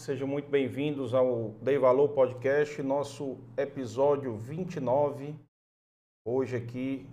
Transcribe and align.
sejam 0.00 0.26
muito 0.26 0.48
bem-vindos 0.48 1.12
ao 1.12 1.50
Dei 1.60 1.76
Valor 1.76 2.08
Podcast, 2.08 2.82
nosso 2.82 3.36
episódio 3.54 4.34
29. 4.34 5.34
Hoje 6.26 6.56
aqui, 6.56 7.06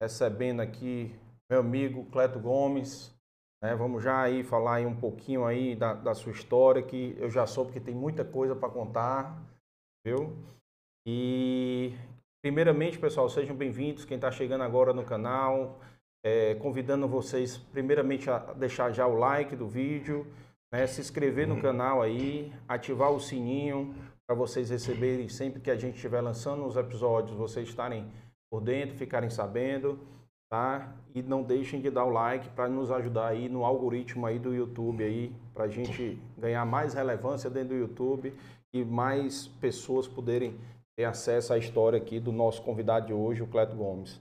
recebendo 0.00 0.60
aqui 0.60 1.12
meu 1.50 1.58
amigo 1.58 2.04
Cleto 2.12 2.38
Gomes. 2.38 3.12
Né? 3.60 3.74
Vamos 3.74 4.04
já 4.04 4.22
aí 4.22 4.44
falar 4.44 4.76
aí 4.76 4.86
um 4.86 4.94
pouquinho 4.94 5.44
aí 5.44 5.74
da, 5.74 5.92
da 5.92 6.14
sua 6.14 6.30
história, 6.30 6.84
que 6.84 7.16
eu 7.18 7.28
já 7.28 7.48
soube 7.48 7.72
que 7.72 7.80
tem 7.80 7.96
muita 7.96 8.24
coisa 8.24 8.54
para 8.54 8.70
contar, 8.70 9.36
viu? 10.06 10.32
E 11.04 11.92
primeiramente, 12.40 12.96
pessoal, 12.96 13.28
sejam 13.28 13.56
bem-vindos, 13.56 14.04
quem 14.04 14.14
está 14.14 14.30
chegando 14.30 14.62
agora 14.62 14.92
no 14.92 15.04
canal, 15.04 15.80
é, 16.24 16.54
convidando 16.54 17.08
vocês 17.08 17.58
primeiramente 17.58 18.30
a 18.30 18.38
deixar 18.52 18.92
já 18.92 19.04
o 19.04 19.16
like 19.16 19.56
do 19.56 19.66
vídeo, 19.66 20.32
né, 20.72 20.86
se 20.86 21.00
inscrever 21.00 21.46
no 21.46 21.60
canal 21.60 22.00
aí, 22.00 22.52
ativar 22.68 23.10
o 23.10 23.20
sininho 23.20 23.94
para 24.26 24.36
vocês 24.36 24.70
receberem 24.70 25.28
sempre 25.28 25.60
que 25.60 25.70
a 25.70 25.76
gente 25.76 25.96
estiver 25.96 26.20
lançando 26.20 26.64
os 26.64 26.76
episódios, 26.76 27.36
vocês 27.36 27.68
estarem 27.68 28.06
por 28.48 28.60
dentro, 28.60 28.96
ficarem 28.96 29.28
sabendo, 29.28 29.98
tá? 30.48 30.94
E 31.14 31.22
não 31.22 31.42
deixem 31.42 31.80
de 31.80 31.90
dar 31.90 32.04
o 32.04 32.10
like 32.10 32.48
para 32.50 32.68
nos 32.68 32.90
ajudar 32.90 33.28
aí 33.28 33.48
no 33.48 33.64
algoritmo 33.64 34.26
aí 34.26 34.38
do 34.38 34.54
YouTube 34.54 35.02
aí, 35.02 35.32
para 35.52 35.64
a 35.64 35.68
gente 35.68 36.16
ganhar 36.38 36.64
mais 36.64 36.94
relevância 36.94 37.50
dentro 37.50 37.70
do 37.70 37.74
YouTube 37.74 38.32
e 38.72 38.84
mais 38.84 39.48
pessoas 39.60 40.06
poderem 40.06 40.56
ter 40.96 41.04
acesso 41.04 41.52
à 41.52 41.58
história 41.58 41.96
aqui 41.96 42.20
do 42.20 42.30
nosso 42.30 42.62
convidado 42.62 43.06
de 43.06 43.12
hoje, 43.12 43.42
o 43.42 43.46
Cleto 43.46 43.74
Gomes. 43.74 44.20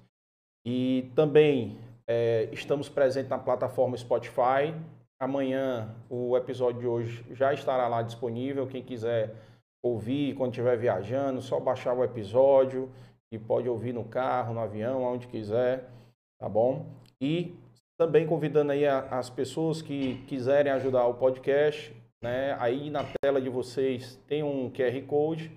E 0.65 1.11
também 1.15 1.77
é, 2.07 2.49
estamos 2.51 2.89
presentes 2.89 3.29
na 3.29 3.37
plataforma 3.37 3.97
Spotify, 3.97 4.73
Amanhã 5.19 5.93
o 6.09 6.37
episódio 6.37 6.79
de 6.79 6.87
hoje 6.87 7.25
já 7.31 7.53
estará 7.53 7.89
lá 7.89 8.01
disponível. 8.01 8.65
Quem 8.65 8.81
quiser 8.81 9.35
ouvir 9.83 10.33
quando 10.35 10.51
estiver 10.51 10.77
viajando, 10.77 11.41
só 11.41 11.59
baixar 11.59 11.93
o 11.93 12.03
episódio 12.05 12.89
e 13.29 13.37
pode 13.37 13.67
ouvir 13.67 13.93
no 13.93 14.05
carro, 14.05 14.53
no 14.53 14.61
avião, 14.61 15.03
onde 15.03 15.27
quiser, 15.27 15.89
tá 16.39 16.47
bom? 16.47 16.85
E 17.21 17.53
também 17.97 18.25
convidando 18.25 18.71
aí 18.71 18.87
as 18.87 19.29
pessoas 19.29 19.81
que 19.81 20.23
quiserem 20.25 20.71
ajudar 20.71 21.05
o 21.05 21.15
podcast, 21.15 21.93
né? 22.21 22.55
Aí 22.57 22.89
na 22.89 23.03
tela 23.21 23.41
de 23.41 23.49
vocês 23.49 24.15
tem 24.25 24.41
um 24.41 24.71
QR 24.71 25.05
Code. 25.05 25.51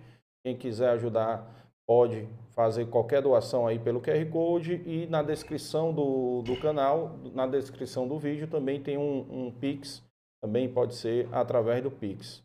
Quem 0.44 0.56
quiser 0.56 0.90
ajudar 0.90 1.48
pode 1.86 2.28
fazer 2.54 2.86
qualquer 2.86 3.22
doação 3.22 3.66
aí 3.66 3.78
pelo 3.78 4.00
QR 4.00 4.24
Code 4.30 4.82
e 4.86 5.06
na 5.06 5.22
descrição 5.22 5.92
do, 5.92 6.42
do 6.42 6.60
canal, 6.60 7.18
na 7.32 7.46
descrição 7.46 8.06
do 8.06 8.18
vídeo 8.18 8.46
também 8.46 8.82
tem 8.82 8.98
um, 8.98 9.46
um 9.46 9.50
Pix, 9.50 10.02
também 10.40 10.68
pode 10.68 10.94
ser 10.94 11.28
através 11.32 11.82
do 11.82 11.90
Pix. 11.90 12.42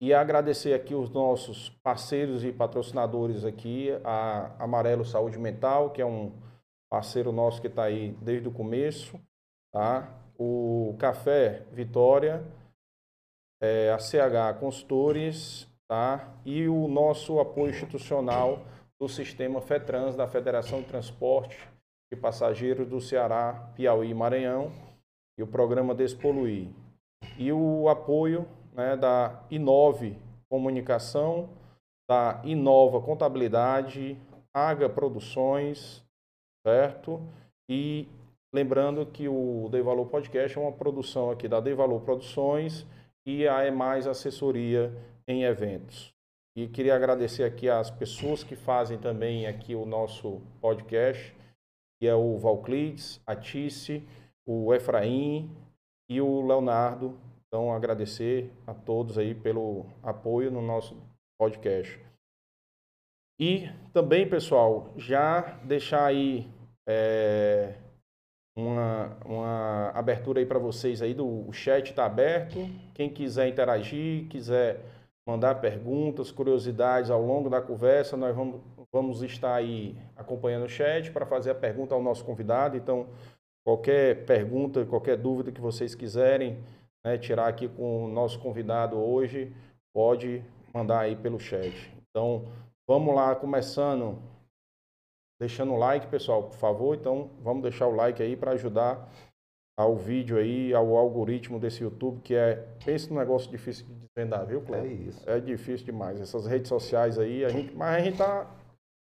E 0.00 0.12
agradecer 0.12 0.74
aqui 0.74 0.94
os 0.94 1.10
nossos 1.10 1.70
parceiros 1.82 2.44
e 2.44 2.52
patrocinadores 2.52 3.44
aqui, 3.44 3.90
a 4.04 4.54
Amarelo 4.62 5.04
Saúde 5.04 5.38
Mental, 5.38 5.90
que 5.90 6.02
é 6.02 6.06
um 6.06 6.32
parceiro 6.90 7.32
nosso 7.32 7.60
que 7.60 7.66
está 7.66 7.84
aí 7.84 8.12
desde 8.20 8.46
o 8.46 8.52
começo, 8.52 9.18
tá? 9.72 10.14
O 10.38 10.94
Café 10.98 11.66
Vitória, 11.72 12.44
é, 13.60 13.90
a 13.90 13.98
CH 13.98 14.58
Consultores, 14.60 15.66
tá? 15.88 16.30
E 16.44 16.68
o 16.68 16.88
nosso 16.88 17.40
apoio 17.40 17.70
institucional 17.70 18.66
do 19.00 19.08
sistema 19.08 19.60
FETRANS 19.60 20.16
da 20.16 20.26
Federação 20.26 20.80
de 20.80 20.88
Transporte 20.88 21.68
de 22.12 22.18
Passageiros 22.18 22.88
do 22.88 23.00
Ceará, 23.00 23.72
Piauí 23.74 24.10
e 24.10 24.14
Maranhão 24.14 24.72
e 25.38 25.42
o 25.42 25.46
programa 25.46 25.94
Despoluir. 25.94 26.68
E 27.38 27.52
o 27.52 27.88
apoio 27.88 28.46
né, 28.72 28.96
da 28.96 29.44
Inove 29.50 30.16
Comunicação, 30.48 31.48
da 32.08 32.40
Inova 32.44 33.00
Contabilidade, 33.00 34.16
Aga 34.54 34.88
Produções, 34.88 36.02
certo? 36.66 37.20
E 37.68 38.08
lembrando 38.54 39.04
que 39.04 39.28
o 39.28 39.68
Dei 39.70 39.82
Valor 39.82 40.06
Podcast 40.06 40.56
é 40.56 40.60
uma 40.60 40.72
produção 40.72 41.30
aqui 41.30 41.48
da 41.48 41.60
Dei 41.60 41.74
Valor 41.74 42.00
Produções 42.00 42.86
e 43.26 43.46
a 43.46 43.62
É 43.62 43.70
Mais 43.70 44.06
Assessoria 44.06 44.92
em 45.26 45.42
Eventos. 45.42 46.15
E 46.56 46.66
queria 46.66 46.96
agradecer 46.96 47.44
aqui 47.44 47.68
as 47.68 47.90
pessoas 47.90 48.42
que 48.42 48.56
fazem 48.56 48.96
também 48.96 49.46
aqui 49.46 49.74
o 49.74 49.84
nosso 49.84 50.40
podcast, 50.58 51.36
que 52.00 52.06
é 52.06 52.14
o 52.14 52.38
Valclides, 52.38 53.20
a 53.26 53.36
Tice, 53.36 54.02
o 54.46 54.72
Efraim 54.72 55.54
e 56.08 56.18
o 56.18 56.40
Leonardo. 56.40 57.14
Então, 57.46 57.70
agradecer 57.70 58.50
a 58.66 58.72
todos 58.72 59.18
aí 59.18 59.34
pelo 59.34 59.84
apoio 60.02 60.50
no 60.50 60.62
nosso 60.62 60.96
podcast. 61.38 62.00
E 63.38 63.68
também, 63.92 64.26
pessoal, 64.26 64.94
já 64.96 65.42
deixar 65.62 66.06
aí 66.06 66.48
é, 66.88 67.74
uma, 68.56 69.14
uma 69.26 69.90
abertura 69.90 70.40
aí 70.40 70.46
para 70.46 70.58
vocês 70.58 71.02
aí 71.02 71.12
do 71.12 71.46
o 71.46 71.52
chat 71.52 71.90
está 71.90 72.06
aberto. 72.06 72.56
Quem 72.94 73.10
quiser 73.10 73.46
interagir, 73.46 74.26
quiser 74.28 74.95
mandar 75.26 75.56
perguntas, 75.56 76.30
curiosidades 76.30 77.10
ao 77.10 77.20
longo 77.20 77.50
da 77.50 77.60
conversa. 77.60 78.16
Nós 78.16 78.34
vamos, 78.34 78.60
vamos 78.92 79.22
estar 79.22 79.54
aí 79.54 79.98
acompanhando 80.14 80.66
o 80.66 80.68
chat 80.68 81.10
para 81.10 81.26
fazer 81.26 81.50
a 81.50 81.54
pergunta 81.54 81.94
ao 81.94 82.02
nosso 82.02 82.24
convidado. 82.24 82.76
Então, 82.76 83.08
qualquer 83.64 84.24
pergunta, 84.24 84.86
qualquer 84.86 85.16
dúvida 85.16 85.50
que 85.50 85.60
vocês 85.60 85.94
quiserem 85.94 86.58
né, 87.04 87.18
tirar 87.18 87.48
aqui 87.48 87.68
com 87.68 88.04
o 88.04 88.08
nosso 88.08 88.38
convidado 88.38 88.96
hoje, 88.96 89.52
pode 89.92 90.44
mandar 90.72 91.00
aí 91.00 91.16
pelo 91.16 91.40
chat. 91.40 91.92
Então, 92.08 92.46
vamos 92.86 93.14
lá, 93.14 93.34
começando, 93.34 94.18
deixando 95.40 95.72
o 95.72 95.76
like, 95.76 96.06
pessoal, 96.06 96.44
por 96.44 96.56
favor. 96.56 96.94
Então, 96.94 97.30
vamos 97.42 97.62
deixar 97.62 97.88
o 97.88 97.96
like 97.96 98.22
aí 98.22 98.36
para 98.36 98.52
ajudar 98.52 99.10
ao 99.76 99.94
vídeo 99.94 100.38
aí, 100.38 100.72
ao 100.72 100.96
algoritmo 100.96 101.60
desse 101.60 101.82
YouTube, 101.82 102.20
que 102.22 102.34
é, 102.34 102.66
pense 102.84 103.10
num 103.10 103.18
negócio 103.18 103.50
difícil 103.50 103.84
de 103.86 103.94
desvendar, 103.94 104.46
viu, 104.46 104.62
Cléber? 104.62 104.90
É 104.90 104.94
isso. 104.94 105.30
É 105.30 105.38
difícil 105.38 105.84
demais. 105.84 106.18
Essas 106.20 106.46
redes 106.46 106.68
sociais 106.68 107.18
aí, 107.18 107.44
a 107.44 107.50
gente, 107.50 107.74
mas 107.74 107.96
a 107.96 108.00
gente 108.00 108.16
tá 108.16 108.50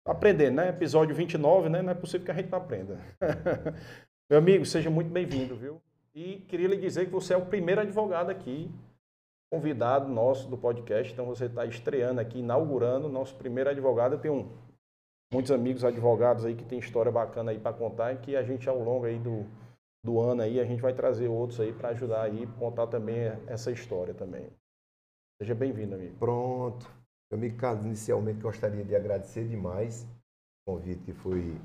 aprendendo, 0.06 0.56
né? 0.56 0.70
Episódio 0.70 1.16
29, 1.16 1.70
né? 1.70 1.82
Não 1.82 1.92
é 1.92 1.96
possível 1.96 2.26
que 2.26 2.32
a 2.32 2.36
gente 2.36 2.52
não 2.52 2.60
aprenda. 2.60 3.00
Meu 4.30 4.38
amigo, 4.38 4.64
seja 4.64 4.92
muito 4.92 5.10
bem-vindo, 5.10 5.56
viu? 5.56 5.82
E 6.14 6.38
queria 6.48 6.68
lhe 6.68 6.78
dizer 6.78 7.06
que 7.06 7.12
você 7.12 7.34
é 7.34 7.38
o 7.38 7.48
primeiro 7.48 7.82
advogado 7.82 8.30
aqui, 8.30 8.70
convidado 9.52 10.08
nosso 10.08 10.48
do 10.48 10.58
podcast. 10.58 11.12
Então 11.12 11.26
você 11.26 11.46
está 11.46 11.66
estreando 11.66 12.22
aqui, 12.22 12.40
inaugurando 12.40 13.08
o 13.08 13.12
nosso 13.12 13.34
primeiro 13.36 13.72
advogado. 13.72 14.14
Eu 14.14 14.20
tenho 14.20 14.52
muitos 15.34 15.52
amigos 15.52 15.84
advogados 15.84 16.46
aí 16.46 16.54
que 16.54 16.64
tem 16.64 16.78
história 16.78 17.12
bacana 17.12 17.50
aí 17.50 17.58
para 17.58 17.74
contar 17.74 18.14
e 18.14 18.18
que 18.18 18.36
a 18.36 18.44
gente 18.44 18.70
ao 18.70 18.78
longo 18.78 19.06
aí 19.06 19.18
do 19.18 19.48
do 20.04 20.20
ano 20.20 20.42
aí, 20.42 20.60
a 20.60 20.66
gente 20.66 20.82
vai 20.82 20.94
trazer 20.94 21.28
outros 21.28 21.60
aí 21.60 21.74
para 21.74 21.90
ajudar 21.90 22.24
aí, 22.24 22.48
contar 22.58 22.88
também 22.88 23.18
essa 23.48 23.72
história 23.72 24.14
também. 24.14 24.50
Seja 25.42 25.54
bem-vindo, 25.54 25.96
amigo. 25.96 26.18
Pronto. 26.18 26.86
Meu 27.32 27.38
amigo 27.38 27.58
Carlos, 27.58 27.86
inicialmente 27.86 28.42
gostaria 28.42 28.84
de 28.84 28.96
agradecer 28.96 29.48
demais 29.48 30.04
o 30.04 30.74
convite 30.74 31.04
que 31.04 31.14
foi 31.14 31.60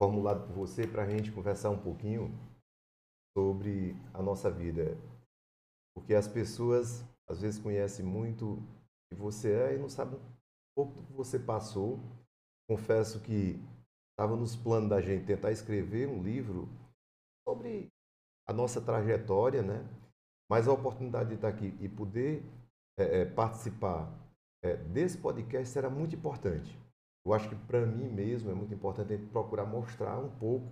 formulado 0.00 0.46
por 0.46 0.54
você 0.54 0.86
para 0.86 1.02
a 1.02 1.08
gente 1.08 1.32
conversar 1.32 1.70
um 1.70 1.78
pouquinho 1.78 2.30
sobre 3.36 3.96
a 4.12 4.22
nossa 4.22 4.50
vida. 4.50 4.96
Porque 5.94 6.14
as 6.14 6.28
pessoas 6.28 7.04
às 7.28 7.40
vezes 7.40 7.60
conhecem 7.60 8.04
muito 8.04 8.62
que 9.10 9.18
você 9.18 9.52
é 9.52 9.74
e 9.74 9.78
não 9.78 9.88
sabem 9.88 10.18
um 10.18 10.32
pouco 10.76 11.00
do 11.00 11.06
que 11.06 11.12
você 11.12 11.38
passou. 11.38 11.98
Confesso 12.68 13.20
que 13.20 13.60
estava 14.12 14.36
nos 14.36 14.54
planos 14.54 14.90
da 14.90 15.00
gente 15.00 15.26
tentar 15.26 15.50
escrever 15.50 16.08
um 16.08 16.22
livro 16.22 16.68
sobre 17.46 17.92
a 18.48 18.52
nossa 18.52 18.80
trajetória, 18.80 19.62
né? 19.62 19.86
Mas 20.50 20.68
a 20.68 20.72
oportunidade 20.72 21.30
de 21.30 21.34
estar 21.36 21.48
aqui 21.48 21.76
e 21.80 21.88
poder 21.88 22.44
é, 22.98 23.20
é, 23.20 23.24
participar 23.24 24.12
é, 24.62 24.76
desse 24.76 25.18
podcast 25.18 25.68
será 25.68 25.88
muito 25.88 26.14
importante. 26.14 26.78
Eu 27.24 27.32
acho 27.32 27.48
que 27.48 27.56
para 27.56 27.86
mim 27.86 28.08
mesmo 28.08 28.50
é 28.50 28.54
muito 28.54 28.74
importante 28.74 29.12
a 29.12 29.16
gente 29.16 29.30
procurar 29.30 29.64
mostrar 29.64 30.18
um 30.18 30.30
pouco 30.38 30.66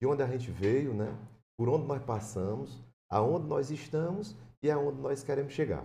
de 0.00 0.06
onde 0.06 0.22
a 0.22 0.26
gente 0.26 0.50
veio, 0.50 0.94
né? 0.94 1.16
Por 1.58 1.68
onde 1.68 1.86
nós 1.86 2.02
passamos, 2.02 2.82
aonde 3.10 3.46
nós 3.46 3.70
estamos 3.70 4.36
e 4.62 4.70
aonde 4.70 5.00
nós 5.00 5.22
queremos 5.22 5.52
chegar. 5.52 5.84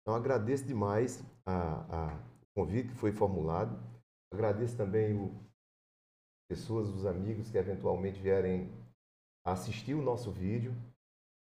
Então 0.00 0.14
agradeço 0.14 0.64
demais 0.64 1.22
a, 1.46 2.08
a, 2.10 2.18
convite 2.54 2.88
que 2.88 2.94
foi 2.94 3.12
formulado. 3.12 3.78
Agradeço 4.32 4.76
também 4.76 5.14
o 5.14 5.32
pessoas, 6.48 6.88
os 6.88 7.06
amigos 7.06 7.50
que 7.50 7.56
eventualmente 7.56 8.20
vierem 8.20 8.70
assistir 9.44 9.94
o 9.94 10.02
nosso 10.02 10.30
vídeo, 10.30 10.74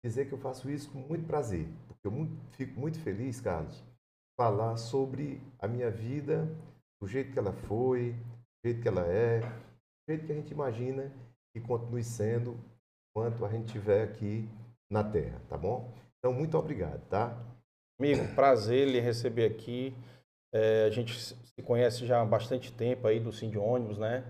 dizer 0.04 0.26
que 0.26 0.32
eu 0.32 0.38
faço 0.38 0.70
isso 0.70 0.90
com 0.90 0.98
muito 0.98 1.26
prazer, 1.26 1.68
porque 1.86 2.06
eu 2.06 2.10
muito, 2.10 2.32
fico 2.52 2.78
muito 2.78 2.98
feliz, 3.00 3.40
Carlos, 3.40 3.82
falar 4.38 4.76
sobre 4.76 5.42
a 5.58 5.68
minha 5.68 5.90
vida, 5.90 6.48
do 7.00 7.06
jeito 7.06 7.32
que 7.32 7.38
ela 7.38 7.52
foi, 7.52 8.12
do 8.12 8.68
jeito 8.68 8.80
que 8.80 8.88
ela 8.88 9.06
é, 9.06 9.40
do 9.40 10.12
jeito 10.12 10.26
que 10.26 10.32
a 10.32 10.34
gente 10.34 10.52
imagina 10.52 11.12
que 11.52 11.60
continue 11.60 12.02
sendo 12.02 12.58
enquanto 13.10 13.44
a 13.44 13.50
gente 13.50 13.66
estiver 13.66 14.04
aqui 14.04 14.48
na 14.90 15.04
Terra, 15.04 15.40
tá 15.48 15.56
bom? 15.56 15.92
Então, 16.18 16.32
muito 16.32 16.56
obrigado, 16.56 17.00
tá? 17.08 17.36
Amigo, 17.98 18.34
prazer 18.34 18.88
lhe 18.88 19.00
receber 19.00 19.46
aqui. 19.46 19.94
É, 20.52 20.84
a 20.84 20.90
gente 20.90 21.18
se 21.18 21.62
conhece 21.62 22.06
já 22.06 22.20
há 22.20 22.24
bastante 22.24 22.72
tempo 22.72 23.06
aí 23.06 23.20
do 23.20 23.32
Sim 23.32 23.50
de 23.50 23.58
Ônibus, 23.58 23.98
né? 23.98 24.24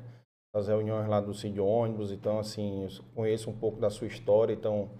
As 0.52 0.66
reuniões 0.66 1.08
lá 1.08 1.20
do 1.20 1.32
de 1.32 1.60
Ônibus, 1.60 2.10
então 2.10 2.38
assim, 2.38 2.82
eu 2.82 2.88
conheço 3.14 3.48
um 3.48 3.56
pouco 3.56 3.80
da 3.80 3.88
sua 3.88 4.08
história, 4.08 4.52
então 4.52 4.90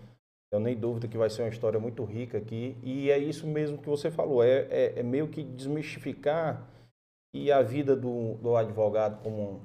eu 0.53 0.61
nem 0.61 0.77
dúvida 0.77 1.09
que 1.09 1.19
vai 1.19 1.29
ser 1.29 1.43
uma 1.43 1.49
história 1.49 1.79
muito 1.79 2.05
rica 2.05 2.39
aqui. 2.39 2.77
E 2.83 3.11
é 3.11 3.19
isso 3.19 3.47
mesmo 3.47 3.79
que 3.79 3.89
você 3.89 4.11
falou, 4.11 4.45
é, 4.45 4.67
é, 4.71 5.01
é 5.01 5.03
meio 5.03 5.29
que 5.29 5.43
desmistificar 5.43 6.69
e 7.33 7.51
a 7.53 7.63
vida 7.63 7.95
do, 7.95 8.35
do 8.35 8.57
advogado 8.57 9.23
como, 9.23 9.63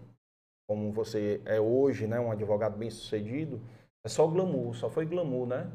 como 0.67 0.91
você 0.91 1.41
é 1.45 1.59
hoje, 1.59 2.05
né? 2.07 2.19
Um 2.19 2.31
advogado 2.31 2.77
bem 2.77 2.89
sucedido, 2.89 3.59
é 4.03 4.09
só 4.09 4.27
glamour, 4.27 4.75
só 4.75 4.89
foi 4.89 5.05
glamour, 5.05 5.47
né? 5.47 5.71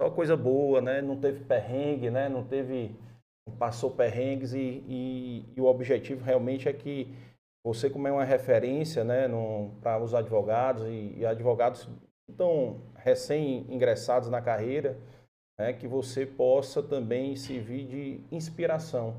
Só 0.00 0.10
coisa 0.10 0.36
boa, 0.36 0.80
né? 0.80 1.02
Não 1.02 1.18
teve 1.18 1.44
perrengue, 1.44 2.10
né? 2.10 2.28
Não 2.28 2.44
teve. 2.44 2.94
Passou 3.58 3.92
perrengues 3.92 4.54
e, 4.54 4.82
e, 4.88 5.44
e 5.56 5.60
o 5.60 5.66
objetivo 5.66 6.24
realmente 6.24 6.68
é 6.68 6.72
que 6.72 7.14
você, 7.66 7.90
como 7.90 8.06
é 8.06 8.12
uma 8.12 8.24
referência, 8.24 9.02
né? 9.02 9.28
Para 9.82 10.00
os 10.00 10.14
advogados 10.14 10.84
e, 10.84 11.14
e 11.18 11.26
advogados 11.26 11.88
então 12.30 12.80
recém-ingressados 12.94 14.28
na 14.28 14.40
carreira, 14.40 14.96
né, 15.58 15.72
que 15.72 15.88
você 15.88 16.24
possa 16.24 16.80
também 16.82 17.34
servir 17.34 17.86
de 17.86 18.20
inspiração, 18.30 19.16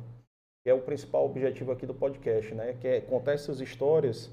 que 0.64 0.70
é 0.70 0.74
o 0.74 0.82
principal 0.82 1.26
objetivo 1.26 1.72
aqui 1.72 1.86
do 1.86 1.94
podcast, 1.94 2.54
né, 2.54 2.74
que 2.80 2.88
é 2.88 3.02
contar 3.02 3.34
essas 3.34 3.60
histórias 3.60 4.32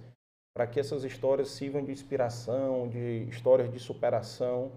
para 0.57 0.67
que 0.67 0.79
essas 0.79 1.03
histórias 1.03 1.49
sirvam 1.49 1.85
de 1.85 1.91
inspiração, 1.91 2.89
de 2.89 3.27
histórias 3.29 3.73
de 3.73 3.81
superação, 3.81 4.71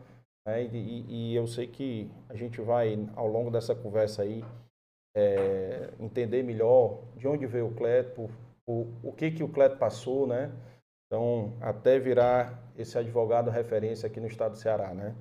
né? 0.47 0.63
E, 0.63 1.05
e, 1.07 1.35
eu 1.35 1.45
sei 1.45 1.67
que 1.67 2.09
a 2.29 2.35
gente 2.35 2.59
vai, 2.61 3.07
ao 3.15 3.27
longo 3.27 3.51
dessa 3.51 3.75
conversa 3.75 4.23
aí, 4.23 4.43
é, 5.15 5.91
entender 5.99 6.41
melhor 6.41 7.03
de 7.15 7.27
onde 7.27 7.45
veio 7.45 7.67
o 7.67 7.75
Cleto, 7.75 8.27
o, 8.67 8.87
o 9.03 9.13
que, 9.13 9.31
que 9.31 9.43
o 9.43 9.49
Cleto 9.49 9.77
passou, 9.77 10.27
né? 10.27 10.51
Então, 11.05 11.53
até 11.61 11.97
virar 11.97 12.61
esse 12.77 12.97
advogado 12.97 13.49
referência 13.49 14.07
aqui 14.07 14.19
no 14.19 14.27
estado 14.27 14.51
do 14.51 14.57
Ceará, 14.57 14.93
né? 14.93 15.15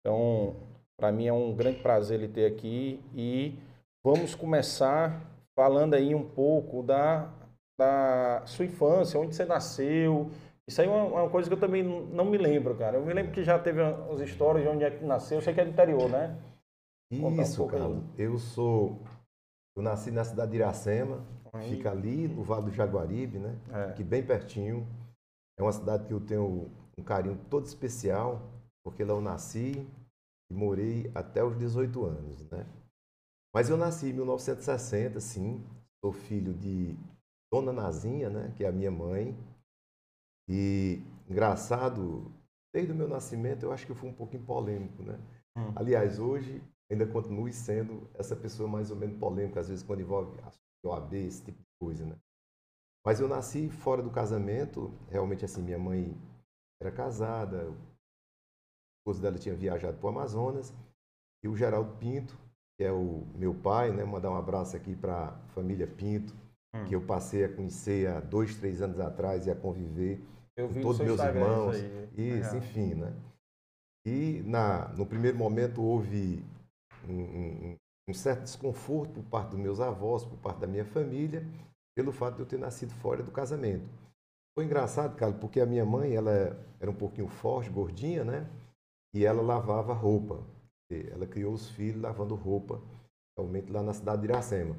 Então, 0.00 0.56
para 0.98 1.12
mim 1.12 1.26
é 1.26 1.32
um 1.32 1.54
grande 1.54 1.80
prazer 1.80 2.18
ele 2.18 2.32
ter 2.32 2.46
aqui 2.46 3.00
e 3.14 3.58
vamos 4.04 4.34
começar 4.34 5.22
falando 5.56 5.94
aí 5.94 6.14
um 6.14 6.28
pouco 6.28 6.82
da, 6.82 7.32
da 7.78 8.42
sua 8.46 8.64
infância, 8.64 9.18
onde 9.18 9.34
você 9.34 9.44
nasceu, 9.44 10.30
isso 10.68 10.82
aí 10.82 10.86
é 10.86 10.90
uma, 10.90 11.22
uma, 11.22 11.30
coisa 11.30 11.48
que 11.48 11.54
eu 11.54 11.58
também 11.58 11.82
não 11.82 12.26
me 12.26 12.36
lembro, 12.36 12.76
cara. 12.76 12.98
Eu 12.98 13.06
me 13.06 13.14
lembro 13.14 13.32
que 13.32 13.42
já 13.42 13.58
teve 13.58 13.80
as 13.82 14.20
histórias 14.20 14.62
de 14.62 14.68
onde 14.68 14.84
é 14.84 14.90
que 14.90 15.02
nasceu. 15.02 15.38
Eu 15.38 15.42
sei 15.42 15.54
que 15.54 15.60
é 15.62 15.64
do 15.64 15.70
interior, 15.70 16.10
né? 16.10 16.36
Isso, 17.10 17.64
um 17.64 17.68
Carlos. 17.68 18.04
Eu 18.18 18.38
sou. 18.38 18.98
Eu 19.74 19.82
nasci 19.82 20.10
na 20.10 20.24
cidade 20.24 20.50
de 20.50 20.58
Iracema, 20.58 21.24
aí. 21.52 21.70
fica 21.70 21.90
ali 21.90 22.28
no 22.28 22.42
Vale 22.42 22.66
do 22.66 22.70
Jaguaribe, 22.70 23.38
né? 23.38 23.58
É. 23.70 23.84
Aqui 23.90 24.04
bem 24.04 24.24
pertinho. 24.24 24.86
É 25.58 25.62
uma 25.62 25.72
cidade 25.72 26.06
que 26.06 26.12
eu 26.12 26.20
tenho 26.20 26.70
um 26.96 27.02
carinho 27.02 27.38
todo 27.50 27.66
especial, 27.66 28.40
porque 28.84 29.04
lá 29.04 29.12
eu 29.12 29.20
nasci 29.20 29.86
e 30.50 30.54
morei 30.54 31.10
até 31.14 31.42
os 31.42 31.56
18 31.58 32.04
anos, 32.04 32.50
né? 32.50 32.66
Mas 33.54 33.68
eu 33.68 33.76
nasci 33.76 34.10
em 34.10 34.12
1960, 34.12 35.20
sim. 35.20 35.64
Sou 36.00 36.12
filho 36.12 36.54
de 36.54 36.96
Dona 37.52 37.72
Nazinha, 37.72 38.30
né? 38.30 38.52
Que 38.56 38.64
é 38.64 38.68
a 38.68 38.72
minha 38.72 38.90
mãe 38.90 39.36
e 40.48 41.02
engraçado, 41.28 42.32
desde 42.72 42.92
o 42.92 42.94
meu 42.94 43.06
nascimento 43.06 43.64
eu 43.64 43.72
acho 43.72 43.84
que 43.84 43.92
eu 43.92 43.96
fui 43.96 44.08
um 44.08 44.14
pouquinho 44.14 44.44
polêmico, 44.44 45.02
né? 45.02 45.18
Hum. 45.56 45.72
Aliás, 45.76 46.18
hoje 46.18 46.62
ainda 46.90 47.06
continuo 47.06 47.52
sendo 47.52 48.08
essa 48.14 48.34
pessoa 48.34 48.66
mais 48.66 48.90
ou 48.90 48.96
menos 48.96 49.18
polêmica, 49.18 49.60
às 49.60 49.68
vezes 49.68 49.84
quando 49.84 50.00
envolve 50.00 50.40
OAB, 50.84 51.14
esse 51.14 51.44
tipo 51.44 51.58
de 51.58 51.68
coisa, 51.80 52.06
né? 52.06 52.16
Mas 53.04 53.20
eu 53.20 53.28
nasci 53.28 53.68
fora 53.68 54.02
do 54.02 54.10
casamento, 54.10 54.92
realmente 55.08 55.44
assim, 55.44 55.62
minha 55.62 55.78
mãe 55.78 56.16
era 56.80 56.90
casada, 56.90 57.70
o 57.70 57.76
esposo 59.00 59.22
dela 59.22 59.38
tinha 59.38 59.54
viajado 59.54 59.96
para 59.98 60.06
o 60.06 60.10
Amazonas, 60.10 60.72
e 61.42 61.48
o 61.48 61.56
Geraldo 61.56 61.96
Pinto, 61.98 62.36
que 62.76 62.84
é 62.84 62.92
o 62.92 63.26
meu 63.34 63.54
pai, 63.54 63.92
né? 63.92 64.04
Mandar 64.04 64.30
um 64.30 64.36
abraço 64.36 64.76
aqui 64.76 64.94
para 64.94 65.28
a 65.28 65.32
família 65.48 65.86
Pinto, 65.86 66.34
hum. 66.74 66.84
que 66.86 66.94
eu 66.94 67.00
passei 67.00 67.44
a 67.44 67.54
conhecer 67.54 68.08
há 68.08 68.20
dois, 68.20 68.56
três 68.56 68.82
anos 68.82 69.00
atrás 69.00 69.46
e 69.46 69.50
a 69.50 69.56
conviver 69.56 70.20
eu 70.58 70.66
vi 70.68 70.82
todos 70.82 70.98
meus 70.98 71.20
irmãos. 71.20 71.76
Isso, 71.76 72.10
aí. 72.18 72.40
isso 72.40 72.56
enfim, 72.56 72.94
né? 72.94 73.14
E 74.04 74.42
na, 74.44 74.88
no 74.88 75.06
primeiro 75.06 75.38
momento 75.38 75.80
houve 75.80 76.44
um, 77.08 77.14
um, 77.14 77.76
um, 78.08 78.14
certo 78.14 78.42
desconforto 78.42 79.12
por 79.14 79.24
parte 79.24 79.50
dos 79.50 79.58
meus 79.58 79.80
avós, 79.80 80.24
por 80.24 80.38
parte 80.38 80.60
da 80.60 80.66
minha 80.66 80.84
família, 80.84 81.46
pelo 81.94 82.12
fato 82.12 82.36
de 82.36 82.40
eu 82.40 82.46
ter 82.46 82.58
nascido 82.58 82.92
fora 82.94 83.22
do 83.22 83.30
casamento. 83.30 83.88
Foi 84.54 84.64
engraçado, 84.64 85.16
cara, 85.16 85.32
porque 85.32 85.60
a 85.60 85.66
minha 85.66 85.84
mãe 85.84 86.14
ela 86.14 86.32
era 86.80 86.90
um 86.90 86.94
pouquinho 86.94 87.28
forte, 87.28 87.70
gordinha, 87.70 88.24
né? 88.24 88.48
E 89.14 89.24
ela 89.24 89.42
lavava 89.42 89.92
roupa. 89.92 90.40
Ela 90.90 91.26
criou 91.26 91.52
os 91.52 91.68
filhos 91.70 92.00
lavando 92.00 92.34
roupa, 92.34 92.80
realmente 93.36 93.70
lá 93.70 93.82
na 93.82 93.92
cidade 93.92 94.22
de 94.22 94.28
Iracema. 94.28 94.76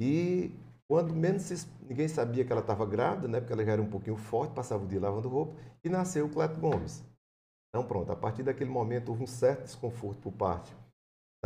E 0.00 0.50
quando 0.88 1.14
menos 1.14 1.66
ninguém 1.82 2.08
sabia 2.08 2.44
que 2.44 2.52
ela 2.52 2.60
estava 2.60 2.86
grávida, 2.86 3.28
né? 3.28 3.40
Porque 3.40 3.52
ela 3.52 3.64
já 3.64 3.72
era 3.72 3.82
um 3.82 3.90
pouquinho 3.90 4.16
forte, 4.16 4.54
passava 4.54 4.84
o 4.84 4.88
dia 4.88 5.00
lavando 5.00 5.28
roupa, 5.28 5.54
e 5.84 5.88
nasceu 5.88 6.26
o 6.26 6.30
Cleto 6.30 6.58
Gomes. 6.58 7.04
Então 7.68 7.86
pronto, 7.86 8.10
a 8.10 8.16
partir 8.16 8.42
daquele 8.42 8.70
momento 8.70 9.10
houve 9.10 9.24
um 9.24 9.26
certo 9.26 9.64
desconforto 9.64 10.20
por 10.20 10.32
parte 10.32 10.74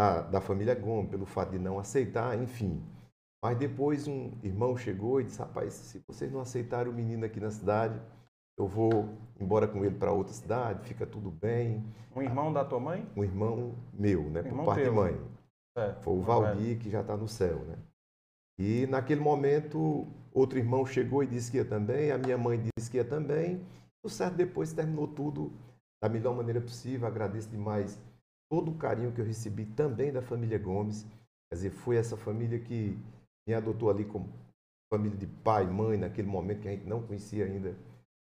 da, 0.01 0.23
da 0.23 0.41
família 0.41 0.75
Gomes, 0.75 1.11
pelo 1.11 1.27
fato 1.27 1.51
de 1.51 1.59
não 1.59 1.79
aceitar, 1.79 2.41
enfim. 2.41 2.83
Mas 3.45 3.59
depois 3.59 4.09
um 4.09 4.33
irmão 4.43 4.75
chegou 4.75 5.21
e 5.21 5.25
disse, 5.25 5.39
rapaz, 5.39 5.75
se 5.75 6.03
vocês 6.09 6.33
não 6.33 6.41
aceitarem 6.41 6.91
o 6.91 6.95
menino 6.95 7.27
aqui 7.27 7.39
na 7.39 7.51
cidade, 7.51 8.01
eu 8.59 8.67
vou 8.67 9.11
embora 9.39 9.69
com 9.69 9.85
ele 9.85 9.95
para 9.95 10.11
outra 10.11 10.33
cidade, 10.33 10.89
fica 10.89 11.07
tudo 11.07 11.31
bem. 11.31 11.85
Um 12.17 12.23
irmão 12.23 12.51
da 12.51 12.65
tua 12.65 12.81
mãe? 12.81 13.07
Um 13.15 13.23
irmão 13.23 13.75
meu, 13.93 14.23
né? 14.31 14.41
Um 14.41 14.57
por 14.57 14.65
parte 14.65 14.83
teu. 14.83 14.91
de 14.91 14.97
mãe. 14.97 15.21
É, 15.77 15.93
Foi 16.01 16.15
o 16.15 16.23
Valdir, 16.23 16.79
que 16.79 16.89
já 16.89 17.03
está 17.03 17.15
no 17.15 17.29
céu, 17.29 17.59
né? 17.67 17.77
E 18.59 18.87
naquele 18.87 19.21
momento, 19.21 20.07
outro 20.33 20.59
irmão 20.59 20.87
chegou 20.87 21.23
e 21.23 21.27
disse 21.27 21.51
que 21.51 21.59
ia 21.59 21.65
também, 21.65 22.11
a 22.11 22.17
minha 22.17 22.39
mãe 22.39 22.59
disse 22.75 22.91
que 22.91 22.97
ia 22.97 23.05
também. 23.05 23.61
O 24.03 24.09
certo 24.09 24.37
depois 24.37 24.73
terminou 24.73 25.09
tudo 25.09 25.53
da 26.03 26.09
melhor 26.09 26.35
maneira 26.35 26.61
possível. 26.61 27.07
Agradeço 27.07 27.51
demais 27.51 27.99
todo 28.51 28.73
o 28.73 28.75
carinho 28.75 29.13
que 29.13 29.21
eu 29.21 29.25
recebi 29.25 29.65
também 29.65 30.13
da 30.13 30.21
família 30.21 30.59
Gomes. 30.59 31.05
Quer 31.49 31.57
dizer, 31.57 31.71
foi 31.71 31.97
essa 31.97 32.17
família 32.17 32.59
que 32.59 32.99
me 33.47 33.55
adotou 33.55 33.89
ali 33.89 34.05
como 34.05 34.29
família 34.93 35.17
de 35.17 35.27
pai, 35.27 35.67
mãe, 35.67 35.97
naquele 35.97 36.29
momento 36.29 36.63
que 36.63 36.69
a 36.69 36.73
gente 36.73 36.87
não 36.87 37.01
conhecia 37.07 37.45
ainda 37.45 37.77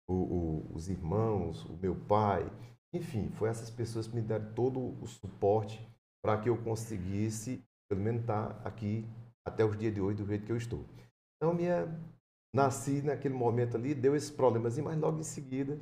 o, 0.08 0.14
o, 0.14 0.70
os 0.74 0.88
irmãos, 0.88 1.64
o 1.66 1.76
meu 1.76 1.94
pai. 1.94 2.50
Enfim, 2.94 3.30
foi 3.30 3.50
essas 3.50 3.70
pessoas 3.70 4.06
que 4.06 4.14
me 4.14 4.22
deram 4.22 4.52
todo 4.54 4.80
o 5.02 5.06
suporte 5.06 5.86
para 6.24 6.40
que 6.40 6.48
eu 6.48 6.56
conseguisse, 6.56 7.62
pelo 7.88 8.00
menos, 8.00 8.22
estar 8.22 8.60
aqui 8.64 9.06
até 9.46 9.64
os 9.64 9.78
dias 9.78 9.94
de 9.94 10.00
hoje 10.00 10.16
do 10.18 10.26
jeito 10.26 10.46
que 10.46 10.52
eu 10.52 10.56
estou. 10.56 10.84
Então, 11.36 11.54
minha, 11.54 11.86
nasci 12.54 13.02
naquele 13.02 13.34
momento 13.34 13.76
ali, 13.76 13.94
deu 13.94 14.16
esses 14.16 14.30
problemas, 14.30 14.78
mas 14.78 14.98
logo 14.98 15.20
em 15.20 15.24
seguida 15.24 15.78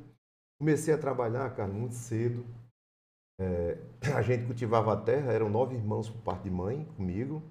comecei 0.59 0.93
a 0.93 0.97
trabalhar, 0.97 1.55
cara, 1.55 1.71
muito 1.71 1.95
cedo. 1.95 2.45
É, 3.39 3.77
a 4.15 4.21
gente 4.21 4.45
cultivava 4.45 4.93
a 4.93 4.97
terra, 5.01 5.31
eram 5.31 5.49
nove 5.49 5.75
irmãos 5.75 6.09
por 6.09 6.21
parte 6.21 6.43
de 6.43 6.51
mãe 6.51 6.85
comigo. 6.95 7.41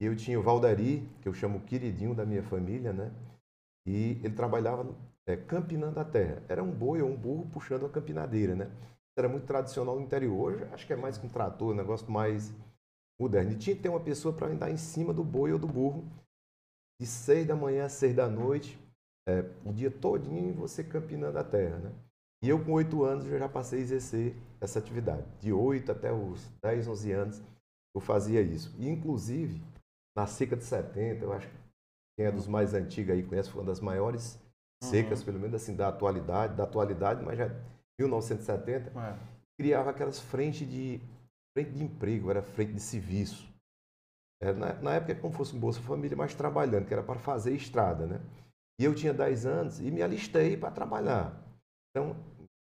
E 0.00 0.06
eu 0.06 0.16
tinha 0.16 0.38
o 0.38 0.42
Valdari, 0.42 1.08
que 1.20 1.28
eu 1.28 1.34
chamo 1.34 1.60
queridinho 1.60 2.14
da 2.14 2.26
minha 2.26 2.42
família, 2.42 2.92
né? 2.92 3.12
E 3.86 4.20
ele 4.22 4.34
trabalhava 4.34 4.86
é, 5.26 5.36
campinando 5.36 6.00
a 6.00 6.04
terra. 6.04 6.42
Era 6.48 6.62
um 6.62 6.70
boi 6.70 7.02
ou 7.02 7.10
um 7.10 7.16
burro 7.16 7.48
puxando 7.52 7.86
a 7.86 7.88
campinadeira, 7.88 8.54
né? 8.54 8.70
Era 9.16 9.28
muito 9.28 9.46
tradicional 9.46 9.96
no 9.96 10.02
interior. 10.02 10.52
Hoje 10.52 10.64
acho 10.72 10.86
que 10.86 10.92
é 10.92 10.96
mais 10.96 11.18
com 11.18 11.28
trator, 11.28 11.72
um 11.72 11.76
negócio 11.76 12.10
mais 12.10 12.52
moderno. 13.20 13.52
E 13.52 13.56
tinha 13.56 13.76
que 13.76 13.82
ter 13.82 13.88
uma 13.88 14.00
pessoa 14.00 14.34
para 14.34 14.48
andar 14.48 14.70
em 14.70 14.76
cima 14.76 15.12
do 15.12 15.22
boi 15.22 15.52
ou 15.52 15.58
do 15.58 15.66
burro, 15.66 16.04
de 17.00 17.06
seis 17.06 17.46
da 17.46 17.54
manhã 17.54 17.84
a 17.84 17.88
seis 17.88 18.14
da 18.14 18.28
noite, 18.28 18.78
é, 19.28 19.44
o 19.64 19.72
dia 19.72 19.90
todinho 19.90 20.54
você 20.54 20.82
campinando 20.82 21.38
a 21.38 21.44
terra, 21.44 21.78
né? 21.78 21.92
E 22.42 22.48
eu 22.48 22.62
com 22.64 22.72
oito 22.72 23.04
anos 23.04 23.24
eu 23.26 23.38
já 23.38 23.48
passei 23.48 23.78
a 23.78 23.82
exercer 23.82 24.36
essa 24.60 24.78
atividade. 24.78 25.24
De 25.40 25.52
oito 25.52 25.92
até 25.92 26.12
os 26.12 26.50
dez, 26.60 26.88
onze 26.88 27.12
anos 27.12 27.40
eu 27.94 28.00
fazia 28.00 28.40
isso. 28.40 28.74
E 28.78 28.88
inclusive, 28.88 29.62
na 30.16 30.26
seca 30.26 30.56
de 30.56 30.64
70, 30.64 31.24
eu 31.24 31.32
acho 31.32 31.48
que 31.48 31.54
quem 32.16 32.26
é 32.26 32.32
dos 32.32 32.46
mais 32.46 32.74
antigos 32.74 33.14
aí 33.14 33.22
conhece, 33.22 33.50
foi 33.50 33.62
uma 33.62 33.68
das 33.68 33.80
maiores 33.80 34.38
secas, 34.82 35.20
uhum. 35.20 35.24
pelo 35.26 35.38
menos 35.38 35.54
assim, 35.54 35.76
da 35.76 35.88
atualidade, 35.88 36.56
da 36.56 36.64
atualidade, 36.64 37.24
mas 37.24 37.38
já 37.38 37.48
1970, 37.98 38.90
é. 38.98 39.18
criava 39.56 39.90
aquelas 39.90 40.18
frentes 40.18 40.68
de 40.68 41.00
frente 41.56 41.70
de 41.72 41.84
emprego, 41.84 42.30
era 42.30 42.42
frente 42.42 42.72
de 42.72 42.80
serviço. 42.80 43.48
Era, 44.40 44.54
na, 44.54 44.74
na, 44.74 44.94
época, 44.94 45.14
como 45.14 45.32
fosse 45.32 45.54
um 45.54 45.60
Bolsa 45.60 45.80
Família, 45.80 46.16
mas 46.16 46.34
trabalhando, 46.34 46.86
que 46.86 46.92
era 46.92 47.02
para 47.02 47.20
fazer 47.20 47.54
estrada, 47.54 48.06
né? 48.06 48.20
E 48.80 48.84
eu 48.84 48.94
tinha 48.94 49.14
10 49.14 49.46
anos 49.46 49.80
e 49.80 49.90
me 49.90 50.02
alistei 50.02 50.56
para 50.56 50.72
trabalhar. 50.72 51.40
Então, 51.90 52.16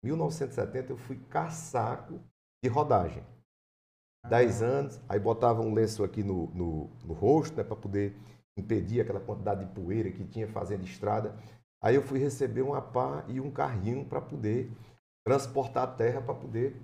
1970, 0.02 0.93
eu 0.93 0.97
fui 0.97 1.17
caçaco 1.28 2.21
de 2.62 2.69
rodagem. 2.69 3.25
10 4.28 4.62
anos, 4.62 5.00
aí 5.09 5.19
botava 5.19 5.62
um 5.62 5.73
lenço 5.73 6.05
aqui 6.05 6.23
no, 6.23 6.49
no, 6.49 6.90
no 7.05 7.14
rosto, 7.14 7.57
né, 7.57 7.64
para 7.64 7.76
poder 7.76 8.17
impedir 8.57 9.00
aquela 9.00 9.21
quantidade 9.21 9.64
de 9.64 9.73
poeira 9.73 10.11
que 10.11 10.25
tinha 10.25 10.49
fazendo 10.49 10.85
estrada. 10.85 11.37
Aí 11.81 11.95
eu 11.95 12.02
fui 12.02 12.19
receber 12.19 12.62
uma 12.62 12.83
pá 12.83 13.25
e 13.28 13.40
um 13.40 13.50
carrinho 13.50 14.05
para 14.05 14.21
poder 14.21 14.71
transportar 15.25 15.85
a 15.85 15.87
terra 15.87 16.21
para 16.21 16.35
poder 16.35 16.76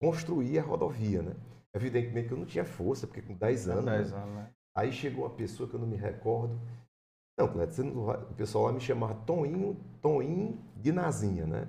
construir 0.00 0.58
a 0.58 0.62
rodovia, 0.62 1.22
né? 1.22 1.36
Evidentemente 1.74 2.28
que 2.28 2.34
eu 2.34 2.38
não 2.38 2.44
tinha 2.44 2.64
força, 2.64 3.06
porque 3.06 3.22
com 3.22 3.34
10 3.34 3.68
anos. 3.68 3.84
10 3.84 4.10
né? 4.10 4.18
anos, 4.18 4.34
né? 4.34 4.50
Aí 4.74 4.90
chegou 4.92 5.24
uma 5.24 5.34
pessoa 5.34 5.68
que 5.68 5.74
eu 5.74 5.80
não 5.80 5.86
me 5.86 5.96
recordo. 5.96 6.58
Não, 7.38 7.48
Cleto, 7.48 7.82
o 7.82 8.34
pessoal 8.34 8.64
lá 8.64 8.72
me 8.72 8.80
chamava 8.80 9.14
Toninho, 9.26 9.76
Toninho 10.00 10.58
de 10.76 10.92
Nazinha, 10.92 11.46
né? 11.46 11.68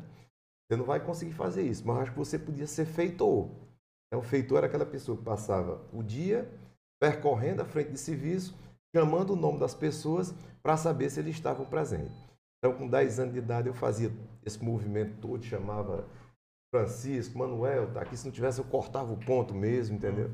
Você 0.74 0.78
não 0.78 0.86
vai 0.86 1.00
conseguir 1.00 1.34
fazer 1.34 1.62
isso, 1.62 1.86
mas 1.86 2.00
acho 2.00 2.12
que 2.14 2.18
você 2.18 2.40
podia 2.40 2.66
ser 2.66 2.86
feitor. 2.86 3.48
Então, 4.08 4.20
o 4.20 4.24
feitor 4.24 4.58
era 4.58 4.66
aquela 4.66 4.86
pessoa 4.86 5.16
que 5.16 5.24
passava 5.24 5.80
o 5.94 6.02
dia 6.02 6.50
percorrendo 7.00 7.62
a 7.62 7.66
frente 7.66 7.92
de 7.92 8.00
serviço, 8.00 8.58
chamando 8.96 9.34
o 9.34 9.36
nome 9.36 9.60
das 9.60 9.76
pessoas 9.76 10.34
para 10.64 10.76
saber 10.76 11.12
se 11.12 11.20
eles 11.20 11.36
estavam 11.36 11.64
presentes. 11.64 12.18
Então, 12.58 12.76
com 12.76 12.88
10 12.88 13.20
anos 13.20 13.34
de 13.34 13.40
idade, 13.40 13.68
eu 13.68 13.74
fazia 13.76 14.12
esse 14.44 14.64
movimento 14.64 15.16
todo, 15.22 15.44
chamava 15.44 16.08
Francisco, 16.74 17.38
Manuel, 17.38 17.94
tá 17.94 18.02
aqui. 18.02 18.18
Se 18.18 18.26
não 18.26 18.32
tivesse, 18.32 18.60
eu 18.60 18.66
cortava 18.66 19.14
o 19.14 19.18
ponto 19.18 19.54
mesmo, 19.54 19.98
entendeu? 19.98 20.32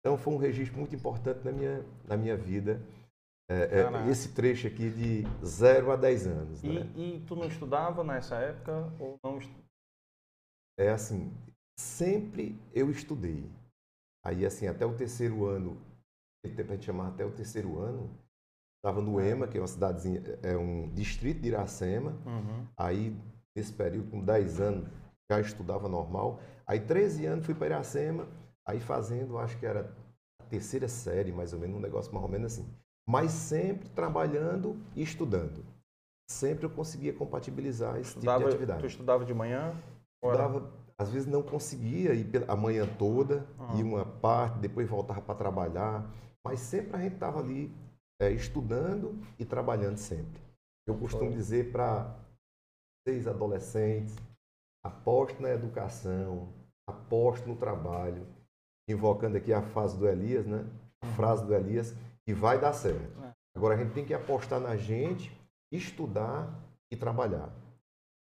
Então, 0.00 0.18
foi 0.18 0.34
um 0.34 0.38
registro 0.38 0.76
muito 0.76 0.94
importante 0.94 1.40
na 1.42 1.52
minha, 1.52 1.82
na 2.04 2.16
minha 2.16 2.36
vida. 2.36 2.78
É, 3.50 3.80
é, 3.80 4.10
esse 4.10 4.34
trecho 4.34 4.66
aqui 4.66 4.90
de 4.90 5.24
0 5.42 5.92
a 5.92 5.96
10 5.96 6.26
anos. 6.26 6.62
E, 6.62 6.68
né? 6.68 6.90
e 6.94 7.24
tu 7.26 7.34
não 7.34 7.46
estudava 7.46 8.04
nessa 8.04 8.36
época? 8.36 8.92
Ou 9.00 9.18
não 9.24 9.38
É 10.78 10.90
assim, 10.90 11.32
sempre 11.76 12.56
eu 12.72 12.90
estudei. 12.90 13.44
Aí, 14.24 14.46
assim, 14.46 14.68
até 14.68 14.86
o 14.86 14.94
terceiro 14.94 15.44
ano, 15.44 15.76
aquele 16.38 16.56
tempo 16.56 16.72
a 16.72 16.74
gente 16.76 16.86
chamava 16.86 17.10
até 17.10 17.24
o 17.24 17.32
terceiro 17.32 17.78
ano, 17.78 18.08
estava 18.78 19.02
no 19.02 19.20
EMA, 19.20 19.48
que 19.48 19.58
é 19.58 19.60
uma 19.60 19.66
cidadezinha, 19.66 20.22
é 20.42 20.56
um 20.56 20.88
distrito 20.90 21.40
de 21.40 21.48
Iracema. 21.48 22.12
Uhum. 22.24 22.66
Aí, 22.76 23.16
nesse 23.56 23.72
período, 23.72 24.10
com 24.10 24.24
10 24.24 24.60
anos, 24.60 24.88
já 25.30 25.40
estudava 25.40 25.88
normal. 25.88 26.40
Aí, 26.66 26.78
13 26.78 27.26
anos, 27.26 27.46
fui 27.46 27.54
para 27.54 27.66
Iracema, 27.66 28.28
aí 28.66 28.78
fazendo, 28.78 29.38
acho 29.38 29.58
que 29.58 29.66
era 29.66 29.92
a 30.40 30.44
terceira 30.44 30.86
série, 30.86 31.32
mais 31.32 31.52
ou 31.52 31.58
menos, 31.58 31.76
um 31.76 31.80
negócio 31.80 32.12
mais 32.12 32.24
ou 32.24 32.30
menos 32.30 32.52
assim. 32.52 32.68
Mas 33.08 33.32
sempre 33.32 33.88
trabalhando 33.88 34.76
e 34.94 35.02
estudando. 35.02 35.64
Sempre 36.30 36.66
eu 36.66 36.70
conseguia 36.70 37.12
compatibilizar 37.12 37.98
esse 37.98 38.10
estudava, 38.10 38.38
tipo 38.38 38.50
de 38.50 38.54
atividade. 38.54 38.80
Tu 38.80 38.86
estudava 38.86 39.24
de 39.24 39.32
manhã? 39.32 39.74
Estudava, 40.22 40.72
às 40.98 41.10
vezes 41.10 41.28
não 41.28 41.42
conseguia 41.42 42.12
ir 42.12 42.28
a 42.48 42.56
manhã 42.56 42.86
toda, 42.98 43.46
Uhum. 43.58 43.78
ir 43.78 43.82
uma 43.84 44.04
parte, 44.04 44.58
depois 44.58 44.88
voltava 44.88 45.20
para 45.20 45.34
trabalhar. 45.34 46.10
Mas 46.44 46.60
sempre 46.60 46.96
a 46.96 47.00
gente 47.00 47.14
estava 47.14 47.40
ali 47.40 47.72
é, 48.20 48.30
estudando 48.30 49.20
e 49.38 49.44
trabalhando 49.44 49.96
sempre. 49.96 50.40
Eu 50.86 50.98
costumo 50.98 51.30
dizer 51.30 51.70
para 51.70 52.16
seis 53.06 53.28
adolescentes, 53.28 54.16
aposte 54.84 55.40
na 55.40 55.50
educação, 55.50 56.48
aposte 56.88 57.46
no 57.46 57.54
trabalho, 57.54 58.26
invocando 58.88 59.36
aqui 59.36 59.52
a 59.52 59.62
fase 59.62 59.96
do 59.96 60.08
Elias, 60.08 60.46
né? 60.46 60.64
A 61.02 61.06
frase 61.08 61.44
do 61.44 61.54
Elias, 61.54 61.94
que 62.24 62.32
vai 62.32 62.58
dar 62.58 62.72
certo. 62.72 63.22
É. 63.22 63.32
Agora 63.56 63.74
a 63.74 63.76
gente 63.76 63.92
tem 63.92 64.04
que 64.04 64.14
apostar 64.14 64.58
na 64.58 64.76
gente, 64.76 65.30
estudar 65.70 66.48
e 66.90 66.96
trabalhar 66.96 67.52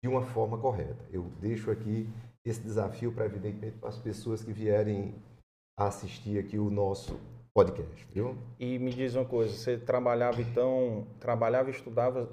de 0.03 0.09
uma 0.09 0.23
forma 0.23 0.59
correta. 0.59 1.05
Eu 1.11 1.25
deixo 1.41 1.71
aqui 1.71 2.09
esse 2.45 2.61
desafio 2.61 3.13
para 3.13 3.27
evidentemente 3.27 3.77
para 3.79 3.89
as 3.89 3.99
pessoas 3.99 4.43
que 4.45 4.53
vierem 4.53 5.15
assistir 5.79 6.39
aqui 6.39 6.59
o 6.59 6.71
nosso 6.71 7.19
podcast, 7.55 8.07
viu? 8.13 8.37
E 8.59 8.79
me 8.79 8.91
diz 8.93 9.15
uma 9.15 9.25
coisa, 9.25 9.53
você 9.55 9.79
trabalhava 9.79 10.41
então, 10.41 11.07
trabalhava 11.19 11.71
e 11.71 11.73
estudava 11.73 12.29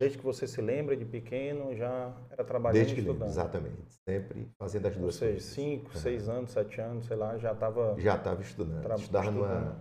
desde 0.00 0.18
que 0.18 0.24
você 0.24 0.46
se 0.46 0.60
lembra 0.60 0.96
de 0.96 1.04
pequeno, 1.04 1.74
já 1.76 2.12
era 2.30 2.44
trabalhando 2.44 2.74
Desde 2.76 2.92
e 2.92 2.96
que 2.96 3.00
lembro, 3.00 3.14
estudando? 3.26 3.30
exatamente. 3.30 3.94
Sempre 4.08 4.48
fazendo 4.58 4.86
as 4.86 4.94
Ou 4.96 5.02
duas 5.02 5.14
seja, 5.14 5.32
coisas. 5.32 5.48
cinco, 5.50 5.90
É. 5.94 5.98
seis 5.98 6.28
anos, 6.28 6.50
sete 6.50 6.80
anos, 6.80 7.06
sei 7.06 7.16
lá, 7.16 7.38
já 7.38 7.52
estava... 7.52 7.94
Já 7.98 8.16
estava 8.16 8.42
estudando. 8.42 8.82
Tra- 8.82 8.96
Estudava 8.96 9.30
numa 9.30 9.46
estudando. 9.46 9.76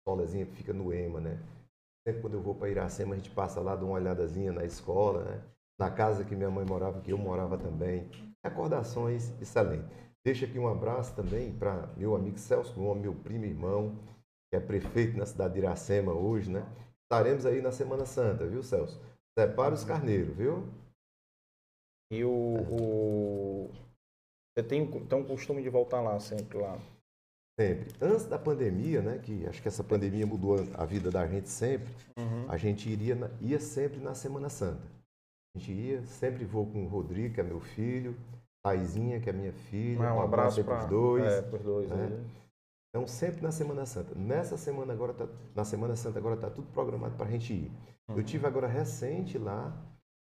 escolazinha 0.00 0.46
que 0.46 0.56
fica 0.56 0.72
no 0.72 0.92
EMA, 0.92 1.20
né? 1.20 1.38
Sempre 2.06 2.20
quando 2.20 2.34
eu 2.34 2.42
vou 2.42 2.54
para 2.56 2.68
Iracema, 2.68 3.14
a 3.14 3.16
gente 3.16 3.30
passa 3.30 3.60
lá, 3.60 3.76
dá 3.76 3.84
uma 3.84 3.94
olhadazinha 3.94 4.52
na 4.52 4.64
escola, 4.64 5.22
né? 5.24 5.40
Na 5.78 5.90
casa 5.90 6.24
que 6.24 6.36
minha 6.36 6.50
mãe 6.50 6.64
morava, 6.64 7.00
que 7.00 7.12
eu 7.12 7.18
morava 7.18 7.58
também. 7.58 8.08
Recordações 8.44 9.32
excelentes. 9.40 9.88
Deixo 10.24 10.44
aqui 10.44 10.58
um 10.58 10.68
abraço 10.68 11.14
também 11.14 11.52
para 11.52 11.88
meu 11.96 12.14
amigo 12.14 12.38
Celso 12.38 12.74
Gomes, 12.74 13.02
meu 13.02 13.14
primo 13.14 13.44
irmão, 13.44 13.96
que 14.50 14.56
é 14.56 14.60
prefeito 14.60 15.16
na 15.16 15.26
cidade 15.26 15.54
de 15.54 15.60
Iracema 15.60 16.12
hoje, 16.12 16.50
né? 16.50 16.64
Estaremos 17.04 17.44
aí 17.44 17.60
na 17.60 17.72
Semana 17.72 18.06
Santa, 18.06 18.46
viu, 18.46 18.62
Celso? 18.62 19.00
Separa 19.36 19.74
os 19.74 19.84
carneiros, 19.84 20.36
viu? 20.36 20.68
E 22.12 22.24
o, 22.24 22.30
o... 22.30 23.70
Você 24.54 24.62
tem 24.62 24.82
então 24.82 25.22
o 25.22 25.26
costume 25.26 25.62
de 25.62 25.70
voltar 25.70 26.00
lá 26.00 26.20
sempre 26.20 26.58
lá? 26.58 26.78
Sempre. 27.58 27.94
Antes 28.00 28.26
da 28.26 28.38
pandemia, 28.38 29.02
né? 29.02 29.18
Que 29.18 29.46
acho 29.46 29.60
que 29.60 29.68
essa 29.68 29.82
pandemia 29.82 30.26
mudou 30.26 30.56
a 30.74 30.84
vida 30.84 31.10
da 31.10 31.26
gente 31.26 31.48
sempre. 31.48 31.88
Uhum. 32.18 32.50
A 32.50 32.56
gente 32.56 32.88
iria, 32.88 33.14
na- 33.14 33.30
ia 33.40 33.58
sempre 33.58 33.98
na 34.00 34.14
Semana 34.14 34.48
Santa. 34.48 34.82
A 35.54 35.58
gente 35.58 35.72
ia, 35.72 36.02
sempre 36.06 36.44
vou 36.44 36.66
com 36.66 36.84
o 36.84 36.88
Rodrigo, 36.88 37.34
que 37.34 37.40
é 37.40 37.44
meu 37.44 37.60
filho, 37.60 38.16
Taizinha, 38.64 39.20
que 39.20 39.28
é 39.28 39.32
minha 39.32 39.52
filha, 39.52 40.08
Ah, 40.08 40.14
um 40.14 40.22
abraço 40.22 40.60
aí 40.60 40.64
para 40.64 40.78
pros 40.78 40.88
dois. 40.88 41.24
É, 41.24 41.42
dois. 41.42 41.90
né? 41.90 42.24
Então, 42.94 43.06
sempre 43.06 43.42
na 43.42 43.50
Semana 43.50 43.86
Santa. 43.86 44.14
Nessa 44.14 44.56
semana 44.56 44.92
agora, 44.92 45.14
tá, 45.14 45.26
na 45.54 45.64
Semana 45.64 45.96
Santa 45.96 46.18
agora 46.18 46.34
está 46.34 46.50
tudo 46.50 46.68
programado 46.72 47.16
para 47.16 47.26
a 47.26 47.30
gente 47.30 47.52
ir. 47.52 47.70
Uhum. 48.08 48.16
Eu 48.18 48.22
tive 48.22 48.46
agora 48.46 48.66
recente 48.66 49.38
lá, 49.38 49.74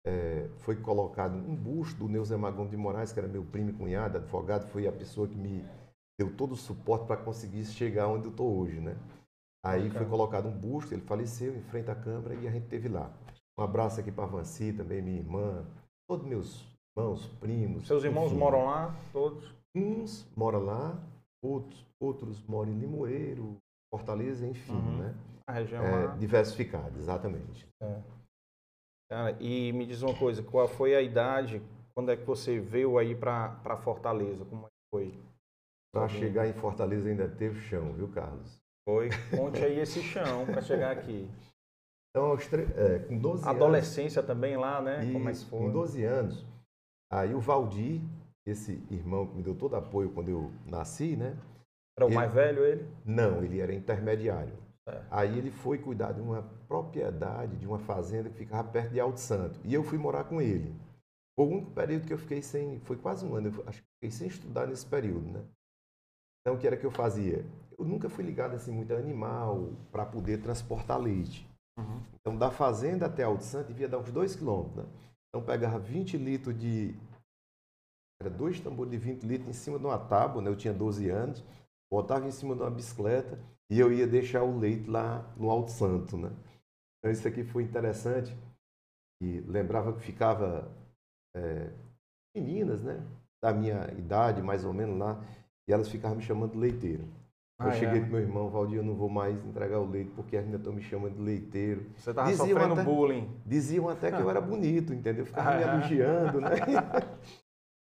é, 0.07 0.49
foi 0.59 0.77
colocado 0.77 1.35
um 1.35 1.55
busto 1.55 1.99
do 1.99 2.09
Neuza 2.09 2.37
Magão 2.39 2.67
de 2.67 2.77
Moraes, 2.77 3.13
que 3.13 3.19
era 3.19 3.29
meu 3.29 3.45
primo 3.45 3.71
e 3.71 3.73
cunhado, 3.73 4.19
advogado, 4.19 4.67
foi 4.69 4.87
a 4.87 4.93
pessoa 4.93 5.29
que 5.29 5.37
me 5.37 5.65
deu 6.19 6.35
todo 6.35 6.53
o 6.53 6.57
suporte 6.57 7.07
para 7.07 7.17
conseguir 7.17 7.65
chegar 7.65 8.09
onde 8.09 8.27
eu 8.27 8.31
estou 8.31 8.59
hoje, 8.59 8.81
né? 8.81 8.97
Aí 9.65 9.83
foi 9.83 9.89
Bacana. 9.91 10.11
colocado 10.11 10.49
um 10.49 10.53
busto, 10.53 10.95
ele 10.95 11.03
faleceu 11.03 11.55
em 11.55 11.61
frente 11.63 11.91
à 11.91 11.95
Câmara 11.95 12.35
e 12.35 12.47
a 12.47 12.51
gente 12.51 12.69
teve 12.69 12.89
lá. 12.89 13.13
Um 13.59 13.63
abraço 13.63 14.01
aqui 14.01 14.13
para 14.13 14.25
a 14.25 14.29
Vanci, 14.29 14.73
também 14.73 15.01
minha 15.01 15.19
irmã, 15.19 15.65
todos 16.09 16.27
meus 16.27 16.65
irmãos, 16.97 17.27
primos. 17.41 17.87
Seus 17.87 18.05
irmãos 18.05 18.27
enfim. 18.27 18.37
moram 18.39 18.67
lá, 18.67 18.95
todos? 19.13 19.55
Uns 19.75 20.27
moram 20.37 20.65
lá, 20.65 20.99
outros, 21.43 21.85
outros 22.01 22.43
moram 22.47 22.73
em 22.73 22.79
Limoeiro, 22.79 23.57
Fortaleza, 23.91 24.47
enfim, 24.47 24.73
Uhum. 24.73 24.99
né? 24.99 25.15
A 25.47 25.53
região 25.53 25.83
É, 25.85 26.07
lá. 26.07 26.17
diversificado, 26.17 26.99
exatamente. 26.99 27.67
Cara, 29.09 29.37
e 29.41 29.73
me 29.73 29.87
diz 29.87 30.03
uma 30.03 30.15
coisa, 30.19 30.43
qual 30.43 30.67
foi 30.67 30.95
a 30.95 31.01
idade, 31.01 31.63
quando 31.95 32.11
é 32.11 32.17
que 32.17 32.25
você 32.25 32.59
veio 32.59 32.99
aí 32.99 33.15
para 33.15 33.77
Fortaleza? 33.79 34.45
Como 34.45 34.63
é 34.63 34.69
que 34.69 34.91
foi? 34.93 35.15
Para 35.95 36.09
chegar 36.09 36.47
em 36.47 36.53
Fortaleza 36.53 37.09
ainda 37.09 37.29
teve 37.29 37.61
chão, 37.61 37.93
viu, 37.95 38.09
Carlos? 38.09 38.59
Foi, 38.87 39.09
conte 39.35 39.65
aí 39.65 39.79
esse 39.79 40.03
chão 40.03 40.45
para 40.47 40.61
chegar 40.61 40.91
aqui. 40.91 41.29
Então, 42.17 42.33
é, 42.33 42.99
com 43.01 43.19
12 43.19 43.45
anos. 43.45 43.57
Adolescência 43.57 44.23
também 44.23 44.57
lá, 44.57 44.81
né? 44.81 45.13
Como 45.13 45.29
é 45.29 45.33
que? 45.35 45.45
Com 45.45 45.71
12 45.71 46.03
anos, 46.03 46.47
aí 47.13 47.35
o 47.35 47.41
Valdir, 47.41 48.01
esse 48.47 48.83
irmão 48.91 49.27
que 49.27 49.37
me 49.37 49.43
deu 49.43 49.55
todo 49.55 49.77
apoio 49.77 50.11
quando 50.11 50.31
eu 50.31 50.51
nasci, 50.65 51.15
né? 51.15 51.37
Era 51.95 52.07
o 52.07 52.09
ele- 52.09 52.15
mais 52.15 52.33
velho 52.33 52.65
ele? 52.65 52.89
Não, 53.05 53.45
ele 53.45 53.61
era 53.61 53.75
intermediário. 53.75 54.55
É. 54.89 55.03
Aí 55.11 55.37
ele 55.37 55.51
foi 55.51 55.77
cuidar 55.77 56.13
de 56.13 56.23
uma 56.23 56.43
propriedade, 56.67 57.57
de 57.57 57.67
uma 57.67 57.79
fazenda 57.79 58.31
que 58.31 58.37
ficava 58.37 58.67
perto 58.67 58.93
de 58.93 59.01
Alto 59.01 59.21
Santo. 59.21 59.61
E 59.63 59.75
eu 59.75 59.83
fui 59.85 59.99
morar 59.99 60.25
com 60.25 60.41
ele. 60.41 60.75
Foi 61.39 61.47
único 61.47 61.71
período 61.73 62.07
que 62.07 62.15
eu 62.15 62.19
fiquei 62.19 62.41
sem. 62.41 62.81
Foi 62.81 62.97
quase 62.97 63.27
um 63.27 63.35
ano, 63.35 63.49
eu 63.55 63.65
acho 63.67 63.83
que 63.83 63.89
fiquei 63.97 64.11
sem 64.11 64.29
estudar 64.29 64.67
nesse 64.67 64.87
período, 64.87 65.29
né? 65.31 65.45
Então, 66.41 66.55
o 66.55 66.59
que 66.59 66.67
era 66.67 66.77
que 66.79 66.87
eu 66.87 66.91
fazia? 66.91 67.45
Eu 67.79 67.85
nunca 67.85 68.09
fui 68.09 68.25
ligado 68.25 68.55
assim 68.55 68.73
muito 68.73 68.95
a 68.95 68.97
animal 68.97 69.73
para 69.93 70.07
poder 70.07 70.41
transportar 70.41 70.99
leite. 70.99 71.47
Uhum. 71.79 72.03
Então, 72.21 72.37
da 72.37 72.51
fazenda 72.51 73.07
até 73.07 73.23
Alto 73.23 73.45
Santo 73.45 73.69
devia 73.69 73.89
dar 73.89 73.99
uns 73.99 74.11
2 74.11 74.35
quilômetros, 74.35 74.77
né? 74.77 74.91
Então, 75.29 75.45
pegava 75.45 75.79
20 75.79 76.17
litros 76.17 76.59
de. 76.59 76.95
Era 78.21 78.31
dois 78.31 78.59
tambores 78.61 78.91
de 78.91 78.97
20 78.97 79.23
litros 79.25 79.49
em 79.49 79.53
cima 79.53 79.79
de 79.79 79.85
uma 79.85 79.99
tábua, 79.99 80.41
né? 80.41 80.49
Eu 80.49 80.57
tinha 80.57 80.73
12 80.73 81.09
anos. 81.11 81.45
Botava 81.91 82.27
em 82.27 82.31
cima 82.31 82.55
de 82.55 82.63
uma 82.63 82.71
bicicleta 82.71 83.39
e 83.71 83.79
eu 83.79 83.93
ia 83.93 84.07
deixar 84.07 84.43
o 84.43 84.59
leite 84.59 84.89
lá 84.89 85.23
no 85.37 85.51
Alto 85.51 85.71
Santo, 85.71 86.17
né? 86.17 86.33
Então, 86.99 87.13
isso 87.13 87.29
aqui 87.29 87.45
foi 87.45 87.63
interessante. 87.63 88.35
E 89.23 89.41
lembrava 89.43 89.93
que 89.93 90.01
ficava 90.01 90.71
é, 91.35 91.71
meninas, 92.35 92.83
né? 92.83 93.07
Da 93.43 93.53
minha 93.53 93.91
idade, 93.93 94.43
mais 94.43 94.65
ou 94.65 94.73
menos 94.73 94.99
lá. 94.99 95.23
E 95.69 95.73
elas 95.73 95.89
ficavam 95.89 96.17
me 96.17 96.23
chamando 96.23 96.53
de 96.53 96.59
leiteiro. 96.59 97.05
Eu 97.59 97.69
Ah, 97.69 97.73
cheguei 97.73 97.99
é. 97.99 98.01
pro 98.03 98.11
meu 98.11 98.21
irmão, 98.21 98.51
Valdir, 98.51 98.77
eu 98.79 98.83
não 98.85 98.95
vou 98.95 99.09
mais 99.09 99.43
entregar 99.45 99.79
o 99.81 99.87
leite 99.89 100.11
porque 100.15 100.37
ainda 100.37 100.59
estão 100.59 100.73
me 100.75 100.83
chamando 100.83 101.15
de 101.15 101.23
leiteiro. 101.23 101.87
Você 101.97 102.13
tava 102.13 102.29
Diziam 102.29 102.49
sofrendo 102.49 102.73
até- 102.75 102.85
bullying. 102.85 103.31
Diziam 103.47 103.89
até 103.89 104.13
que 104.13 104.21
eu 104.21 104.29
era 104.29 104.41
bonito, 104.43 104.93
entendeu? 104.93 105.25
Ficavam 105.25 105.57
me 105.57 105.65
Ah. 105.65 105.75
elogiando, 105.77 106.41
né? 106.41 106.51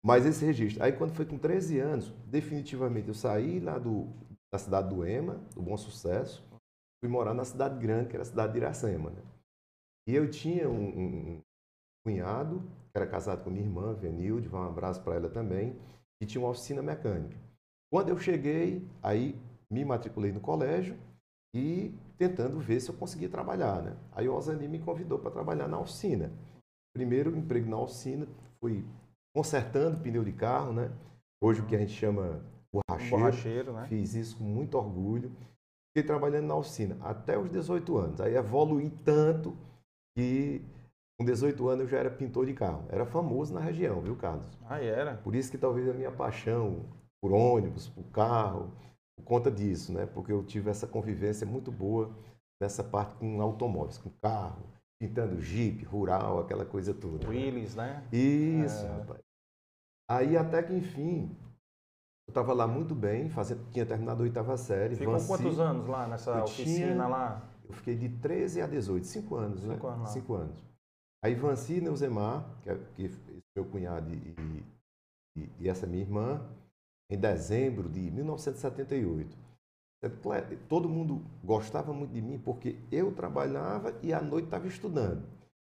Mas 0.05 0.27
esse 0.27 0.45
registro. 0.45 0.83
Aí 0.83 0.93
quando 0.93 1.13
foi 1.15 1.25
com 1.25 1.39
13 1.39 1.79
anos, 1.79 2.11
definitivamente 2.27 3.09
eu 3.09 3.15
saí 3.15 3.61
lá 3.61 3.79
do, 3.79 4.09
da 4.53 4.59
cidade 4.59 4.89
do 4.93 5.07
Ema, 5.07 5.35
do 5.55 5.63
Bom 5.63 5.77
Sucesso, 5.77 6.43
fui 7.01 7.09
morar 7.09 7.33
na 7.35 7.45
cidade 7.45 7.79
grande, 7.79 8.09
que 8.09 8.17
era 8.17 8.23
a 8.23 8.27
cidade 8.27 8.53
de 8.55 8.59
Iracema. 8.59 9.11
Né? 9.11 9.23
E 10.09 10.15
eu 10.17 10.29
tinha 10.29 10.69
um, 10.69 10.89
um, 10.89 11.05
um 11.37 11.41
cunhado, 12.05 12.61
que 12.91 12.97
era 12.97 13.07
casado 13.07 13.45
com 13.45 13.51
minha 13.51 13.65
irmã, 13.65 13.95
Venilde, 13.95 14.49
um 14.49 14.63
abraço 14.63 15.01
para 15.03 15.15
ela 15.15 15.29
também, 15.29 15.77
e 16.21 16.27
tinha 16.27 16.43
uma 16.43 16.51
oficina 16.51 16.83
mecânica. 16.83 17.37
Quando 17.93 18.09
eu 18.09 18.19
cheguei, 18.19 18.85
aí 19.03 19.37
me 19.71 19.85
matriculei 19.85 20.33
no 20.33 20.41
colégio 20.41 20.97
e 21.55 21.95
tentando 22.19 22.59
ver 22.59 22.81
se 22.81 22.91
eu 22.91 22.95
conseguia 22.95 23.29
trabalhar. 23.29 23.83
Né? 23.83 23.97
Aí 24.13 24.29
o 24.29 24.35
Osani 24.35 24.69
me 24.69 24.79
convidou 24.79 25.19
para 25.19 25.31
trabalhar 25.31 25.69
na 25.69 25.79
oficina. 25.79 26.33
Primeiro 26.95 27.37
emprego 27.37 27.69
na 27.69 27.79
oficina, 27.79 28.27
fui 28.61 28.85
consertando 29.35 30.01
pneu 30.01 30.25
de 30.25 30.33
carro, 30.33 30.73
né? 30.73 30.91
Hoje 31.43 31.61
o 31.61 31.67
que 31.67 31.77
a 31.77 31.79
gente 31.79 31.93
chama 31.93 32.45
borracheiro. 32.73 33.17
Borracheiro, 33.17 33.73
né? 33.73 33.87
Fiz 33.87 34.15
isso 34.15 34.37
com 34.37 34.45
muito 34.45 34.77
orgulho. 34.77 35.31
Fiquei 35.89 36.07
trabalhando 36.07 36.47
na 36.47 36.57
oficina 36.57 36.97
até 37.01 37.39
os 37.39 37.51
18 37.51 37.97
anos. 37.97 38.21
Aí 38.21 38.35
evolui 38.35 38.91
tanto 39.05 39.57
que 40.17 40.63
com 41.19 41.25
18 41.25 41.69
anos 41.69 41.81
eu 41.83 41.89
já 41.89 41.99
era 41.99 42.11
pintor 42.11 42.47
de 42.47 42.55
carro. 42.55 42.85
Era 42.89 43.07
famoso 43.07 43.55
na 43.55 43.61
região, 43.61 44.01
viu, 44.01 44.17
Carlos? 44.17 44.47
Ah, 44.69 44.81
era? 44.81 45.17
Por 45.17 45.35
isso 45.35 45.51
que 45.51 45.59
talvez 45.59 45.89
a 45.89 45.93
minha 45.93 46.11
paixão 46.11 46.85
por 47.23 47.33
ônibus, 47.33 47.89
por 47.89 48.05
carro, 48.05 48.73
por 49.21 49.25
conta 49.25 49.51
disso, 49.51 49.93
né? 49.93 50.07
Porque 50.07 50.33
eu 50.33 50.43
tive 50.43 50.71
essa 50.71 50.87
convivência 50.87 51.47
muito 51.47 51.71
boa 51.71 52.11
nessa 52.61 52.83
parte 52.83 53.15
com 53.17 53.41
automóveis, 53.41 53.99
com 53.99 54.11
carro, 54.23 54.63
pintando 55.01 55.41
Jeep, 55.41 55.85
rural, 55.85 56.41
aquela 56.41 56.65
coisa 56.65 56.93
toda. 56.93 57.29
Willys, 57.29 57.75
né? 57.75 58.07
Isso, 58.13 58.85
é... 58.85 58.89
rapaz. 58.89 59.21
Aí 60.09 60.37
até 60.37 60.63
que 60.63 60.75
enfim, 60.75 61.37
eu 62.27 62.33
estava 62.33 62.53
lá 62.53 62.67
muito 62.67 62.95
bem, 62.95 63.29
fazendo, 63.29 63.65
tinha 63.71 63.87
terminado 63.87 64.23
a 64.23 64.25
oitava 64.25 64.57
série. 64.57 64.97
Ficou 64.97 65.15
Vanci, 65.15 65.29
quantos 65.29 65.61
anos 65.61 65.87
lá 65.87 66.07
nessa 66.09 66.43
oficina 66.43 66.93
tinha, 66.93 67.07
lá? 67.07 67.49
Eu 67.69 67.75
fiquei 67.75 67.97
de 67.97 68.09
13 68.09 68.63
a 68.63 68.67
18, 68.67 69.07
5 69.07 69.37
anos, 69.37 69.61
cinco 69.61 69.87
né? 69.87 69.95
Anos 69.95 70.11
5 70.11 70.35
anos. 70.35 70.65
Aí 71.23 71.35
Vanci 71.35 71.81
Neuzemar, 71.81 72.45
que 72.63 72.71
é, 72.71 72.79
que 72.95 73.07
é 73.07 73.11
meu 73.55 73.65
cunhado 73.67 74.11
e, 74.13 74.65
e, 75.37 75.51
e 75.61 75.69
essa 75.69 75.87
minha 75.87 76.03
irmã, 76.03 76.41
em 77.11 77.19
dezembro 77.19 77.89
de 77.89 78.01
1978. 78.01 79.37
Todo 80.69 80.89
mundo 80.89 81.23
gostava 81.45 81.93
muito 81.93 82.13
de 82.13 82.23
mim 82.23 82.39
porque 82.39 82.79
eu 82.91 83.13
trabalhava 83.13 83.99
e 84.03 84.15
à 84.15 84.23
noite 84.23 84.47
estava 84.47 84.67
estudando. 84.67 85.27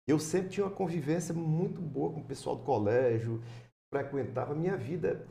Eu 0.05 0.19
sempre 0.19 0.49
tinha 0.49 0.65
uma 0.65 0.75
convivência 0.75 1.33
muito 1.33 1.81
boa 1.81 2.11
com 2.11 2.19
o 2.21 2.25
pessoal 2.25 2.55
do 2.55 2.63
colégio, 2.63 3.41
frequentava 3.89 4.53
a 4.53 4.55
minha 4.55 4.75
vida. 4.75 5.25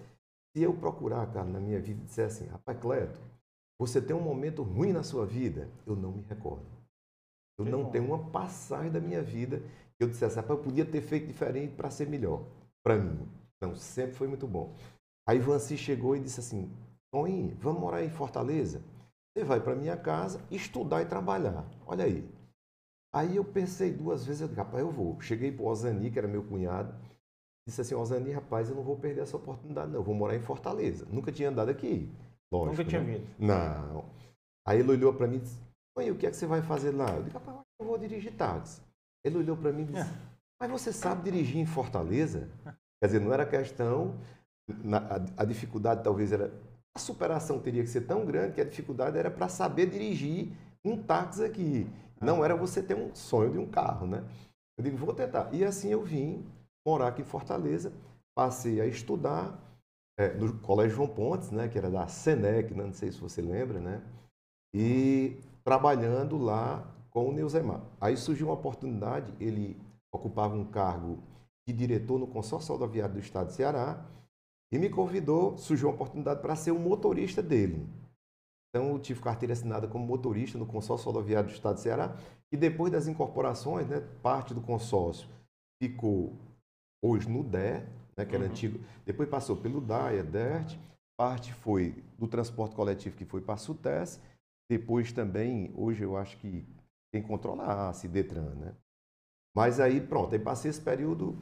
Se 0.54 0.62
eu 0.62 0.72
procurar, 0.72 1.26
cara, 1.32 1.46
na 1.46 1.60
minha 1.60 1.80
vida 1.80 2.00
e 2.00 2.04
disser 2.04 2.26
assim, 2.26 2.46
rapaz, 2.46 2.78
Cleto, 2.78 3.20
você 3.78 4.00
tem 4.00 4.16
um 4.16 4.20
momento 4.20 4.62
ruim 4.62 4.92
na 4.92 5.02
sua 5.02 5.26
vida? 5.26 5.68
Eu 5.86 5.96
não 5.96 6.12
me 6.12 6.22
recordo. 6.22 6.64
Eu 7.58 7.64
que 7.64 7.70
não 7.70 7.84
bom. 7.84 7.90
tenho 7.90 8.06
uma 8.06 8.30
passagem 8.30 8.90
da 8.90 9.00
minha 9.00 9.22
vida 9.22 9.60
que 9.98 10.04
eu 10.04 10.08
dissesse, 10.08 10.36
rapaz, 10.36 10.58
eu 10.58 10.64
podia 10.64 10.84
ter 10.84 11.00
feito 11.00 11.26
diferente 11.26 11.74
para 11.74 11.90
ser 11.90 12.06
melhor, 12.06 12.44
para 12.82 12.96
mim. 12.96 13.28
Então, 13.56 13.74
sempre 13.74 14.14
foi 14.14 14.28
muito 14.28 14.46
bom. 14.46 14.74
Aí 15.26 15.38
Vanci 15.38 15.76
chegou 15.76 16.16
e 16.16 16.20
disse 16.20 16.40
assim: 16.40 16.70
Tony, 17.10 17.54
vamos 17.60 17.80
morar 17.80 18.04
em 18.04 18.10
Fortaleza? 18.10 18.82
Você 19.36 19.44
vai 19.44 19.60
para 19.60 19.74
minha 19.74 19.96
casa 19.96 20.40
estudar 20.50 21.02
e 21.02 21.06
trabalhar. 21.06 21.66
Olha 21.86 22.04
aí. 22.04 22.26
Aí 23.12 23.36
eu 23.36 23.44
pensei 23.44 23.92
duas 23.92 24.24
vezes, 24.24 24.42
eu 24.42 24.48
disse, 24.48 24.58
rapaz, 24.58 24.82
eu 24.82 24.90
vou. 24.90 25.20
Cheguei 25.20 25.50
para 25.50 25.64
o 25.64 25.68
Ozani, 25.68 26.10
que 26.10 26.18
era 26.18 26.28
meu 26.28 26.44
cunhado, 26.44 26.94
disse 27.66 27.80
assim, 27.80 27.94
Ozani, 27.94 28.30
rapaz, 28.30 28.68
eu 28.68 28.76
não 28.76 28.82
vou 28.82 28.96
perder 28.96 29.22
essa 29.22 29.36
oportunidade, 29.36 29.90
não. 29.90 30.00
Eu 30.00 30.04
vou 30.04 30.14
morar 30.14 30.36
em 30.36 30.40
Fortaleza. 30.40 31.06
Nunca 31.10 31.32
tinha 31.32 31.48
andado 31.48 31.70
aqui. 31.70 32.10
Lógico, 32.52 32.76
Nunca 32.76 32.84
tinha 32.84 33.02
né? 33.02 33.14
vindo. 33.14 33.26
Não. 33.38 34.04
Aí 34.66 34.80
ele 34.80 34.90
olhou 34.90 35.12
para 35.14 35.26
mim 35.26 35.36
e 35.36 35.40
disse, 35.40 35.58
Tony, 35.94 36.10
o 36.10 36.16
que 36.16 36.26
é 36.26 36.30
que 36.30 36.36
você 36.36 36.46
vai 36.46 36.62
fazer 36.62 36.92
lá? 36.92 37.10
Eu 37.14 37.22
disse, 37.22 37.34
rapaz, 37.34 37.58
eu 37.80 37.86
vou 37.86 37.98
dirigir 37.98 38.32
táxi. 38.34 38.82
Ele 39.24 39.38
olhou 39.38 39.56
para 39.56 39.72
mim 39.72 39.82
e 39.82 39.86
disse, 39.86 40.00
é. 40.00 40.18
mas 40.60 40.70
você 40.70 40.92
sabe 40.92 41.30
dirigir 41.30 41.56
em 41.56 41.66
Fortaleza? 41.66 42.48
Quer 43.00 43.06
dizer, 43.06 43.20
não 43.20 43.32
era 43.32 43.44
questão 43.44 44.18
na, 44.68 44.98
a, 44.98 45.42
a, 45.42 45.44
dificuldade 45.44 46.02
talvez 46.02 46.32
era. 46.32 46.52
A 46.94 46.98
superação 46.98 47.58
teria 47.58 47.82
que 47.82 47.90
ser 47.90 48.02
tão 48.02 48.24
grande 48.24 48.54
que 48.54 48.60
a 48.60 48.64
dificuldade 48.64 49.18
era 49.18 49.30
para 49.30 49.48
saber 49.48 49.86
dirigir 49.86 50.52
um 50.84 50.96
táxi 50.96 51.44
aqui. 51.44 51.86
Não 52.20 52.42
era 52.42 52.56
você 52.56 52.82
ter 52.82 52.94
um 52.94 53.14
sonho 53.14 53.52
de 53.52 53.58
um 53.58 53.66
carro, 53.66 54.06
né? 54.06 54.24
Eu 54.78 54.84
digo, 54.84 54.96
vou 54.96 55.12
tentar. 55.12 55.52
E 55.52 55.62
assim 55.64 55.90
eu 55.90 56.02
vim 56.02 56.44
morar 56.86 57.08
aqui 57.08 57.20
em 57.20 57.26
Fortaleza, 57.26 57.92
passei 58.34 58.80
a 58.80 58.86
estudar 58.86 59.58
é, 60.18 60.32
no 60.34 60.58
Colégio 60.60 60.96
João 60.96 61.08
Pontes, 61.08 61.50
né, 61.50 61.68
que 61.68 61.76
era 61.76 61.90
da 61.90 62.06
Senec, 62.08 62.72
né, 62.72 62.84
não 62.84 62.92
sei 62.92 63.10
se 63.10 63.20
você 63.20 63.42
lembra, 63.42 63.80
né? 63.80 64.02
E 64.74 65.36
trabalhando 65.64 66.38
lá 66.38 66.86
com 67.10 67.28
o 67.28 67.32
Neuzemar. 67.32 67.82
Aí 68.00 68.16
surgiu 68.16 68.46
uma 68.46 68.54
oportunidade, 68.54 69.32
ele 69.40 69.76
ocupava 70.12 70.54
um 70.54 70.64
cargo 70.64 71.18
de 71.66 71.74
diretor 71.74 72.18
no 72.18 72.26
consórcio 72.26 72.72
rodoviário 72.72 73.14
do 73.14 73.20
estado 73.20 73.48
de 73.48 73.54
Ceará, 73.54 74.04
e 74.72 74.78
me 74.78 74.90
convidou, 74.90 75.56
surgiu 75.56 75.88
uma 75.88 75.94
oportunidade 75.94 76.40
para 76.40 76.56
ser 76.56 76.70
o 76.70 76.78
motorista 76.78 77.42
dele. 77.42 77.86
Então, 78.68 78.90
eu 78.90 78.98
tive 78.98 79.20
carteira 79.20 79.52
assinada 79.52 79.88
como 79.88 80.04
motorista 80.04 80.58
no 80.58 80.66
consórcio 80.66 81.06
rodoviário 81.06 81.48
do 81.48 81.54
Estado 81.54 81.76
de 81.76 81.80
Ceará. 81.80 82.16
E 82.52 82.56
depois 82.56 82.92
das 82.92 83.06
incorporações, 83.06 83.86
né, 83.86 84.00
parte 84.22 84.52
do 84.52 84.60
consórcio 84.60 85.28
ficou 85.82 86.34
hoje 87.02 87.28
no 87.28 87.42
DER, 87.42 87.88
né, 88.16 88.24
que 88.24 88.34
era 88.34 88.44
uhum. 88.44 88.50
antigo. 88.50 88.78
Depois 89.04 89.28
passou 89.28 89.56
pelo 89.56 89.80
DAIA, 89.80 90.22
DERT. 90.22 90.78
Parte 91.18 91.54
foi 91.54 92.04
do 92.18 92.26
transporte 92.26 92.74
coletivo, 92.74 93.16
que 93.16 93.24
foi 93.24 93.40
para 93.40 93.54
a 93.54 93.58
SUTES. 93.58 94.20
Depois 94.70 95.12
também, 95.12 95.72
hoje 95.74 96.02
eu 96.02 96.16
acho 96.16 96.36
que 96.38 96.66
quem 97.14 97.22
controla 97.22 97.88
a 97.88 97.92
Cidetran, 97.94 98.54
né? 98.56 98.74
Mas 99.56 99.80
aí, 99.80 100.00
pronto, 100.00 100.34
aí 100.34 100.38
passei 100.38 100.70
esse 100.70 100.80
período 100.80 101.34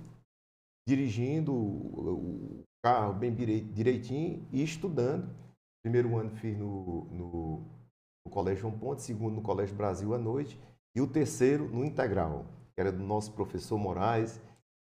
dirigindo 0.86 1.52
o 1.52 2.62
carro 2.84 3.14
bem 3.14 3.34
direitinho 3.34 4.46
e 4.52 4.62
estudando. 4.62 5.34
Primeiro 5.82 6.18
ano 6.18 6.30
fiz 6.36 6.54
no, 6.58 7.06
no, 7.10 7.62
no 8.26 8.30
Colégio 8.30 8.60
João 8.60 8.78
Ponte, 8.78 9.00
segundo 9.00 9.36
no 9.36 9.42
Colégio 9.42 9.74
Brasil 9.74 10.14
à 10.14 10.18
noite 10.18 10.60
e 10.94 11.00
o 11.00 11.06
terceiro 11.06 11.66
no 11.66 11.82
Integral, 11.82 12.44
que 12.74 12.80
era 12.82 12.92
do 12.92 13.02
nosso 13.02 13.32
professor 13.32 13.78
Moraes. 13.78 14.38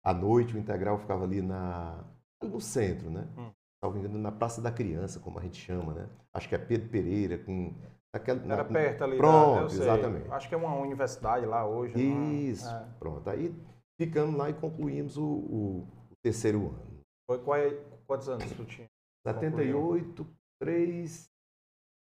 À 0.05 0.13
noite 0.13 0.55
o 0.55 0.59
Integral 0.59 0.99
ficava 0.99 1.25
ali 1.25 1.41
na, 1.41 2.05
no 2.43 2.61
centro, 2.61 3.09
né? 3.09 3.27
Hum. 3.39 3.51
Engano, 3.99 4.19
na 4.19 4.33
Praça 4.33 4.61
da 4.61 4.73
Criança, 4.73 5.21
como 5.21 5.39
a 5.39 5.43
gente 5.43 5.61
chama, 5.61 5.95
né? 5.95 6.09
Acho 6.35 6.49
que 6.49 6.55
é 6.55 6.59
Pedro 6.59 6.89
Pereira, 6.89 7.39
com 7.39 7.73
Aquela, 8.13 8.41
Era 8.41 8.57
na, 8.57 8.65
perto 8.65 9.05
ali. 9.05 9.17
Pronto, 9.17 9.73
exatamente. 9.73 10.31
Acho 10.31 10.49
que 10.49 10.55
é 10.55 10.59
uma 10.59 10.75
universidade 10.75 11.47
lá 11.47 11.67
hoje. 11.67 11.95
É? 11.95 12.01
Isso, 12.01 12.69
é? 12.69 12.85
pronto. 12.99 13.29
Aí 13.29 13.55
ficamos 14.01 14.37
lá 14.37 14.51
e 14.51 14.55
concluímos 14.55 15.17
o, 15.17 15.25
o, 15.25 15.89
o 16.11 16.17
terceiro 16.23 16.69
ano. 16.69 16.96
Foi 17.27 17.39
qual, 17.43 17.59
quantos 18.07 18.29
anos 18.29 18.51
tu 18.53 18.65
tinha? 18.65 18.89
78, 19.27 20.27
3, 20.61 21.29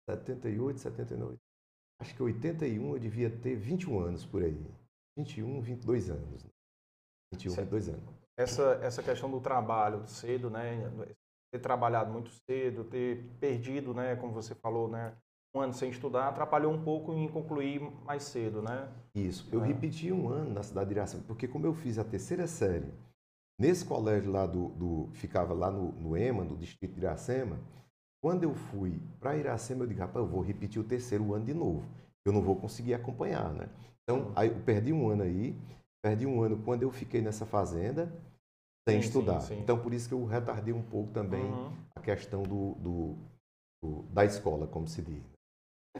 78, 0.08 0.80
79. 0.80 1.38
Acho 2.00 2.16
que 2.16 2.22
81 2.22 2.94
eu 2.94 3.00
devia 3.00 3.30
ter 3.30 3.56
21 3.56 4.00
anos 4.00 4.26
por 4.26 4.44
aí. 4.44 4.64
21, 5.18 5.60
22 5.62 6.10
anos. 6.12 6.46
21, 7.34 7.52
certo. 7.52 7.72
22 7.72 7.90
anos. 7.90 8.04
Essa, 8.38 8.80
essa 8.84 9.02
questão 9.02 9.32
do 9.32 9.42
trabalho 9.42 10.08
cedo, 10.08 10.50
né? 10.52 10.88
Ter 11.52 11.60
trabalhado 11.60 12.12
muito 12.12 12.30
cedo, 12.30 12.84
ter 12.84 13.24
perdido, 13.40 13.96
né? 13.96 14.16
Como 14.16 14.32
você 14.32 14.54
falou, 14.54 14.88
né? 14.88 15.18
Um 15.56 15.62
ano 15.62 15.74
sem 15.74 15.90
estudar, 15.90 16.28
atrapalhou 16.28 16.72
um 16.72 16.84
pouco 16.84 17.14
em 17.14 17.28
concluir 17.28 17.82
mais 18.06 18.24
cedo, 18.24 18.62
né? 18.62 18.94
Isso. 19.16 19.50
Eu 19.52 19.64
é. 19.64 19.68
repeti 19.68 20.12
um 20.12 20.30
ano 20.30 20.54
na 20.54 20.62
cidade 20.62 20.90
de 20.90 20.96
Iracema, 20.96 21.24
porque 21.26 21.48
como 21.48 21.66
eu 21.66 21.74
fiz 21.74 21.98
a 21.98 22.04
terceira 22.04 22.46
série 22.46 22.94
Nesse 23.60 23.84
colégio 23.86 24.32
lá 24.32 24.46
do, 24.46 24.70
do 24.70 25.10
ficava 25.14 25.54
lá 25.54 25.72
no, 25.72 25.92
no, 25.94 26.16
EMA, 26.16 26.44
no 26.44 26.56
distrito 26.56 26.94
de 26.94 27.02
Iracema, 27.02 27.58
quando 28.22 28.44
eu 28.44 28.54
fui 28.54 29.00
para 29.20 29.36
Iracema, 29.36 29.84
eu 29.84 29.88
digo, 29.88 30.00
rapaz, 30.00 30.24
eu 30.24 30.32
vou 30.32 30.42
repetir 30.42 30.80
o 30.80 30.86
terceiro 30.86 31.34
ano 31.34 31.46
de 31.46 31.54
novo. 31.54 31.84
Eu 32.26 32.32
não 32.32 32.42
vou 32.42 32.56
conseguir 32.56 32.94
acompanhar, 32.94 33.52
né? 33.54 33.68
Então, 34.04 34.32
aí 34.36 34.50
eu 34.50 34.60
perdi 34.62 34.94
um 34.94 35.10
ano 35.10 35.24
aí, 35.24 35.56
perdi 36.04 36.26
um 36.26 36.42
ano 36.42 36.62
quando 36.64 36.84
eu 36.84 36.92
fiquei 36.92 37.22
nessa 37.22 37.46
fazenda 37.46 38.12
sem 38.88 39.02
sim, 39.02 39.08
estudar. 39.08 39.42
Sim, 39.42 39.56
sim. 39.56 39.62
Então, 39.62 39.82
por 39.82 39.94
isso 39.94 40.08
que 40.08 40.14
eu 40.14 40.24
retardei 40.26 40.74
um 40.74 40.84
pouco 40.84 41.12
também 41.12 41.44
uhum. 41.44 41.72
a 41.96 42.02
questão 42.02 42.44
do, 42.44 42.76
do, 42.76 43.16
do, 43.84 44.04
da 44.14 44.24
escola, 44.24 44.68
como 44.68 44.88
se 44.88 45.02
diz. 45.02 45.24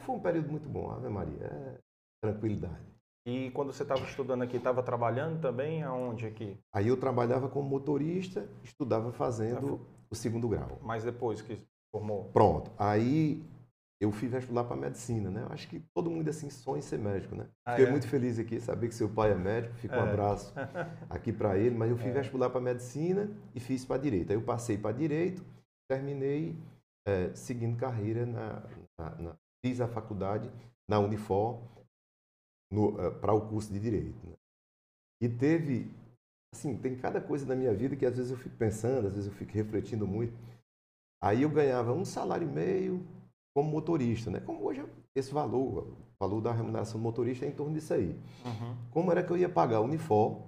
Foi 0.02 0.16
um 0.16 0.20
período 0.20 0.50
muito 0.50 0.70
bom, 0.70 0.92
Ave 0.92 1.10
Maria, 1.10 1.44
é 1.44 1.78
tranquilidade. 2.22 2.97
E 3.28 3.52
quando 3.52 3.74
você 3.74 3.84
estava 3.84 4.06
estudando 4.06 4.44
aqui, 4.44 4.56
estava 4.56 4.82
trabalhando 4.82 5.42
também? 5.42 5.84
Aonde 5.84 6.26
aqui? 6.26 6.58
Aí 6.72 6.88
eu 6.88 6.96
trabalhava 6.96 7.50
como 7.50 7.68
motorista, 7.68 8.48
estudava 8.64 9.12
fazendo 9.12 9.86
o 10.10 10.16
segundo 10.16 10.48
grau. 10.48 10.80
Mas 10.82 11.04
depois 11.04 11.42
que 11.42 11.60
formou? 11.92 12.30
Pronto. 12.32 12.72
Aí 12.78 13.44
eu 14.00 14.14
fui 14.14 14.30
vestibular 14.30 14.64
para 14.64 14.78
medicina, 14.78 15.30
né? 15.30 15.42
Eu 15.42 15.52
acho 15.52 15.68
que 15.68 15.82
todo 15.94 16.10
mundo 16.10 16.30
assim 16.30 16.50
sonha 16.50 16.80
em 16.80 16.82
ser 16.82 17.00
médico, 17.00 17.36
né? 17.36 17.48
Ah, 17.66 17.72
Fiquei 17.72 17.88
é? 17.88 17.92
muito 17.92 18.08
feliz 18.08 18.40
aqui, 18.40 18.62
saber 18.62 18.88
que 18.88 18.96
seu 18.96 19.10
pai 19.10 19.34
é 19.34 19.36
médico, 19.36 19.76
fica 19.76 19.96
é. 19.96 20.00
um 20.00 20.04
abraço 20.04 20.54
aqui 21.10 21.34
para 21.34 21.58
ele, 21.58 21.76
mas 21.76 21.90
eu 21.90 21.98
fui 21.98 22.12
é. 22.12 22.50
para 22.50 22.62
medicina 22.62 23.30
e 23.54 23.60
fiz 23.60 23.84
para 23.84 24.02
direito. 24.02 24.32
Aí 24.32 24.38
eu 24.38 24.42
passei 24.42 24.78
para 24.78 24.96
direito, 24.96 25.44
terminei 25.90 26.56
é, 27.06 27.32
seguindo 27.36 27.78
carreira 27.78 28.26
na, 28.26 28.64
na, 28.98 29.16
na, 29.16 29.36
Fiz 29.66 29.82
a 29.82 29.88
faculdade 29.88 30.50
na 30.88 31.00
Unifor 31.00 31.60
para 33.22 33.34
o 33.34 33.48
curso 33.48 33.72
de 33.72 33.80
Direito. 33.80 34.26
Né? 34.26 34.34
E 35.22 35.30
teve, 35.30 35.92
assim, 36.54 36.78
tem 36.78 36.96
cada 36.96 37.22
coisa 37.22 37.46
na 37.46 37.56
minha 37.56 37.74
vida 37.74 37.96
que 37.96 38.06
às 38.06 38.18
vezes 38.18 38.32
eu 38.32 38.38
fico 38.38 38.56
pensando, 38.56 39.08
às 39.08 39.14
vezes 39.14 39.28
eu 39.28 39.36
fico 39.36 39.52
refletindo 39.54 40.08
muito. 40.08 40.38
Aí 41.22 41.42
eu 41.42 41.50
ganhava 41.50 41.94
um 41.94 42.06
salário 42.06 42.48
e 42.48 42.52
meio 42.52 43.06
como 43.56 43.72
motorista, 43.72 44.30
né? 44.30 44.40
Como 44.40 44.64
hoje 44.64 44.86
esse 45.16 45.34
valor, 45.34 45.88
o 45.88 45.96
valor 46.20 46.42
da 46.42 46.52
remuneração 46.52 47.00
do 47.00 47.04
motorista 47.04 47.46
é 47.46 47.50
em 47.50 47.52
torno 47.52 47.74
disso 47.74 47.94
aí. 47.94 48.10
Uhum. 48.46 48.78
Como 48.92 49.12
era 49.12 49.24
que 49.24 49.32
eu 49.32 49.38
ia 49.38 49.50
pagar 49.50 49.82
o 49.82 49.86
Unifor, 49.86 50.44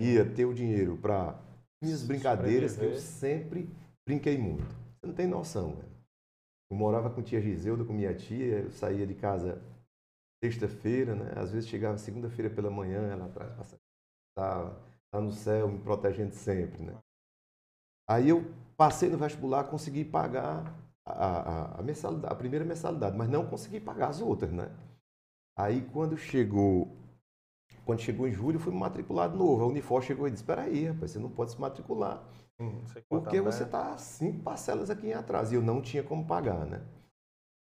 ia 0.00 0.24
ter 0.24 0.46
o 0.46 0.54
dinheiro 0.54 0.96
para 0.96 1.38
minhas 1.82 2.02
brincadeiras, 2.02 2.76
que 2.76 2.84
eu 2.84 2.98
sempre 2.98 3.68
brinquei 4.06 4.38
muito. 4.38 4.64
Você 4.64 5.06
não 5.06 5.14
tem 5.14 5.26
noção, 5.26 5.74
velho. 5.74 5.94
Eu 6.70 6.78
morava 6.78 7.10
com 7.10 7.22
tia 7.22 7.42
Giseuda, 7.42 7.84
com 7.84 7.92
minha 7.92 8.14
tia, 8.14 8.60
eu 8.60 8.70
saía 8.70 9.06
de 9.06 9.14
casa 9.14 9.60
sexta-feira, 10.44 11.14
né? 11.14 11.32
Às 11.36 11.50
vezes 11.50 11.68
chegava 11.68 11.96
segunda-feira 11.96 12.50
pela 12.50 12.70
manhã, 12.70 13.08
ela 13.08 13.26
atrás 13.26 13.50
passava, 13.54 13.80
tá, 14.36 14.76
tá 15.10 15.20
no 15.20 15.32
céu, 15.32 15.68
me 15.68 15.78
protegendo 15.78 16.34
sempre, 16.34 16.82
né? 16.82 16.94
Aí 18.08 18.28
eu 18.28 18.44
passei 18.76 19.08
no 19.08 19.16
vestibular, 19.16 19.64
consegui 19.64 20.04
pagar 20.04 20.78
a, 21.06 21.12
a, 21.12 21.80
a, 21.80 21.82
mensalidade, 21.82 22.32
a 22.32 22.36
primeira 22.36 22.64
mensalidade, 22.64 23.16
mas 23.16 23.30
não 23.30 23.46
consegui 23.46 23.80
pagar 23.80 24.08
as 24.08 24.20
outras, 24.20 24.52
né? 24.52 24.70
Aí 25.56 25.80
quando 25.92 26.16
chegou, 26.18 26.94
quando 27.86 28.00
chegou 28.00 28.28
em 28.28 28.32
julho, 28.32 28.58
fui 28.58 28.72
matriculado 28.72 29.38
novo. 29.38 29.62
A 29.62 29.66
Unifor 29.66 30.02
chegou 30.02 30.26
e 30.28 30.30
disse: 30.30 30.42
Espera 30.42 30.62
aí, 30.62 30.86
rapaz, 30.86 31.12
você 31.12 31.18
não 31.18 31.30
pode 31.30 31.52
se 31.52 31.60
matricular. 31.60 32.22
Hum, 32.60 32.84
porque 33.08 33.40
você 33.40 33.62
está 33.62 33.96
cinco 33.96 34.42
parcelas 34.42 34.90
aqui 34.90 35.06
em 35.06 35.14
atrás. 35.14 35.52
E 35.52 35.54
eu 35.54 35.62
não 35.62 35.80
tinha 35.80 36.02
como 36.02 36.26
pagar, 36.26 36.66
né? 36.66 36.82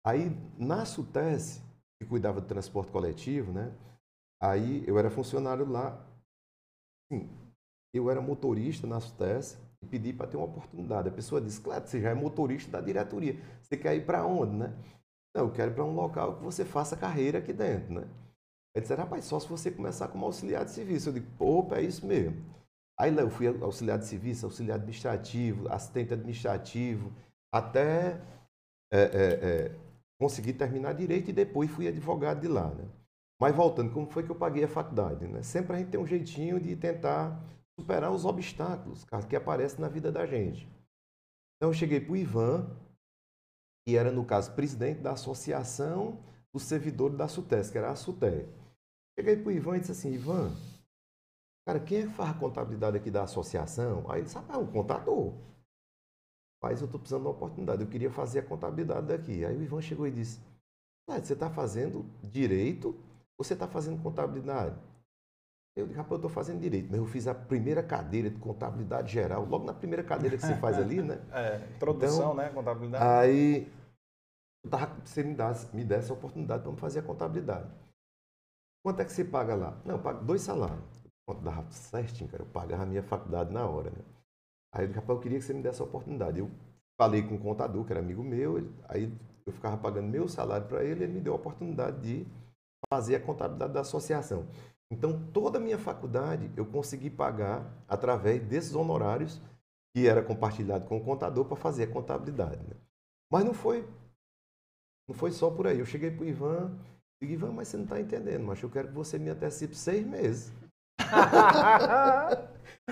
Aí, 0.05 0.31
na 0.57 0.85
SUTES, 0.85 1.63
que 1.99 2.07
cuidava 2.07 2.41
do 2.41 2.47
transporte 2.47 2.93
coletivo, 2.93 3.53
né? 3.53 3.73
Aí 4.41 4.85
eu 4.87 4.99
era 4.99 5.11
funcionário 5.11 5.69
lá. 5.69 6.05
Sim, 7.13 7.29
eu 7.93 8.11
era 8.11 8.21
motorista 8.21 8.87
na 8.87 9.01
SUTES 9.01 9.59
e 9.83 9.87
pedi 9.87 10.13
para 10.13 10.27
ter 10.27 10.37
uma 10.37 10.47
oportunidade. 10.47 11.09
A 11.09 11.13
pessoa 11.13 11.41
disse, 11.41 11.61
claro, 11.61 11.87
você 11.87 12.01
já 12.01 12.11
é 12.11 12.15
motorista 12.15 12.71
da 12.71 12.81
diretoria. 12.81 13.37
Você 13.63 13.77
quer 13.77 13.97
ir 13.97 14.05
para 14.05 14.25
onde, 14.25 14.57
né? 14.57 14.75
Não, 15.35 15.45
eu 15.45 15.53
quero 15.53 15.73
ir 15.73 15.75
para 15.75 15.85
um 15.85 15.95
local 15.95 16.37
que 16.37 16.45
você 16.45 16.65
faça 16.65 16.97
carreira 16.97 17.39
aqui 17.39 17.53
dentro, 17.53 17.93
né? 17.93 18.09
Ele 18.75 18.83
disse, 18.83 18.95
rapaz, 18.95 19.25
só 19.25 19.41
se 19.41 19.49
você 19.49 19.71
começar 19.71 20.09
como 20.09 20.25
auxiliar 20.25 20.65
de 20.65 20.71
serviço. 20.71 21.09
Eu 21.09 21.15
digo, 21.15 21.27
opa, 21.39 21.79
é 21.79 21.83
isso 21.83 22.07
mesmo. 22.07 22.37
Aí 22.99 23.11
lá 23.13 23.23
eu 23.23 23.31
fui 23.31 23.47
auxiliar 23.47 23.99
de 23.99 24.07
serviço, 24.07 24.47
auxiliar 24.47 24.77
administrativo, 24.77 25.69
assistente 25.73 26.13
administrativo, 26.13 27.13
até 27.53 28.21
é, 28.93 29.01
é, 29.01 29.03
é, 29.03 29.77
conseguir 30.19 30.55
terminar 30.55 30.95
direito 30.95 31.31
e 31.31 31.33
depois 31.33 31.71
fui 31.71 31.87
advogado 31.87 32.41
de 32.41 32.49
lá, 32.49 32.75
né? 32.75 32.85
Mas 33.41 33.55
voltando, 33.55 33.93
como 33.93 34.11
foi 34.11 34.25
que 34.25 34.31
eu 34.31 34.35
paguei 34.35 34.65
a 34.65 34.69
faculdade? 34.69 35.27
Né? 35.29 35.43
Sempre 35.43 35.77
a 35.77 35.79
gente 35.79 35.91
tem 35.91 36.01
um 36.01 36.07
jeitinho 36.07 36.59
de 36.59 36.75
tentar 36.75 37.41
superar 37.79 38.11
os 38.11 38.25
obstáculos 38.25 39.07
que 39.29 39.37
aparecem 39.37 39.81
na 39.81 39.89
vida 39.89 40.11
da 40.11 40.27
gente. 40.27 40.69
Então 41.57 41.71
eu 41.71 41.75
cheguei 41.75 42.01
para 42.01 42.13
o 42.13 42.17
Ivan, 42.17 42.77
que 43.87 43.97
era, 43.97 44.11
no 44.11 44.25
caso, 44.25 44.53
presidente 44.55 45.01
da 45.01 45.13
Associação 45.13 46.19
dos 46.53 46.65
Servidores 46.65 47.17
da 47.17 47.29
SUTES, 47.29 47.71
que 47.71 47.79
era 47.79 47.91
a 47.91 47.97
SUTE. 47.97 48.49
Cheguei 49.17 49.37
para 49.37 49.49
o 49.49 49.53
Ivan 49.53 49.77
e 49.77 49.81
disse 49.81 49.93
assim, 49.93 50.13
Ivan, 50.13 50.53
cara, 51.65 51.79
quem 51.79 51.99
é 51.99 52.03
que 52.03 52.13
faz 52.13 52.31
a 52.31 52.39
contabilidade 52.39 52.97
aqui 52.97 53.11
da 53.11 53.23
associação? 53.23 54.05
Aí 54.11 54.19
ele 54.19 54.25
disse, 54.25 54.39
ah, 54.39 54.45
é 54.51 54.57
um 54.57 54.67
contador. 54.67 55.33
Mas 56.63 56.81
eu 56.81 56.87
estou 56.87 56.99
precisando 56.99 57.23
de 57.23 57.29
uma 57.29 57.35
oportunidade, 57.35 57.83
eu 57.83 57.89
queria 57.89 58.11
fazer 58.11 58.41
a 58.41 58.43
contabilidade 58.43 59.07
daqui. 59.07 59.45
Aí 59.45 59.57
o 59.57 59.63
Ivan 59.63 59.81
chegou 59.81 60.07
e 60.07 60.11
disse, 60.11 60.41
você 61.09 61.33
está 61.33 61.49
fazendo 61.49 62.05
direito 62.23 62.89
ou 63.39 63.45
você 63.45 63.55
está 63.55 63.69
fazendo 63.69 64.03
contabilidade? 64.03 64.77
Eu 65.77 65.87
disse, 65.87 65.97
rapaz, 65.97 66.13
eu 66.13 66.17
estou 66.17 66.31
fazendo 66.31 66.61
direito, 66.61 66.89
mas 66.91 66.99
eu 66.99 67.07
fiz 67.07 67.29
a 67.29 67.35
primeira 67.35 67.83
cadeira 67.85 68.29
de 68.29 68.37
contabilidade 68.39 69.13
geral, 69.13 69.45
logo 69.45 69.65
na 69.65 69.73
primeira 69.73 70.03
cadeira 70.03 70.37
que 70.37 70.45
você 70.45 70.57
faz 70.57 70.77
ali, 70.77 71.01
né? 71.01 71.25
É, 71.33 71.69
introdução, 71.77 72.33
então, 72.33 72.35
né? 72.35 72.49
Contabilidade. 72.51 73.05
Aí, 73.05 73.73
eu 74.65 74.71
tava, 74.71 74.93
você 75.05 75.23
me, 75.23 75.35
desse, 75.35 75.77
me 75.77 75.85
desse 75.85 76.11
a 76.11 76.15
oportunidade 76.15 76.65
para 76.65 76.73
fazer 76.77 76.99
a 76.99 77.03
contabilidade. 77.03 77.71
Quanto 78.85 79.01
é 79.01 79.05
que 79.05 79.13
você 79.13 79.25
paga 79.25 79.55
lá? 79.55 79.81
Não, 79.85 79.97
eu 79.97 80.03
pago 80.03 80.25
dois 80.25 80.43
salários. 80.43 81.07
Quanto 81.25 81.43
dava 81.43 81.71
certinho, 81.71 82.29
cara, 82.29 82.43
eu 82.43 82.49
pagava 82.49 82.83
a 82.83 82.87
minha 82.87 83.03
faculdade 83.03 83.53
na 83.53 83.65
hora, 83.65 83.91
né? 83.91 84.05
Aí 84.73 84.87
disse, 84.87 84.99
rapaz, 84.99 85.17
eu 85.17 85.23
queria 85.23 85.39
que 85.39 85.45
você 85.45 85.55
me 85.55 85.63
desse 85.63 85.81
a 85.81 85.85
oportunidade. 85.85 86.39
Eu 86.39 86.51
falei 87.01 87.23
com 87.23 87.35
o 87.35 87.39
contador, 87.39 87.85
que 87.85 87.93
era 87.93 88.01
amigo 88.01 88.23
meu, 88.23 88.59
ele, 88.59 88.73
aí 88.89 89.13
eu 89.47 89.53
ficava 89.53 89.77
pagando 89.77 90.09
meu 90.09 90.29
salário 90.29 90.67
para 90.67 90.85
ele, 90.85 91.05
ele 91.05 91.13
me 91.13 91.21
deu 91.21 91.33
a 91.33 91.37
oportunidade 91.37 92.01
de 92.01 92.27
fazer 92.93 93.17
a 93.17 93.21
contabilidade 93.21 93.73
da 93.73 93.81
associação. 93.81 94.47
Então, 94.91 95.31
toda 95.33 95.59
a 95.59 95.61
minha 95.61 95.79
faculdade 95.79 96.51
eu 96.57 96.67
consegui 96.67 97.11
pagar 97.11 97.71
através 97.87 98.43
desses 98.43 98.75
honorários 98.75 99.41
que 99.95 100.07
era 100.07 100.23
compartilhado 100.23 100.87
com 100.87 100.97
o 100.97 101.05
contador 101.05 101.45
para 101.45 101.57
fazer 101.57 101.85
a 101.85 101.93
contabilidade. 101.93 102.63
Né? 102.63 102.75
Mas 103.31 103.45
não 103.45 103.55
foi, 103.55 103.87
não 105.09 105.15
foi 105.15 105.31
só 105.31 105.51
por 105.51 105.67
aí. 105.67 105.79
Eu 105.79 105.87
cheguei 105.87 106.11
para 106.11 106.25
o 106.25 106.29
Ivan 106.29 106.79
Ivan, 107.21 107.53
mas 107.53 107.69
você 107.69 107.77
não 107.77 107.85
está 107.85 108.01
entendendo, 108.01 108.45
mas 108.45 108.63
eu 108.63 108.71
quero 108.71 108.89
que 108.89 108.95
você 108.95 109.19
me 109.19 109.31
antecipe 109.31 109.75
seis 109.75 110.07
meses. 110.07 110.53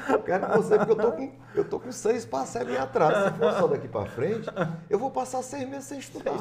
Eu 0.09 0.23
quero 0.25 0.47
que 0.47 0.57
você, 0.57 0.79
porque 0.79 0.93
eu 0.93 0.97
tô 0.97 1.13
com, 1.13 1.33
eu 1.55 1.69
tô 1.69 1.81
com 1.81 1.93
seis 1.93 2.25
parcelas 2.25 2.75
em 2.75 2.77
atraso. 2.77 3.33
Se 3.33 3.39
for 3.39 3.53
só 3.53 3.67
daqui 3.67 3.89
para 3.89 4.11
frente, 4.11 4.49
eu 4.89 4.99
vou 4.99 5.11
passar 5.11 5.43
seis 5.43 5.69
meses 5.69 5.85
sem 5.85 5.99
estudar. 5.99 6.37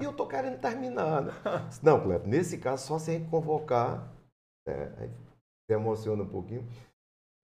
E 0.00 0.04
eu 0.04 0.10
estou 0.10 0.26
querendo 0.26 0.60
terminar. 0.60 1.22
Né? 1.22 1.32
Não, 1.82 2.00
Cleto, 2.00 2.28
nesse 2.28 2.58
caso, 2.58 2.86
só 2.86 2.98
se 2.98 3.10
a 3.10 3.14
gente 3.14 3.28
convocar 3.28 4.12
é, 4.66 5.08
se 5.70 5.74
emociona 5.74 6.22
um 6.22 6.28
pouquinho. 6.28 6.66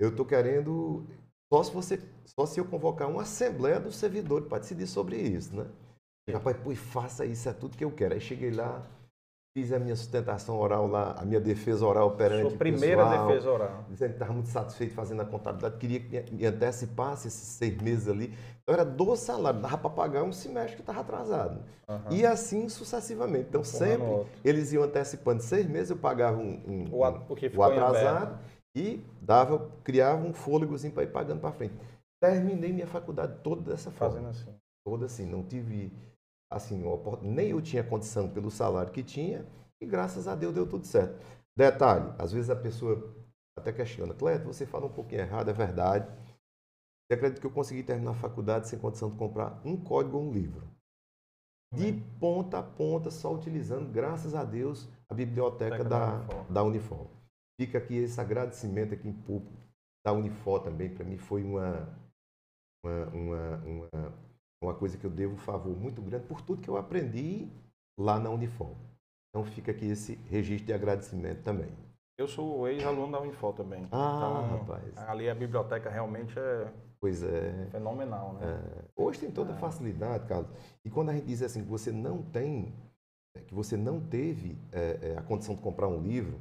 Eu 0.01 0.11
estou 0.11 0.27
querendo, 0.27 1.07
só 1.53 1.63
se 1.63 1.73
você, 1.73 2.01
só 2.25 2.47
se 2.47 2.59
eu 2.59 2.65
convocar 2.65 3.09
uma 3.09 3.23
assembleia 3.23 3.79
dos 3.79 3.97
servidores 3.97 4.49
para 4.49 4.59
decidir 4.59 4.87
sobre 4.87 5.17
isso, 5.17 5.55
né? 5.55 5.67
Rapaz, 6.31 6.57
pois 6.63 6.79
faça 6.79 7.27
isso, 7.27 7.49
é 7.49 7.53
tudo 7.53 7.77
que 7.77 7.85
eu 7.85 7.91
quero. 7.91 8.15
Aí 8.15 8.21
cheguei 8.21 8.51
lá, 8.51 8.87
Fiz 9.55 9.71
a 9.71 9.79
minha 9.79 9.95
sustentação 9.95 10.59
oral 10.59 10.87
lá, 10.87 11.15
a 11.19 11.27
minha 11.27 11.41
defesa 11.41 11.87
oral 11.87 12.13
perante 12.13 12.49
Sua 12.49 12.59
primeira 12.59 13.05
pessoal, 13.05 13.29
defesa 13.29 13.51
oral. 13.51 13.85
Dizendo 13.91 14.09
que 14.09 14.15
estava 14.15 14.33
muito 14.33 14.49
satisfeito 14.49 14.95
fazendo 14.95 15.21
a 15.21 15.27
contabilidade, 15.27 15.77
queria 15.77 16.01
que 16.01 16.35
me 16.35 16.47
antecipasse 16.47 17.29
esses 17.29 17.49
seis 17.49 17.77
meses 17.83 18.09
ali. 18.09 18.33
Então 18.63 18.75
era 18.75 18.85
12 18.85 19.23
salários, 19.23 19.61
dava 19.61 19.77
para 19.77 19.91
pagar 19.91 20.23
um 20.23 20.33
semestre 20.33 20.77
que 20.77 20.81
estava 20.81 21.01
atrasado. 21.01 21.63
Uhum. 21.87 22.13
E 22.13 22.25
assim 22.25 22.67
sucessivamente. 22.71 23.49
Então 23.51 23.61
um 23.61 23.65
sempre 23.65 24.27
eles 24.43 24.73
iam 24.73 24.85
antecipando 24.85 25.43
seis 25.43 25.67
meses, 25.67 25.91
eu 25.91 25.99
pagava 25.99 26.39
um, 26.39 26.63
um, 26.67 26.89
o, 26.91 27.07
um, 27.07 27.59
o 27.59 27.63
atrasado 27.63 28.39
e 28.75 29.05
dava, 29.21 29.71
criava 29.85 30.27
um 30.27 30.33
fôlegozinho 30.33 30.95
para 30.95 31.03
ir 31.03 31.09
pagando 31.09 31.41
para 31.41 31.53
frente. 31.53 31.75
Terminei 32.23 32.73
minha 32.73 32.87
faculdade 32.87 33.35
toda 33.43 33.71
dessa 33.71 33.91
forma. 33.91 34.15
Fazendo 34.15 34.29
assim. 34.31 34.55
Toda 34.83 35.07
assim, 35.07 35.27
não 35.27 35.43
tive 35.43 35.93
assim, 36.55 36.83
nem 37.23 37.51
eu 37.51 37.61
tinha 37.61 37.83
condição 37.83 38.29
pelo 38.29 38.51
salário 38.51 38.93
que 38.93 39.03
tinha, 39.03 39.47
e 39.81 39.87
graças 39.87 40.29
a 40.29 40.35
Deus 40.35 40.55
deu 40.55 40.69
tudo 40.69 40.87
certo. 40.87 41.19
Detalhe, 41.57 42.15
às 42.19 42.33
vezes 42.33 42.51
a 42.51 42.57
pessoa 42.57 43.15
até 43.57 43.73
questiona, 43.73 44.15
Cleto, 44.15 44.47
você 44.47 44.65
fala 44.65 44.87
um 44.87 44.93
pouquinho 44.93 45.21
errado, 45.21 45.51
é 45.51 45.53
verdade. 45.53 46.07
Você 47.05 47.15
acredita 47.15 47.41
que 47.41 47.47
eu 47.47 47.51
consegui 47.51 47.83
terminar 47.83 48.13
a 48.13 48.15
faculdade 48.15 48.69
sem 48.69 48.79
condição 48.79 49.11
de 49.11 49.17
comprar 49.17 49.61
um 49.65 49.77
código 49.77 50.17
ou 50.17 50.25
um 50.25 50.33
livro? 50.33 50.67
De 51.75 51.93
ponta 52.19 52.59
a 52.59 52.63
ponta, 52.63 53.11
só 53.11 53.35
utilizando, 53.35 53.91
graças 53.91 54.35
a 54.35 54.45
Deus, 54.45 54.89
a 55.09 55.15
biblioteca 55.15 55.85
da, 55.85 56.19
da 56.49 56.63
Unifor. 56.63 57.09
Fica 57.61 57.79
aqui 57.79 57.97
esse 57.97 58.21
agradecimento 58.21 58.95
aqui 58.95 59.09
em 59.09 59.13
público 59.13 59.63
da 60.05 60.13
Unifor 60.13 60.63
também, 60.63 60.93
para 60.93 61.05
mim 61.05 61.17
foi 61.17 61.45
uma, 61.45 61.89
uma, 62.85 63.07
uma, 63.09 63.57
uma 63.65 64.15
uma 64.67 64.75
coisa 64.75 64.97
que 64.97 65.05
eu 65.05 65.11
devo 65.11 65.35
um 65.35 65.39
favor 65.39 65.77
muito 65.77 66.01
grande 66.03 66.27
por 66.27 66.41
tudo 66.41 66.63
que 66.63 66.69
eu 66.69 66.77
aprendi 66.77 67.49
lá 67.99 68.19
na 68.19 68.31
Unifor. 68.31 68.75
Então 69.31 69.45
fica 69.45 69.71
aqui 69.71 69.87
esse 69.87 70.15
registro 70.29 70.67
de 70.67 70.73
agradecimento 70.73 71.43
também. 71.43 71.71
Eu 72.19 72.29
sou 72.29 72.69
ex-aluno 72.69 73.13
da 73.13 73.21
Unifor 73.21 73.55
também. 73.55 73.87
Ah, 73.91 74.17
então, 74.17 74.59
rapaz. 74.59 74.99
Ali 75.09 75.29
a 75.29 75.35
biblioteca 75.35 75.91
realmente 75.91 76.39
é 76.39 76.73
Pois 77.03 77.21
é. 77.25 77.67
Fenomenal, 77.73 78.35
né? 78.35 78.47
É. 78.47 78.85
Hoje 78.95 79.19
tem 79.19 79.29
toda 79.29 79.53
a 79.53 79.57
é. 79.57 79.59
facilidade, 79.59 80.25
Carlos. 80.29 80.49
E 80.85 80.89
quando 80.89 81.09
a 81.09 81.13
gente 81.13 81.27
diz 81.27 81.43
assim 81.43 81.65
que 81.65 81.69
você 81.69 81.91
não 81.91 82.23
tem, 82.23 82.73
é, 83.37 83.41
que 83.41 83.53
você 83.53 83.77
não 83.77 84.01
teve 84.01 84.57
é, 84.71 84.99
é, 85.03 85.19
a 85.19 85.23
condição 85.23 85.57
de 85.57 85.61
comprar 85.61 85.89
um 85.89 86.01
livro, 86.01 86.39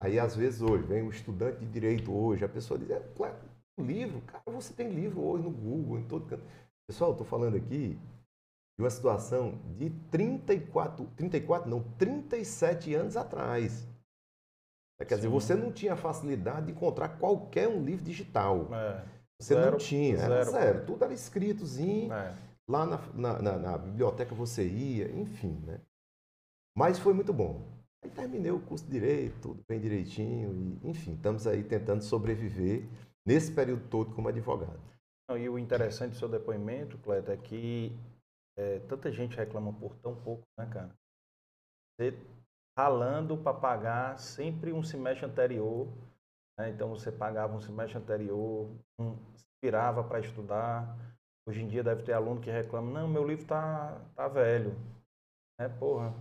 aí 0.00 0.20
às 0.20 0.36
vezes 0.36 0.62
hoje 0.62 0.84
vem 0.84 1.02
o 1.02 1.10
estudante 1.10 1.58
de 1.58 1.66
direito 1.66 2.14
hoje, 2.14 2.44
a 2.44 2.48
pessoa 2.48 2.78
diz, 2.78 2.90
é, 2.90 3.00
claro, 3.16 3.34
um 3.76 3.84
livro, 3.84 4.20
cara, 4.20 4.44
você 4.46 4.72
tem 4.72 4.88
livro 4.88 5.20
hoje 5.20 5.42
no 5.42 5.50
Google, 5.50 5.98
em 5.98 6.04
todo 6.04 6.26
canto. 6.26 6.44
Pessoal, 6.86 7.12
estou 7.12 7.26
falando 7.26 7.56
aqui 7.56 7.98
de 8.76 8.82
uma 8.82 8.90
situação 8.90 9.58
de 9.76 9.90
34, 10.10 11.06
34 11.16 11.70
não, 11.70 11.82
37 11.96 12.94
anos 12.94 13.16
atrás. 13.16 13.86
Quer 14.98 15.08
Sim. 15.08 15.16
dizer, 15.16 15.28
você 15.28 15.54
não 15.54 15.72
tinha 15.72 15.96
facilidade 15.96 16.66
de 16.66 16.72
encontrar 16.72 17.18
qualquer 17.18 17.68
um 17.68 17.84
livro 17.84 18.04
digital. 18.04 18.68
É. 18.72 19.04
Você 19.40 19.54
zero, 19.54 19.70
não 19.72 19.78
tinha, 19.78 20.16
era 20.16 20.44
zero. 20.44 20.50
zero. 20.50 20.86
Tudo 20.86 21.04
era 21.04 21.14
escritozinho. 21.14 22.12
É. 22.12 22.36
lá 22.68 22.86
na, 22.86 22.98
na, 23.12 23.42
na, 23.42 23.58
na 23.58 23.78
biblioteca 23.78 24.34
você 24.34 24.66
ia, 24.66 25.10
enfim, 25.12 25.60
né? 25.66 25.80
Mas 26.76 26.98
foi 26.98 27.12
muito 27.12 27.32
bom. 27.32 27.62
Aí 28.02 28.10
terminei 28.10 28.50
o 28.50 28.60
curso 28.60 28.84
de 28.84 28.90
Direito, 28.90 29.40
tudo 29.40 29.64
bem 29.66 29.80
direitinho, 29.80 30.52
e, 30.52 30.90
enfim, 30.90 31.14
estamos 31.14 31.46
aí 31.46 31.64
tentando 31.64 32.02
sobreviver 32.02 32.86
nesse 33.24 33.50
período 33.52 33.88
todo 33.88 34.14
como 34.14 34.28
advogado. 34.28 34.78
E 35.30 35.48
o 35.48 35.58
interessante 35.58 36.12
do 36.12 36.18
seu 36.18 36.28
depoimento, 36.28 36.98
Cleto, 36.98 37.30
é 37.30 37.36
que 37.36 37.96
é, 38.56 38.78
tanta 38.80 39.10
gente 39.10 39.36
reclama 39.36 39.72
por 39.72 39.96
tão 39.96 40.14
pouco, 40.14 40.44
né, 40.58 40.66
cara? 40.66 40.94
Você 41.96 42.12
ralando 42.76 43.36
para 43.38 43.56
pagar 43.56 44.18
sempre 44.18 44.72
um 44.72 44.82
semestre 44.82 45.24
anterior, 45.24 45.88
né? 46.58 46.70
então 46.70 46.88
você 46.88 47.10
pagava 47.10 47.54
um 47.54 47.60
semestre 47.60 47.98
anterior, 47.98 48.68
um, 48.98 49.16
inspirava 49.32 50.04
para 50.04 50.20
estudar. 50.20 50.96
Hoje 51.46 51.62
em 51.62 51.68
dia 51.68 51.84
deve 51.84 52.02
ter 52.02 52.12
aluno 52.12 52.40
que 52.40 52.50
reclama, 52.50 52.90
não, 52.90 53.08
meu 53.08 53.26
livro 53.26 53.46
tá, 53.46 54.00
tá 54.14 54.28
velho. 54.28 54.76
Né, 55.58 55.68
porra, 55.68 56.12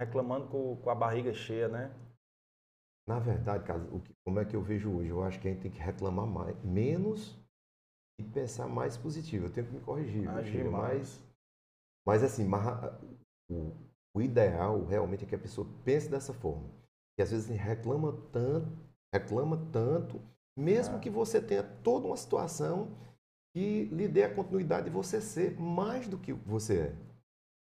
reclamando 0.00 0.48
com, 0.48 0.76
com 0.76 0.90
a 0.90 0.94
barriga 0.94 1.32
cheia, 1.32 1.68
né? 1.68 1.94
Na 3.06 3.18
verdade, 3.18 3.64
Carlos, 3.64 3.92
o 3.92 4.00
que, 4.00 4.14
como 4.24 4.40
é 4.40 4.44
que 4.44 4.56
eu 4.56 4.62
vejo 4.62 4.96
hoje? 4.96 5.10
Eu 5.10 5.22
acho 5.22 5.38
que 5.38 5.46
a 5.46 5.50
gente 5.52 5.62
tem 5.62 5.70
que 5.70 5.78
reclamar 5.78 6.26
mais, 6.26 6.60
menos 6.64 7.38
e 8.18 8.22
pensar 8.22 8.66
mais 8.68 8.96
positivo. 8.96 9.46
Eu 9.46 9.50
tenho 9.50 9.66
que 9.66 9.72
me 9.72 9.80
corrigir. 9.80 10.28
Agir 10.28 10.64
mais. 10.70 11.20
Mas 12.06 12.22
assim, 12.22 12.48
o, 13.50 13.72
o 14.14 14.22
ideal 14.22 14.84
realmente 14.84 15.24
é 15.24 15.26
que 15.26 15.34
a 15.34 15.38
pessoa 15.38 15.66
pense 15.84 16.08
dessa 16.08 16.32
forma. 16.32 16.68
E 17.18 17.22
às 17.22 17.30
vezes 17.30 17.48
reclama 17.48 18.12
tanto, 18.32 18.76
reclama 19.12 19.56
tanto, 19.72 20.20
mesmo 20.56 20.96
é. 20.96 20.98
que 20.98 21.10
você 21.10 21.40
tenha 21.40 21.62
toda 21.62 22.06
uma 22.06 22.16
situação 22.16 22.88
que 23.54 23.84
lhe 23.84 24.08
dê 24.08 24.24
a 24.24 24.34
continuidade 24.34 24.86
de 24.86 24.90
você 24.90 25.20
ser 25.20 25.58
mais 25.60 26.08
do 26.08 26.18
que 26.18 26.32
você 26.32 26.78
é. 26.78 26.92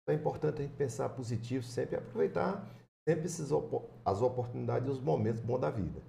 Então 0.02 0.14
é 0.14 0.14
importante 0.14 0.60
a 0.60 0.64
gente 0.64 0.76
pensar 0.76 1.08
positivo 1.10 1.62
sempre 1.64 1.96
aproveitar 1.96 2.66
sempre 3.06 3.26
esses, 3.26 3.50
as 4.04 4.22
oportunidades 4.22 4.88
e 4.88 4.90
os 4.90 5.00
momentos 5.00 5.40
bons 5.40 5.58
da 5.58 5.70
vida, 5.70 6.00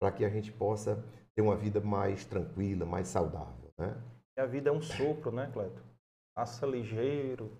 para 0.00 0.12
que 0.12 0.24
a 0.24 0.28
gente 0.28 0.52
possa 0.52 1.02
ter 1.34 1.42
uma 1.42 1.56
vida 1.56 1.80
mais 1.80 2.24
tranquila, 2.24 2.84
mais 2.84 3.08
saudável. 3.08 3.63
Né? 3.78 3.94
E 4.36 4.40
a 4.40 4.46
vida 4.46 4.70
é 4.70 4.72
um 4.72 4.82
sopro, 4.82 5.30
né, 5.30 5.50
Cleto? 5.52 5.82
Passa 6.36 6.66
ligeiro, 6.66 7.50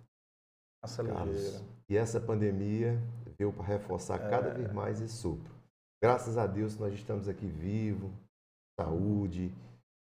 passa 0.83 1.03
ligeiro. 1.03 1.65
E 1.89 1.97
essa 1.97 2.21
pandemia 2.21 2.99
veio 3.39 3.53
para 3.53 3.65
reforçar 3.65 4.21
é... 4.21 4.31
cada 4.31 4.53
vez 4.53 4.73
mais 4.73 5.01
esse 5.01 5.15
sopro. 5.15 5.53
Graças 6.03 6.37
a 6.37 6.47
Deus 6.47 6.79
nós 6.79 6.93
estamos 6.93 7.29
aqui 7.29 7.47
vivos, 7.47 8.11
saúde. 8.79 9.53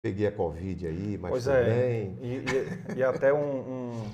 Peguei 0.02 0.26
a 0.26 0.32
Covid 0.32 0.86
aí, 0.86 1.18
mas 1.18 1.30
pois 1.30 1.46
é. 1.46 1.64
bem. 1.64 2.18
E, 2.22 2.94
e, 2.94 2.98
e 2.98 3.02
até 3.02 3.34
um, 3.34 3.92
um, 3.92 4.10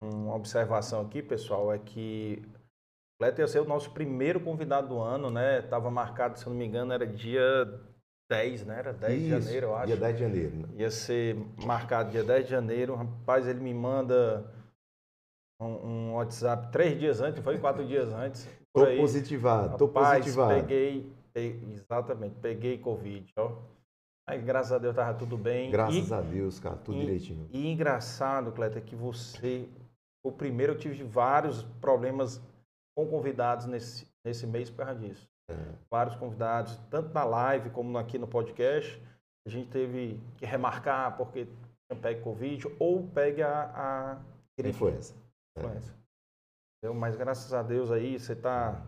uma 0.00 0.34
observação 0.34 1.00
aqui, 1.00 1.20
pessoal, 1.22 1.72
é 1.72 1.78
que 1.78 2.40
o 2.44 3.24
Cleto 3.24 3.40
ia 3.40 3.48
ser 3.48 3.60
o 3.60 3.64
nosso 3.64 3.90
primeiro 3.92 4.38
convidado 4.38 4.88
do 4.88 4.98
ano, 5.00 5.28
né? 5.28 5.58
Estava 5.58 5.90
marcado, 5.90 6.38
se 6.38 6.46
eu 6.46 6.50
não 6.50 6.58
me 6.58 6.64
engano, 6.64 6.92
era 6.92 7.04
dia 7.04 7.42
10, 8.28 8.66
né? 8.66 8.78
Era 8.78 8.92
10 8.92 9.12
Isso, 9.12 9.22
de 9.22 9.44
janeiro, 9.44 9.66
eu 9.66 9.74
acho. 9.76 9.86
Dia 9.86 9.96
10 9.96 10.16
de 10.16 10.22
janeiro. 10.22 10.56
Né? 10.56 10.68
Ia 10.76 10.90
ser 10.90 11.36
marcado 11.64 12.10
dia 12.10 12.22
10 12.22 12.44
de 12.44 12.50
janeiro. 12.50 12.94
Rapaz, 12.94 13.46
ele 13.46 13.60
me 13.60 13.72
manda 13.72 14.44
um, 15.60 15.66
um 15.66 16.14
WhatsApp 16.14 16.70
três 16.70 16.98
dias 16.98 17.20
antes, 17.20 17.42
foi 17.42 17.58
quatro 17.58 17.86
dias 17.86 18.12
antes. 18.12 18.48
Tô 18.72 18.84
aí. 18.84 18.98
positivado, 18.98 19.76
tô 19.78 19.86
Rapaz, 19.86 20.18
positivado. 20.18 20.54
Peguei, 20.60 21.10
peguei, 21.32 21.72
exatamente, 21.72 22.36
peguei 22.36 22.78
Covid, 22.78 23.32
ó. 23.36 23.56
Aí, 24.28 24.40
graças 24.40 24.70
a 24.70 24.78
Deus, 24.78 24.94
tava 24.94 25.18
tudo 25.18 25.38
bem. 25.38 25.70
Graças 25.70 26.10
e, 26.10 26.14
a 26.14 26.20
Deus, 26.20 26.60
cara, 26.60 26.76
tudo 26.76 26.98
e, 26.98 27.00
direitinho. 27.00 27.48
E 27.50 27.66
engraçado, 27.66 28.52
Cleta, 28.52 28.78
que 28.78 28.94
você, 28.94 29.66
o 30.22 30.30
primeiro, 30.30 30.74
eu 30.74 30.78
tive 30.78 31.02
vários 31.02 31.62
problemas 31.80 32.40
com 32.94 33.06
convidados 33.08 33.64
nesse, 33.66 34.06
nesse 34.24 34.46
mês 34.46 34.68
por 34.68 34.84
causa 34.84 35.00
disso. 35.00 35.26
Vários 35.90 36.16
convidados, 36.16 36.76
tanto 36.90 37.12
na 37.14 37.24
live 37.24 37.70
como 37.70 37.96
aqui 37.96 38.18
no 38.18 38.28
podcast. 38.28 39.02
A 39.46 39.50
gente 39.50 39.70
teve 39.70 40.20
que 40.36 40.44
remarcar 40.44 41.16
porque 41.16 41.48
pego 42.02 42.22
Covid 42.22 42.66
ou 42.78 43.08
pegue 43.08 43.42
a, 43.42 43.62
a 43.74 44.20
influenza. 44.58 45.14
influenza. 45.56 45.94
É. 46.84 46.90
Mas 46.90 47.16
graças 47.16 47.52
a 47.54 47.62
Deus 47.62 47.90
aí 47.90 48.18
você 48.18 48.34
está 48.34 48.86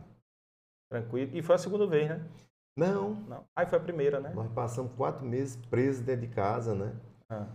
tranquilo. 0.91 1.35
E 1.35 1.43
foi 1.43 1.55
a 1.55 1.59
segunda 1.59 1.87
vez, 1.87 2.09
né? 2.09 2.29
Não. 2.77 3.15
Não. 3.15 3.45
Aí 3.57 3.67
foi 3.67 3.79
a 3.79 3.83
primeira, 3.83 4.21
né? 4.21 4.31
Nós 4.35 4.53
passamos 4.53 4.93
quatro 4.93 5.25
meses 5.25 5.57
presos 5.67 6.05
dentro 6.05 6.27
de 6.27 6.35
casa, 6.35 6.75
né? 6.75 6.95
Ah. 7.31 7.47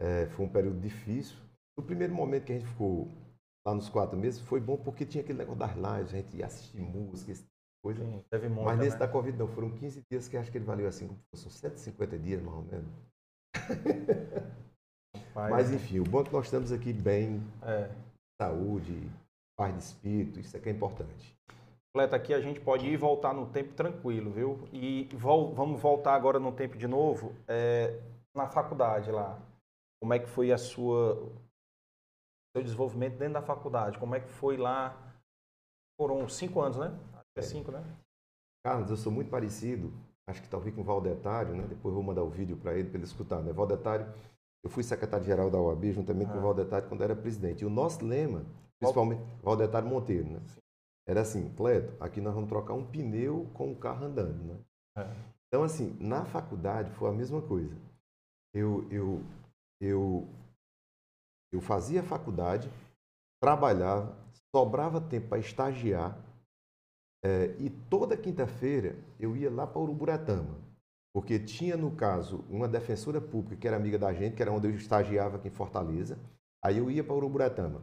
É, 0.00 0.26
foi 0.28 0.46
um 0.46 0.48
período 0.48 0.80
difícil. 0.80 1.36
No 1.78 1.84
primeiro 1.84 2.14
momento 2.14 2.44
que 2.44 2.52
a 2.52 2.58
gente 2.58 2.68
ficou 2.68 3.08
lá 3.66 3.74
nos 3.74 3.88
quatro 3.88 4.16
meses, 4.16 4.40
foi 4.40 4.60
bom 4.60 4.76
porque 4.76 5.04
tinha 5.04 5.22
aquele 5.22 5.38
negócio 5.38 5.58
das 5.58 5.74
lives, 5.74 6.14
a 6.14 6.16
gente 6.16 6.36
ia 6.36 6.46
assistir 6.46 6.80
música, 6.80 7.32
esse 7.32 7.44
coisa. 7.84 8.02
Sim, 8.02 8.24
teve 8.30 8.48
muita, 8.48 8.64
Mas 8.70 8.78
nesse 8.78 8.92
né? 8.92 9.00
da 9.00 9.08
Covid 9.08 9.36
não, 9.36 9.46
foram 9.46 9.70
15 9.70 10.02
dias 10.10 10.26
que 10.26 10.38
acho 10.38 10.50
que 10.50 10.56
ele 10.56 10.64
valeu 10.64 10.88
assim, 10.88 11.06
como 11.06 11.20
fossem 11.30 11.50
150 11.50 12.18
dias, 12.18 12.42
mais 12.42 12.56
ou 12.56 12.62
menos. 12.62 12.90
Mas 15.34 15.68
né? 15.68 15.76
enfim, 15.76 16.00
o 16.00 16.04
bom 16.04 16.22
é 16.22 16.24
que 16.24 16.32
nós 16.32 16.46
estamos 16.46 16.72
aqui 16.72 16.92
bem, 16.92 17.42
é. 17.62 17.90
saúde, 18.40 19.10
paz 19.54 19.74
de 19.74 19.82
espírito, 19.84 20.40
isso 20.40 20.56
é 20.56 20.60
que 20.60 20.70
é 20.70 20.72
importante. 20.72 21.36
Completa 21.92 22.16
aqui 22.16 22.32
a 22.32 22.40
gente 22.40 22.58
pode 22.58 22.86
ir 22.86 22.94
e 22.94 22.96
voltar 22.96 23.34
no 23.34 23.46
tempo 23.46 23.74
tranquilo, 23.74 24.30
viu? 24.30 24.66
E 24.72 25.04
vol 25.12 25.54
vamos 25.54 25.80
voltar 25.80 26.14
agora 26.14 26.40
no 26.40 26.50
tempo 26.52 26.76
de 26.78 26.88
novo, 26.88 27.34
é, 27.46 28.00
na 28.34 28.48
faculdade 28.48 29.10
lá. 29.12 29.38
Como 30.00 30.12
é 30.14 30.18
que 30.18 30.26
foi 30.26 30.50
a 30.50 30.58
sua 30.58 31.14
seu 32.56 32.62
desenvolvimento 32.62 33.18
dentro 33.18 33.34
da 33.34 33.42
faculdade? 33.42 33.98
Como 33.98 34.14
é 34.14 34.20
que 34.20 34.28
foi 34.28 34.56
lá? 34.56 34.96
Foram 36.00 36.28
cinco 36.28 36.60
anos, 36.60 36.78
né? 36.78 36.96
É 37.36 37.42
cinco, 37.42 37.70
né? 37.72 37.84
Carlos, 38.64 38.90
eu 38.90 38.96
sou 38.96 39.12
muito 39.12 39.30
parecido, 39.30 39.92
acho 40.26 40.40
que 40.40 40.48
talvez 40.48 40.74
com 40.74 40.80
o 40.80 40.84
Valdetário, 40.84 41.54
né? 41.54 41.66
Depois 41.66 41.92
eu 41.92 41.94
vou 41.94 42.02
mandar 42.02 42.22
o 42.22 42.30
vídeo 42.30 42.56
para 42.56 42.74
ele, 42.74 42.88
para 42.88 42.98
ele 42.98 43.04
escutar, 43.04 43.42
né? 43.42 43.52
Valdetário, 43.52 44.06
eu 44.62 44.70
fui 44.70 44.82
secretário-geral 44.82 45.50
da 45.50 45.60
OAB 45.60 45.92
juntamente 45.92 46.30
ah. 46.30 46.32
com 46.32 46.38
o 46.38 46.40
ah. 46.40 46.44
Valdetário 46.44 46.88
quando 46.88 47.02
era 47.02 47.14
presidente. 47.14 47.62
E 47.62 47.66
o 47.66 47.70
nosso 47.70 48.04
lema, 48.04 48.44
principalmente, 48.80 49.22
Valdetário 49.42 49.88
Monteiro, 49.88 50.30
né? 50.30 50.40
Sim. 50.46 50.60
Era 51.06 51.20
assim, 51.20 51.52
Cleto, 51.54 51.94
aqui 52.02 52.20
nós 52.20 52.34
vamos 52.34 52.48
trocar 52.48 52.72
um 52.72 52.84
pneu 52.84 53.50
com 53.52 53.70
o 53.70 53.76
carro 53.76 54.06
andando, 54.06 54.42
né? 54.42 54.58
É. 54.96 55.34
Então, 55.48 55.62
assim, 55.62 55.96
na 56.00 56.24
faculdade 56.24 56.90
foi 56.92 57.10
a 57.10 57.12
mesma 57.12 57.42
coisa. 57.42 57.76
Eu, 58.54 58.90
eu, 58.90 59.22
eu, 59.80 60.28
eu 61.52 61.60
fazia 61.60 62.02
faculdade, 62.02 62.70
trabalhava, 63.42 64.16
sobrava 64.54 65.00
tempo 65.00 65.28
para 65.28 65.38
estagiar, 65.38 66.18
é, 67.24 67.54
e 67.58 67.70
toda 67.70 68.18
quinta-feira 68.18 68.96
eu 69.18 69.34
ia 69.34 69.50
lá 69.50 69.66
para 69.66 69.80
Uruburetama, 69.80 70.58
porque 71.14 71.38
tinha, 71.38 71.74
no 71.74 71.90
caso, 71.92 72.44
uma 72.50 72.68
defensora 72.68 73.18
pública 73.18 73.56
que 73.56 73.66
era 73.66 73.78
amiga 73.78 73.98
da 73.98 74.12
gente, 74.12 74.36
que 74.36 74.42
era 74.42 74.52
onde 74.52 74.68
eu 74.68 74.74
estagiava 74.74 75.36
aqui 75.36 75.48
em 75.48 75.50
Fortaleza. 75.50 76.18
Aí 76.62 76.76
eu 76.76 76.90
ia 76.90 77.02
para 77.02 77.14
Uruburetama. 77.14 77.82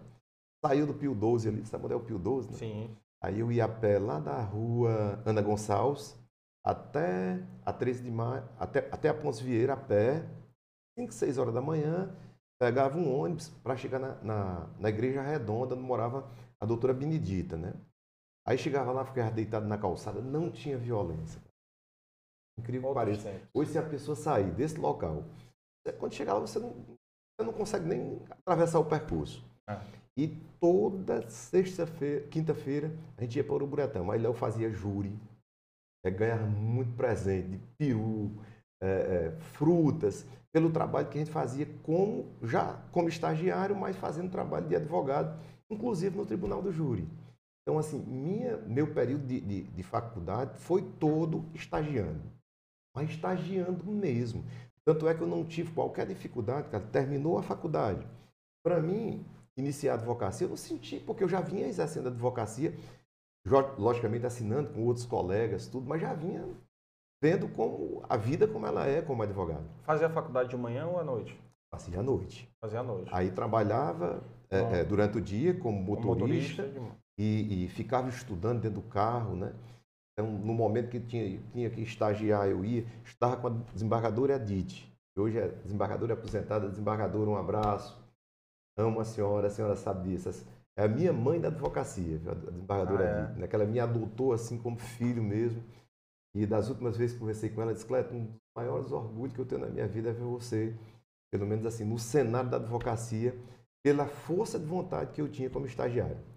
Saiu 0.63 0.85
do 0.85 0.93
Pio 0.93 1.15
12 1.15 1.49
ali, 1.49 1.65
sabe 1.65 1.85
onde 1.85 1.93
é 1.95 1.97
o 1.97 2.01
Pio 2.01 2.19
12? 2.19 2.51
Né? 2.51 2.57
Sim. 2.57 2.97
Aí 3.19 3.39
eu 3.39 3.51
ia 3.51 3.65
a 3.65 3.67
pé 3.67 3.97
lá 3.97 4.19
da 4.19 4.39
rua 4.41 5.19
Ana 5.25 5.41
Gonçalves 5.41 6.15
até 6.63 7.41
a 7.65 7.73
13 7.73 8.03
de 8.03 8.11
maio, 8.11 8.43
até, 8.59 8.87
até 8.91 9.09
a 9.09 9.13
Ponce 9.13 9.43
Vieira 9.43 9.73
a 9.73 9.77
pé, 9.77 10.23
5, 10.99 11.11
6 11.11 11.37
horas 11.39 11.53
da 11.53 11.61
manhã, 11.61 12.15
pegava 12.59 12.95
um 12.95 13.19
ônibus 13.19 13.49
para 13.49 13.75
chegar 13.75 13.97
na, 13.97 14.15
na, 14.21 14.69
na, 14.79 14.89
Igreja 14.89 15.21
Redonda, 15.21 15.73
onde 15.73 15.83
morava 15.83 16.29
a 16.59 16.65
doutora 16.65 16.93
Benedita, 16.93 17.57
né? 17.57 17.73
Aí 18.45 18.57
chegava 18.57 18.91
lá, 18.91 19.05
ficava 19.05 19.31
deitado 19.31 19.67
na 19.67 19.77
calçada, 19.77 20.21
não 20.21 20.49
tinha 20.49 20.77
violência. 20.77 21.41
Incrível 22.59 22.89
que 22.89 22.95
pareça. 22.95 23.41
Hoje, 23.53 23.71
se 23.71 23.77
a 23.77 23.83
pessoa 23.83 24.15
sair 24.15 24.51
desse 24.51 24.77
local, 24.77 25.23
quando 25.99 26.13
chegar 26.13 26.33
lá, 26.33 26.39
você 26.39 26.59
não, 26.59 26.69
você 26.71 27.45
não 27.45 27.53
consegue 27.53 27.85
nem 27.85 28.21
atravessar 28.29 28.79
o 28.79 28.85
percurso. 28.85 29.43
Ah. 29.67 29.81
E 30.17 30.27
toda 30.59 31.27
sexta-feira, 31.29 32.27
quinta-feira, 32.27 32.91
a 33.17 33.21
gente 33.23 33.37
ia 33.37 33.43
para 33.43 33.53
o 33.53 33.55
Uruburetão. 33.55 34.11
Aí 34.11 34.19
Léo 34.19 34.33
fazia 34.33 34.69
júri, 34.69 35.17
é, 36.03 36.11
ganhava 36.11 36.45
muito 36.45 36.95
presente 36.95 37.49
de 37.49 37.57
peru, 37.77 38.31
é, 38.81 38.87
é, 38.87 39.31
frutas, 39.53 40.25
pelo 40.51 40.71
trabalho 40.71 41.07
que 41.07 41.17
a 41.17 41.23
gente 41.23 41.31
fazia 41.31 41.65
como 41.83 42.25
já 42.41 42.73
como 42.91 43.07
estagiário, 43.07 43.75
mas 43.75 43.95
fazendo 43.95 44.29
trabalho 44.29 44.67
de 44.67 44.75
advogado, 44.75 45.39
inclusive 45.69 46.17
no 46.17 46.25
Tribunal 46.25 46.61
do 46.61 46.71
Júri. 46.71 47.07
Então, 47.61 47.77
assim, 47.77 47.99
minha, 47.99 48.57
meu 48.57 48.93
período 48.93 49.25
de, 49.25 49.39
de, 49.39 49.63
de 49.63 49.83
faculdade 49.83 50.57
foi 50.59 50.81
todo 50.81 51.45
estagiando, 51.53 52.21
mas 52.95 53.09
estagiando 53.09 53.85
mesmo. 53.85 54.43
Tanto 54.83 55.07
é 55.07 55.13
que 55.13 55.21
eu 55.21 55.27
não 55.27 55.45
tive 55.45 55.71
qualquer 55.71 56.07
dificuldade, 56.07 56.69
cara. 56.69 56.83
Terminou 56.87 57.37
a 57.37 57.43
faculdade. 57.43 58.05
Para 58.65 58.79
mim, 58.79 59.23
iniciar 59.55 59.93
a 59.93 59.95
advocacia, 59.95 60.45
eu 60.45 60.49
não 60.49 60.57
senti, 60.57 60.99
porque 60.99 61.23
eu 61.23 61.29
já 61.29 61.39
vinha 61.39 61.67
exercendo 61.67 62.07
a 62.07 62.09
advocacia, 62.09 62.73
logicamente 63.77 64.25
assinando 64.25 64.69
com 64.73 64.83
outros 64.85 65.05
colegas, 65.05 65.67
tudo, 65.67 65.87
mas 65.87 66.01
já 66.01 66.13
vinha 66.13 66.47
vendo 67.23 67.47
como 67.49 68.03
a 68.09 68.17
vida 68.17 68.47
como 68.47 68.65
ela 68.65 68.87
é 68.87 69.01
como 69.01 69.21
advogado. 69.21 69.63
Fazia 69.83 70.07
a 70.07 70.09
faculdade 70.09 70.49
de 70.49 70.57
manhã 70.57 70.87
ou 70.87 70.99
à 70.99 71.03
noite? 71.03 71.39
Fazia 71.71 71.99
à 71.99 72.03
noite. 72.03 72.51
Fazia 72.59 72.79
à 72.79 72.83
noite. 72.83 73.09
Aí 73.13 73.31
trabalhava 73.31 74.23
é, 74.49 74.79
é, 74.79 74.83
durante 74.83 75.17
o 75.19 75.21
dia 75.21 75.53
como 75.53 75.79
motorista, 75.81 76.63
motorista 76.63 76.67
de- 76.67 76.91
e, 77.21 77.65
e 77.65 77.67
ficava 77.67 78.09
estudando 78.09 78.61
dentro 78.61 78.81
do 78.81 78.87
carro, 78.87 79.35
né? 79.35 79.53
Então, 80.13 80.29
no 80.31 80.53
momento 80.53 80.89
que 80.89 80.99
tinha, 80.99 81.39
tinha 81.53 81.69
que 81.69 81.81
estagiar, 81.81 82.47
eu 82.47 82.65
ia. 82.65 82.83
Estava 83.05 83.37
com 83.37 83.47
a 83.47 83.49
desembargadora 83.73 84.35
Edith, 84.35 84.87
hoje 85.15 85.37
é 85.37 85.47
desembargadora 85.47 86.13
aposentada. 86.13 86.67
Desembargadora, 86.67 87.29
um 87.29 87.37
abraço. 87.37 88.01
Amo 88.75 88.99
a 88.99 89.05
senhora, 89.05 89.47
a 89.47 89.49
senhora 89.51 89.75
sabe 89.75 90.09
disso. 90.09 90.45
É 90.75 90.85
a 90.85 90.87
minha 90.87 91.13
mãe 91.13 91.39
da 91.39 91.49
advocacia, 91.49 92.19
a 92.27 92.33
desembargadora 92.33 93.03
Ah, 93.03 93.19
é? 93.19 93.23
Edith, 93.23 93.39
né? 93.39 93.47
que 93.47 93.55
ela 93.55 93.65
me 93.65 93.79
adotou 93.79 94.33
assim 94.33 94.57
como 94.57 94.79
filho 94.79 95.21
mesmo. 95.21 95.61
E 96.33 96.45
das 96.47 96.69
últimas 96.69 96.97
vezes 96.97 97.13
que 97.13 97.19
conversei 97.19 97.49
com 97.49 97.61
ela, 97.61 97.73
disse, 97.73 97.85
Cleto, 97.85 98.15
um 98.15 98.25
dos 98.25 98.39
maiores 98.55 98.91
orgulhos 98.91 99.35
que 99.35 99.41
eu 99.41 99.45
tenho 99.45 99.61
na 99.61 99.67
minha 99.67 99.87
vida 99.87 100.09
é 100.09 100.13
ver 100.13 100.23
você, 100.23 100.73
pelo 101.29 101.45
menos 101.45 101.65
assim, 101.65 101.83
no 101.83 101.99
cenário 101.99 102.49
da 102.49 102.57
advocacia, 102.57 103.35
pela 103.83 104.07
força 104.07 104.57
de 104.57 104.65
vontade 104.65 105.11
que 105.11 105.21
eu 105.21 105.29
tinha 105.29 105.49
como 105.49 105.65
estagiário. 105.65 106.30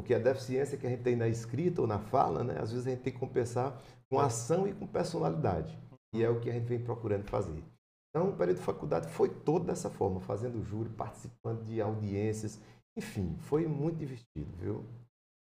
Porque 0.00 0.14
a 0.14 0.18
deficiência 0.18 0.78
que 0.78 0.86
a 0.86 0.90
gente 0.90 1.02
tem 1.02 1.14
na 1.14 1.28
escrita 1.28 1.82
ou 1.82 1.86
na 1.86 1.98
fala, 1.98 2.42
né, 2.42 2.56
às 2.58 2.72
vezes 2.72 2.86
a 2.86 2.90
gente 2.90 3.02
tem 3.02 3.12
que 3.12 3.18
compensar 3.18 3.78
com 4.10 4.18
ação 4.18 4.66
e 4.66 4.72
com 4.72 4.86
personalidade. 4.86 5.78
E 6.14 6.24
é 6.24 6.30
o 6.30 6.40
que 6.40 6.48
a 6.48 6.54
gente 6.54 6.64
vem 6.64 6.82
procurando 6.82 7.24
fazer. 7.24 7.62
Então, 8.08 8.30
o 8.30 8.32
período 8.32 8.56
de 8.56 8.62
faculdade 8.64 9.08
foi 9.10 9.28
todo 9.28 9.66
dessa 9.66 9.90
forma, 9.90 10.18
fazendo 10.18 10.64
júri, 10.64 10.88
participando 10.88 11.62
de 11.64 11.82
audiências, 11.82 12.58
enfim, 12.96 13.36
foi 13.40 13.66
muito 13.68 13.98
divertido, 13.98 14.50
viu? 14.58 14.84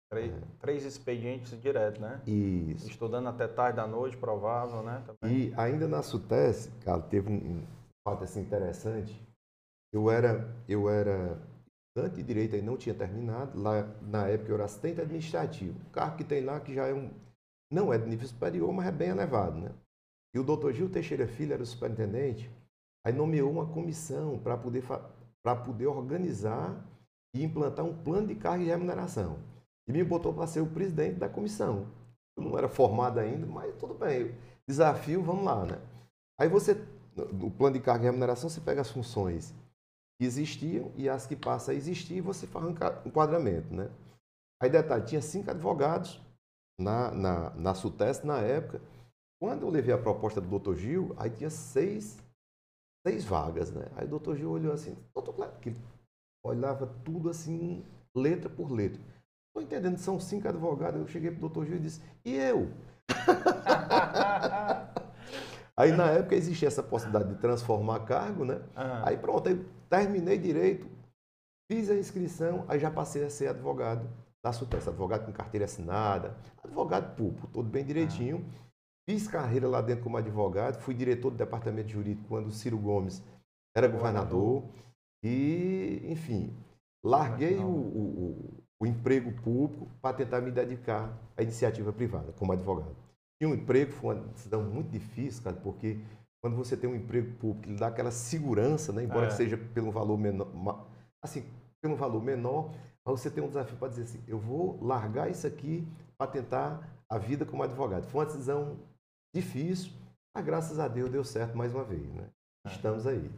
Três, 0.10 0.32
É. 0.32 0.42
três 0.62 0.86
expedientes 0.86 1.62
direto, 1.62 2.00
né? 2.00 2.22
Isso. 2.26 2.88
Estudando 2.90 3.28
até 3.28 3.50
tarde 3.50 3.76
da 3.76 3.86
noite, 3.86 4.16
provável, 4.16 4.82
né? 4.82 5.04
Também. 5.06 5.50
E 5.50 5.54
ainda 5.58 5.90
na 5.90 6.02
SUTES, 6.02 6.72
cara, 6.86 7.02
teve 7.02 7.30
um, 7.30 7.36
um 7.36 7.64
fato 8.08 8.24
assim 8.24 8.40
interessante. 8.40 9.22
Eu 9.94 10.10
era, 10.10 10.50
eu 10.70 10.90
era 10.90 11.38
estudante 11.98 12.16
de 12.16 12.24
direito 12.24 12.56
e 12.56 12.62
não 12.62 12.78
tinha 12.78 12.94
terminado. 12.94 13.60
Lá 13.60 13.88
na 14.02 14.28
época 14.28 14.52
eu 14.52 14.56
era 14.56 14.66
assistente 14.66 15.02
administrativo. 15.02 15.80
O 15.88 15.90
cargo 15.90 16.18
que 16.18 16.24
tem 16.24 16.44
lá 16.44 16.60
que 16.60 16.74
já 16.74 16.86
é 16.86 16.94
um 16.94 17.10
não 17.72 17.92
é 17.92 17.98
de 17.98 18.08
nível 18.08 18.28
superior, 18.28 18.72
mas 18.72 18.88
é 18.88 18.92
bem 18.92 19.10
elevado, 19.10 19.60
né? 19.60 19.72
E 20.34 20.40
o 20.40 20.44
doutor 20.44 20.72
Gil 20.72 20.90
Teixeira 20.90 21.28
Filho 21.28 21.54
era 21.54 21.64
o 21.64 21.66
superintendente. 21.66 22.50
Aí 23.06 23.12
nomeou 23.12 23.52
uma 23.52 23.66
comissão 23.66 24.38
para 24.40 24.56
poder 24.56 24.84
para 25.44 25.56
poder 25.56 25.88
organizar 25.88 26.86
e 27.34 27.44
implantar 27.44 27.86
um 27.86 27.96
plano 27.96 28.28
de 28.28 28.36
carga 28.36 28.64
e 28.64 28.68
remuneração. 28.68 29.40
E 29.88 29.92
me 29.92 30.04
botou 30.04 30.34
para 30.34 30.48
ser 30.48 30.62
o 30.62 30.68
presidente 30.68 31.18
da 31.18 31.30
comissão. 31.30 31.88
Eu 32.38 32.44
não 32.44 32.58
era 32.58 32.68
formado 32.68 33.20
ainda, 33.20 33.46
mas 33.46 33.74
tudo 33.76 33.94
bem. 33.94 34.36
Desafio, 34.68 35.24
vamos 35.24 35.46
lá, 35.46 35.66
né? 35.66 35.80
Aí 36.40 36.50
você, 36.50 36.76
no 37.34 37.50
plano 37.50 37.78
de 37.78 37.82
carga 37.82 38.04
e 38.04 38.08
remuneração, 38.08 38.50
você 38.50 38.60
pega 38.62 38.82
as 38.82 38.92
funções 38.92 39.54
que 40.18 40.26
existiam 40.26 40.92
e 40.96 41.08
as 41.08 41.28
que 41.28 41.36
passam 41.36 41.74
a 41.74 41.78
existir 41.78 42.22
você 42.22 42.48
faz 42.48 42.66
um 42.66 42.76
enquadramento, 43.06 43.74
né? 43.74 43.90
Aí, 44.62 44.70
detalhe, 44.70 45.06
tinha 45.06 45.22
cinco 45.22 45.52
advogados 45.52 46.20
na, 46.80 47.12
na, 47.12 47.50
na 47.52 47.74
na 48.24 48.40
época. 48.40 48.82
Quando 49.40 49.62
eu 49.64 49.70
levei 49.70 49.94
a 49.94 49.98
proposta 49.98 50.42
do 50.42 50.48
doutor 50.48 50.76
Gil, 50.76 51.14
aí 51.18 51.30
tinha 51.30 51.50
seis, 51.50 52.18
seis 53.06 53.24
vagas, 53.24 53.72
né? 53.72 53.86
Aí 53.96 54.06
o 54.06 54.10
doutor 54.10 54.36
Gil 54.36 54.50
olhou 54.50 54.74
assim, 54.74 54.98
doutor 55.14 55.34
Cleber, 55.34 55.60
que 55.60 55.76
olhava 56.44 56.88
tudo 57.06 57.30
assim, 57.30 57.86
letra 58.16 58.50
por 58.50 58.72
letra. 58.72 59.00
Estou 59.50 59.62
entendendo, 59.62 60.00
são 60.00 60.20
cinco 60.20 60.48
advogados. 60.48 61.00
Eu 61.00 61.08
cheguei 61.08 61.30
para 61.30 61.38
o 61.38 61.42
doutor 61.42 61.68
Gil 61.68 61.78
e 61.78 61.82
disse, 61.82 62.02
e 62.26 62.34
eu? 62.36 62.72
Aí 65.78 65.92
na 65.92 66.10
época 66.10 66.36
existia 66.36 66.68
essa 66.68 66.82
possibilidade 66.82 67.34
de 67.36 67.40
transformar 67.40 68.00
cargo, 68.06 68.44
né? 68.44 68.62
Ah, 68.76 69.10
Aí 69.10 69.18
pronto, 69.18 69.48
aí 69.48 69.56
terminei 69.90 70.38
direito, 70.38 70.88
fiz 71.72 71.90
a 71.90 71.96
inscrição, 71.96 72.66
aí 72.68 72.80
já 72.80 72.90
passei 72.90 73.24
a 73.24 73.30
ser 73.30 73.48
advogado 73.50 74.10
da 74.44 74.52
SUTES, 74.52 74.88
advogado 74.88 75.26
com 75.26 75.32
carteira 75.32 75.66
assinada, 75.66 76.36
advogado 76.64 77.16
público, 77.16 77.48
todo 77.48 77.70
bem 77.70 77.86
direitinho. 77.86 78.44
Fiz 79.10 79.28
carreira 79.28 79.68
lá 79.70 79.80
dentro 79.82 80.04
como 80.04 80.18
advogado, 80.18 80.82
fui 80.82 80.94
diretor 80.94 81.30
do 81.32 81.38
departamento 81.38 81.90
jurídico 81.90 82.28
quando 82.28 82.48
o 82.48 82.52
Ciro 82.52 82.78
Gomes 82.78 83.24
era 83.76 83.88
governador. 83.88 84.64
E, 85.24 86.02
enfim, 86.06 86.54
larguei 87.04 87.58
o- 87.58 87.68
o- 87.70 88.64
o 88.82 88.86
emprego 88.86 89.32
público 89.42 89.88
para 90.02 90.16
tentar 90.18 90.42
me 90.42 90.52
dedicar 90.52 91.18
à 91.38 91.42
iniciativa 91.44 91.92
privada 91.94 92.32
como 92.34 92.52
advogado. 92.52 92.96
Tinha 93.40 93.50
um 93.50 93.54
emprego, 93.54 93.92
foi 93.92 94.16
uma 94.16 94.24
decisão 94.28 94.64
muito 94.64 94.90
difícil, 94.90 95.44
cara, 95.44 95.56
porque 95.58 96.00
quando 96.42 96.56
você 96.56 96.76
tem 96.76 96.90
um 96.90 96.96
emprego 96.96 97.36
público, 97.38 97.70
ele 97.70 97.78
dá 97.78 97.88
aquela 97.88 98.12
segurança, 98.12 98.92
né? 98.92 99.04
embora 99.04 99.26
É. 99.26 99.28
que 99.30 99.36
seja 99.36 99.58
pelo 99.58 99.92
valor 99.92 100.18
menor, 100.18 100.88
assim, 101.24 101.46
pelo 101.82 101.96
valor 101.96 102.24
menor, 102.24 102.72
mas 103.06 103.20
você 103.20 103.30
tem 103.30 103.44
um 103.44 103.48
desafio 103.48 103.78
para 103.78 103.90
dizer 103.90 104.04
assim, 104.04 104.24
eu 104.28 104.40
vou 104.40 104.82
largar 104.84 105.30
isso 105.30 105.46
aqui 105.46 105.88
para 106.18 106.32
tentar 106.32 106.82
a 107.10 107.18
vida 107.18 107.46
como 107.46 107.64
advogado. 107.64 108.06
Foi 108.08 108.22
uma 108.22 108.26
decisão 108.26 108.78
difícil, 109.34 109.92
mas 110.36 110.44
graças 110.46 110.80
a 110.80 110.88
Deus 110.88 111.10
deu 111.10 111.24
certo 111.24 111.56
mais 111.58 111.74
uma 111.74 111.84
vez, 111.84 112.12
né? 112.14 112.30
É. 112.66 112.72
Estamos 112.72 113.06
aí. 113.06 113.32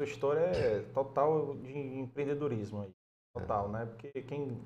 Sua 0.00 0.06
história 0.06 0.40
é 0.40 0.80
total 0.92 1.56
de 1.56 1.76
empreendedorismo 1.76 2.82
aí. 2.82 2.90
Total, 3.34 3.68
né? 3.68 3.86
Porque 3.86 4.22
quem 4.22 4.60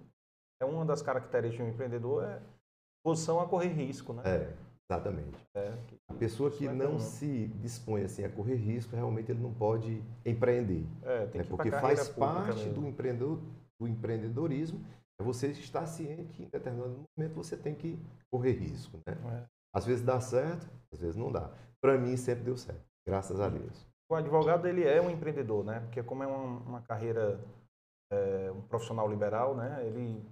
é 0.61 0.65
uma 0.65 0.85
das 0.85 1.03
características 1.03 1.67
de 1.67 1.71
um 1.71 1.75
empreendedor 1.75 2.25
é 2.25 2.41
posição 3.05 3.39
a 3.41 3.47
correr 3.47 3.69
risco, 3.69 4.13
né? 4.15 4.23
É, 4.25 4.55
exatamente. 4.91 5.37
É, 5.55 5.73
que- 5.87 5.97
A 6.09 6.15
pessoa 6.15 6.51
que 6.51 6.67
não 6.69 6.99
se 6.99 7.49
dispõe 7.61 8.03
assim 8.05 8.25
a 8.25 8.31
correr 8.31 8.55
risco, 8.57 8.97
realmente 8.97 9.31
ele 9.31 9.41
não 9.41 9.53
pode 9.53 10.03
empreender. 10.25 10.87
é, 11.03 11.27
tem 11.27 11.41
né? 11.41 11.45
que 11.45 11.51
Porque 11.51 11.71
faz 11.71 12.09
parte 12.09 12.69
do, 12.71 12.87
empreendedor, 12.87 13.39
do 13.79 13.87
empreendedorismo 13.87 14.81
é 15.21 15.23
você 15.23 15.49
estar 15.49 15.87
ciente 15.87 16.33
que 16.33 16.43
em 16.45 16.49
determinado 16.49 17.05
momento 17.17 17.35
você 17.35 17.57
tem 17.57 17.75
que 17.75 17.99
correr 18.33 18.53
risco. 18.53 18.99
Né? 19.07 19.15
É. 19.43 19.45
Às 19.73 19.85
vezes 19.85 20.03
dá 20.05 20.21
certo, 20.21 20.69
às 20.93 20.99
vezes 20.99 21.17
não 21.17 21.31
dá. 21.31 21.51
Para 21.81 21.99
mim 21.99 22.17
sempre 22.17 22.45
deu 22.45 22.57
certo, 22.57 22.83
graças 23.07 23.39
a 23.41 23.49
Deus. 23.49 23.87
O 24.11 24.15
advogado 24.15 24.67
ele 24.67 24.85
é 24.85 25.01
um 25.01 25.11
empreendedor, 25.11 25.65
né? 25.65 25.81
Porque 25.81 26.03
como 26.03 26.23
é 26.23 26.27
uma, 26.27 26.59
uma 26.61 26.83
carreira, 26.83 27.41
é, 28.13 28.51
um 28.55 28.61
profissional 28.63 29.09
liberal, 29.09 29.55
né? 29.55 29.85
Ele 29.87 30.23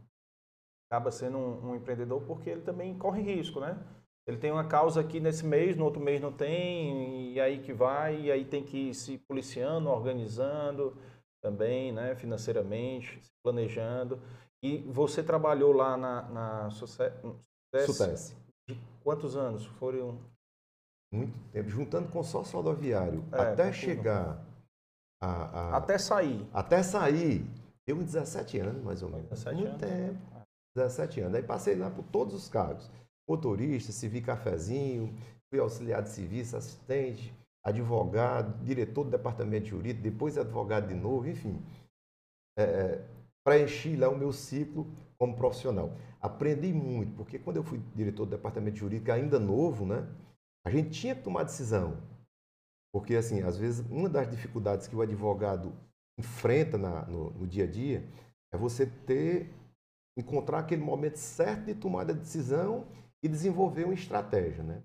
acaba 0.92 1.10
sendo 1.10 1.38
um, 1.38 1.70
um 1.70 1.74
empreendedor 1.74 2.20
porque 2.26 2.50
ele 2.50 2.60
também 2.60 2.94
corre 2.98 3.22
risco, 3.22 3.58
né? 3.60 3.78
Ele 4.26 4.36
tem 4.36 4.52
uma 4.52 4.64
causa 4.64 5.00
aqui 5.00 5.18
nesse 5.20 5.44
mês, 5.44 5.74
no 5.74 5.86
outro 5.86 6.00
mês 6.00 6.20
não 6.20 6.30
tem, 6.30 7.32
e 7.32 7.40
aí 7.40 7.60
que 7.62 7.72
vai, 7.72 8.20
e 8.20 8.30
aí 8.30 8.44
tem 8.44 8.62
que 8.62 8.90
ir 8.90 8.94
se 8.94 9.16
policiando, 9.26 9.88
organizando 9.88 10.94
também, 11.42 11.92
né? 11.92 12.14
Financeiramente, 12.14 13.18
se 13.24 13.30
planejando. 13.42 14.20
E 14.62 14.78
você 14.82 15.22
trabalhou 15.22 15.72
lá 15.72 15.96
na, 15.96 16.22
na 16.28 16.70
Sutece. 16.70 18.36
de 18.68 18.78
quantos 19.02 19.34
anos? 19.34 19.64
Foram 19.64 20.18
Muito 21.10 21.32
tempo. 21.52 21.70
Juntando 21.70 22.08
consórcio 22.10 22.58
rodoviário, 22.58 23.24
É, 23.32 23.40
até 23.40 23.72
chegar 23.72 24.44
a, 25.22 25.70
a- 25.72 25.76
até 25.78 25.96
sair. 25.96 26.46
até 26.52 26.82
sair, 26.82 27.44
deu 27.86 27.96
uns 27.96 28.04
17 28.04 28.58
anos, 28.60 28.84
mais 28.84 29.02
ou 29.02 29.08
menos. 29.08 29.30
17 29.30 29.56
Muito 29.56 29.68
anos. 29.70 29.80
tempo. 29.80 30.31
17 30.74 31.20
anos. 31.20 31.34
Aí 31.34 31.42
passei 31.42 31.74
lá 31.76 31.90
por 31.90 32.04
todos 32.04 32.34
os 32.34 32.48
cargos. 32.48 32.90
Motorista, 33.28 33.92
servi 33.92 34.20
cafezinho, 34.20 35.14
fui 35.50 35.60
auxiliar 35.60 36.02
de 36.02 36.08
serviço, 36.10 36.56
assistente, 36.56 37.32
advogado, 37.64 38.62
diretor 38.64 39.04
do 39.04 39.10
departamento 39.10 39.66
jurídico, 39.68 40.02
depois 40.02 40.36
advogado 40.36 40.88
de 40.88 40.94
novo, 40.94 41.28
enfim. 41.28 41.62
É, 42.56 42.62
é, 42.62 43.08
preenchi 43.44 43.96
lá 43.96 44.08
o 44.08 44.16
meu 44.16 44.32
ciclo 44.32 44.86
como 45.18 45.36
profissional. 45.36 45.92
Aprendi 46.20 46.72
muito, 46.72 47.14
porque 47.16 47.38
quando 47.38 47.56
eu 47.56 47.64
fui 47.64 47.80
diretor 47.94 48.24
do 48.26 48.30
departamento 48.30 48.76
jurídico, 48.78 49.12
ainda 49.12 49.38
novo, 49.38 49.86
né? 49.86 50.06
A 50.64 50.70
gente 50.70 50.90
tinha 50.90 51.14
que 51.14 51.22
tomar 51.22 51.44
decisão. 51.44 51.96
Porque, 52.92 53.14
assim, 53.16 53.42
às 53.42 53.56
vezes, 53.56 53.84
uma 53.90 54.08
das 54.08 54.30
dificuldades 54.30 54.86
que 54.86 54.94
o 54.94 55.00
advogado 55.00 55.72
enfrenta 56.18 56.76
na- 56.76 57.06
no, 57.06 57.30
no 57.30 57.46
dia 57.46 57.64
a 57.64 57.66
dia 57.66 58.04
é 58.52 58.56
você 58.56 58.86
ter, 58.86 59.50
encontrar 60.16 60.60
aquele 60.60 60.82
momento 60.82 61.16
certo 61.16 61.64
de 61.66 61.74
tomada 61.74 62.12
de 62.12 62.20
decisão 62.20 62.86
e 63.22 63.28
desenvolver 63.28 63.84
uma 63.84 63.94
estratégia, 63.94 64.62
né? 64.62 64.82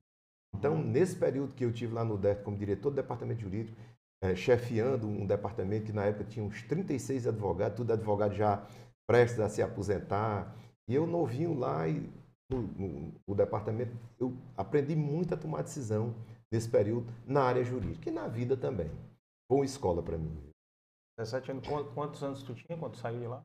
Então, 0.55 0.77
nesse 0.81 1.15
período 1.15 1.53
que 1.53 1.65
eu 1.65 1.73
tive 1.73 1.93
lá 1.93 2.03
no 2.03 2.17
DERT 2.17 2.43
como 2.43 2.57
diretor 2.57 2.89
do 2.89 2.95
departamento 2.95 3.41
jurídico, 3.41 3.77
eh, 4.23 4.35
chefiando 4.35 5.07
um 5.07 5.25
departamento 5.25 5.85
que 5.87 5.91
na 5.93 6.05
época 6.05 6.23
tinha 6.25 6.45
uns 6.45 6.63
36 6.63 7.27
advogados, 7.27 7.77
tudo 7.77 7.93
advogado 7.93 8.33
já 8.33 8.65
prestes 9.07 9.39
a 9.39 9.49
se 9.49 9.61
aposentar, 9.61 10.55
e 10.87 10.95
eu 10.95 11.05
novinho 11.05 11.53
lá 11.53 11.87
e 11.87 12.09
no, 12.49 12.61
no- 12.61 13.13
no 13.27 13.35
departamento, 13.35 13.95
eu 14.19 14.33
aprendi 14.55 14.95
muito 14.95 15.33
a 15.33 15.37
tomar 15.37 15.61
decisão 15.63 16.15
nesse 16.51 16.69
período 16.69 17.11
na 17.25 17.43
área 17.43 17.63
jurídica 17.63 18.09
e 18.09 18.13
na 18.13 18.27
vida 18.27 18.55
também. 18.55 18.89
Uma 19.49 19.65
escola 19.65 20.01
para 20.01 20.17
mim. 20.17 20.31
17 21.17 21.51
anos. 21.51 21.67
Quantos 21.93 22.23
anos 22.23 22.43
tu 22.43 22.53
tinha 22.55 22.77
quando 22.77 22.95
saiu 22.95 23.19
de 23.19 23.27
lá? 23.27 23.43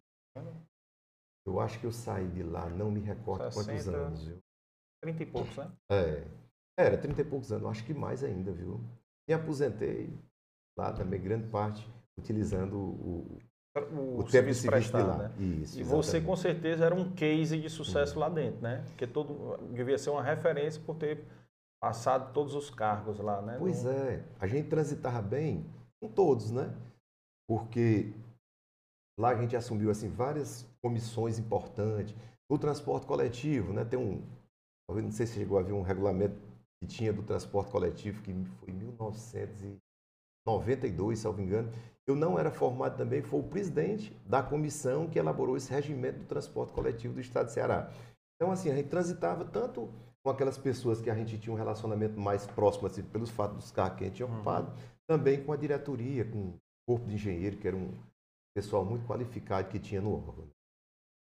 Eu 1.46 1.58
acho 1.60 1.78
que 1.80 1.86
eu 1.86 1.92
saí 1.92 2.28
de 2.28 2.42
lá, 2.42 2.68
não 2.70 2.90
me 2.90 3.00
recordo 3.00 3.42
quantos 3.52 3.64
60. 3.64 3.96
anos, 3.96 4.24
viu? 4.26 4.38
30 5.02 5.22
e 5.22 5.26
poucos, 5.26 5.56
né? 5.56 5.70
É. 5.90 6.24
Era 6.78 6.96
30 6.96 7.20
e 7.20 7.24
poucos 7.24 7.50
anos, 7.52 7.68
acho 7.68 7.84
que 7.84 7.92
mais 7.92 8.22
ainda, 8.22 8.52
viu? 8.52 8.80
Me 9.28 9.34
aposentei 9.34 10.16
lá 10.78 10.92
também, 10.92 11.20
grande 11.20 11.48
parte 11.48 11.86
utilizando 12.18 12.76
o, 12.78 13.40
o, 13.74 14.18
o 14.18 14.18
tempo 14.18 14.30
serviço 14.30 14.62
serviço 14.62 14.92
de 14.96 15.02
lá. 15.02 15.18
né? 15.28 15.34
Isso, 15.38 15.78
E 15.80 15.82
você 15.82 16.18
exatamente. 16.18 16.26
com 16.26 16.36
certeza 16.36 16.84
era 16.86 16.94
um 16.94 17.12
case 17.12 17.60
de 17.60 17.68
sucesso 17.68 18.18
lá 18.18 18.28
dentro, 18.28 18.60
né? 18.62 18.84
Porque 18.86 19.06
todo 19.06 19.56
devia 19.72 19.98
ser 19.98 20.10
uma 20.10 20.22
referência 20.22 20.80
por 20.82 20.96
ter 20.96 21.24
passado 21.80 22.32
todos 22.32 22.54
os 22.54 22.70
cargos 22.70 23.18
lá, 23.18 23.42
né? 23.42 23.56
Pois 23.58 23.82
No- 23.84 23.90
é, 23.90 24.24
a 24.38 24.46
gente 24.46 24.68
transitava 24.68 25.20
bem 25.20 25.66
com 26.00 26.08
todos, 26.08 26.50
né? 26.52 26.72
Porque 27.48 28.14
lá 29.18 29.30
a 29.30 29.34
gente 29.36 29.56
assumiu 29.56 29.90
assim 29.90 30.08
várias 30.08 30.66
comissões 30.82 31.38
importantes. 31.38 32.14
No 32.50 32.58
transporte 32.58 33.06
coletivo, 33.06 33.72
né? 33.72 33.84
Tem 33.84 33.98
um, 33.98 34.22
talvez 34.86 35.04
não 35.04 35.12
sei 35.12 35.26
se 35.26 35.34
chegou 35.34 35.58
a 35.58 35.62
ver 35.62 35.72
um 35.72 35.82
regulamento 35.82 36.34
que 36.80 36.86
tinha 36.88 37.12
do 37.12 37.22
transporte 37.22 37.70
coletivo 37.70 38.20
que 38.22 38.32
foi 38.60 38.70
em 38.70 38.72
1992, 38.72 41.18
se 41.18 41.24
não 41.24 41.32
me 41.32 41.44
engano. 41.44 41.72
Eu 42.06 42.14
não 42.16 42.38
era 42.38 42.50
formado 42.50 42.96
também, 42.96 43.22
foi 43.22 43.40
o 43.40 43.44
presidente 43.44 44.12
da 44.26 44.42
comissão 44.42 45.08
que 45.08 45.18
elaborou 45.18 45.56
esse 45.56 45.70
regimento 45.70 46.18
do 46.18 46.26
transporte 46.26 46.72
coletivo 46.72 47.14
do 47.14 47.20
Estado 47.20 47.46
de 47.46 47.52
Ceará. 47.52 47.90
Então, 48.34 48.50
assim, 48.50 48.70
a 48.70 48.74
gente 48.74 48.88
transitava 48.88 49.44
tanto 49.44 49.88
com 50.24 50.30
aquelas 50.30 50.58
pessoas 50.58 51.00
que 51.00 51.08
a 51.08 51.14
gente 51.14 51.38
tinha 51.38 51.52
um 51.52 51.56
relacionamento 51.56 52.18
mais 52.18 52.44
próximo, 52.46 52.88
assim, 52.88 53.02
pelos 53.04 53.30
fatos 53.30 53.56
dos 53.56 53.70
cargos 53.70 53.98
que 53.98 54.04
a 54.04 54.06
gente 54.08 54.16
tinha 54.16 54.26
Uhum. 54.26 54.34
ocupado, 54.34 54.72
também 55.06 55.44
com 55.44 55.52
a 55.52 55.56
diretoria, 55.56 56.24
com 56.24 56.38
o 56.48 56.58
corpo 56.88 57.06
de 57.06 57.14
engenheiro, 57.14 57.56
que 57.56 57.68
era 57.68 57.76
um 57.76 57.92
pessoal 58.54 58.84
muito 58.84 59.06
qualificado 59.06 59.68
que 59.68 59.78
tinha 59.78 60.00
no 60.00 60.14
órgão. 60.14 60.48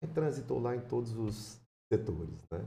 Transitou 0.08 0.60
lá 0.60 0.74
em 0.74 0.80
todos 0.80 1.16
os 1.16 1.60
setores, 1.92 2.34
né? 2.50 2.58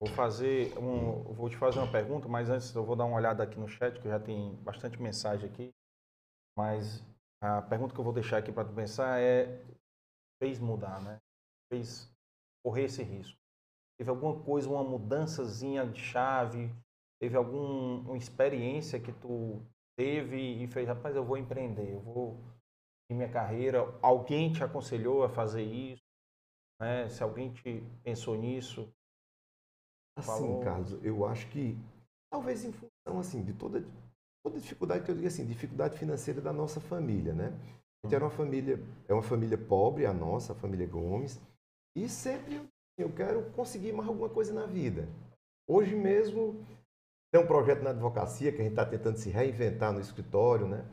Vou 0.00 0.08
fazer 0.10 0.76
um, 0.78 1.22
vou 1.34 1.48
te 1.48 1.56
fazer 1.56 1.78
uma 1.78 1.90
pergunta, 1.90 2.26
mas 2.26 2.48
antes 2.48 2.74
eu 2.74 2.84
vou 2.84 2.96
dar 2.96 3.04
uma 3.04 3.16
olhada 3.16 3.42
aqui 3.42 3.58
no 3.58 3.68
chat, 3.68 4.00
que 4.00 4.08
já 4.08 4.18
tem 4.18 4.54
bastante 4.62 5.00
mensagem 5.00 5.48
aqui. 5.48 5.70
Mas 6.56 7.04
a 7.42 7.62
pergunta 7.62 7.94
que 7.94 8.00
eu 8.00 8.04
vou 8.04 8.12
deixar 8.12 8.38
aqui 8.38 8.50
para 8.50 8.66
tu 8.66 8.74
pensar 8.74 9.20
é 9.20 9.62
fez 10.42 10.58
mudar, 10.58 11.02
né? 11.02 11.18
Fez 11.70 12.10
correr 12.64 12.84
esse 12.84 13.02
risco. 13.02 13.38
Teve 13.98 14.10
alguma 14.10 14.42
coisa, 14.42 14.68
uma 14.68 14.82
mudançazinha 14.82 15.86
de 15.86 16.00
chave? 16.00 16.74
Teve 17.20 17.36
alguma 17.36 18.16
experiência 18.16 18.98
que 18.98 19.12
tu 19.12 19.62
teve 19.98 20.62
e 20.62 20.66
fez, 20.66 20.88
rapaz, 20.88 21.14
eu 21.14 21.24
vou 21.24 21.36
empreender, 21.36 21.92
eu 21.92 22.00
vou 22.00 22.40
em 23.10 23.14
minha 23.14 23.28
carreira. 23.28 23.80
Alguém 24.00 24.50
te 24.50 24.64
aconselhou 24.64 25.22
a 25.22 25.28
fazer 25.28 25.62
isso? 25.62 26.09
Né? 26.80 27.08
Se 27.10 27.22
alguém 27.22 27.52
te 27.52 27.82
pensou 28.02 28.36
nisso? 28.36 28.90
Assim, 30.16 30.26
Falou. 30.26 30.60
Carlos, 30.60 30.98
eu 31.04 31.26
acho 31.26 31.46
que 31.48 31.78
talvez 32.32 32.64
em 32.64 32.72
função 32.72 33.20
assim 33.20 33.44
de 33.44 33.52
toda 33.52 33.84
toda 34.42 34.58
dificuldade 34.58 35.04
que 35.04 35.10
eu 35.10 35.14
digo 35.14 35.26
assim, 35.26 35.44
dificuldade 35.44 35.98
financeira 35.98 36.40
da 36.40 36.52
nossa 36.52 36.80
família, 36.80 37.34
né? 37.34 37.52
A 38.02 38.06
gente 38.06 38.14
era 38.14 38.24
uma 38.24 38.30
família, 38.30 38.82
é 39.06 39.12
uma 39.12 39.22
família 39.22 39.58
pobre 39.58 40.06
a 40.06 40.14
nossa, 40.14 40.52
a 40.52 40.56
família 40.56 40.86
Gomes, 40.86 41.38
e 41.94 42.08
sempre 42.08 42.56
eu, 42.56 42.66
eu 42.98 43.12
quero 43.12 43.42
conseguir 43.50 43.92
mais 43.92 44.08
alguma 44.08 44.30
coisa 44.30 44.54
na 44.54 44.64
vida. 44.64 45.06
Hoje 45.68 45.94
mesmo 45.94 46.64
tem 47.30 47.40
um 47.40 47.46
projeto 47.46 47.82
na 47.82 47.90
advocacia 47.90 48.50
que 48.50 48.60
a 48.60 48.64
gente 48.64 48.72
está 48.72 48.86
tentando 48.86 49.18
se 49.18 49.28
reinventar 49.28 49.92
no 49.92 50.00
escritório, 50.00 50.66
né? 50.66 50.84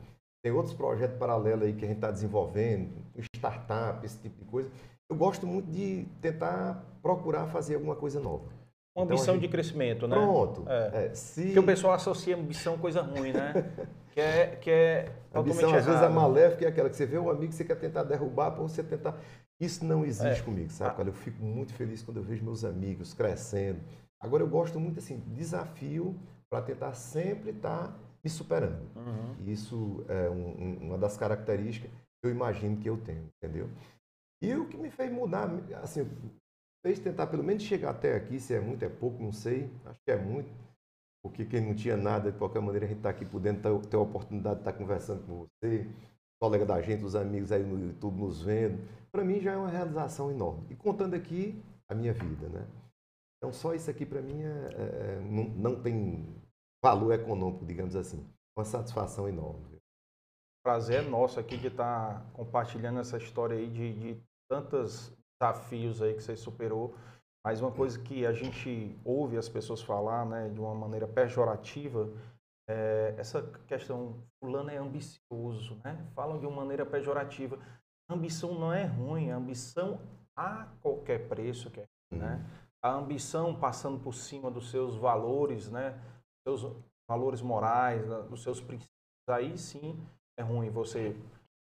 Tem 0.42 0.52
outros 0.52 0.74
projetos 0.74 1.18
paralelos 1.18 1.66
aí 1.66 1.72
que 1.72 1.84
a 1.84 1.88
gente 1.88 1.96
está 1.96 2.10
desenvolvendo, 2.10 2.94
startup, 3.34 4.04
esse 4.04 4.18
tipo 4.18 4.38
de 4.38 4.44
coisa. 4.44 4.70
Eu 5.10 5.16
gosto 5.16 5.46
muito 5.46 5.70
de 5.70 6.06
tentar 6.20 6.84
procurar 7.02 7.46
fazer 7.46 7.76
alguma 7.76 7.96
coisa 7.96 8.20
nova. 8.20 8.44
Uma 8.44 8.50
Então, 8.92 9.02
a 9.02 9.04
ambição 9.04 9.34
gente- 9.34 9.42
de 9.42 9.48
crescimento, 9.48 10.06
né? 10.08 10.16
Pronto. 10.16 10.64
É. 10.68 11.06
É, 11.06 11.14
se 11.14 11.44
Porque 11.44 11.58
o 11.60 11.62
pessoal 11.66 11.94
associa 11.94 12.36
ambição 12.36 12.74
a 12.74 12.78
coisa 12.78 13.00
ruim, 13.00 13.32
né? 13.32 13.52
Que 14.12 14.20
é, 14.20 14.46
que 14.56 14.68
é 14.70 15.00
a 15.00 15.04
totalmente 15.38 15.50
ambição 15.52 15.68
às 15.76 15.84
vezes 15.86 16.00
é 16.00 16.04
errado. 16.04 16.12
maléfica, 16.14 16.64
é 16.64 16.68
aquela 16.68 16.90
que 16.90 16.96
você 16.96 17.06
vê 17.06 17.16
um 17.18 17.30
amigo 17.30 17.50
que 17.50 17.54
você 17.54 17.64
quer 17.64 17.76
tentar 17.76 18.02
derrubar 18.02 18.50
para 18.50 18.62
você 18.62 18.82
tentar. 18.82 19.16
Isso 19.60 19.84
não 19.84 20.04
existe 20.04 20.40
É. 20.40 20.44
comigo, 20.44 20.70
sabe? 20.72 20.90
Ah. 20.90 20.94
cara? 20.94 21.08
Eu 21.08 21.12
fico 21.12 21.40
muito 21.40 21.72
feliz 21.72 22.02
quando 22.02 22.16
eu 22.16 22.24
vejo 22.24 22.44
meus 22.44 22.64
amigos 22.64 23.14
crescendo. 23.14 23.78
Agora 24.20 24.42
eu 24.42 24.48
gosto 24.48 24.80
muito 24.80 24.98
assim, 24.98 25.22
desafio 25.28 26.16
para 26.50 26.60
tentar 26.62 26.94
sempre 26.94 27.50
estar 27.50 27.96
me 28.24 28.28
superando. 28.28 28.80
Uhum. 28.96 29.36
Isso 29.46 30.04
é 30.08 30.28
um- 30.28 30.78
uma 30.88 30.98
das 30.98 31.16
características 31.16 31.88
que 32.20 32.26
eu 32.26 32.30
imagino 32.32 32.76
que 32.78 32.88
eu 32.90 32.96
tenho, 32.96 33.28
entendeu? 33.40 33.68
E 34.42 34.54
o 34.54 34.68
que 34.68 34.76
me 34.76 34.90
fez 34.90 35.10
mudar, 35.12 35.48
assim, 35.82 36.02
fez 36.84 36.98
tentar 37.00 37.26
pelo 37.26 37.42
menos 37.42 37.62
chegar 37.62 37.90
até 37.90 38.14
aqui, 38.14 38.38
se 38.38 38.54
é 38.54 38.60
muito, 38.60 38.84
é 38.84 38.88
pouco, 38.88 39.22
não 39.22 39.32
sei, 39.32 39.70
acho 39.84 40.00
que 40.04 40.10
é 40.10 40.16
muito, 40.16 40.50
porque 41.22 41.44
quem 41.44 41.60
não 41.60 41.74
tinha 41.74 41.96
nada, 41.96 42.30
de 42.30 42.38
qualquer 42.38 42.60
maneira, 42.60 42.86
a 42.86 42.88
gente 42.88 42.98
está 42.98 43.10
aqui 43.10 43.24
podendo 43.24 43.60
ter, 43.82 43.96
a 43.96 44.00
oportunidade 44.00 44.56
de 44.56 44.60
estar 44.62 44.72
conversando 44.72 45.26
com 45.26 45.46
você, 45.46 45.86
colega 46.40 46.64
da 46.64 46.80
gente, 46.80 47.04
os 47.04 47.16
amigos 47.16 47.50
aí 47.50 47.64
no 47.64 47.78
YouTube 47.78 48.20
nos 48.20 48.42
vendo, 48.42 48.78
para 49.10 49.24
mim 49.24 49.40
já 49.40 49.52
é 49.52 49.56
uma 49.56 49.68
realização 49.70 50.30
enorme. 50.30 50.66
E 50.70 50.76
contando 50.76 51.14
aqui 51.14 51.60
a 51.88 51.94
minha 51.94 52.12
vida, 52.12 52.48
né? 52.48 52.66
Então 53.36 53.52
só 53.52 53.74
isso 53.74 53.90
aqui 53.90 54.06
para 54.06 54.22
mim 54.22 54.42
é, 54.42 54.46
é- 54.46 55.14
é- 55.16 55.20
não, 55.20 55.44
não 55.44 55.82
tem 55.82 56.26
valor 56.82 57.12
econômico, 57.12 57.66
digamos 57.66 57.96
assim. 57.96 58.24
Uma 58.56 58.64
satisfação 58.64 59.28
enorme. 59.28 59.78
prazer 60.62 61.02
é 61.04 61.08
nosso 61.08 61.40
aqui 61.40 61.56
de 61.56 61.68
estar 61.68 62.30
compartilhando 62.32 63.00
essa 63.00 63.16
história 63.16 63.56
aí 63.56 63.68
de, 63.70 63.92
de 63.94 64.22
tantos 64.48 65.12
desafios 65.40 66.02
aí 66.02 66.14
que 66.14 66.22
você 66.22 66.36
superou. 66.36 66.94
Mas 67.44 67.60
uma 67.60 67.70
coisa 67.70 67.98
que 67.98 68.26
a 68.26 68.32
gente 68.32 68.98
ouve 69.04 69.36
as 69.36 69.48
pessoas 69.48 69.80
falar, 69.80 70.26
né, 70.26 70.48
de 70.48 70.60
uma 70.60 70.74
maneira 70.74 71.06
pejorativa, 71.06 72.10
é 72.68 73.14
essa 73.16 73.42
questão, 73.66 74.22
fulano 74.38 74.70
é 74.70 74.76
ambicioso, 74.76 75.80
né? 75.82 76.06
Falam 76.14 76.38
de 76.38 76.46
uma 76.46 76.56
maneira 76.56 76.84
pejorativa. 76.84 77.58
Ambição 78.10 78.54
não 78.54 78.72
é 78.72 78.84
ruim, 78.84 79.30
a 79.30 79.36
ambição 79.36 80.00
a 80.36 80.66
qualquer 80.82 81.28
preço, 81.28 81.70
que 81.70 81.80
é, 81.80 81.86
né? 82.12 82.44
A 82.82 82.92
ambição 82.92 83.58
passando 83.58 83.98
por 83.98 84.12
cima 84.12 84.50
dos 84.50 84.70
seus 84.70 84.96
valores, 84.96 85.70
né? 85.70 85.98
Seus 86.46 86.70
valores 87.08 87.40
morais, 87.40 88.06
dos 88.28 88.42
seus 88.42 88.60
princípios, 88.60 88.92
aí 89.28 89.56
sim 89.56 89.98
é 90.38 90.42
ruim 90.42 90.68
você 90.70 91.16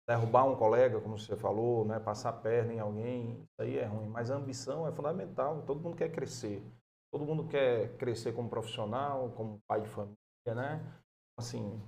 derrubar 0.09 0.43
um 0.45 0.55
colega, 0.55 0.99
como 0.99 1.19
você 1.19 1.35
falou, 1.35 1.85
né, 1.85 1.99
passar 1.99 2.29
a 2.29 2.33
perna 2.33 2.73
em 2.73 2.79
alguém, 2.79 3.43
isso 3.43 3.61
aí 3.61 3.77
é 3.77 3.85
ruim. 3.85 4.09
Mas 4.09 4.31
a 4.31 4.35
ambição 4.35 4.87
é 4.87 4.91
fundamental. 4.91 5.61
Todo 5.67 5.81
mundo 5.81 5.95
quer 5.95 6.09
crescer. 6.11 6.65
Todo 7.13 7.23
mundo 7.23 7.47
quer 7.47 7.95
crescer 7.97 8.33
como 8.33 8.49
profissional, 8.49 9.31
como 9.33 9.61
pai 9.67 9.81
de 9.81 9.87
família, 9.87 10.17
né? 10.47 11.01
Assim, 11.37 11.79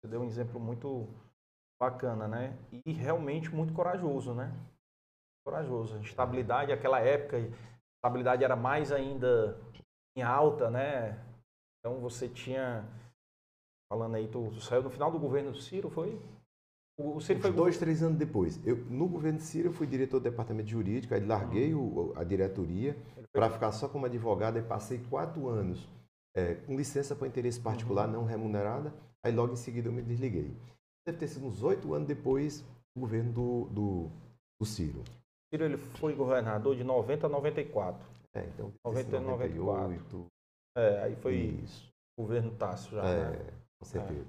você 0.00 0.08
deu 0.08 0.22
um 0.22 0.24
exemplo 0.24 0.58
muito 0.58 1.06
bacana, 1.78 2.26
né? 2.26 2.58
E 2.72 2.92
realmente 2.94 3.54
muito 3.54 3.74
corajoso, 3.74 4.32
né? 4.32 4.50
Corajoso. 5.44 5.98
Estabilidade, 5.98 6.72
aquela 6.72 7.00
época, 7.00 7.36
estabilidade 7.96 8.42
era 8.42 8.56
mais 8.56 8.90
ainda 8.90 9.60
em 10.16 10.22
alta, 10.22 10.70
né? 10.70 11.22
Então 11.78 12.00
você 12.00 12.26
tinha 12.26 12.88
falando 13.92 14.14
aí, 14.14 14.28
tu, 14.28 14.50
tu 14.50 14.62
saiu 14.62 14.82
no 14.82 14.90
final 14.90 15.10
do 15.10 15.18
governo 15.18 15.52
do 15.52 15.60
Ciro, 15.60 15.90
foi? 15.90 16.18
O, 16.98 17.20
Ciro 17.20 17.38
foi 17.40 17.52
dois, 17.52 17.78
três 17.78 18.02
anos 18.02 18.18
depois. 18.18 18.60
Eu, 18.66 18.76
no 18.90 19.06
governo 19.06 19.38
Ciro, 19.38 19.68
eu 19.68 19.72
fui 19.72 19.86
diretor 19.86 20.18
do 20.18 20.24
departamento 20.24 20.68
jurídico, 20.68 21.14
aí 21.14 21.24
larguei 21.24 21.72
o- 21.72 22.12
a 22.16 22.24
diretoria 22.24 22.96
para 23.32 23.48
ficar 23.48 23.70
só 23.70 23.88
como 23.88 24.04
advogado 24.06 24.58
e 24.58 24.62
passei 24.62 24.98
quatro 25.08 25.48
anos 25.48 25.88
é, 26.34 26.54
com 26.54 26.76
licença 26.76 27.14
para 27.16 27.26
interesse 27.28 27.60
particular 27.60 28.06
não 28.06 28.24
remunerada, 28.24 28.92
aí 29.24 29.32
logo 29.32 29.52
em 29.52 29.56
seguida 29.56 29.88
eu 29.88 29.92
me 29.92 30.02
desliguei. 30.02 30.54
Deve 31.06 31.18
ter 31.18 31.28
sido 31.28 31.46
uns 31.46 31.62
oito 31.62 31.94
anos 31.94 32.06
depois 32.06 32.62
do 32.94 33.00
governo 33.00 33.32
do, 33.32 33.64
do, 33.70 34.10
do 34.60 34.66
Ciro. 34.66 35.02
Ciro 35.52 35.64
ele 35.64 35.76
foi 35.78 36.14
governador 36.14 36.76
de 36.76 36.84
90 36.84 37.26
a 37.26 37.30
94. 37.30 38.06
É, 38.34 38.44
então, 38.44 38.72
90 38.84 39.16
e 39.16 39.20
94. 39.20 39.82
98, 39.82 40.26
É, 40.76 41.02
aí 41.04 41.16
foi 41.16 41.34
Isso. 41.36 41.90
o 42.16 42.22
governo 42.22 42.50
Tássio 42.56 42.92
já, 42.92 43.04
É, 43.04 43.30
né? 43.30 43.46
com 43.78 43.84
certeza. 43.84 44.26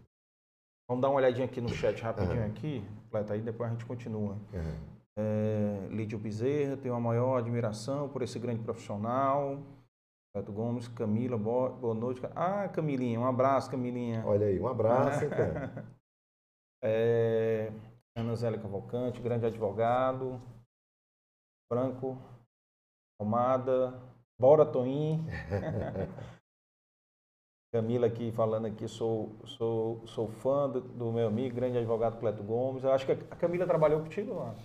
Vamos 0.89 1.03
dar 1.03 1.09
uma 1.09 1.17
olhadinha 1.17 1.45
aqui 1.45 1.61
no 1.61 1.69
chat 1.69 2.01
rapidinho 2.01 2.39
Aham. 2.39 2.49
aqui, 2.49 2.83
Cleta, 3.11 3.33
aí 3.33 3.41
depois 3.41 3.69
a 3.69 3.73
gente 3.73 3.85
continua. 3.85 4.35
Aham. 4.51 4.75
É, 5.19 5.87
Lídio 5.91 6.17
Bezerra, 6.17 6.77
tenho 6.77 6.95
a 6.95 6.99
maior 6.99 7.37
admiração 7.37 8.09
por 8.09 8.23
esse 8.23 8.39
grande 8.39 8.63
profissional. 8.63 9.61
Cleto 10.33 10.51
Gomes, 10.51 10.87
Camila, 10.87 11.37
boa, 11.37 11.69
boa 11.69 11.93
noite. 11.93 12.19
Ah, 12.35 12.67
Camilinha, 12.69 13.19
um 13.19 13.27
abraço, 13.27 13.69
Camilinha. 13.69 14.23
Olha 14.25 14.47
aí, 14.47 14.59
um 14.59 14.67
abraço, 14.67 15.25
então. 15.25 15.37
É, 16.81 17.73
Ana 18.15 18.33
Zélia 18.37 18.57
Cavalcante, 18.57 19.21
grande 19.21 19.45
advogado. 19.45 20.41
Franco, 21.67 22.17
Almada, 23.19 24.01
Bora 24.39 24.65
Toim. 24.65 25.25
Camila 27.71 28.07
aqui 28.07 28.31
falando 28.31 28.65
aqui, 28.65 28.87
sou, 28.87 29.35
sou, 29.45 30.01
sou 30.07 30.27
fã 30.27 30.67
do, 30.67 30.81
do 30.81 31.11
meu 31.11 31.27
amigo, 31.27 31.55
grande 31.55 31.77
advogado 31.77 32.19
Cleto 32.19 32.41
Gomes. 32.43 32.83
Eu 32.83 32.91
acho 32.91 33.05
que 33.05 33.11
a 33.11 33.35
Camila 33.35 33.67
trabalhou 33.67 34.01
contigo 34.01 34.33
lá. 34.33 34.55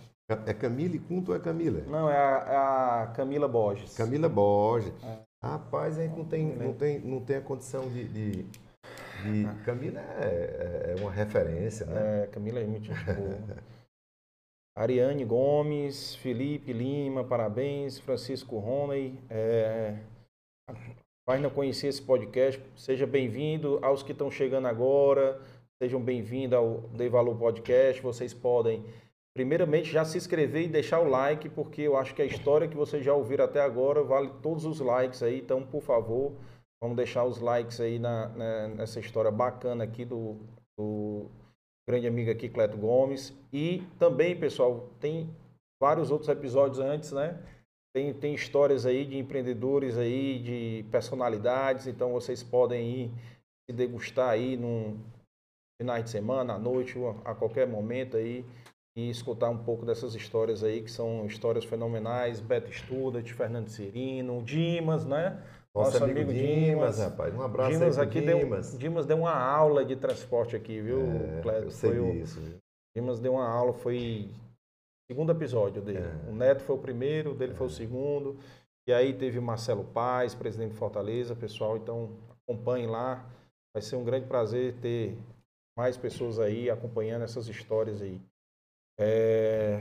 É 0.47 0.55
Camila 0.55 0.97
e 0.97 0.99
Cunto 0.99 1.33
ou 1.33 1.37
é 1.37 1.41
Camila? 1.41 1.83
Não, 1.83 2.09
é 2.09 2.17
a, 2.17 2.45
é 2.49 2.57
a 2.57 3.13
Camila 3.15 3.47
Borges. 3.47 3.95
Camila 3.95 4.27
Borges. 4.27 4.95
É. 5.05 5.19
Rapaz, 5.43 5.99
a 5.99 6.03
gente 6.03 6.17
não 6.17 6.25
tem, 6.25 6.57
não 6.57 6.73
tem, 6.73 6.99
não 7.01 7.21
tem 7.21 7.37
a 7.37 7.43
condição 7.43 7.91
de, 7.91 8.09
de, 8.09 8.47
E 9.27 9.65
Camila 9.67 10.01
é, 10.01 10.95
é 10.97 11.01
uma 11.03 11.11
referência, 11.11 11.85
né? 11.85 12.25
É, 12.25 12.27
Camila 12.29 12.61
é 12.61 12.65
muito 12.65 12.89
boa. 12.89 13.59
Ariane 14.77 15.25
Gomes, 15.27 16.15
Felipe 16.15 16.73
Lima, 16.73 17.23
parabéns. 17.23 17.99
Francisco 17.99 18.59
Roney, 18.59 19.21
é, 19.29 19.99
não 21.27 21.51
conhecer 21.51 21.89
esse 21.89 22.03
podcast, 22.03 22.63
seja 22.77 23.07
bem-vindo. 23.07 23.79
Aos 23.83 24.03
que 24.03 24.13
estão 24.13 24.31
chegando 24.31 24.69
agora, 24.69 25.41
sejam 25.83 26.01
bem-vindos 26.01 26.57
ao 26.57 26.81
Dei 26.93 27.09
Valor 27.09 27.35
Podcast. 27.37 28.01
Vocês 28.03 28.35
podem, 28.35 28.85
primeiramente, 29.33 29.91
já 29.91 30.05
se 30.05 30.19
inscrever 30.19 30.65
e 30.65 30.69
deixar 30.69 31.01
o 31.01 31.09
like, 31.09 31.49
porque 31.49 31.81
eu 31.81 31.97
acho 31.97 32.15
que 32.15 32.21
a 32.21 32.27
história 32.27 32.69
que 32.69 32.77
vocês 32.77 33.03
já 33.03 33.15
ouviram 33.15 33.47
até 33.47 33.61
agora 33.61 34.03
vale 34.03 34.31
todos 34.43 34.67
os 34.67 34.81
likes 34.81 35.23
aí. 35.23 35.41
Então, 35.41 35.63
por 35.65 35.83
favor, 35.83 36.35
vamos 36.81 36.97
deixar 36.97 37.25
os 37.25 37.41
likes 37.41 37.81
aí 37.81 37.99
na, 37.99 38.29
na 38.29 38.69
nessa 38.69 39.01
história 39.01 39.31
bacana 39.31 39.83
aqui 39.83 40.05
do, 40.05 40.37
do 40.79 41.31
grande 41.89 42.07
amigo 42.07 42.31
aqui, 42.31 42.51
Cleto 42.51 42.77
Gomes. 42.77 43.33
E 43.51 43.83
também, 43.99 44.39
pessoal, 44.39 44.91
tem 45.01 45.35
vários 45.81 46.11
outros 46.11 46.29
episódios 46.29 46.79
antes, 46.79 47.13
né? 47.13 47.43
Tem, 47.95 48.13
tem 48.13 48.35
histórias 48.35 48.85
aí 48.85 49.05
de 49.05 49.17
empreendedores 49.17 49.97
aí, 49.97 50.41
de 50.41 50.85
personalidades, 50.91 51.87
então 51.87 52.13
vocês 52.13 52.43
podem 52.43 53.05
ir 53.05 53.11
se 53.71 53.77
degustar 53.77 54.31
aí 54.31 54.57
num 54.57 54.99
final 55.81 56.03
de 56.03 56.11
semana, 56.11 56.55
à 56.55 56.59
noite, 56.59 56.99
a 57.25 57.35
qualquer 57.35 57.69
momento 57.69 58.17
aí, 58.17 58.45
e 58.97 59.11
escutar 59.11 59.49
um 59.49 59.59
pouco 59.59 59.87
dessas 59.87 60.15
histórias 60.17 60.65
aí, 60.65 60.83
que 60.83 60.91
são 60.91 61.25
histórias 61.27 61.65
fenomenais, 61.65 62.41
Beto 62.41 62.73
Student, 62.73 63.31
Fernando 63.33 63.69
Cirino, 63.69 64.43
Dimas, 64.43 65.05
né? 65.05 65.41
Nosso, 65.73 65.93
Nosso 65.93 66.05
amigo, 66.05 66.21
amigo 66.21 66.33
Dimas, 66.33 66.97
Dimas, 66.97 66.99
rapaz. 66.99 67.35
Um 67.35 67.43
abraço 67.43 67.73
Dimas 67.73 67.99
aqui 67.99 68.21
Dimas. 68.21 68.71
Deu, 68.71 68.79
Dimas 68.79 69.07
deu 69.07 69.19
uma 69.19 69.35
aula 69.37 69.85
de 69.85 69.95
transporte 69.95 70.55
aqui, 70.55 70.81
viu, 70.81 71.01
é, 71.01 71.43
Cleto? 71.43 71.65
Eu 71.65 71.71
sei 71.71 71.91
foi 71.99 72.13
disso. 72.13 72.41
O, 72.41 72.59
Dimas 72.97 73.21
deu 73.21 73.35
uma 73.35 73.49
aula, 73.49 73.73
foi 73.73 74.31
segundo 75.11 75.33
episódio 75.33 75.83
dele. 75.83 75.99
É. 75.99 76.31
O 76.31 76.35
Neto 76.35 76.63
foi 76.63 76.77
o 76.77 76.81
primeiro, 76.81 77.33
o 77.33 77.35
dele 77.35 77.53
é. 77.53 77.57
foi 77.57 77.67
o 77.67 77.71
é. 77.71 77.73
segundo. 77.73 78.39
E 78.87 78.93
aí 78.93 79.15
teve 79.15 79.41
Marcelo 79.41 79.85
Paz, 79.85 80.35
presidente 80.35 80.73
de 80.73 80.79
Fortaleza, 80.79 81.35
pessoal. 81.35 81.77
Então 81.77 82.11
acompanhem 82.43 82.87
lá. 82.87 83.25
Vai 83.75 83.83
ser 83.83 83.97
um 83.97 84.05
grande 84.05 84.27
prazer 84.27 84.75
ter 84.81 85.17
mais 85.77 85.97
pessoas 85.97 86.39
aí 86.39 86.71
acompanhando 86.71 87.23
essas 87.23 87.49
histórias 87.49 88.01
aí. 88.01 88.21
É... 88.99 89.81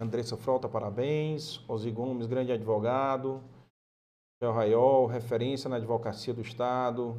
Andressa 0.00 0.36
Frota, 0.36 0.68
parabéns. 0.68 1.62
Ozi 1.68 1.90
Gomes, 1.90 2.26
grande 2.26 2.52
advogado. 2.52 3.42
Michel 4.40 4.54
Raiol, 4.54 5.06
referência 5.06 5.68
na 5.68 5.76
advocacia 5.76 6.32
do 6.32 6.40
Estado. 6.40 7.16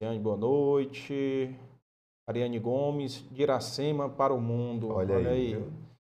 Jeane, 0.00 0.18
boa 0.18 0.36
noite. 0.36 1.58
Ariane 2.28 2.58
Gomes, 2.58 3.24
de 3.30 3.42
Iracema 3.42 4.08
para 4.08 4.34
o 4.34 4.40
mundo. 4.40 4.88
Olha, 4.88 5.14
Olha 5.14 5.30
aí. 5.30 5.54
aí. 5.54 5.62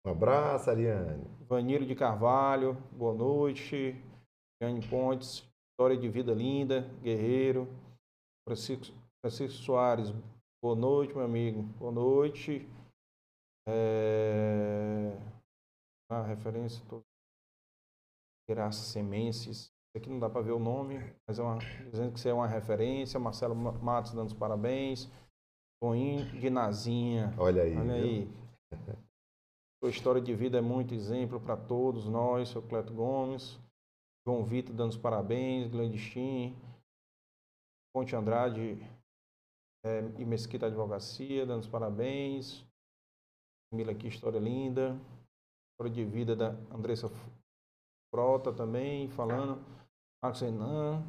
Um 0.05 0.12
abraço, 0.12 0.70
Ariane. 0.70 1.24
Vanilo 1.47 1.86
de 1.86 1.95
Carvalho, 1.95 2.74
boa 2.91 3.14
noite. 3.14 3.95
Jeane 4.62 4.86
Pontes, 4.88 5.47
história 5.72 5.97
de 5.97 6.09
vida 6.09 6.34
linda, 6.34 6.82
guerreiro. 7.01 7.68
Francisco, 8.47 8.93
Francisco 9.22 9.64
Soares, 9.64 10.14
boa 10.62 10.76
noite, 10.76 11.16
meu 11.16 11.24
amigo. 11.24 11.64
Boa 11.80 11.91
noite. 11.91 12.68
É... 13.68 15.18
A 16.12 16.24
referência, 16.24 16.84
Graças 18.49 18.88
Semenses. 18.88 19.72
Aqui 19.95 20.09
não 20.09 20.20
dá 20.20 20.30
para 20.30 20.41
ver 20.41 20.51
o 20.51 20.59
nome, 20.59 20.99
mas 21.28 21.39
é 21.39 21.43
uma, 21.43 21.57
dizendo 21.89 22.14
que 22.14 22.20
você 22.20 22.30
é 22.30 22.34
uma 22.34 22.47
referência. 22.47 23.20
Marcelo 23.20 23.55
Matos 23.55 24.14
dando 24.14 24.28
os 24.28 24.34
parabéns. 24.34 25.09
Boim 25.82 26.26
de 26.40 26.50
Nazinha. 26.50 27.34
Olha 27.40 27.64
aí. 27.64 27.76
Olha 27.76 27.94
aí. 27.96 28.30
Sua 29.84 29.90
história 29.90 30.22
de 30.22 30.36
vida 30.36 30.60
é 30.60 30.62
muito 30.62 30.94
exemplo 30.94 31.40
para 31.40 31.58
todos 31.58 32.06
nós, 32.06 32.50
seu 32.50 32.62
Cleto 32.62 32.94
Gomes. 32.94 33.60
João 34.24 34.46
Vitor 34.46 34.76
dando 34.76 34.92
os 34.92 34.98
parabéns. 34.98 35.72
Glandistin. 35.72 36.56
Ponte 37.92 38.16
Andrade 38.16 38.78
é, 39.84 40.02
e 40.20 40.24
Mesquita 40.24 40.68
Advocacia 40.68 41.48
dando 41.48 41.62
os 41.62 41.68
parabéns. 41.68 42.64
Camila 43.72 43.92
aqui, 43.92 44.08
história 44.08 44.40
linda. 44.40 44.96
História 45.72 45.92
de 45.92 46.06
vida 46.06 46.36
da 46.36 46.50
Andressa 46.72 47.10
Frota 48.14 48.54
também, 48.54 49.10
falando. 49.10 49.60
Marcos 50.24 50.42
Renan. 50.42 51.04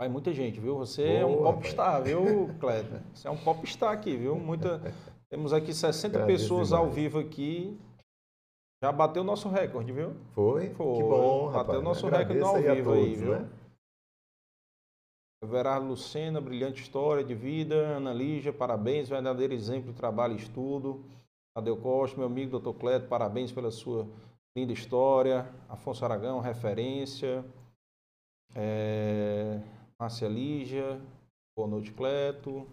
Vai 0.00 0.08
muita 0.08 0.32
gente, 0.32 0.58
viu? 0.58 0.78
Você 0.78 1.02
Boa, 1.06 1.18
é 1.18 1.26
um 1.26 1.42
popstar, 1.42 2.02
viu, 2.02 2.48
Cleber? 2.58 3.02
Você 3.12 3.28
é 3.28 3.30
um 3.30 3.36
popstar 3.36 3.92
aqui, 3.92 4.16
viu? 4.16 4.34
Muita... 4.34 4.80
Temos 5.28 5.52
aqui 5.52 5.74
60 5.74 6.24
pessoas 6.24 6.72
ao 6.72 6.88
vivo 6.88 7.18
aqui. 7.18 7.78
Já 8.82 8.90
bateu 8.90 9.20
o 9.20 9.26
nosso 9.26 9.50
recorde, 9.50 9.92
viu? 9.92 10.14
Foi? 10.32 10.70
Foi. 10.70 10.96
Que 10.96 11.02
bom, 11.02 11.48
rapaz. 11.48 11.66
Bateu 11.66 11.80
o 11.80 11.84
nosso 11.84 12.08
recorde 12.08 12.40
ao 12.40 12.56
vivo 12.56 12.92
aí, 12.94 13.14
viu? 13.14 13.40
Né? 13.40 13.50
Everardo 15.44 15.88
Lucena, 15.88 16.40
brilhante 16.40 16.80
história 16.80 17.22
de 17.22 17.34
vida. 17.34 17.74
Ana 17.74 18.14
Lígia, 18.14 18.54
parabéns, 18.54 19.06
verdadeiro 19.06 19.52
exemplo 19.52 19.92
de 19.92 19.98
trabalho 19.98 20.32
e 20.32 20.36
estudo. 20.38 21.04
Tadeu 21.54 21.76
Costa, 21.76 22.16
meu 22.16 22.26
amigo 22.26 22.58
Dr. 22.58 22.72
Cleto, 22.72 23.06
parabéns 23.06 23.52
pela 23.52 23.70
sua 23.70 24.08
linda 24.56 24.72
história. 24.72 25.46
Afonso 25.68 26.02
Aragão, 26.06 26.40
referência. 26.40 27.44
É... 28.54 29.60
Márcia 30.00 30.28
Lígia, 30.28 30.98
boa 31.54 31.68
noite, 31.68 31.92
Cleto. 31.92 32.66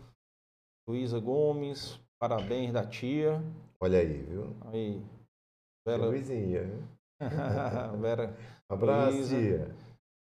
Luísa 0.88 1.20
Gomes, 1.20 2.00
parabéns 2.18 2.72
da 2.72 2.86
tia. 2.88 3.44
Olha 3.82 4.00
aí, 4.00 4.24
viu? 4.24 4.56
Aí. 4.72 5.06
Bela... 5.86 6.06
Luizinha? 6.06 6.62
Vera. 8.00 8.34
Abraço, 8.72 9.18
Luísa. 9.18 9.36
tia. 9.36 9.76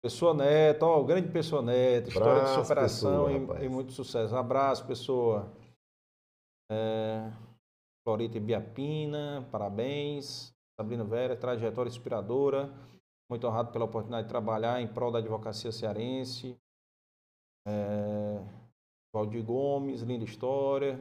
Pessoa 0.02 0.32
Neto, 0.32 0.84
ó, 0.84 1.02
grande 1.02 1.30
Pessoa 1.30 1.60
Neto, 1.60 2.08
história 2.08 2.44
de 2.44 2.62
superação 2.62 3.26
pessoa, 3.26 3.60
e, 3.60 3.66
e, 3.66 3.68
muito 3.68 3.92
sucesso. 3.92 4.34
Um 4.34 4.38
abraço, 4.38 4.86
pessoa. 4.86 5.52
É... 6.72 7.30
Florita 8.02 8.40
Biapina, 8.40 9.46
parabéns. 9.52 10.54
Sabrina 10.80 11.04
Vera, 11.04 11.36
trajetória 11.36 11.90
inspiradora. 11.90 12.72
Muito 13.30 13.46
honrado 13.46 13.72
pela 13.72 13.84
oportunidade 13.84 14.22
de 14.22 14.30
trabalhar 14.30 14.80
em 14.80 14.88
prol 14.88 15.12
da 15.12 15.18
advocacia 15.18 15.70
cearense. 15.70 16.58
É... 17.68 18.40
Valdir 19.14 19.42
Gomes, 19.42 20.00
linda 20.02 20.24
história. 20.24 20.98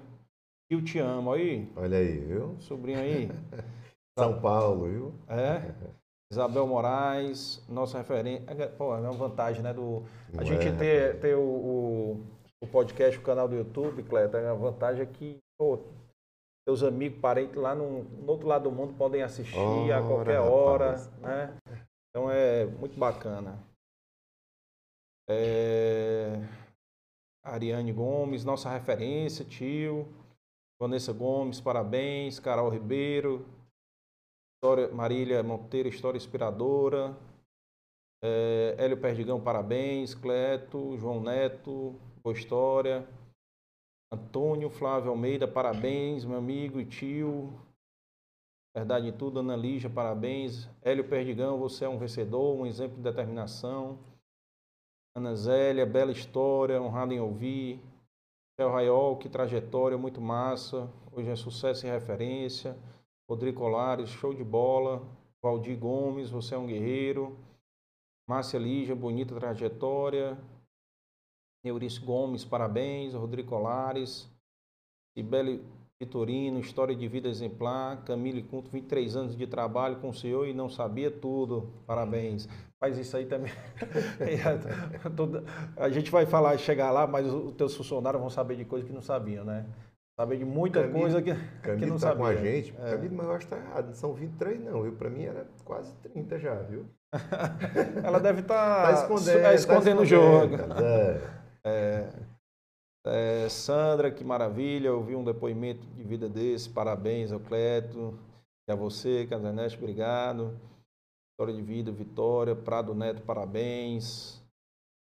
Eu 0.70 0.84
te 0.84 1.00
amo 1.00 1.32
aí. 1.32 1.72
Olha 1.76 1.98
aí, 1.98 2.20
viu? 2.20 2.56
Sobrinho 2.60 3.00
aí. 3.00 3.30
São 4.20 4.42
Paulo, 4.42 4.88
viu? 4.88 5.14
É. 5.30 5.72
Isabel 6.32 6.68
Moraes, 6.68 7.64
nossa 7.70 8.00
referência. 8.00 8.44
É, 8.50 8.68
pô, 8.68 8.94
é 8.96 9.00
uma 9.00 9.14
vantagem, 9.14 9.62
né? 9.62 9.74
Do, 9.74 10.04
a 10.34 10.38
Não 10.38 10.46
gente 10.46 10.68
é, 10.68 10.72
ter, 10.72 11.20
ter 11.20 11.36
o, 11.36 11.42
o, 11.42 12.26
o, 12.62 12.68
podcast, 12.68 13.18
o 13.18 13.22
canal 13.22 13.48
do 13.48 13.56
YouTube, 13.56 14.04
Cleto, 14.04 14.36
a 14.36 14.54
vantagem 14.54 15.04
é 15.04 15.06
que 15.06 15.38
pô, 15.58 15.80
seus 16.68 16.84
amigos, 16.84 17.20
parentes 17.20 17.56
lá 17.56 17.74
no, 17.74 18.04
no, 18.04 18.30
outro 18.30 18.48
lado 18.48 18.64
do 18.64 18.72
mundo 18.72 18.94
podem 18.98 19.24
assistir 19.24 19.58
Ora, 19.58 20.00
a 20.00 20.02
qualquer 20.02 20.40
hora, 20.40 20.86
rapaz. 20.88 21.12
né? 21.22 21.58
Então 22.10 22.30
é 22.30 22.66
muito 22.66 23.00
bacana. 23.00 23.58
É... 25.30 26.40
Ariane 27.44 27.92
Gomes, 27.92 28.44
nossa 28.44 28.70
referência, 28.70 29.44
tio. 29.46 30.08
Vanessa 30.80 31.12
Gomes, 31.12 31.60
parabéns. 31.60 32.40
Carol 32.40 32.70
Ribeiro. 32.70 33.46
História, 34.56 34.92
Marília 34.94 35.44
Monteiro, 35.44 35.88
história 35.88 36.18
inspiradora. 36.18 37.16
É, 38.24 38.76
Hélio 38.78 39.00
Perdigão, 39.00 39.40
parabéns. 39.40 40.16
Cleto, 40.16 40.98
João 40.98 41.22
Neto, 41.22 41.96
boa 42.24 42.36
história. 42.36 43.08
Antônio 44.12 44.70
Flávio 44.70 45.12
Almeida, 45.12 45.48
parabéns, 45.48 46.24
meu 46.24 46.38
amigo 46.38 46.80
e 46.80 46.86
tio. 46.86 47.54
Verdade 48.76 49.08
em 49.08 49.12
tudo, 49.12 49.40
Ana 49.40 49.56
Lígia, 49.56 49.90
parabéns. 49.90 50.70
Hélio 50.82 51.08
Perdigão, 51.08 51.58
você 51.58 51.86
é 51.86 51.90
um 51.90 51.98
vencedor, 51.98 52.56
um 52.56 52.66
exemplo 52.66 52.96
de 52.96 53.04
determinação. 53.04 54.00
Ana 55.18 55.34
Zélia, 55.34 55.84
bela 55.84 56.12
história, 56.12 56.80
honrado 56.80 57.12
em 57.12 57.20
ouvir. 57.20 57.82
Theo 58.56 58.70
Raiol, 58.70 59.18
que 59.18 59.28
trajetória, 59.28 59.98
muito 59.98 60.22
massa. 60.22 60.88
Hoje 61.12 61.28
é 61.28 61.36
sucesso 61.36 61.88
e 61.88 61.90
referência. 61.90 62.78
Rodrigo 63.28 63.60
Colares, 63.60 64.12
show 64.12 64.32
de 64.32 64.44
bola. 64.44 65.02
Valdir 65.42 65.76
Gomes, 65.76 66.30
você 66.30 66.54
é 66.54 66.58
um 66.60 66.68
guerreiro. 66.68 67.36
Márcia 68.30 68.60
Lígia, 68.60 68.96
bonita 68.96 69.34
trajetória. 69.34 70.38
Neurice 71.64 72.00
Gomes, 72.00 72.46
parabéns. 72.46 73.16
Rodrigo 73.16 73.50
Colares. 73.50 74.30
Cibele 75.18 75.66
Vitorino, 76.00 76.60
história 76.60 76.96
de 76.96 77.08
vida 77.08 77.28
exemplar. 77.28 78.04
Camille 78.04 78.44
Cunto, 78.44 78.70
23 78.70 79.16
anos 79.16 79.36
de 79.36 79.48
trabalho 79.48 79.96
com 79.98 80.10
o 80.10 80.14
senhor 80.14 80.48
e 80.48 80.54
não 80.54 80.70
sabia 80.70 81.10
tudo. 81.10 81.74
Parabéns. 81.88 82.48
Mas 82.80 82.98
isso 83.00 83.18
aí 83.18 83.26
também. 83.26 83.52
a 85.76 85.90
gente 85.90 86.12
vai 86.12 86.28
falar, 86.28 86.56
chegar 86.58 86.92
lá, 86.92 87.08
mas 87.08 87.26
os 87.26 87.54
teus 87.54 87.76
funcionários 87.76 88.22
vão 88.22 88.30
saber 88.30 88.56
de 88.56 88.66
coisas 88.66 88.88
que 88.88 88.94
não 88.94 89.02
sabiam, 89.02 89.44
né? 89.44 89.66
Saber 90.20 90.38
de 90.38 90.46
muita 90.46 90.82
Camille, 90.82 91.00
coisa 91.00 91.22
que, 91.22 91.34
Camille 91.62 91.84
que 91.84 91.90
não 91.90 91.96
tá 91.98 92.08
sabia. 92.10 92.18
com 92.18 92.26
a 92.26 92.36
gente. 92.36 92.76
É. 92.80 92.92
Camille, 92.92 93.16
mas 93.16 93.26
eu 93.26 93.32
acho 93.34 93.48
que 93.48 93.56
tá 93.56 93.58
errado. 93.60 93.88
Não 93.88 93.94
são 93.94 94.14
23, 94.14 94.64
não. 94.64 94.86
Eu, 94.86 94.92
pra 94.94 95.10
mim 95.10 95.24
era 95.24 95.48
quase 95.66 95.94
30 95.98 96.40
já, 96.40 96.56
viu? 96.56 96.86
Ela 98.04 98.20
deve 98.20 98.42
estar 98.42 98.84
Tá 98.84 98.92
escondendo. 98.94 99.40
é, 99.46 99.56
escondendo 99.56 100.02
o 100.02 100.06
jogo. 100.06 100.56
É. 100.84 101.22
É, 101.64 102.10
é, 103.08 103.50
Sandra, 103.50 104.12
que 104.12 104.24
maravilha, 104.24 104.88
eu 104.88 105.04
vi 105.04 105.16
um 105.16 105.24
depoimento 105.24 105.86
de 105.88 106.04
vida 106.04 106.28
desse, 106.28 106.70
parabéns 106.70 107.32
ao 107.32 107.40
Cleto, 107.40 108.18
e 108.68 108.72
a 108.72 108.76
você, 108.76 109.26
Casanete, 109.28 109.78
obrigado. 109.78 110.58
História 111.32 111.54
de 111.54 111.62
vida, 111.62 111.92
Vitória, 111.92 112.56
Prado 112.56 112.94
Neto, 112.96 113.22
parabéns. 113.22 114.42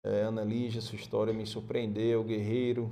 É, 0.05 0.23
Ana 0.23 0.45
Lígia, 0.45 0.81
sua 0.81 0.97
história 0.97 1.33
me 1.33 1.47
surpreendeu, 1.47 2.25
Guerreiro, 2.25 2.91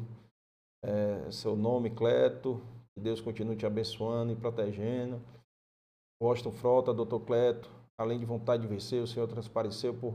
é, 0.85 1.31
seu 1.31 1.57
nome, 1.57 1.91
Cleto, 1.91 2.61
que 2.95 3.01
Deus 3.01 3.21
continue 3.21 3.57
te 3.57 3.67
abençoando 3.67 4.33
e 4.33 4.37
protegendo. 4.37 5.21
Washington 6.23 6.53
Frota, 6.53 6.95
doutor 6.95 7.21
Cleto, 7.21 7.71
além 7.99 8.19
de 8.19 8.25
vontade 8.25 8.63
de 8.63 8.69
vencer, 8.69 9.03
o 9.03 9.07
senhor 9.07 9.27
transpareceu 9.27 9.95
por 9.95 10.15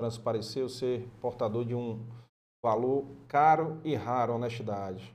transpareceu 0.00 0.68
ser 0.68 1.08
portador 1.20 1.64
de 1.64 1.74
um 1.74 2.06
valor 2.64 3.04
caro 3.28 3.80
e 3.84 3.94
raro, 3.94 4.34
honestidade. 4.34 5.14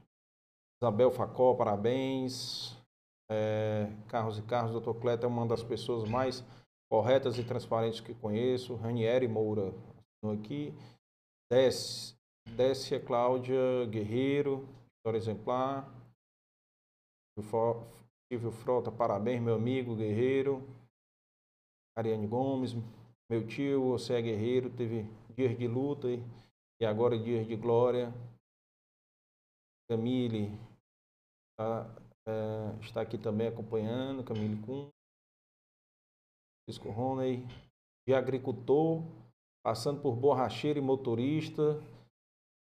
Isabel 0.82 1.12
Facó, 1.12 1.54
parabéns. 1.54 2.78
É, 3.32 3.90
Carlos 4.08 4.38
e 4.38 4.42
Carlos, 4.44 4.74
doutor 4.74 4.96
Cleto 4.96 5.26
é 5.26 5.30
uma 5.30 5.48
das 5.48 5.64
pessoas 5.64 6.08
mais 6.10 6.44
corretas 6.92 7.38
e 7.38 7.44
transparentes 7.44 8.00
que 8.00 8.14
conheço. 8.14 8.76
Ranieri 8.76 9.28
Moura, 9.28 9.74
aqui. 10.34 10.74
Décia, 11.52 12.16
Décia 12.56 13.00
Cláudia 13.00 13.86
Guerreiro, 13.90 14.68
história 14.98 15.18
exemplar. 15.18 15.90
Silvio 18.32 18.52
Frota, 18.52 18.92
parabéns, 18.92 19.42
meu 19.42 19.56
amigo 19.56 19.96
Guerreiro. 19.96 20.68
Ariane 21.98 22.28
Gomes, 22.28 22.76
meu 23.30 23.46
tio, 23.46 23.90
você 23.90 24.14
é 24.14 24.22
guerreiro, 24.22 24.70
teve 24.70 25.08
dias 25.36 25.58
de 25.58 25.68
luta 25.68 26.10
e, 26.10 26.24
e 26.84 26.86
agora 26.86 27.18
dias 27.18 27.48
de 27.48 27.56
glória. 27.56 28.14
Camille 29.90 30.52
tá, 31.58 31.90
é, 32.28 32.78
está 32.82 33.02
aqui 33.02 33.18
também 33.18 33.48
acompanhando, 33.48 34.22
Camille 34.22 34.62
Kuhn. 34.62 34.90
Francisco 36.66 36.92
Roney, 36.92 37.48
de 38.06 38.14
agricultor, 38.14 39.02
passando 39.66 40.02
por 40.02 40.14
borracheiro 40.18 40.78
e 40.78 40.82
motorista. 40.82 41.82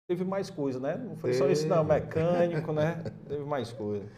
Teve 0.08 0.24
mais 0.24 0.48
coisa, 0.48 0.80
né? 0.80 0.96
Não 0.96 1.16
foi 1.18 1.34
só 1.34 1.46
isso 1.50 1.68
não, 1.68 1.86
Teve. 1.86 2.00
mecânico, 2.00 2.72
né? 2.72 3.02
Teve 3.28 3.44
mais 3.44 3.72
coisa. 3.72 4.10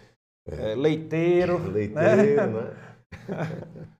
É, 0.46 0.76
leiteiro, 0.76 1.58
Leiteiro, 1.68 2.46
né? 2.46 2.62
né? 2.62 2.76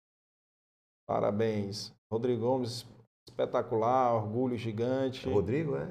Parabéns. 1.08 1.92
Rodrigo 2.12 2.42
Gomes, 2.42 2.86
espetacular, 3.28 4.14
orgulho 4.14 4.56
gigante. 4.56 5.28
Rodrigo, 5.28 5.76
é? 5.76 5.88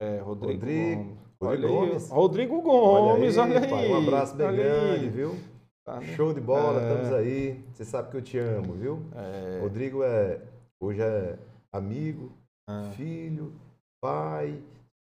É, 0.00 0.18
Rodrigo, 0.20 0.60
Rodrigo- 0.60 0.88
Gomes. 0.88 1.18
Rodrigo 1.40 1.40
Olha 1.40 1.68
aí, 1.68 1.72
Gomes. 1.88 2.10
Rodrigo 2.10 2.62
Gomes, 2.62 3.36
olha 3.38 3.60
aí. 3.60 3.68
pai, 3.68 3.88
Um 3.88 3.96
abraço 3.98 4.34
bem 4.36 4.46
olha 4.46 4.56
grande, 4.56 5.04
aí. 5.04 5.08
viu? 5.10 5.36
Tá, 5.84 6.00
né? 6.00 6.06
Show 6.16 6.32
de 6.34 6.40
bola, 6.40 6.80
É. 6.82 6.88
estamos 6.92 7.12
aí. 7.16 7.64
Você 7.72 7.84
sabe 7.84 8.10
que 8.10 8.16
eu 8.16 8.22
te 8.22 8.38
amo, 8.38 8.74
viu? 8.74 9.02
É, 9.14 9.60
Rodrigo 9.60 10.02
é 10.02 10.40
hoje 10.80 11.00
é 11.00 11.36
amigo, 11.72 12.32
ah. 12.68 12.90
filho, 12.94 13.52
pai, 14.00 14.60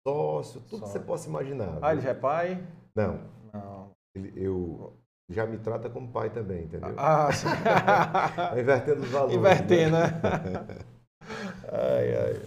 sócio, 0.08 0.62
tudo 0.70 0.84
que 0.84 0.90
você 0.90 1.00
possa 1.00 1.28
imaginar. 1.30 1.78
Ah, 1.82 1.88
viu? 1.90 1.92
ele 1.94 2.02
já 2.02 2.10
é 2.10 2.14
pai? 2.14 2.64
Não, 2.96 3.20
Não. 3.54 3.90
ele, 4.16 4.34
eu 4.36 4.94
já 5.30 5.46
me 5.46 5.58
trata 5.58 5.90
como 5.90 6.10
pai 6.10 6.30
também, 6.30 6.64
entendeu? 6.66 6.94
Ah, 6.98 7.32
sim. 7.32 7.48
Tá 8.36 8.54
invertendo 8.60 9.02
os 9.02 9.10
valores. 9.10 9.36
Inverter, 9.36 9.92
né? 9.92 10.08
né? 10.22 10.78
ai, 11.72 12.16
ai. 12.16 12.42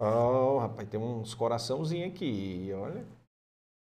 Oh, 0.00 0.58
rapaz, 0.58 0.88
tem 0.88 1.00
uns 1.00 1.34
coraçãozinhos 1.34 2.10
aqui, 2.12 2.70
olha. 2.74 3.04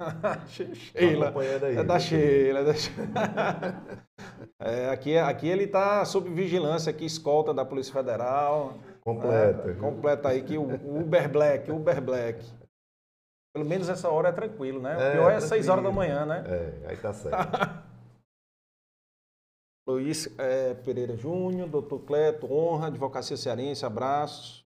Sheila. 0.49 1.29
acompanhando 1.29 1.65
aí. 1.65 1.77
É 1.77 1.85
da 1.85 1.99
viu? 1.99 2.07
Sheila, 2.07 2.61
é 2.61 2.65
da 2.65 2.75
Sheila. 2.75 3.07
É, 4.59 4.89
aqui, 4.91 5.17
aqui 5.19 5.49
ele 5.49 5.65
está 5.65 6.05
sob 6.05 6.31
vigilância, 6.31 6.91
aqui, 6.91 7.05
escolta 7.05 7.53
da 7.53 7.65
Polícia 7.65 7.93
Federal. 7.93 8.79
Completa. 9.03 9.71
É, 9.71 9.75
completa 9.75 10.29
aí 10.31 10.43
que 10.43 10.57
o 10.57 10.65
Uber 10.65 11.29
Black, 11.31 11.71
Uber 11.71 12.01
Black. 12.01 12.45
Pelo 13.55 13.69
menos 13.69 13.89
essa 13.89 14.09
hora 14.09 14.31
é 14.31 14.33
tranquilo, 14.33 14.81
né? 14.81 14.97
O 14.97 15.01
É, 15.01 15.13
pior 15.13 15.33
é 15.33 15.41
6 15.41 15.69
horas 15.69 15.85
da 15.85 15.93
manhã, 15.93 16.25
né? 16.27 16.45
É, 16.47 16.89
aí 16.89 16.97
tá 16.97 17.13
certo. 17.13 17.37
Luiz 19.87 20.27
é, 20.39 20.75
Pereira 20.75 21.17
Júnior, 21.17 21.69
doutor 21.69 22.01
Cleto, 22.01 22.53
honra, 22.53 22.89
advocacia 22.89 23.37
cearense, 23.37 23.87
abraços. 23.87 24.67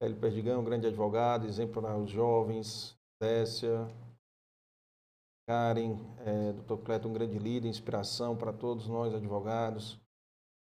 Hélio 0.00 0.16
Perdigão, 0.16 0.64
grande 0.64 0.86
advogado, 0.86 1.46
exemplo 1.46 1.82
para 1.82 1.98
os 1.98 2.10
jovens. 2.10 2.98
Décia, 3.20 3.86
Karen, 5.46 5.98
é, 6.24 6.52
doutor 6.54 6.78
Cleto, 6.78 7.08
um 7.08 7.12
grande 7.12 7.38
líder, 7.38 7.68
inspiração 7.68 8.34
para 8.34 8.54
todos 8.54 8.88
nós 8.88 9.14
advogados. 9.14 10.00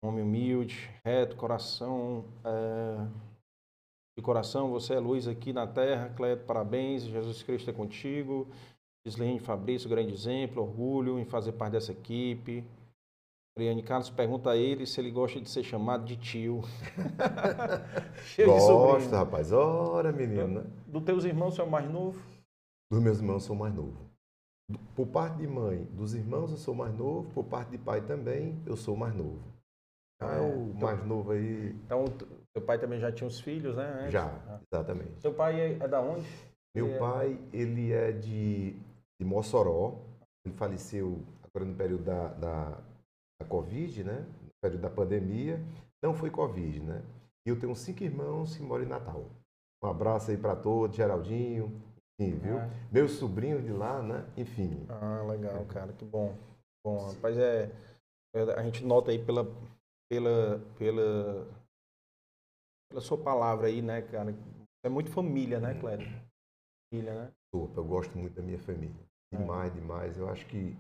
Homem 0.02 0.22
humilde, 0.22 0.88
reto, 1.04 1.36
coração. 1.36 2.24
é, 2.44 3.28
de 4.16 4.22
coração, 4.22 4.70
você 4.70 4.94
é 4.94 4.98
luz 4.98 5.28
aqui 5.28 5.52
na 5.52 5.66
terra. 5.66 6.08
Cleto, 6.16 6.44
parabéns. 6.46 7.02
Jesus 7.02 7.42
Cristo 7.42 7.68
é 7.68 7.72
contigo. 7.74 8.48
Gislaine 9.06 9.38
Fabrício, 9.38 9.88
grande 9.88 10.12
exemplo, 10.12 10.62
orgulho 10.62 11.18
em 11.20 11.24
fazer 11.24 11.52
parte 11.52 11.72
dessa 11.72 11.92
equipe. 11.92 12.64
Ariane 13.58 13.82
Carlos 13.82 14.08
pergunta 14.10 14.50
a 14.50 14.56
ele 14.56 14.86
se 14.86 15.00
ele 15.00 15.10
gosta 15.10 15.40
de 15.40 15.48
ser 15.50 15.62
chamado 15.64 16.04
de 16.04 16.16
tio. 16.16 16.62
Sobrinho. 18.36 19.10
rapaz. 19.10 19.52
Ora, 19.52 20.12
menino, 20.12 20.46
né? 20.48 20.64
Dos 20.86 21.02
teus 21.02 21.24
irmãos, 21.24 21.54
você 21.54 21.60
é 21.60 21.64
o 21.64 21.70
mais 21.70 21.90
novo? 21.90 22.20
Dos 22.90 23.00
meus 23.02 23.18
irmãos, 23.18 23.44
sou 23.44 23.56
mais 23.56 23.74
novo. 23.74 23.96
Do- 24.70 24.78
Por 24.94 25.06
parte 25.06 25.38
de 25.38 25.46
mãe, 25.46 25.84
dos 25.92 26.14
irmãos, 26.14 26.50
eu 26.50 26.56
sou 26.56 26.74
mais 26.74 26.94
novo. 26.96 27.30
Por 27.32 27.44
parte 27.44 27.70
de 27.70 27.78
pai 27.78 28.00
também, 28.02 28.60
eu 28.66 28.76
sou 28.76 28.96
mais 28.96 29.14
novo. 29.14 29.38
Ah, 30.20 30.34
é 30.36 30.40
o 30.40 30.70
então- 30.74 30.80
mais 30.88 31.04
novo 31.06 31.30
aí, 31.32 31.70
Então, 31.84 32.04
teu 32.52 32.62
pai 32.64 32.78
também 32.78 32.98
já 32.98 33.12
tinha 33.12 33.26
os 33.28 33.40
filhos, 33.40 33.76
né? 33.76 33.98
antes? 34.00 34.12
já, 34.12 34.26
Ah. 34.48 34.60
exatamente. 34.72 35.12
Teu 35.20 35.32
pai 35.32 35.60
é, 35.60 35.72
é 35.80 35.88
da 35.88 36.00
onde? 36.00 36.26
Meu 36.74 36.86
Ele 36.86 36.94
é- 36.94 36.98
pai, 36.98 37.38
ele 37.52 37.92
é 37.92 38.12
de, 38.12 38.72
de 39.20 39.24
Mossoró. 39.24 39.94
Ele 40.44 40.54
faleceu 40.54 41.20
agora 41.44 41.64
no 41.64 41.74
período 41.76 42.04
da, 42.04 42.28
da, 42.28 42.78
da 43.40 43.46
Covid, 43.46 44.04
né? 44.04 44.26
No 44.42 44.50
período 44.60 44.82
da 44.82 44.90
pandemia. 44.90 45.60
Não 46.02 46.14
foi 46.14 46.30
Covid, 46.30 46.80
né? 46.80 47.02
E 47.46 47.50
eu 47.50 47.58
tenho 47.58 47.74
cinco 47.74 48.02
irmãos 48.02 48.56
que 48.56 48.62
moram 48.62 48.84
em 48.84 48.88
Natal. 48.88 49.24
Um 49.82 49.88
abraço 49.88 50.30
aí 50.30 50.36
para 50.36 50.56
todos, 50.56 50.96
Geraldinho, 50.96 51.72
enfim, 52.20 52.36
viu? 52.38 52.58
Ah. 52.58 52.68
Meus 52.90 53.12
sobrinhos 53.12 53.64
de 53.64 53.72
lá, 53.72 54.02
né? 54.02 54.26
Enfim. 54.36 54.84
Ah, 54.88 55.22
legal, 55.22 55.64
cara, 55.66 55.92
que 55.92 56.04
bom. 56.04 56.36
Bom, 56.84 57.06
rapaz, 57.06 57.38
é, 57.38 57.70
é, 58.34 58.42
a 58.54 58.62
gente 58.64 58.84
nota 58.84 59.10
aí 59.10 59.24
pela, 59.24 59.44
pela, 60.10 60.58
pela, 60.76 61.46
pela 62.90 63.00
sua 63.00 63.18
palavra 63.18 63.68
aí, 63.68 63.80
né, 63.80 64.02
cara? 64.02 64.34
É 64.84 64.88
muito 64.88 65.10
família, 65.10 65.60
né, 65.60 65.78
Cléber? 65.78 66.08
Família, 66.90 67.14
né? 67.14 67.32
Eu 67.54 67.84
gosto 67.84 68.16
muito 68.18 68.34
da 68.34 68.42
minha 68.42 68.58
família. 68.58 68.94
É. 69.32 69.36
Demais, 69.36 69.72
demais. 69.72 70.18
Eu 70.18 70.28
acho 70.28 70.46
que 70.46 70.76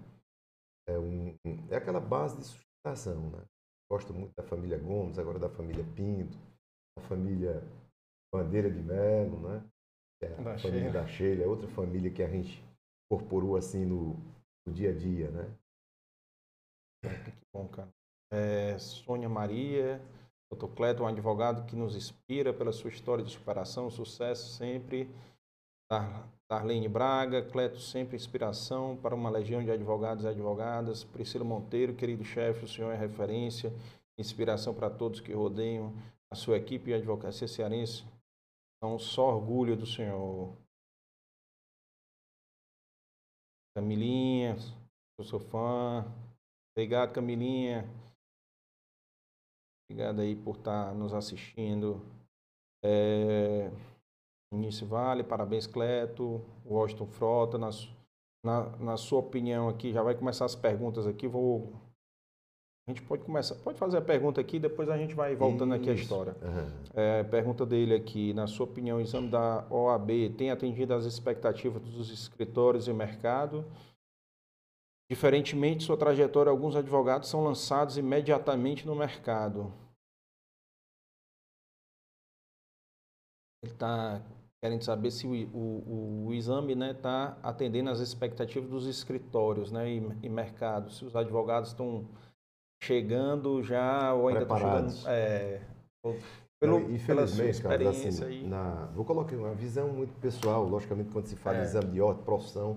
é, 0.88 0.98
um, 0.98 1.36
é 1.70 1.76
aquela 1.76 2.00
base 2.00 2.38
de 2.38 2.44
sustentação, 2.44 3.30
né? 3.30 3.44
Gosto 3.90 4.12
muito 4.12 4.34
da 4.36 4.42
família 4.42 4.78
Gomes, 4.78 5.18
agora 5.18 5.38
da 5.38 5.48
família 5.48 5.84
Pinto, 5.94 6.36
da 6.96 7.02
família 7.04 7.62
Bandeira 8.32 8.70
de 8.70 8.80
Melo, 8.82 9.40
né? 9.48 9.64
É 10.22 10.26
a 10.26 10.36
Da 10.36 10.58
família 10.58 10.58
Sheila. 10.58 10.92
da 10.92 11.06
Sheila, 11.06 11.44
é 11.44 11.46
outra 11.46 11.68
família 11.68 12.10
que 12.10 12.22
a 12.22 12.28
gente 12.28 12.62
incorporou 13.10 13.56
assim 13.56 13.84
no, 13.84 14.14
no 14.66 14.72
dia 14.72 14.90
a 14.90 14.94
dia, 14.94 15.30
né? 15.30 15.54
Que 17.02 17.32
bom, 17.54 17.68
cara. 17.68 17.88
É, 18.30 18.78
Sônia 18.78 19.28
Maria, 19.28 20.02
Dr. 20.52 20.66
Cleto, 20.74 21.02
um 21.02 21.06
advogado 21.06 21.64
que 21.66 21.76
nos 21.76 21.94
inspira 21.94 22.52
pela 22.52 22.72
sua 22.72 22.90
história 22.90 23.24
de 23.24 23.30
superação, 23.30 23.90
sucesso 23.90 24.48
sempre. 24.56 25.08
Dar- 25.90 26.28
Darlene 26.50 26.88
Braga, 26.88 27.42
Cleto, 27.42 27.78
sempre 27.78 28.16
inspiração 28.16 28.96
para 28.96 29.14
uma 29.14 29.28
legião 29.28 29.62
de 29.62 29.70
advogados 29.70 30.24
e 30.24 30.28
advogadas. 30.28 31.04
Priscila 31.04 31.44
Monteiro, 31.44 31.94
querido 31.94 32.24
chefe, 32.24 32.64
o 32.64 32.68
senhor 32.68 32.90
é 32.90 32.96
referência, 32.96 33.70
inspiração 34.18 34.74
para 34.74 34.88
todos 34.88 35.20
que 35.20 35.32
rodeiam 35.32 35.92
a 36.30 36.34
sua 36.34 36.56
equipe 36.56 36.86
de 36.86 36.94
advocacia 36.94 37.46
cearense. 37.46 38.04
Então, 38.76 38.98
só 38.98 39.34
orgulho 39.34 39.76
do 39.76 39.86
senhor. 39.86 40.56
Camilinha, 43.76 44.56
eu 45.18 45.24
sou 45.24 45.38
fã. 45.40 46.04
Obrigado, 46.72 47.12
Camilinha. 47.12 47.84
Obrigado 49.84 50.20
aí 50.20 50.36
por 50.36 50.56
estar 50.56 50.94
nos 50.94 51.12
assistindo. 51.12 52.00
É... 52.82 53.70
Início 54.52 54.86
Vale, 54.86 55.22
parabéns, 55.22 55.66
Cleto. 55.66 56.40
Washington 56.64 57.06
Frota, 57.06 57.58
na, 57.58 57.70
na, 58.44 58.76
na 58.76 58.96
sua 58.96 59.20
opinião 59.20 59.68
aqui, 59.68 59.92
já 59.92 60.02
vai 60.02 60.14
começar 60.14 60.44
as 60.44 60.54
perguntas 60.54 61.06
aqui. 61.06 61.26
Vou 61.26 61.72
a 62.88 62.90
gente 62.90 63.02
pode 63.02 63.22
começar, 63.22 63.54
pode 63.56 63.78
fazer 63.78 63.98
a 63.98 64.00
pergunta 64.00 64.40
aqui, 64.40 64.58
depois 64.58 64.88
a 64.88 64.96
gente 64.96 65.14
vai 65.14 65.36
voltando 65.36 65.74
Isso. 65.74 65.82
aqui 65.82 65.90
a 65.90 65.92
história. 65.92 66.34
Uhum. 66.40 66.84
É, 66.94 67.22
pergunta 67.22 67.66
dele 67.66 67.94
aqui, 67.94 68.32
na 68.32 68.46
sua 68.46 68.64
opinião, 68.64 68.96
o 68.96 69.00
exame 69.02 69.28
da 69.28 69.66
OAB 69.68 70.30
tem 70.38 70.50
atendido 70.50 70.94
às 70.94 71.04
expectativas 71.04 71.82
dos 71.82 72.10
escritórios 72.10 72.88
e 72.88 72.92
mercado? 72.94 73.62
Diferentemente 75.10 75.80
de 75.80 75.84
sua 75.84 75.98
trajetória, 75.98 76.48
alguns 76.48 76.74
advogados 76.76 77.28
são 77.28 77.44
lançados 77.44 77.98
imediatamente 77.98 78.86
no 78.86 78.94
mercado. 78.94 79.70
Ele 83.62 83.72
está 83.72 84.22
querendo 84.60 84.82
saber 84.82 85.10
se 85.10 85.26
o, 85.26 85.32
o, 85.56 86.26
o 86.26 86.34
exame 86.34 86.72
está 86.72 86.86
né, 86.86 86.94
tá 86.94 87.38
atendendo 87.42 87.90
às 87.90 88.00
expectativas 88.00 88.68
dos 88.68 88.86
escritórios 88.86 89.70
né, 89.70 89.88
e, 89.90 90.02
e 90.22 90.28
mercado, 90.28 90.90
se 90.90 91.04
os 91.04 91.14
advogados 91.14 91.70
estão 91.70 92.08
chegando 92.82 93.62
já 93.62 94.12
ou 94.14 94.28
ainda 94.28 94.40
Preparados. 94.40 95.00
chegando. 95.00 95.14
É, 95.14 95.60
pelo, 96.60 96.80
Não, 96.80 96.90
infelizmente, 96.90 97.62
Carlos, 97.62 97.86
assim, 97.86 98.24
aí. 98.24 98.46
na, 98.46 98.86
vou 98.86 99.04
colocar 99.04 99.36
uma 99.36 99.54
visão 99.54 99.88
muito 99.92 100.12
pessoal, 100.20 100.64
logicamente, 100.64 101.10
quando 101.12 101.26
se 101.26 101.36
fala 101.36 101.58
é. 101.58 101.60
de 101.60 101.66
exame 101.66 101.92
de 101.92 102.00
ordem, 102.00 102.24
profissão, 102.24 102.76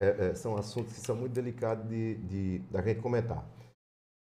é, 0.00 0.28
é, 0.28 0.34
são 0.34 0.56
assuntos 0.56 0.92
que 0.92 1.00
são 1.00 1.16
muito 1.16 1.32
delicados 1.32 1.88
de, 1.88 2.16
de, 2.16 2.58
da 2.70 2.82
gente 2.82 3.00
comentar. 3.00 3.42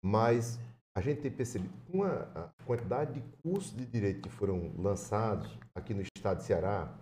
Mas 0.05 0.59
a 0.99 1.01
gente 1.01 1.21
tem 1.21 1.31
percebido 1.31 1.73
com 1.93 2.03
a, 2.03 2.51
quantidade 2.67 3.13
de 3.13 3.21
cursos 3.41 3.75
de 3.75 3.87
direito 3.87 4.21
que 4.21 4.29
foram 4.29 4.73
lançados 4.77 5.57
aqui 5.73 5.95
no 5.95 6.03
estado 6.03 6.39
de 6.39 6.43
Ceará, 6.43 6.93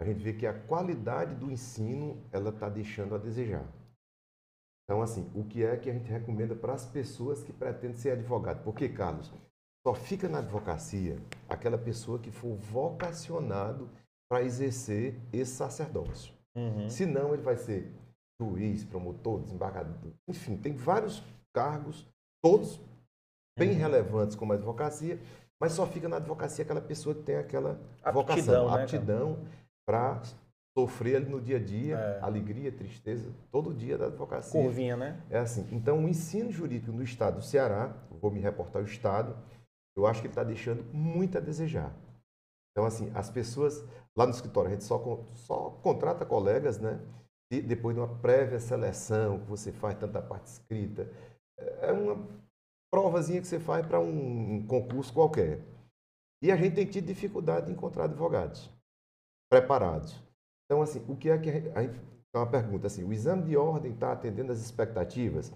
a 0.00 0.04
gente 0.04 0.20
vê 0.24 0.32
que 0.32 0.44
a 0.44 0.52
qualidade 0.52 1.36
do 1.36 1.52
ensino 1.52 2.20
ela 2.32 2.50
está 2.50 2.68
deixando 2.68 3.14
a 3.14 3.18
desejar. 3.18 3.64
Então, 4.82 5.00
assim, 5.00 5.30
o 5.36 5.44
que 5.44 5.62
é 5.64 5.76
que 5.76 5.88
a 5.88 5.92
gente 5.92 6.10
recomenda 6.10 6.56
para 6.56 6.72
as 6.74 6.84
pessoas 6.84 7.44
que 7.44 7.52
pretendem 7.52 7.96
ser 7.96 8.10
advogado? 8.10 8.64
Porque, 8.64 8.88
Carlos, 8.88 9.32
só 9.86 9.94
fica 9.94 10.28
na 10.28 10.38
advocacia 10.38 11.16
aquela 11.48 11.78
pessoa 11.78 12.18
que 12.18 12.32
for 12.32 12.56
vocacionado 12.56 13.88
para 14.28 14.42
exercer 14.42 15.14
esse 15.32 15.52
sacerdócio. 15.52 16.34
Uhum. 16.56 16.90
Senão, 16.90 17.32
ele 17.32 17.42
vai 17.42 17.56
ser 17.56 17.94
juiz, 18.42 18.84
promotor, 18.84 19.42
desembargador, 19.42 20.12
enfim, 20.26 20.56
tem 20.56 20.74
vários 20.74 21.22
cargos, 21.52 22.04
todos 22.42 22.80
bem 23.58 23.70
uhum. 23.70 23.78
relevantes 23.78 24.36
como 24.36 24.52
a 24.52 24.56
advocacia, 24.56 25.18
mas 25.60 25.72
só 25.72 25.86
fica 25.86 26.08
na 26.08 26.16
advocacia 26.16 26.64
aquela 26.64 26.80
pessoa 26.80 27.14
que 27.14 27.22
tem 27.22 27.36
aquela 27.36 27.80
aptidão, 28.02 28.12
vocação, 28.12 28.70
né, 28.70 28.82
aptidão 28.82 29.38
para 29.86 30.20
sofrer 30.76 31.16
ali 31.16 31.26
no 31.26 31.40
dia 31.40 31.56
a 31.56 31.60
dia, 31.60 31.96
é. 31.96 32.20
alegria, 32.20 32.72
tristeza, 32.72 33.30
todo 33.50 33.72
dia 33.72 33.96
da 33.96 34.06
advocacia. 34.06 34.60
Curvinha, 34.60 34.96
né? 34.96 35.22
É 35.30 35.38
assim. 35.38 35.68
Então, 35.70 36.04
o 36.04 36.08
ensino 36.08 36.50
jurídico 36.50 36.90
no 36.90 37.02
estado 37.02 37.36
do 37.36 37.42
Ceará, 37.42 37.94
vou 38.10 38.30
me 38.30 38.40
reportar 38.40 38.82
ao 38.82 38.86
estado, 38.86 39.36
eu 39.96 40.06
acho 40.06 40.20
que 40.20 40.26
ele 40.26 40.32
está 40.32 40.42
deixando 40.42 40.84
muito 40.92 41.38
a 41.38 41.40
desejar. 41.40 41.94
Então, 42.72 42.84
assim, 42.84 43.10
as 43.14 43.30
pessoas 43.30 43.84
lá 44.16 44.26
no 44.26 44.32
escritório, 44.32 44.68
a 44.68 44.72
gente 44.72 44.84
só, 44.84 44.98
só 45.34 45.70
contrata 45.82 46.26
colegas, 46.26 46.80
né? 46.80 47.00
E 47.52 47.60
depois 47.60 47.94
de 47.94 48.00
uma 48.00 48.08
prévia 48.16 48.58
seleção 48.58 49.38
que 49.38 49.46
você 49.46 49.70
faz, 49.70 49.96
tanta 49.96 50.20
parte 50.20 50.46
escrita, 50.46 51.08
é 51.56 51.92
uma 51.92 52.26
provazinha 52.94 53.40
que 53.40 53.48
você 53.48 53.58
faz 53.58 53.84
para 53.84 53.98
um 53.98 54.64
concurso 54.68 55.12
qualquer. 55.12 55.60
E 56.40 56.52
a 56.52 56.56
gente 56.56 56.76
tem 56.76 56.86
tido 56.86 57.06
dificuldade 57.06 57.66
de 57.66 57.72
encontrar 57.72 58.04
advogados 58.04 58.70
preparados. 59.50 60.22
Então, 60.64 60.80
assim, 60.80 61.04
o 61.08 61.16
que 61.16 61.28
é 61.28 61.36
que 61.36 61.50
a 61.50 61.82
gente. 61.82 61.98
Então, 62.28 62.42
uma 62.42 62.50
pergunta 62.50 62.86
assim: 62.86 63.02
o 63.02 63.12
exame 63.12 63.42
de 63.42 63.56
ordem 63.56 63.92
está 63.92 64.12
atendendo 64.12 64.52
às 64.52 64.60
expectativas? 64.60 65.50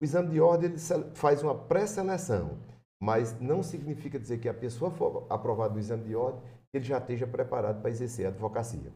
O 0.00 0.04
exame 0.04 0.28
de 0.28 0.40
ordem 0.40 0.70
ele 0.70 0.78
faz 1.14 1.42
uma 1.42 1.54
pré-seleção, 1.54 2.58
mas 3.02 3.40
não 3.40 3.62
significa 3.62 4.18
dizer 4.18 4.38
que 4.38 4.48
a 4.48 4.54
pessoa 4.54 4.90
for 4.90 5.26
aprovada 5.30 5.72
no 5.72 5.80
exame 5.80 6.04
de 6.04 6.14
ordem, 6.14 6.42
ele 6.74 6.84
já 6.84 6.98
esteja 6.98 7.26
preparado 7.26 7.80
para 7.80 7.90
exercer 7.90 8.26
a 8.26 8.28
advocacia. 8.28 8.92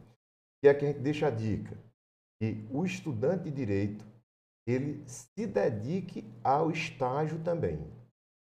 É 0.63 0.73
que 0.73 0.85
a 0.85 0.87
gente 0.89 0.99
deixa 0.99 1.27
a 1.27 1.31
dica? 1.31 1.75
Que 2.39 2.67
o 2.71 2.85
estudante 2.85 3.45
de 3.45 3.51
direito 3.51 4.05
ele 4.67 5.03
se 5.05 5.47
dedique 5.47 6.25
ao 6.43 6.71
estágio 6.71 7.39
também. 7.39 7.79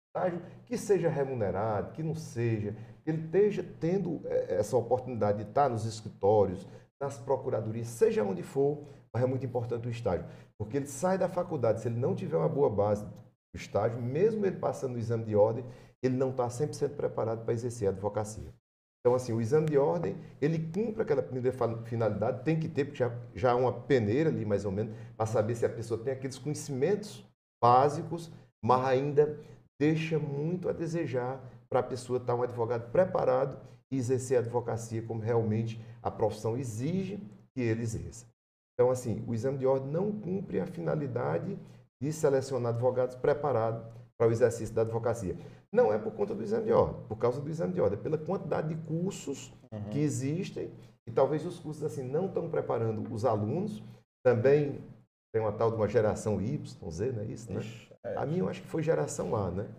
Estágio 0.09 0.41
que 0.65 0.78
seja 0.78 1.09
remunerado, 1.09 1.91
que 1.93 2.03
não 2.03 2.15
seja, 2.15 2.76
que 3.03 3.09
ele 3.09 3.26
esteja 3.26 3.63
tendo 3.80 4.22
eh, 4.26 4.57
essa 4.59 4.76
oportunidade 4.76 5.43
de 5.43 5.49
estar 5.49 5.70
nos 5.70 5.86
escritórios, 5.86 6.68
nas 6.99 7.18
procuradorias, 7.18 7.88
seja 7.88 8.24
onde 8.24 8.43
for, 8.43 8.84
mas 9.13 9.24
é 9.24 9.28
muito 9.28 9.45
importante 9.45 9.88
o 9.88 9.91
estágio. 9.91 10.26
Porque 10.57 10.78
ele 10.78 10.88
sai 10.88 11.18
da 11.18 11.30
faculdade, 11.30 11.82
se 11.82 11.88
ele 11.88 11.99
não 11.99 12.15
tiver 12.15 12.38
uma 12.38 12.49
boa 12.49 12.70
base 12.70 13.05
do 13.05 13.55
estágio, 13.55 14.01
mesmo 14.01 14.45
ele 14.45 14.57
passando 14.57 14.93
no 14.93 14.99
exame 14.99 15.24
de 15.24 15.36
ordem, 15.36 15.63
ele 16.01 16.15
não 16.15 16.32
está 16.32 16.47
100% 16.47 16.95
preparado 16.95 17.43
para 17.43 17.53
exercer 17.53 17.88
a 17.88 17.91
advocacia. 17.91 18.53
Então, 19.08 19.16
assim, 19.16 19.32
o 19.32 19.39
exame 19.39 19.68
de 19.68 19.78
ordem, 19.78 20.18
ele 20.41 20.60
cumpre 20.60 21.01
aquela 21.01 21.24
primeira 21.24 21.58
finalidade, 21.86 22.43
tem 22.43 22.60
que 22.60 22.68
ter, 22.68 22.84
porque 22.84 22.97
já, 22.97 23.18
já 23.34 23.51
há 23.53 23.55
uma 23.55 23.72
peneira 23.72 24.30
ali, 24.30 24.43
mais 24.43 24.66
ou 24.66 24.72
menos, 24.74 24.93
para 25.16 25.26
saber 25.26 25.55
se 25.55 25.66
a 25.66 25.70
pessoa 25.70 25.97
tem 25.97 26.12
aqueles 26.12 26.38
conhecimentos 26.38 27.26
básicos, 27.64 28.30
mas 28.62 28.86
ainda 28.86 29.39
deixa 29.80 30.20
muito 30.20 30.68
a 30.68 30.74
desejar 30.74 31.41
para 31.70 31.80
a 31.80 31.84
pessoa 31.84 32.18
estar 32.18 32.36
um 32.36 32.43
advogado 32.43 32.91
preparado 32.91 33.58
e 33.89 33.97
exercer 33.97 34.36
a 34.36 34.41
advocacia 34.41 35.01
como 35.01 35.22
realmente 35.22 35.80
a 36.03 36.12
profissão 36.12 36.58
exige 36.58 37.18
que 37.55 37.62
ele 37.62 37.84
exerça. 37.84 38.26
Então, 38.74 38.91
assim, 38.91 39.24
o 39.26 39.34
exame 39.34 39.58
de 39.58 39.66
ordem 39.66 39.89
não 39.89 40.12
cumpre 40.12 40.60
a 40.60 40.68
finalidade 40.68 41.58
de 42.01 42.12
selecionar 42.12 42.74
advogados 42.74 43.16
preparados 43.16 43.86
para 44.18 44.28
o 44.28 44.32
exercício 44.32 44.76
da 44.76 44.82
advocacia. 44.82 45.38
Não 45.78 45.93
é 45.93 45.99
por 45.99 46.11
conta 46.11 46.34
do 46.34 46.41
exame 46.41 46.65
de 46.65 46.71
ordem, 46.71 46.99
por 47.07 47.19
causa 47.19 47.39
do 47.39 47.47
exame 47.47 47.71
de 47.71 47.80
ordem, 47.80 47.99
é 47.99 48.01
pela 48.01 48.17
quantidade 48.17 48.69
de 48.69 48.82
cursos 48.88 49.53
uhum. 49.71 49.89
que 49.91 49.99
existem 49.99 50.71
e 51.05 51.11
talvez 51.11 51.45
os 51.45 51.59
cursos 51.59 51.84
assim 51.84 52.01
não 52.01 52.25
estão 52.25 52.49
preparando 52.49 53.13
os 53.13 53.23
alunos. 53.23 53.84
Também 54.25 54.84
tem 55.32 55.39
uma 55.39 55.51
tal 55.51 55.69
de 55.69 55.78
uma 55.78 55.88
geração 55.88 56.41
Y, 56.41 56.89
Z, 56.89 57.11
não 57.11 57.21
é 57.21 57.25
isso, 57.25 57.53
né? 57.53 57.59
Ixi, 57.59 57.93
é. 58.03 58.15
A 58.15 58.25
minha 58.25 58.39
eu 58.39 58.49
acho 58.49 58.63
que 58.63 58.67
foi 58.67 58.82
geração 58.82 59.36
A, 59.36 59.51
né? 59.51 59.69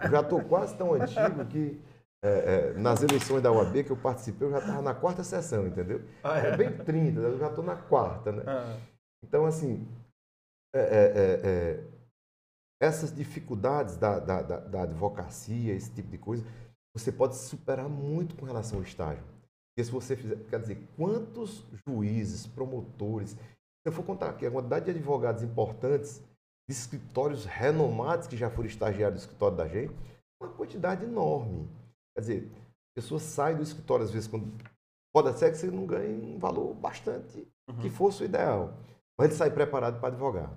Eu 0.00 0.10
já 0.12 0.20
estou 0.20 0.44
quase 0.44 0.76
tão 0.76 0.94
antigo 0.94 1.44
que 1.50 1.82
é, 2.24 2.28
é, 2.28 2.72
nas 2.74 3.02
eleições 3.02 3.42
da 3.42 3.50
UAB 3.50 3.82
que 3.82 3.90
eu 3.90 3.96
participei, 3.96 4.46
eu 4.46 4.52
já 4.52 4.58
estava 4.58 4.80
na 4.80 4.94
quarta 4.94 5.24
sessão, 5.24 5.66
entendeu? 5.66 6.02
Ah, 6.22 6.38
é? 6.38 6.50
é? 6.50 6.56
bem 6.56 6.72
30, 6.72 7.18
eu 7.18 7.38
já 7.40 7.48
estou 7.48 7.64
na 7.64 7.74
quarta, 7.74 8.30
né? 8.30 8.44
Ah. 8.46 8.78
Então, 9.24 9.44
assim, 9.44 9.88
é, 10.72 10.80
é, 10.80 11.84
essas 12.82 13.14
dificuldades 13.14 13.96
da, 13.96 14.18
da, 14.18 14.42
da, 14.42 14.58
da, 14.58 14.82
advocacia, 14.82 15.72
esse 15.72 15.88
tipo 15.92 16.10
de 16.10 16.18
coisa, 16.18 16.44
você 16.92 17.12
pode 17.12 17.36
superar 17.36 17.88
muito 17.88 18.34
com 18.34 18.44
relação 18.44 18.78
ao 18.78 18.84
estágio. 18.84 19.22
Porque 19.70 19.84
se 19.84 19.92
você 19.92 20.16
fizer, 20.16 20.36
quer 20.50 20.58
dizer, 20.58 20.88
quantos 20.96 21.64
juízes, 21.86 22.44
promotores, 22.44 23.30
se 23.30 23.86
eu 23.86 23.92
for 23.92 24.04
contar 24.04 24.30
aqui 24.30 24.44
a 24.44 24.50
quantidade 24.50 24.86
de 24.86 24.90
advogados 24.90 25.44
importantes, 25.44 26.20
de 26.68 26.74
escritórios 26.74 27.44
renomados 27.44 28.26
que 28.26 28.36
já 28.36 28.50
foram 28.50 28.68
estagiários 28.68 29.20
do 29.20 29.24
escritório 29.26 29.56
da 29.56 29.68
gente, 29.68 29.94
uma 30.42 30.52
quantidade 30.52 31.04
enorme. 31.04 31.68
Quer 32.16 32.20
dizer, 32.20 32.52
a 32.56 32.94
pessoa 32.96 33.20
sai 33.20 33.54
do 33.54 33.62
escritório, 33.62 34.04
às 34.04 34.10
vezes, 34.10 34.26
quando. 34.26 34.52
Pode 35.14 35.38
ser 35.38 35.52
que 35.52 35.58
você 35.58 35.70
não 35.70 35.86
ganhe 35.86 36.34
um 36.34 36.38
valor 36.38 36.74
bastante 36.74 37.46
uhum. 37.68 37.78
que 37.78 37.90
fosse 37.90 38.22
o 38.22 38.24
ideal. 38.24 38.74
Mas 39.16 39.28
ele 39.28 39.36
sai 39.36 39.50
preparado 39.50 40.00
para 40.00 40.08
advogar. 40.08 40.50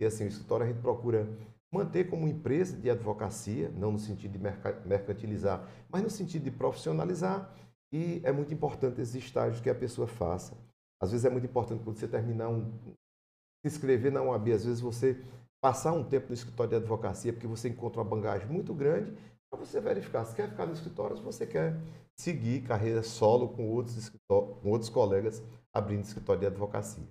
E 0.00 0.04
assim, 0.06 0.24
o 0.24 0.28
escritório 0.28 0.64
a 0.64 0.68
gente 0.68 0.80
procura 0.80 1.28
manter 1.70 2.08
como 2.08 2.26
empresa 2.26 2.76
de 2.76 2.90
advocacia, 2.90 3.70
não 3.76 3.92
no 3.92 3.98
sentido 3.98 4.32
de 4.32 4.38
mercantilizar, 4.86 5.68
mas 5.88 6.02
no 6.02 6.10
sentido 6.10 6.44
de 6.44 6.50
profissionalizar. 6.50 7.54
E 7.92 8.20
é 8.24 8.32
muito 8.32 8.52
importante 8.54 9.00
esses 9.00 9.14
estágios 9.14 9.60
que 9.60 9.68
a 9.68 9.74
pessoa 9.74 10.08
faça. 10.08 10.56
Às 11.00 11.12
vezes 11.12 11.24
é 11.24 11.30
muito 11.30 11.46
importante 11.46 11.82
quando 11.84 11.96
você 11.98 12.08
terminar 12.08 12.48
um. 12.48 12.72
se 12.84 12.96
inscrever 13.66 14.10
na 14.10 14.22
UAB, 14.22 14.52
às 14.52 14.64
vezes 14.64 14.80
você 14.80 15.22
passar 15.60 15.92
um 15.92 16.02
tempo 16.02 16.28
no 16.28 16.34
escritório 16.34 16.70
de 16.70 16.76
advocacia, 16.76 17.32
porque 17.32 17.46
você 17.46 17.68
encontra 17.68 18.00
uma 18.00 18.08
bagagem 18.08 18.48
muito 18.48 18.72
grande 18.72 19.12
para 19.50 19.58
você 19.58 19.80
verificar 19.80 20.24
se 20.24 20.34
quer 20.34 20.48
ficar 20.48 20.66
no 20.66 20.72
escritório, 20.72 21.16
se 21.16 21.22
você 21.22 21.46
quer 21.46 21.76
seguir 22.16 22.62
carreira 22.62 23.02
solo 23.02 23.48
com 23.48 23.68
outros, 23.68 24.10
com 24.28 24.70
outros 24.70 24.88
colegas 24.88 25.42
abrindo 25.72 26.04
escritório 26.04 26.40
de 26.40 26.46
advocacia. 26.46 27.06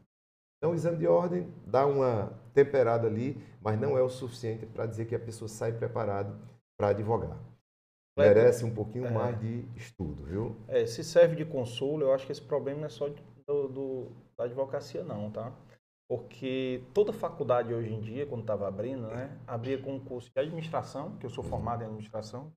Então, 0.59 0.71
o 0.71 0.75
exame 0.75 0.97
de 0.97 1.07
ordem 1.07 1.51
dá 1.65 1.85
uma 1.85 2.37
temperada 2.53 3.07
ali, 3.07 3.41
mas 3.61 3.79
não 3.79 3.97
é 3.97 4.01
o 4.01 4.09
suficiente 4.09 4.65
para 4.65 4.85
dizer 4.85 5.05
que 5.05 5.15
a 5.15 5.19
pessoa 5.19 5.47
sai 5.47 5.71
preparada 5.71 6.37
para 6.77 6.89
advogar. 6.89 7.39
Merece 8.17 8.65
um 8.65 8.73
pouquinho 8.73 9.07
é, 9.07 9.11
mais 9.11 9.39
de 9.39 9.65
estudo, 9.75 10.23
viu? 10.23 10.57
É, 10.67 10.85
se 10.85 11.03
serve 11.03 11.37
de 11.37 11.45
consolo, 11.45 12.03
eu 12.03 12.13
acho 12.13 12.25
que 12.25 12.33
esse 12.33 12.41
problema 12.41 12.81
não 12.81 12.87
é 12.87 12.89
só 12.89 13.07
do, 13.47 13.67
do, 13.69 14.11
da 14.37 14.43
advocacia, 14.43 15.03
não, 15.03 15.31
tá? 15.31 15.53
porque 16.09 16.83
toda 16.91 17.13
faculdade 17.13 17.71
hoje 17.71 17.93
em 17.93 18.01
dia, 18.01 18.25
quando 18.25 18.41
estava 18.41 18.67
abrindo, 18.67 19.07
né, 19.07 19.39
abria 19.45 19.79
com 19.79 19.93
um 19.93 20.03
curso 20.03 20.31
de 20.33 20.39
administração, 20.39 21.15
que 21.17 21.25
eu 21.25 21.29
sou 21.29 21.43
formado 21.43 21.83
em 21.83 21.85
administração. 21.85 22.51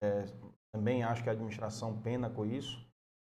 É, 0.00 0.24
também 0.72 1.02
acho 1.02 1.24
que 1.24 1.28
a 1.28 1.32
administração 1.32 2.00
pena 2.00 2.30
com 2.30 2.46
isso. 2.46 2.88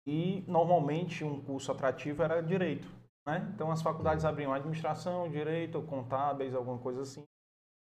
E 0.06 0.44
normalmente 0.48 1.24
um 1.24 1.42
curso 1.42 1.72
atrativo 1.72 2.24
era 2.24 2.42
direito. 2.42 2.88
Né? 3.28 3.52
Então 3.54 3.72
as 3.72 3.82
faculdades 3.82 4.24
abriam 4.24 4.54
administração, 4.54 5.30
direito, 5.30 5.82
contábeis, 5.84 6.54
alguma 6.54 6.78
coisa 6.78 7.02
assim. 7.02 7.26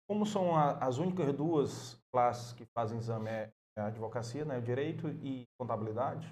Como 0.09 0.25
são 0.25 0.55
a, 0.55 0.77
as 0.77 0.97
únicas 0.97 1.33
duas 1.33 2.01
classes 2.11 2.53
que 2.53 2.65
fazem 2.73 2.97
exame 2.97 3.29
é 3.29 3.51
a 3.77 3.87
advocacia, 3.87 4.43
né, 4.43 4.59
direito 4.59 5.09
e 5.09 5.45
contabilidade, 5.59 6.27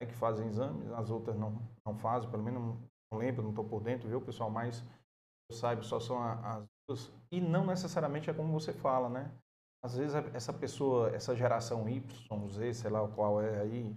né, 0.00 0.06
que 0.06 0.14
fazem 0.14 0.48
exames, 0.48 0.90
as 0.92 1.10
outras 1.10 1.36
não, 1.38 1.62
não 1.86 1.96
fazem, 1.96 2.30
pelo 2.30 2.42
menos 2.42 2.60
não 3.10 3.18
lembro, 3.18 3.42
não 3.42 3.50
estou 3.50 3.64
por 3.64 3.80
dentro, 3.80 4.08
viu, 4.08 4.20
pessoal? 4.20 4.50
Mas 4.50 4.84
eu 5.50 5.56
saiba, 5.56 5.82
só 5.82 5.98
são 6.00 6.22
as 6.22 6.64
duas. 6.88 7.12
E 7.30 7.40
não 7.40 7.64
necessariamente 7.64 8.28
é 8.28 8.34
como 8.34 8.52
você 8.52 8.72
fala, 8.72 9.08
né? 9.08 9.32
Às 9.84 9.96
vezes 9.96 10.14
essa 10.34 10.52
pessoa, 10.52 11.10
essa 11.14 11.34
geração 11.34 11.88
Y, 11.88 12.48
Z, 12.48 12.74
sei 12.74 12.90
lá 12.90 13.06
qual 13.08 13.40
é 13.40 13.60
aí. 13.60 13.96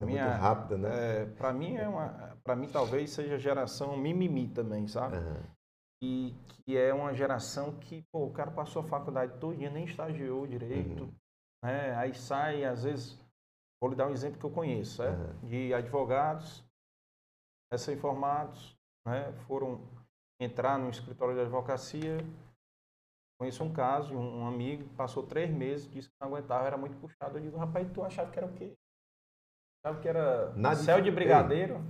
É 0.00 0.04
minha, 0.04 0.28
muito 0.28 0.40
rápida, 0.40 0.76
né? 0.76 1.22
É, 1.22 1.26
para 1.26 1.52
mim 1.52 1.76
é 1.76 1.88
uma, 1.88 2.36
para 2.44 2.54
mim 2.54 2.68
talvez 2.68 3.10
seja 3.10 3.38
geração 3.38 3.96
mimimi 3.96 4.48
também, 4.48 4.86
sabe? 4.86 5.16
Uhum. 5.16 5.42
E 6.02 6.34
que 6.48 6.76
é 6.76 6.92
uma 6.92 7.14
geração 7.14 7.72
que, 7.78 8.04
pô, 8.12 8.26
o 8.26 8.32
cara 8.32 8.50
passou 8.50 8.82
a 8.82 8.86
faculdade 8.86 9.38
todinha, 9.38 9.70
nem 9.70 9.84
estagiou 9.84 10.46
direito, 10.46 11.04
uhum. 11.04 11.14
né? 11.64 11.94
Aí 11.96 12.14
sai, 12.14 12.64
às 12.64 12.84
vezes, 12.84 13.18
vou 13.80 13.90
lhe 13.90 13.96
dar 13.96 14.06
um 14.06 14.12
exemplo 14.12 14.38
que 14.38 14.44
eu 14.44 14.50
conheço, 14.50 15.02
é? 15.02 15.10
Uhum. 15.10 15.48
de 15.48 15.72
advogados 15.72 16.66
recém-formados, 17.72 18.76
né, 19.06 19.32
foram 19.46 19.80
entrar 20.40 20.78
no 20.78 20.90
escritório 20.90 21.34
de 21.34 21.40
advocacia. 21.40 22.18
Conheço 23.38 23.64
um 23.64 23.72
caso, 23.72 24.14
um, 24.14 24.40
um 24.42 24.46
amigo 24.46 24.88
passou 24.94 25.26
três 25.26 25.50
meses, 25.50 25.90
disse 25.90 26.08
que 26.08 26.14
não 26.20 26.28
aguentava, 26.28 26.66
era 26.66 26.76
muito 26.76 26.96
puxado. 26.98 27.38
Eu 27.38 27.42
digo, 27.42 27.56
rapaz, 27.56 27.90
tu 27.92 28.02
achava 28.02 28.30
que 28.30 28.38
era 28.38 28.46
o 28.46 28.54
quê? 28.54 28.74
Achava 29.86 30.00
que 30.00 30.08
era 30.08 30.52
na 30.56 30.74
céu 30.74 31.00
de 31.00 31.12
brigadeiro? 31.12 31.74
Ei, 31.74 31.80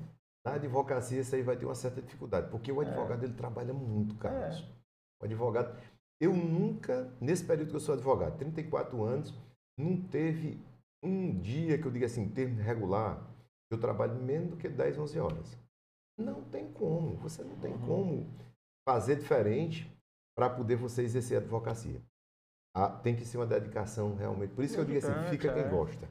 na 0.45 0.53
advocacia 0.53 1.21
isso 1.21 1.35
aí 1.35 1.41
vai 1.41 1.57
ter 1.57 1.65
uma 1.65 1.75
certa 1.75 2.03
dificuldade, 2.03 2.51
porque 2.51 2.71
o 2.71 2.83
é. 2.83 2.87
advogado 2.87 3.23
é. 3.23 3.25
ele 3.25 3.33
trabalha 3.33 3.73
muito, 3.73 4.15
Carlos. 4.17 4.61
É. 4.61 5.23
O 5.23 5.25
advogado, 5.25 5.75
eu 6.21 6.35
nunca, 6.35 7.11
nesse 7.19 7.43
período 7.43 7.71
que 7.71 7.77
eu 7.77 7.81
sou 7.81 7.95
advogado, 7.95 8.37
34 8.37 9.03
anos, 9.03 9.35
não 9.79 9.99
teve 10.09 10.61
um 11.03 11.41
dia 11.41 11.79
que 11.79 11.87
eu 11.87 11.91
diga 11.91 12.05
assim, 12.05 12.25
em 12.25 12.29
termo 12.29 12.61
regular, 12.61 13.19
eu 13.71 13.81
trabalho 13.81 14.15
menos 14.17 14.51
do 14.51 14.57
que 14.59 14.69
10, 14.69 14.99
11 14.99 15.19
horas. 15.19 15.59
Não 16.19 16.43
tem 16.45 16.71
como. 16.73 17.17
Você 17.17 17.43
não 17.43 17.57
tem 17.57 17.73
uhum. 17.73 17.87
como 17.87 18.27
fazer 18.87 19.17
diferente 19.17 19.91
para 20.37 20.51
poder 20.51 20.77
você 20.77 21.03
exercer 21.03 21.39
a 21.39 21.41
advocacia. 21.41 22.03
Ah, 22.75 22.91
tem 22.91 23.17
que 23.17 23.25
ser 23.25 23.39
uma 23.39 23.47
dedicação 23.47 24.15
realmente. 24.17 24.53
Por 24.53 24.63
isso 24.63 24.75
que 24.75 24.81
eu 24.81 24.85
digo 24.85 24.99
assim, 24.99 25.31
fica 25.31 25.51
quem 25.51 25.63
é. 25.63 25.69
gosta. 25.69 26.07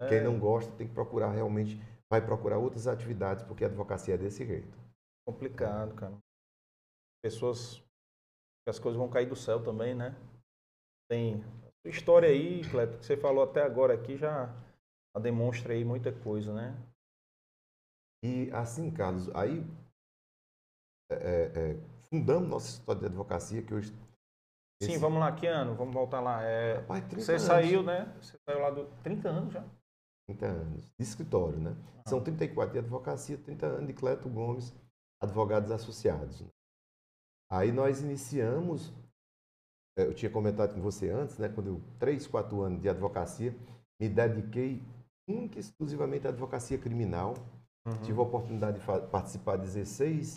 É. 0.00 0.08
Quem 0.08 0.22
não 0.22 0.38
gosta 0.38 0.70
tem 0.76 0.86
que 0.86 0.94
procurar 0.94 1.30
realmente, 1.30 1.80
vai 2.10 2.24
procurar 2.24 2.58
outras 2.58 2.86
atividades, 2.86 3.44
porque 3.44 3.64
a 3.64 3.68
advocacia 3.68 4.14
é 4.14 4.18
desse 4.18 4.44
jeito. 4.44 4.76
Complicado, 5.26 5.94
cara. 5.94 6.16
Pessoas, 7.22 7.82
as 8.68 8.78
coisas 8.78 8.98
vão 8.98 9.08
cair 9.08 9.26
do 9.26 9.36
céu 9.36 9.62
também, 9.62 9.94
né? 9.94 10.14
Tem 11.10 11.42
história 11.84 12.28
aí, 12.28 12.62
Cleto, 12.68 12.98
que 12.98 13.06
você 13.06 13.16
falou 13.16 13.44
até 13.44 13.62
agora 13.62 13.94
aqui 13.94 14.16
já 14.16 14.52
demonstra 15.20 15.72
aí 15.72 15.84
muita 15.84 16.12
coisa, 16.12 16.52
né? 16.52 16.76
E 18.24 18.50
assim, 18.52 18.90
Carlos, 18.90 19.34
aí 19.34 19.64
é, 21.10 21.14
é, 21.14 21.70
é, 21.70 21.76
fundamos 22.10 22.48
nossa 22.48 22.68
história 22.68 23.00
de 23.00 23.06
advocacia, 23.06 23.62
que 23.62 23.72
hoje. 23.72 23.94
Esse... 24.80 24.92
Sim, 24.92 24.98
vamos 24.98 25.20
lá, 25.20 25.32
que 25.32 25.46
ano? 25.46 25.74
Vamos 25.74 25.94
voltar 25.94 26.20
lá. 26.20 26.42
É, 26.42 26.78
Rapaz, 26.78 27.04
você 27.14 27.32
anos. 27.32 27.42
saiu, 27.42 27.82
né? 27.82 28.12
Você 28.20 28.36
saiu 28.44 28.60
lá 28.60 28.70
do 28.70 28.86
30 29.02 29.28
anos 29.28 29.52
já. 29.52 29.64
30 30.26 30.46
anos. 30.46 30.84
De 30.98 31.04
escritório, 31.04 31.58
né? 31.58 31.76
Ah. 31.98 32.08
São 32.08 32.22
34 32.22 32.72
de 32.72 32.78
advocacia, 32.78 33.38
30 33.38 33.66
anos 33.66 33.86
de 33.86 33.92
Cleto 33.92 34.28
Gomes, 34.28 34.74
advogados 35.20 35.70
associados. 35.70 36.40
Né? 36.40 36.48
Aí 37.50 37.72
nós 37.72 38.00
iniciamos, 38.00 38.92
é, 39.98 40.04
eu 40.04 40.14
tinha 40.14 40.30
comentado 40.30 40.74
com 40.74 40.80
você 40.80 41.10
antes, 41.10 41.38
né? 41.38 41.48
Quando 41.48 41.68
eu, 41.68 41.80
3, 41.98 42.26
4 42.26 42.60
anos 42.62 42.82
de 42.82 42.88
advocacia, 42.88 43.54
me 44.00 44.08
dediquei 44.08 44.82
única 45.28 45.58
e 45.58 45.60
exclusivamente 45.60 46.26
à 46.26 46.30
advocacia 46.30 46.78
criminal 46.78 47.34
Uhum. 47.86 48.02
Tive 48.02 48.18
a 48.18 48.22
oportunidade 48.22 48.80
de 48.80 48.84
participar 48.84 49.56
de 49.56 49.62
16, 49.62 50.34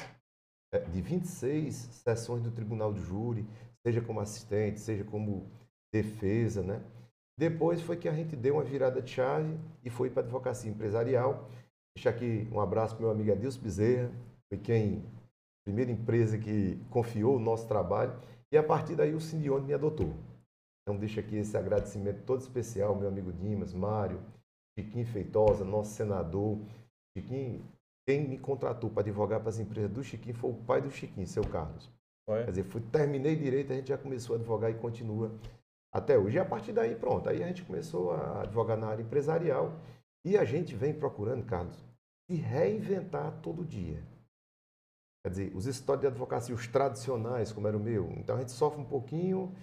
é, 0.71 0.79
de 0.79 1.01
26 1.01 1.73
sessões 1.75 2.43
do 2.43 2.51
Tribunal 2.51 2.93
de 2.93 3.01
Júri, 3.01 3.45
seja 3.83 4.01
como 4.01 4.19
assistente, 4.19 4.79
seja 4.79 5.03
como 5.03 5.49
defesa, 5.91 6.61
né? 6.61 6.83
Depois 7.39 7.81
foi 7.81 7.95
que 7.95 8.09
a 8.09 8.11
gente 8.11 8.35
deu 8.35 8.55
uma 8.55 8.65
virada 8.65 9.01
de 9.01 9.11
chave 9.11 9.57
e 9.81 9.89
foi 9.89 10.09
para 10.09 10.23
a 10.23 10.25
advocacia 10.25 10.69
empresarial. 10.69 11.49
Deixa 11.95 12.09
aqui 12.09 12.45
um 12.51 12.59
abraço 12.59 12.97
para 12.97 13.05
meu 13.05 13.11
amigo 13.11 13.31
Adilson 13.31 13.61
Bezerra, 13.61 14.11
foi 14.49 14.57
quem, 14.57 15.05
primeira 15.65 15.89
empresa 15.89 16.37
que 16.37 16.77
confiou 16.89 17.37
o 17.37 17.39
nosso 17.39 17.65
trabalho. 17.65 18.13
E 18.51 18.57
a 18.57 18.63
partir 18.63 18.93
daí 18.93 19.13
o 19.13 19.21
Sindione 19.21 19.67
me 19.67 19.73
adotou. 19.73 20.13
Então 20.81 20.99
deixa 20.99 21.21
aqui 21.21 21.37
esse 21.37 21.55
agradecimento 21.55 22.25
todo 22.25 22.41
especial, 22.41 22.93
meu 22.93 23.07
amigo 23.07 23.31
Dimas, 23.31 23.73
Mário, 23.73 24.19
Chiquinho 24.77 25.05
Feitosa, 25.05 25.63
nosso 25.63 25.93
senador, 25.93 26.59
Chiquinho, 27.17 27.63
quem 28.05 28.27
me 28.27 28.37
contratou 28.37 28.89
para 28.89 29.01
advogar 29.01 29.39
para 29.39 29.47
as 29.47 29.59
empresas 29.59 29.91
do 29.91 30.03
Chiquinho 30.03 30.35
foi 30.35 30.49
o 30.49 30.55
pai 30.55 30.81
do 30.81 30.91
Chiquinho, 30.91 31.25
seu 31.25 31.43
Carlos. 31.45 31.89
Quer 32.27 32.49
dizer, 32.49 32.63
fui, 32.63 32.81
terminei 32.91 33.37
direito, 33.37 33.71
a 33.71 33.77
gente 33.77 33.87
já 33.87 33.97
começou 33.97 34.35
a 34.35 34.39
advogar 34.39 34.69
e 34.69 34.73
continua 34.73 35.31
até 35.91 36.17
hoje. 36.17 36.37
E 36.37 36.39
a 36.39 36.45
partir 36.45 36.71
daí, 36.73 36.95
pronto, 36.95 37.29
aí 37.29 37.43
a 37.43 37.47
gente 37.47 37.63
começou 37.63 38.11
a 38.11 38.43
advogar 38.43 38.77
na 38.77 38.87
área 38.87 39.03
empresarial 39.03 39.73
e 40.25 40.37
a 40.37 40.45
gente 40.45 40.75
vem 40.75 40.93
procurando, 40.93 41.45
Carlos, 41.45 41.75
se 42.29 42.35
reinventar 42.35 43.39
todo 43.41 43.65
dia. 43.65 44.03
Quer 45.23 45.29
dizer, 45.29 45.55
os 45.55 45.65
escritórios 45.65 46.01
de 46.01 46.07
advocacia, 46.07 46.55
os 46.55 46.67
tradicionais, 46.67 47.51
como 47.51 47.67
era 47.67 47.75
o 47.75 47.79
meu, 47.79 48.11
então 48.17 48.35
a 48.35 48.39
gente 48.39 48.51
sofre 48.51 48.79
um 48.79 48.85
pouquinho, 48.85 49.53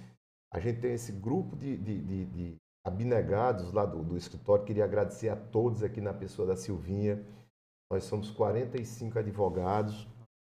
a 0.53 0.61
gente 0.61 0.81
tem 0.81 0.93
esse 0.93 1.13
grupo 1.13 1.57
de, 1.57 1.77
de, 1.77 2.01
de, 2.03 2.25
de 2.27 2.57
abnegados 2.85 3.73
lá 3.73 3.87
do, 3.87 4.03
do 4.03 4.17
escritório, 4.17 4.65
queria 4.65 4.85
agradecer 4.85 5.29
a 5.29 5.37
todos 5.37 5.83
aqui 5.83 6.01
na 6.01 6.13
pessoa 6.13 6.47
da 6.47 6.57
Silvinha, 6.57 7.25
nós 7.91 8.05
somos 8.05 8.31
45 8.31 9.19
advogados. 9.19 10.09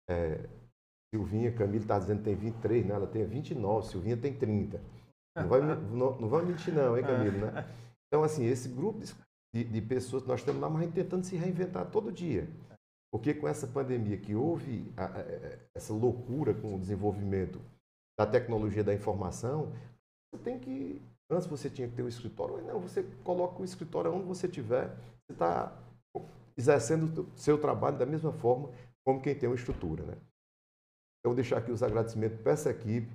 É, 0.09 0.47
Silvinha, 1.13 1.51
Camilo 1.51 1.83
está 1.83 1.97
dizendo 1.97 2.19
que 2.19 2.25
tem 2.25 2.35
23, 2.35 2.85
né? 2.85 2.95
ela 2.95 3.07
tem 3.07 3.25
29, 3.25 3.87
Silvinha 3.87 4.17
tem 4.17 4.33
30. 4.33 4.81
Não 5.35 5.47
vai, 5.47 5.61
não, 5.61 6.19
não 6.19 6.29
vai 6.29 6.45
mentir 6.45 6.73
não, 6.73 6.97
hein, 6.97 7.03
Camilo? 7.03 7.37
Né? 7.37 7.65
Então, 8.13 8.25
assim, 8.25 8.43
esse 8.43 8.67
grupo 8.67 8.99
de, 9.55 9.63
de 9.63 9.81
pessoas 9.81 10.23
que 10.23 10.27
nós 10.27 10.41
estamos 10.41 10.61
lá, 10.61 10.69
mas 10.69 10.93
tentando 10.93 11.23
se 11.23 11.37
reinventar 11.37 11.89
todo 11.89 12.11
dia. 12.11 12.45
Porque 13.09 13.33
com 13.33 13.47
essa 13.47 13.65
pandemia 13.65 14.17
que 14.17 14.35
houve, 14.35 14.91
a, 14.97 15.05
a, 15.05 15.23
essa 15.73 15.93
loucura 15.93 16.53
com 16.53 16.75
o 16.75 16.79
desenvolvimento 16.79 17.61
da 18.19 18.25
tecnologia 18.25 18.83
da 18.83 18.93
informação, 18.93 19.71
você 20.29 20.43
tem 20.43 20.59
que. 20.59 21.01
Antes 21.29 21.47
você 21.47 21.69
tinha 21.69 21.87
que 21.87 21.95
ter 21.95 22.01
o 22.01 22.05
um 22.05 22.09
escritório, 22.09 22.61
não, 22.65 22.81
você 22.81 23.03
coloca 23.23 23.61
o 23.61 23.65
escritório 23.65 24.13
onde 24.13 24.25
você 24.25 24.49
tiver, 24.49 24.89
você 24.89 25.31
está 25.31 25.73
exercendo 26.57 27.21
o 27.21 27.37
seu 27.37 27.57
trabalho 27.57 27.97
da 27.97 28.05
mesma 28.05 28.33
forma 28.33 28.69
como 29.05 29.21
quem 29.21 29.33
tem 29.33 29.47
uma 29.47 29.55
estrutura. 29.55 30.03
Né? 30.03 30.17
Então, 31.19 31.33
deixar 31.33 31.57
aqui 31.57 31.71
os 31.71 31.81
agradecimentos 31.81 32.39
para 32.41 32.51
essa 32.51 32.69
equipe. 32.69 33.09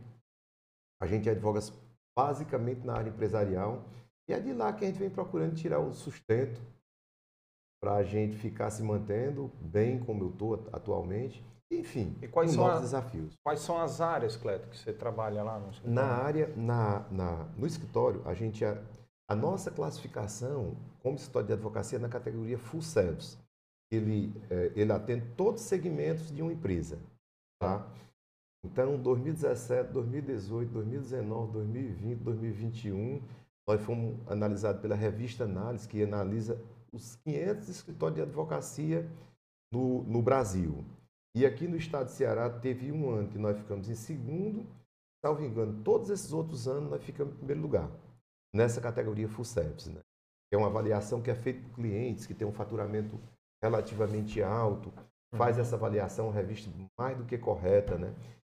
A 1.03 1.07
gente 1.07 1.29
advoga 1.29 1.61
basicamente 2.17 2.85
na 2.85 2.95
área 2.95 3.11
empresarial 3.11 3.85
e 4.29 4.33
é 4.33 4.41
de 4.41 4.53
lá 4.53 4.73
que 4.73 4.85
a 4.85 4.89
gente 4.89 4.99
vem 4.99 5.11
procurando 5.11 5.55
tirar 5.55 5.79
o 5.79 5.93
sustento 5.93 6.61
para 7.81 7.97
a 7.97 8.03
gente 8.03 8.37
ficar 8.37 8.71
se 8.71 8.83
mantendo 8.83 9.51
bem 9.61 9.99
como 9.99 10.25
eu 10.25 10.31
estou 10.31 10.69
atualmente. 10.73 11.45
Enfim, 11.71 12.17
e 12.23 12.29
quais 12.29 12.53
são 12.53 12.65
novos 12.65 12.79
a, 12.79 12.81
desafios. 12.81 13.35
Quais 13.45 13.61
são 13.61 13.79
as 13.79 14.01
áreas, 14.01 14.37
Cleto, 14.37 14.69
que 14.69 14.79
você 14.79 14.93
trabalha 14.93 15.43
lá 15.43 15.59
no 15.59 15.71
escritório? 15.71 15.95
Na 15.95 16.07
área, 16.07 16.53
na, 16.57 17.07
na, 17.11 17.45
no 17.57 17.67
escritório, 17.67 18.23
a 18.25 18.35
gente 18.35 18.65
a 19.29 19.35
nossa 19.35 19.71
classificação 19.71 20.77
como 21.03 21.17
escritório 21.17 21.49
de 21.49 21.53
advocacia 21.55 21.99
é 21.99 22.01
na 22.01 22.09
categoria 22.09 22.59
Full 22.59 22.83
Service. 22.83 23.37
Ele, 23.91 24.33
é, 24.49 24.73
ele 24.75 24.93
atende 24.93 25.27
todos 25.37 25.63
os 25.63 25.69
segmentos 25.69 26.33
de 26.33 26.43
uma 26.43 26.53
empresa. 26.53 26.99
Tá? 27.61 27.87
Então, 28.67 28.99
2017, 28.99 29.93
2018, 29.93 30.73
2019, 30.73 31.53
2020, 31.53 32.19
2021, 32.19 33.23
nós 33.65 33.81
fomos 33.81 34.17
analisados 34.29 34.83
pela 34.83 34.97
revista 34.97 35.45
Análise, 35.45 35.87
que 35.87 36.03
analisa 36.03 36.61
os 36.93 37.15
500 37.17 37.69
escritórios 37.69 38.17
de 38.17 38.23
advocacia 38.23 39.09
no, 39.73 40.03
no 40.03 40.21
Brasil. 40.21 40.85
E 41.35 41.47
aqui 41.47 41.69
no 41.69 41.77
estado 41.77 42.07
de 42.07 42.13
Ceará 42.13 42.51
teve 42.51 42.91
um 42.91 43.09
ano 43.09 43.29
que 43.29 43.39
nós 43.39 43.57
ficamos 43.57 43.89
em 43.89 43.95
segundo, 43.95 44.67
salvo 45.25 45.45
engano, 45.45 45.85
todos 45.85 46.11
esses 46.11 46.33
outros 46.33 46.67
anos 46.67 46.91
nós 46.91 47.05
ficamos 47.05 47.35
em 47.35 47.37
primeiro 47.37 47.63
lugar 47.63 47.89
nessa 48.53 48.81
categoria 48.81 49.29
full 49.29 49.45
service. 49.45 49.89
Né? 49.89 50.01
É 50.53 50.57
uma 50.57 50.67
avaliação 50.67 51.23
que 51.23 51.31
é 51.31 51.37
feita 51.37 51.61
por 51.63 51.77
clientes 51.77 52.27
que 52.27 52.35
têm 52.35 52.49
um 52.49 52.53
faturamento 52.53 53.21
relativamente 53.63 54.43
alto, 54.43 54.93
faz 55.37 55.57
essa 55.57 55.77
avaliação, 55.77 56.31
revista 56.31 56.69
mais 56.99 57.17
do 57.17 57.25
que 57.25 57.39
correta, 57.39 57.97
né? 57.97 58.13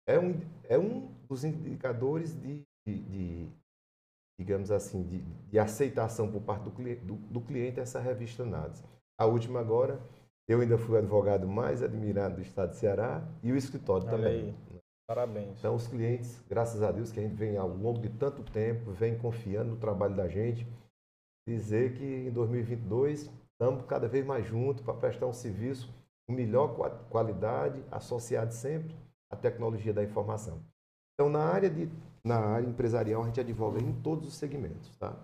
É 0.07 0.19
um, 0.19 0.39
é 0.63 0.77
um 0.77 1.11
dos 1.27 1.43
indicadores 1.43 2.33
de, 2.39 2.63
de, 2.85 2.99
de 3.03 3.49
digamos 4.39 4.71
assim, 4.71 5.03
de, 5.03 5.19
de, 5.19 5.59
aceitação 5.59 6.31
por 6.31 6.41
parte 6.41 6.63
do, 6.63 6.71
do, 7.05 7.15
do 7.15 7.41
cliente 7.41 7.79
essa 7.79 7.99
revista 7.99 8.43
NADS. 8.43 8.83
A 9.17 9.25
última 9.25 9.59
agora, 9.59 10.01
eu 10.47 10.61
ainda 10.61 10.77
fui 10.77 10.95
o 10.95 10.97
advogado 10.97 11.47
mais 11.47 11.83
admirado 11.83 12.35
do 12.35 12.41
estado 12.41 12.71
de 12.71 12.77
Ceará 12.77 13.23
e 13.43 13.51
o 13.51 13.55
escritório 13.55 14.07
Olha 14.07 14.17
também. 14.17 14.55
Aí. 14.71 14.81
Parabéns. 15.07 15.59
Então, 15.59 15.75
os 15.75 15.87
clientes, 15.87 16.43
graças 16.49 16.81
a 16.81 16.91
Deus, 16.91 17.11
que 17.11 17.19
a 17.19 17.23
gente 17.23 17.35
vem 17.35 17.57
ao 17.57 17.67
longo 17.67 17.99
de 17.99 18.09
tanto 18.09 18.43
tempo, 18.43 18.91
vem 18.91 19.17
confiando 19.17 19.71
no 19.71 19.77
trabalho 19.77 20.15
da 20.15 20.27
gente, 20.27 20.65
dizer 21.47 21.93
que 21.93 22.03
em 22.03 22.31
2022 22.31 23.29
estamos 23.51 23.85
cada 23.85 24.07
vez 24.07 24.25
mais 24.25 24.45
juntos 24.45 24.83
para 24.83 24.93
prestar 24.93 25.27
um 25.27 25.33
serviço 25.33 25.93
com 26.25 26.33
melhor 26.33 26.69
qualidade, 27.09 27.83
associado 27.91 28.53
sempre 28.53 28.95
à 29.31 29.35
tecnologia 29.35 29.93
da 29.93 30.03
informação. 30.03 30.61
Então, 31.13 31.29
na 31.29 31.43
área, 31.43 31.69
de, 31.69 31.89
na 32.23 32.37
área 32.37 32.67
empresarial, 32.67 33.23
a 33.23 33.27
gente 33.27 33.39
advoga 33.39 33.81
em 33.81 33.93
todos 34.01 34.27
os 34.27 34.35
segmentos. 34.35 34.95
Tá? 34.97 35.15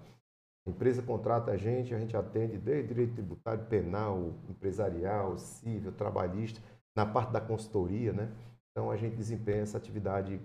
A 0.66 0.70
empresa 0.70 1.02
contrata 1.02 1.52
a 1.52 1.58
gente, 1.58 1.94
a 1.94 2.00
gente 2.00 2.16
atende 2.16 2.58
desde 2.58 2.88
direito 2.88 3.14
tributário, 3.14 3.66
penal, 3.66 4.34
empresarial, 4.50 5.38
civil, 5.38 5.92
trabalhista, 5.92 6.62
na 6.96 7.06
parte 7.06 7.32
da 7.32 7.42
consultoria, 7.42 8.12
né? 8.12 8.32
Então, 8.72 8.92
a 8.92 8.96
gente 8.96 9.16
desempenha 9.16 9.62
essa 9.62 9.78
atividade 9.78 10.38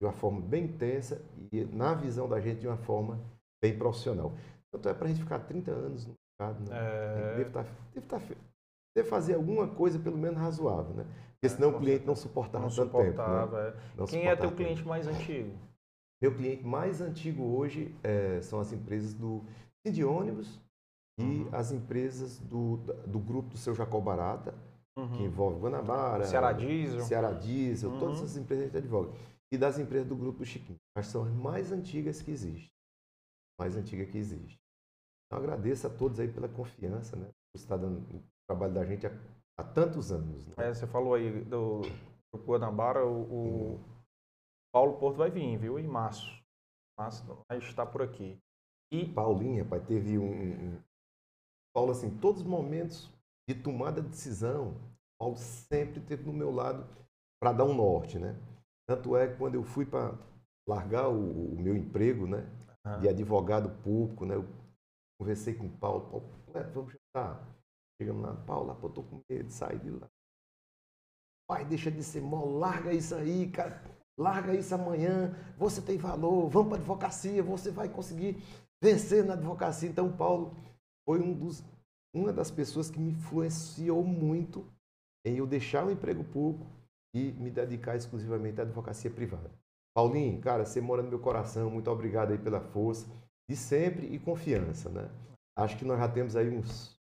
de 0.00 0.06
uma 0.06 0.12
forma 0.12 0.40
bem 0.40 0.64
intensa 0.64 1.20
e, 1.52 1.64
na 1.64 1.92
visão 1.92 2.28
da 2.28 2.40
gente, 2.40 2.60
de 2.60 2.68
uma 2.68 2.76
forma 2.76 3.20
bem 3.62 3.76
profissional. 3.76 4.32
Tanto 4.70 4.88
é 4.88 4.94
para 4.94 5.06
a 5.06 5.08
gente 5.08 5.20
ficar 5.20 5.40
30 5.40 5.70
anos 5.70 6.06
no 6.06 6.14
mercado, 6.40 6.68
né? 6.68 6.76
É... 6.76 7.36
Deve, 7.36 7.48
estar, 7.48 7.62
deve, 7.94 8.06
estar, 8.06 8.22
deve 8.96 9.08
fazer 9.08 9.34
alguma 9.34 9.66
coisa, 9.66 9.98
pelo 9.98 10.16
menos, 10.16 10.38
razoável, 10.38 10.94
né? 10.94 11.06
Porque 11.40 11.54
senão 11.54 11.70
é, 11.70 11.72
o 11.72 11.78
cliente 11.78 12.06
não 12.06 12.16
suportava 12.16 12.64
não 12.64 12.74
tanto 12.74 12.90
suportava, 12.90 13.72
tempo. 13.72 13.76
Né? 13.76 14.04
É. 14.04 14.06
Quem 14.06 14.26
é 14.26 14.36
teu 14.36 14.50
cliente 14.52 14.76
tempo. 14.78 14.88
mais 14.88 15.06
antigo? 15.06 15.56
Meu 16.20 16.34
cliente 16.34 16.64
mais 16.64 17.00
antigo 17.00 17.44
hoje 17.44 17.94
é, 18.02 18.40
são 18.40 18.58
as 18.58 18.72
empresas 18.72 19.14
do 19.14 19.44
de 19.86 20.04
ônibus 20.04 20.60
e 21.18 21.22
uhum. 21.22 21.48
as 21.50 21.72
empresas 21.72 22.38
do, 22.40 22.76
do 23.06 23.18
grupo 23.18 23.50
do 23.50 23.56
seu 23.56 23.74
Jacó 23.74 23.98
Barata, 24.00 24.54
uhum. 24.98 25.12
que 25.12 25.22
envolve 25.22 25.60
Guanabara, 25.60 26.24
Ceará 26.24 26.52
Diesel, 26.52 27.00
Ceará 27.00 27.32
Diesel 27.32 27.90
uhum. 27.90 27.98
todas 27.98 28.18
essas 28.18 28.36
empresas 28.36 28.64
a 28.64 28.66
gente 28.66 28.76
advoga. 28.76 29.12
E 29.50 29.56
das 29.56 29.78
empresas 29.78 30.06
do 30.06 30.14
grupo 30.14 30.40
do 30.40 30.44
Chiquinho. 30.44 30.78
As 30.94 31.06
são 31.06 31.24
as 31.24 31.32
mais 31.32 31.72
antigas 31.72 32.20
que 32.20 32.30
existem. 32.30 32.70
Mais 33.58 33.76
antiga 33.76 34.04
que 34.04 34.18
existe. 34.18 34.60
Então 35.26 35.38
agradeço 35.38 35.86
a 35.86 35.90
todos 35.90 36.20
aí 36.20 36.28
pela 36.28 36.48
confiança, 36.48 37.16
né? 37.16 37.28
Por 37.52 37.58
estar 37.58 37.76
dando 37.76 37.98
o 38.14 38.22
trabalho 38.46 38.74
da 38.74 38.84
gente 38.84 39.06
há, 39.58 39.64
tantos 39.64 40.12
anos. 40.12 40.46
Né? 40.46 40.54
É, 40.58 40.72
você 40.72 40.86
falou 40.86 41.14
aí 41.14 41.44
do, 41.44 41.82
do 42.32 42.38
Guanabara, 42.44 43.04
o, 43.04 43.74
o 43.74 43.80
Paulo 44.72 44.98
Porto 44.98 45.16
vai 45.16 45.30
vir, 45.30 45.58
viu? 45.58 45.78
Em 45.78 45.86
março. 45.86 46.32
Março 46.98 47.24
vai 47.48 47.58
estar 47.58 47.86
por 47.86 48.02
aqui. 48.02 48.38
E 48.90 49.04
Paulinha, 49.04 49.64
pai, 49.64 49.80
teve 49.80 50.18
um, 50.18 50.32
um... 50.32 50.82
Paulo, 51.74 51.92
assim, 51.92 52.16
todos 52.18 52.40
os 52.40 52.46
momentos 52.46 53.10
de 53.48 53.54
tomada 53.54 54.00
de 54.00 54.08
decisão, 54.08 54.74
Paulo 55.18 55.36
sempre 55.36 56.00
esteve 56.00 56.24
no 56.24 56.32
meu 56.32 56.50
lado 56.50 56.86
para 57.40 57.52
dar 57.52 57.64
um 57.64 57.74
norte, 57.74 58.18
né? 58.18 58.36
Tanto 58.86 59.16
é 59.16 59.28
que 59.28 59.36
quando 59.36 59.54
eu 59.54 59.62
fui 59.62 59.84
para 59.84 60.16
largar 60.66 61.08
o, 61.08 61.54
o, 61.54 61.60
meu 61.60 61.76
emprego, 61.76 62.26
né, 62.26 62.46
de 63.00 63.08
advogado 63.08 63.70
público, 63.82 64.24
né, 64.24 64.34
eu 64.34 64.46
conversei 65.18 65.54
com 65.54 65.66
o 65.66 65.78
Paulo, 65.78 66.08
Paulo, 66.10 66.26
vamos 66.74 66.92
jantar. 66.92 67.57
Chegamos 68.00 68.22
lá, 68.22 68.34
Paulo, 68.46 68.74
pô, 68.76 68.88
tô 68.88 69.02
com 69.02 69.20
medo 69.28 69.48
de 69.48 69.52
sair 69.52 69.78
de 69.80 69.90
lá. 69.90 70.08
Pai, 71.48 71.64
deixa 71.64 71.90
de 71.90 72.02
ser 72.02 72.20
mó, 72.20 72.44
larga 72.44 72.92
isso 72.92 73.14
aí, 73.14 73.50
cara. 73.50 73.82
Larga 74.16 74.54
isso 74.54 74.74
amanhã, 74.74 75.34
você 75.56 75.80
tem 75.80 75.96
valor, 75.96 76.48
vamos 76.48 76.68
para 76.68 76.78
a 76.78 76.80
advocacia, 76.80 77.42
você 77.42 77.70
vai 77.70 77.88
conseguir 77.88 78.36
vencer 78.82 79.24
na 79.24 79.34
advocacia. 79.34 79.88
Então, 79.88 80.14
Paulo 80.16 80.56
foi 81.04 81.20
um 81.20 81.32
dos, 81.32 81.64
uma 82.14 82.32
das 82.32 82.50
pessoas 82.50 82.90
que 82.90 82.98
me 82.98 83.12
influenciou 83.12 84.04
muito 84.04 84.66
em 85.24 85.36
eu 85.36 85.46
deixar 85.46 85.86
o 85.86 85.90
emprego 85.90 86.24
público 86.24 86.66
e 87.14 87.32
me 87.32 87.50
dedicar 87.50 87.96
exclusivamente 87.96 88.60
à 88.60 88.64
advocacia 88.64 89.10
privada. 89.10 89.50
Paulinho, 89.94 90.40
cara, 90.40 90.64
você 90.64 90.80
mora 90.80 91.02
no 91.02 91.08
meu 91.08 91.18
coração, 91.18 91.70
muito 91.70 91.90
obrigado 91.90 92.32
aí 92.32 92.38
pela 92.38 92.60
força 92.60 93.06
de 93.48 93.56
sempre 93.56 94.06
e 94.06 94.18
confiança, 94.18 94.90
né? 94.90 95.10
Acho 95.56 95.76
que 95.78 95.84
nós 95.84 95.98
já 95.98 96.08
temos 96.08 96.36
aí 96.36 96.48
uns... 96.56 96.97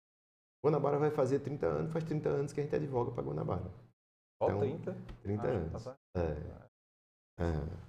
Guanabara 0.65 0.99
vai 0.99 1.11
fazer 1.11 1.41
30 1.41 1.67
anos, 1.67 1.93
faz 1.93 2.05
30 2.05 2.29
anos 2.29 2.53
que 2.53 2.61
a 2.61 2.65
gente 2.65 2.75
advoga 2.75 3.13
para 3.13 3.23
Guanabara. 3.23 3.71
Só 4.43 4.49
então, 4.49 4.61
30? 4.61 4.97
30 5.23 5.47
anos. 5.47 5.85
Tá 5.85 5.97
é. 6.17 7.43
é. 7.43 7.87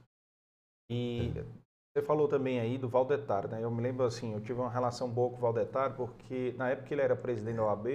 E 0.89 1.33
é. 1.35 1.67
Você 1.97 2.05
falou 2.05 2.27
também 2.27 2.59
aí 2.59 2.77
do 2.77 2.87
Valdetar, 2.87 3.47
né? 3.47 3.63
Eu 3.63 3.71
me 3.71 3.81
lembro 3.81 4.05
assim, 4.05 4.31
eu 4.31 4.39
tive 4.39 4.59
uma 4.59 4.69
relação 4.69 5.09
boa 5.09 5.31
com 5.31 5.37
o 5.37 5.39
Valdetar, 5.39 5.95
porque 5.95 6.53
na 6.55 6.69
época 6.69 6.87
que 6.87 6.93
ele 6.93 7.01
era 7.01 7.15
presidente 7.15 7.55
da 7.55 7.63
OAB, 7.63 7.87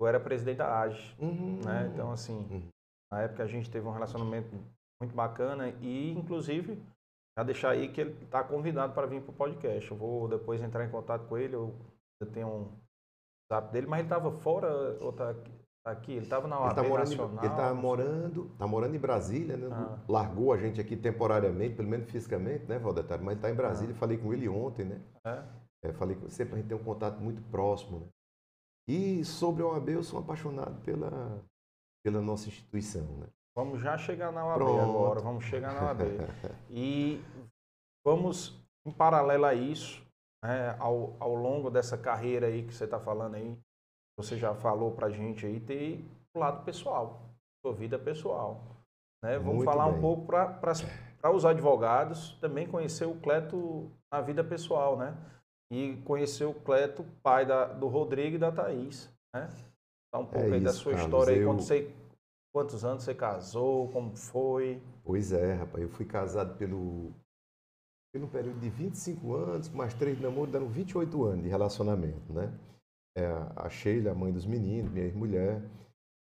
eu 0.00 0.06
era 0.08 0.18
presidente 0.18 0.56
da 0.56 0.80
AGE, 0.80 1.14
uhum. 1.16 1.60
né? 1.64 1.88
Então, 1.94 2.10
assim, 2.10 2.38
uhum. 2.50 2.68
na 3.12 3.22
época 3.22 3.44
a 3.44 3.46
gente 3.46 3.70
teve 3.70 3.86
um 3.86 3.92
relacionamento 3.92 4.48
muito 5.00 5.14
bacana 5.14 5.68
e, 5.80 6.10
inclusive, 6.10 6.76
já 7.38 7.44
deixar 7.44 7.70
aí 7.70 7.92
que 7.92 8.00
ele 8.00 8.24
está 8.24 8.42
convidado 8.42 8.94
para 8.94 9.06
vir 9.06 9.22
para 9.22 9.30
o 9.30 9.36
podcast. 9.36 9.88
Eu 9.88 9.96
vou 9.96 10.26
depois 10.26 10.60
entrar 10.60 10.84
em 10.84 10.90
contato 10.90 11.28
com 11.28 11.38
ele, 11.38 11.54
eu, 11.54 11.72
eu 12.20 12.26
tenho 12.32 12.48
um 12.48 12.72
zap 13.52 13.72
dele, 13.72 13.86
mas 13.86 14.00
ele 14.00 14.06
estava 14.06 14.30
fora 14.30 14.96
ou 15.00 15.12
tá 15.12 15.30
aqui? 15.30 15.52
Tá 15.82 15.92
aqui, 15.92 16.12
ele 16.12 16.24
estava 16.24 16.46
na 16.46 16.60
OAB 16.60 16.66
ele 16.66 16.74
tá 16.74 16.82
morando, 16.82 17.08
Nacional. 17.08 17.44
Ele 17.44 17.52
está 17.52 17.74
morando, 17.74 18.50
tá 18.58 18.66
morando 18.66 18.94
em 18.94 18.98
Brasília, 18.98 19.56
né? 19.56 19.68
Ah. 19.72 19.98
Largou 20.06 20.52
a 20.52 20.58
gente 20.58 20.78
aqui 20.78 20.94
temporariamente, 20.94 21.74
pelo 21.74 21.88
menos 21.88 22.10
fisicamente, 22.10 22.66
né, 22.66 22.78
Valdetário? 22.78 23.24
Mas 23.24 23.32
ele 23.32 23.38
está 23.38 23.50
em 23.50 23.54
Brasília, 23.54 23.94
ah. 23.94 23.98
falei 23.98 24.18
com 24.18 24.32
ele 24.32 24.46
ontem, 24.46 24.84
né? 24.84 25.00
É? 25.24 25.42
É, 25.82 25.92
falei 25.94 26.16
com 26.16 26.28
sempre 26.28 26.54
a 26.54 26.56
gente 26.58 26.68
tem 26.68 26.76
um 26.76 26.84
contato 26.84 27.18
muito 27.18 27.42
próximo, 27.50 28.00
né? 28.00 28.06
E 28.86 29.24
sobre 29.24 29.62
a 29.62 29.68
OAB, 29.68 29.88
eu 29.88 30.02
sou 30.02 30.18
apaixonado 30.18 30.78
pela, 30.82 31.42
pela 32.04 32.20
nossa 32.20 32.48
instituição, 32.48 33.06
né? 33.16 33.26
Vamos 33.56 33.80
já 33.80 33.96
chegar 33.96 34.30
na 34.32 34.44
OAB 34.44 34.58
Pronto. 34.58 34.80
agora, 34.80 35.20
vamos 35.20 35.44
chegar 35.44 35.72
na 35.72 35.86
OAB. 35.86 36.02
e 36.68 37.22
vamos, 38.04 38.62
em 38.84 38.92
paralelo 38.92 39.46
a 39.46 39.54
isso, 39.54 40.04
né, 40.42 40.76
ao, 40.78 41.16
ao 41.18 41.34
longo 41.34 41.70
dessa 41.70 41.96
carreira 41.98 42.46
aí 42.46 42.62
que 42.62 42.74
você 42.74 42.84
está 42.84 42.98
falando 42.98 43.34
aí, 43.34 43.58
você 44.18 44.36
já 44.36 44.54
falou 44.54 44.92
para 44.92 45.06
a 45.06 45.10
gente 45.10 45.46
aí, 45.46 45.60
ter 45.60 46.04
o 46.34 46.38
lado 46.38 46.64
pessoal, 46.64 47.20
sua 47.64 47.74
vida 47.74 47.98
pessoal. 47.98 48.60
Né? 49.22 49.38
Vamos 49.38 49.56
Muito 49.56 49.64
falar 49.64 49.88
bem. 49.88 49.98
um 49.98 50.00
pouco 50.00 50.26
para 50.26 51.30
os 51.32 51.44
advogados 51.44 52.32
também 52.40 52.66
conhecer 52.66 53.06
o 53.06 53.14
Cleto 53.20 53.90
na 54.12 54.20
vida 54.20 54.42
pessoal, 54.42 54.96
né? 54.96 55.16
E 55.72 55.96
conhecer 56.04 56.44
o 56.44 56.54
Cleto, 56.54 57.04
pai 57.22 57.46
da, 57.46 57.66
do 57.66 57.86
Rodrigo 57.86 58.36
e 58.36 58.38
da 58.38 58.50
Thaís, 58.50 59.08
né? 59.34 59.48
Falar 60.12 60.24
um 60.24 60.26
pouco 60.26 60.48
é 60.48 60.52
aí 60.52 60.56
isso, 60.56 60.64
da 60.64 60.72
sua 60.72 60.92
Carlos, 60.92 61.06
história 61.06 61.34
aí, 61.34 61.40
eu... 61.40 61.48
quando 61.48 61.62
você, 61.62 61.94
quantos 62.52 62.84
anos 62.84 63.04
você 63.04 63.14
casou, 63.14 63.88
como 63.92 64.16
foi? 64.16 64.82
Pois 65.04 65.32
é, 65.32 65.54
rapaz, 65.54 65.82
eu 65.82 65.88
fui 65.88 66.04
casado 66.04 66.56
pelo, 66.56 67.12
pelo 68.12 68.28
período 68.28 68.58
de 68.58 68.68
25 68.68 69.34
anos, 69.34 69.68
mais 69.68 69.94
três 69.94 70.16
de 70.16 70.22
namoro, 70.22 70.50
dando 70.50 70.68
28 70.68 71.24
anos 71.24 71.42
de 71.44 71.48
relacionamento, 71.48 72.32
né? 72.32 72.52
é 73.16 73.26
a 73.56 73.68
Sheila, 73.68 74.12
a 74.12 74.14
mãe 74.14 74.32
dos 74.32 74.46
meninos, 74.46 74.90
minha 74.90 75.12
mulher. 75.12 75.62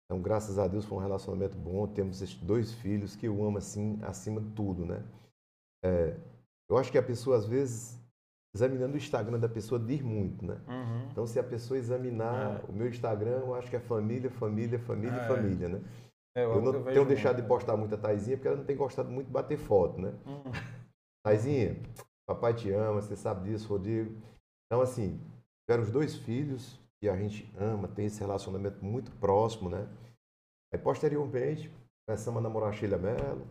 Então, 0.05 0.23
graças 0.23 0.59
a 0.59 0.69
Deus, 0.69 0.85
foi 0.85 0.99
um 0.99 1.01
relacionamento 1.01 1.57
bom. 1.57 1.87
Temos 1.87 2.23
esses 2.23 2.37
dois 2.37 2.73
filhos 2.73 3.17
que 3.17 3.27
eu 3.27 3.45
amo 3.45 3.59
assim, 3.59 3.99
acima 4.03 4.41
de 4.41 4.51
tudo, 4.51 4.87
né? 4.87 5.03
É, 5.85 6.17
eu 6.71 6.79
acho 6.79 6.93
que 6.93 6.99
a 6.99 7.03
pessoa, 7.03 7.37
às 7.37 7.47
vezes, 7.47 8.01
examinando 8.55 8.95
o 8.95 8.97
Instagram 8.97 9.39
da 9.39 9.49
pessoa, 9.49 9.81
diz 9.81 10.01
muito, 10.01 10.45
né? 10.45 10.61
Uhum. 10.69 11.09
Então, 11.11 11.27
se 11.27 11.39
a 11.39 11.45
pessoa 11.45 11.77
examinar 11.77 12.61
é. 12.61 12.71
o 12.71 12.73
meu 12.73 12.89
Instagram, 12.89 13.39
eu 13.41 13.55
acho 13.55 13.69
que 13.69 13.77
é 13.77 13.81
família, 13.81 14.31
família, 14.31 14.79
família 14.79 15.21
é. 15.21 15.29
família, 15.29 15.69
né? 15.69 15.81
É, 16.37 16.45
eu, 16.45 16.53
eu 16.53 16.63
não 16.63 16.85
tenho 16.85 17.05
deixado 17.05 17.37
de 17.37 17.49
postar 17.49 17.77
muita 17.77 17.97
Taizinha, 17.97 18.37
porque 18.37 18.47
ela 18.47 18.59
não 18.59 18.65
tem 18.65 18.77
gostado 18.77 19.11
muito 19.11 19.27
de 19.27 19.33
bater 19.33 19.59
foto, 19.59 20.01
né? 20.01 20.13
Uhum. 20.25 20.53
Taizinha, 21.27 21.77
papai 22.27 22.55
te 22.55 22.71
ama, 22.71 23.03
você 23.03 23.17
sabe 23.17 23.51
disso, 23.51 23.69
Rodrigo. 23.69 24.15
Então, 24.67 24.81
assim, 24.81 25.21
Tiveram 25.69 25.83
os 25.83 25.91
dois 25.91 26.15
filhos, 26.15 26.81
que 27.01 27.09
a 27.09 27.17
gente 27.17 27.53
ama, 27.59 27.89
tem 27.89 28.07
esse 28.07 28.21
relacionamento 28.21 28.85
muito 28.85 29.11
próximo, 29.17 29.69
né? 29.69 29.89
Aí, 30.73 30.79
posteriormente, 30.79 31.71
começamos 32.07 32.39
a 32.39 32.43
namorar 32.43 32.69
a 32.71 32.73
Sheila 32.73 32.97
Mello. 32.97 33.45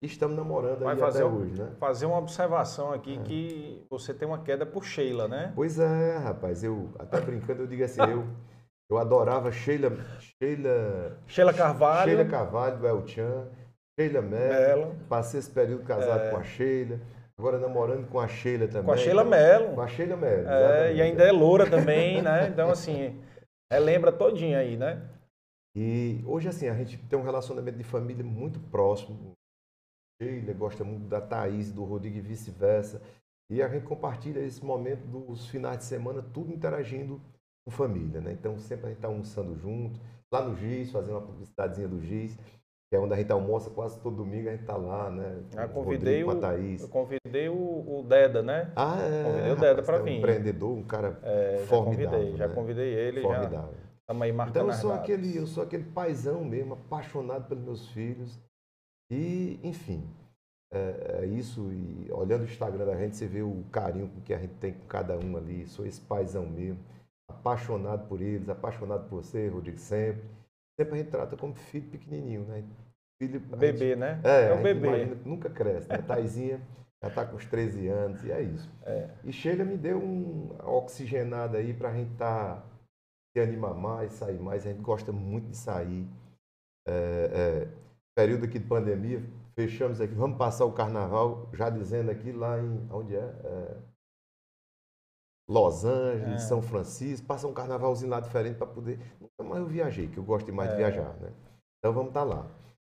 E 0.00 0.06
estamos 0.06 0.36
namorando 0.36 0.84
Vai 0.84 0.94
aí 0.94 1.02
até 1.02 1.24
um, 1.24 1.40
hoje, 1.40 1.60
né? 1.60 1.74
Fazer 1.80 2.06
uma 2.06 2.18
observação 2.18 2.92
aqui 2.92 3.18
é. 3.18 3.22
que 3.22 3.86
você 3.90 4.14
tem 4.14 4.28
uma 4.28 4.42
queda 4.42 4.64
por 4.64 4.84
Sheila, 4.84 5.26
né? 5.26 5.52
Pois 5.56 5.78
é, 5.78 6.18
rapaz. 6.18 6.62
Eu, 6.62 6.90
até 6.98 7.20
brincando, 7.20 7.62
eu 7.62 7.66
digo 7.66 7.82
assim, 7.82 8.00
eu, 8.02 8.24
eu 8.88 8.98
adorava 8.98 9.50
Sheila... 9.50 9.90
Sheila... 10.20 11.18
Sheila 11.26 11.52
Carvalho. 11.52 12.10
Sheila 12.10 12.30
Carvalho, 12.30 12.78
do 12.78 12.86
El 12.86 13.06
Chan. 13.08 13.48
Sheila 13.98 14.22
Mello. 14.22 14.94
Passei 15.08 15.40
esse 15.40 15.50
período 15.50 15.84
casado 15.84 16.26
é. 16.26 16.30
com 16.30 16.36
a 16.36 16.44
Sheila. 16.44 17.00
Agora 17.38 17.58
namorando 17.58 18.08
com 18.08 18.18
a 18.18 18.26
Sheila 18.26 18.66
também. 18.66 18.84
Com 18.84 18.92
a 18.92 18.96
Sheila 18.96 19.22
Mello. 19.22 19.74
Com 19.74 19.80
a 19.82 19.88
Sheila 19.88 20.16
Mello. 20.16 20.48
É, 20.48 20.94
e 20.94 21.02
ainda 21.02 21.22
é 21.22 21.30
loura 21.30 21.68
também, 21.68 22.22
né? 22.22 22.48
Então, 22.48 22.70
assim, 22.70 23.22
é, 23.70 23.78
lembra 23.78 24.10
todinha 24.10 24.58
aí, 24.58 24.76
né? 24.76 25.06
E 25.76 26.22
hoje, 26.26 26.48
assim, 26.48 26.68
a 26.68 26.74
gente 26.74 26.96
tem 26.96 27.18
um 27.18 27.22
relacionamento 27.22 27.76
de 27.76 27.84
família 27.84 28.24
muito 28.24 28.58
próximo. 28.70 29.32
Sheila 30.20 30.54
gosta 30.54 30.82
muito 30.82 31.06
da 31.08 31.20
Thaís, 31.20 31.70
do 31.70 31.84
Rodrigo 31.84 32.16
e 32.16 32.22
vice-versa. 32.22 33.02
E 33.50 33.62
a 33.62 33.68
gente 33.68 33.84
compartilha 33.84 34.40
esse 34.40 34.64
momento 34.64 35.06
dos 35.06 35.46
finais 35.46 35.78
de 35.78 35.84
semana, 35.84 36.22
tudo 36.22 36.50
interagindo 36.50 37.20
com 37.66 37.70
família, 37.70 38.20
né? 38.22 38.32
Então, 38.32 38.58
sempre 38.58 38.86
a 38.86 38.88
gente 38.88 38.98
está 38.98 39.08
almoçando 39.08 39.54
junto. 39.56 40.00
Lá 40.32 40.42
no 40.42 40.56
GIS, 40.56 40.90
fazendo 40.90 41.18
uma 41.18 41.26
publicidadezinha 41.26 41.86
do 41.86 42.00
GIS, 42.00 42.38
que 42.88 42.94
é 42.94 43.00
onde 43.00 43.14
a 43.14 43.16
gente 43.16 43.32
almoça 43.32 43.68
quase 43.70 43.98
todo 44.00 44.16
domingo, 44.16 44.48
a 44.48 44.52
gente 44.52 44.60
está 44.60 44.76
lá, 44.76 45.10
né? 45.10 45.42
Ah, 45.56 45.66
convidei 45.66 46.22
o, 46.22 46.30
eu 46.30 46.88
convidei 46.88 47.48
o, 47.48 47.54
o, 47.54 48.04
Deda, 48.08 48.42
né? 48.42 48.70
Ah, 48.76 48.96
é. 49.00 49.24
Convidei 49.24 49.52
o 49.52 49.56
Deda 49.56 49.82
para 49.82 49.96
é 49.96 50.02
vir. 50.02 50.10
Um 50.12 50.18
empreendedor, 50.18 50.70
um 50.70 50.84
cara 50.84 51.18
é, 51.22 51.64
formidável. 51.66 52.10
Já 52.10 52.10
convidei, 52.10 52.36
já 52.36 52.48
né? 52.48 52.54
convidei 52.54 52.94
ele. 52.94 53.22
Formidável. 53.22 53.74
Já... 53.74 53.86
Estamos 54.00 54.22
aí 54.22 54.32
marcando 54.32 54.56
então 54.56 54.68
eu 54.68 54.74
sou 54.74 54.92
aquele, 54.92 55.36
eu 55.36 55.46
sou 55.48 55.64
aquele 55.64 55.82
paizão 55.82 56.44
mesmo, 56.44 56.74
apaixonado 56.74 57.48
pelos 57.48 57.64
meus 57.64 57.88
filhos. 57.88 58.38
E, 59.10 59.58
enfim, 59.64 60.08
é, 60.72 61.22
é, 61.22 61.26
isso. 61.26 61.72
E 61.72 62.08
olhando 62.12 62.42
o 62.42 62.44
Instagram 62.44 62.86
da 62.86 62.96
gente, 62.96 63.16
você 63.16 63.26
vê 63.26 63.42
o 63.42 63.64
carinho 63.72 64.08
que 64.24 64.32
a 64.32 64.38
gente 64.38 64.54
tem 64.54 64.74
com 64.74 64.86
cada 64.86 65.18
um 65.18 65.36
ali. 65.36 65.66
Sou 65.66 65.84
esse 65.84 66.00
paizão 66.00 66.46
mesmo, 66.46 66.78
apaixonado 67.28 68.06
por 68.06 68.22
eles, 68.22 68.48
apaixonado 68.48 69.08
por 69.08 69.24
você, 69.24 69.48
Rodrigo, 69.48 69.78
sempre. 69.78 70.22
Sempre 70.78 70.94
a 70.94 70.96
gente 70.98 71.10
trata 71.10 71.36
como 71.36 71.54
filho 71.54 71.88
pequenininho, 71.90 72.44
né? 72.46 72.64
Filho, 73.20 73.40
bebê, 73.40 73.76
gente, 73.76 73.98
né? 73.98 74.20
É, 74.22 74.48
é 74.48 74.52
o 74.52 74.62
bebê. 74.62 75.06
nunca 75.24 75.48
cresce, 75.48 75.88
né? 75.88 75.98
Taizinha 75.98 76.60
já 77.02 77.08
está 77.08 77.24
com 77.24 77.36
os 77.36 77.46
13 77.46 77.88
anos 77.88 78.24
e 78.24 78.30
é 78.30 78.42
isso. 78.42 78.70
É. 78.82 79.10
E 79.24 79.32
Sheila 79.32 79.64
me 79.64 79.76
deu 79.76 79.98
um 79.98 80.54
oxigenado 80.62 81.56
aí 81.56 81.72
para 81.72 81.90
a 81.90 81.94
gente 81.94 82.12
estar. 82.12 82.56
Tá 82.56 82.76
se 83.36 83.40
animar 83.40 83.74
mais, 83.74 84.14
sair 84.14 84.38
mais. 84.38 84.66
A 84.66 84.70
gente 84.70 84.80
gosta 84.80 85.12
muito 85.12 85.50
de 85.50 85.56
sair. 85.56 86.08
É, 86.88 86.92
é, 87.62 87.68
período 88.14 88.46
aqui 88.46 88.58
de 88.58 88.66
pandemia, 88.66 89.22
fechamos 89.54 90.00
aqui, 90.00 90.14
vamos 90.14 90.38
passar 90.38 90.64
o 90.64 90.72
carnaval, 90.72 91.50
já 91.52 91.68
dizendo 91.68 92.10
aqui 92.10 92.32
lá 92.32 92.58
em. 92.58 92.88
Onde 92.90 93.14
é? 93.14 93.20
é 93.44 93.76
Los 95.48 95.84
Angeles, 95.84 96.42
é. 96.42 96.46
São 96.46 96.62
Francisco, 96.62 97.26
passa 97.26 97.46
um 97.46 97.52
carnavalzinho 97.52 98.10
lá 98.10 98.20
diferente 98.20 98.56
para 98.56 98.66
poder. 98.66 98.98
Nunca 99.20 99.35
mais 99.46 99.60
eu 99.60 99.68
viajei, 99.68 100.08
que 100.08 100.18
eu 100.18 100.24
gosto 100.24 100.46
demais 100.46 100.70
de 100.70 100.74
é. 100.76 100.78
viajar, 100.78 101.14
né? 101.20 101.32
Então 101.78 101.92
vamos 101.92 102.08
estar 102.08 102.20
tá 102.20 102.26
lá. 102.26 102.46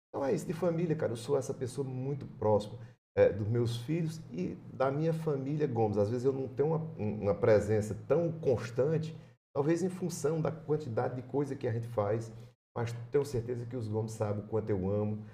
Então 0.10 0.26
é 0.26 0.34
isso, 0.34 0.45
de 0.45 0.53
família, 0.53 0.95
cara. 0.95 1.12
Eu 1.12 1.18
sou 1.18 1.38
essa 1.38 1.53
pessoa 1.53 1.88
muito 1.88 2.26
próxima 2.26 2.78
é, 3.16 3.30
dos 3.30 3.47
meus 3.47 3.78
filhos 3.78 4.20
e 4.32 4.58
da 4.74 4.91
minha 4.91 5.14
família 5.14 5.68
Gomes. 5.68 5.97
Às 5.97 6.10
vezes 6.10 6.26
eu 6.26 6.34
não 6.34 6.47
tenho 6.47 6.70
uma, 6.70 6.78
uma 6.97 7.36
presença 7.36 7.95
tão 8.08 8.32
constante 8.32 9.16
Talvez 9.58 9.82
em 9.82 9.89
função 9.89 10.39
da 10.39 10.51
quantidade 10.51 11.16
de 11.16 11.24
coisa 11.24 11.55
que 11.55 11.68
a 11.68 11.72
gente 11.72 11.88
faz, 11.88 12.32
mas 12.76 12.93
tenho 13.12 13.26
certeza 13.26 13.66
que 13.66 13.76
os 13.76 13.88
Gomes 13.88 14.12
sabem 14.12 14.43
o 14.43 14.47
quanto 14.47 14.70
eu 14.70 14.88
amo. 14.88 15.26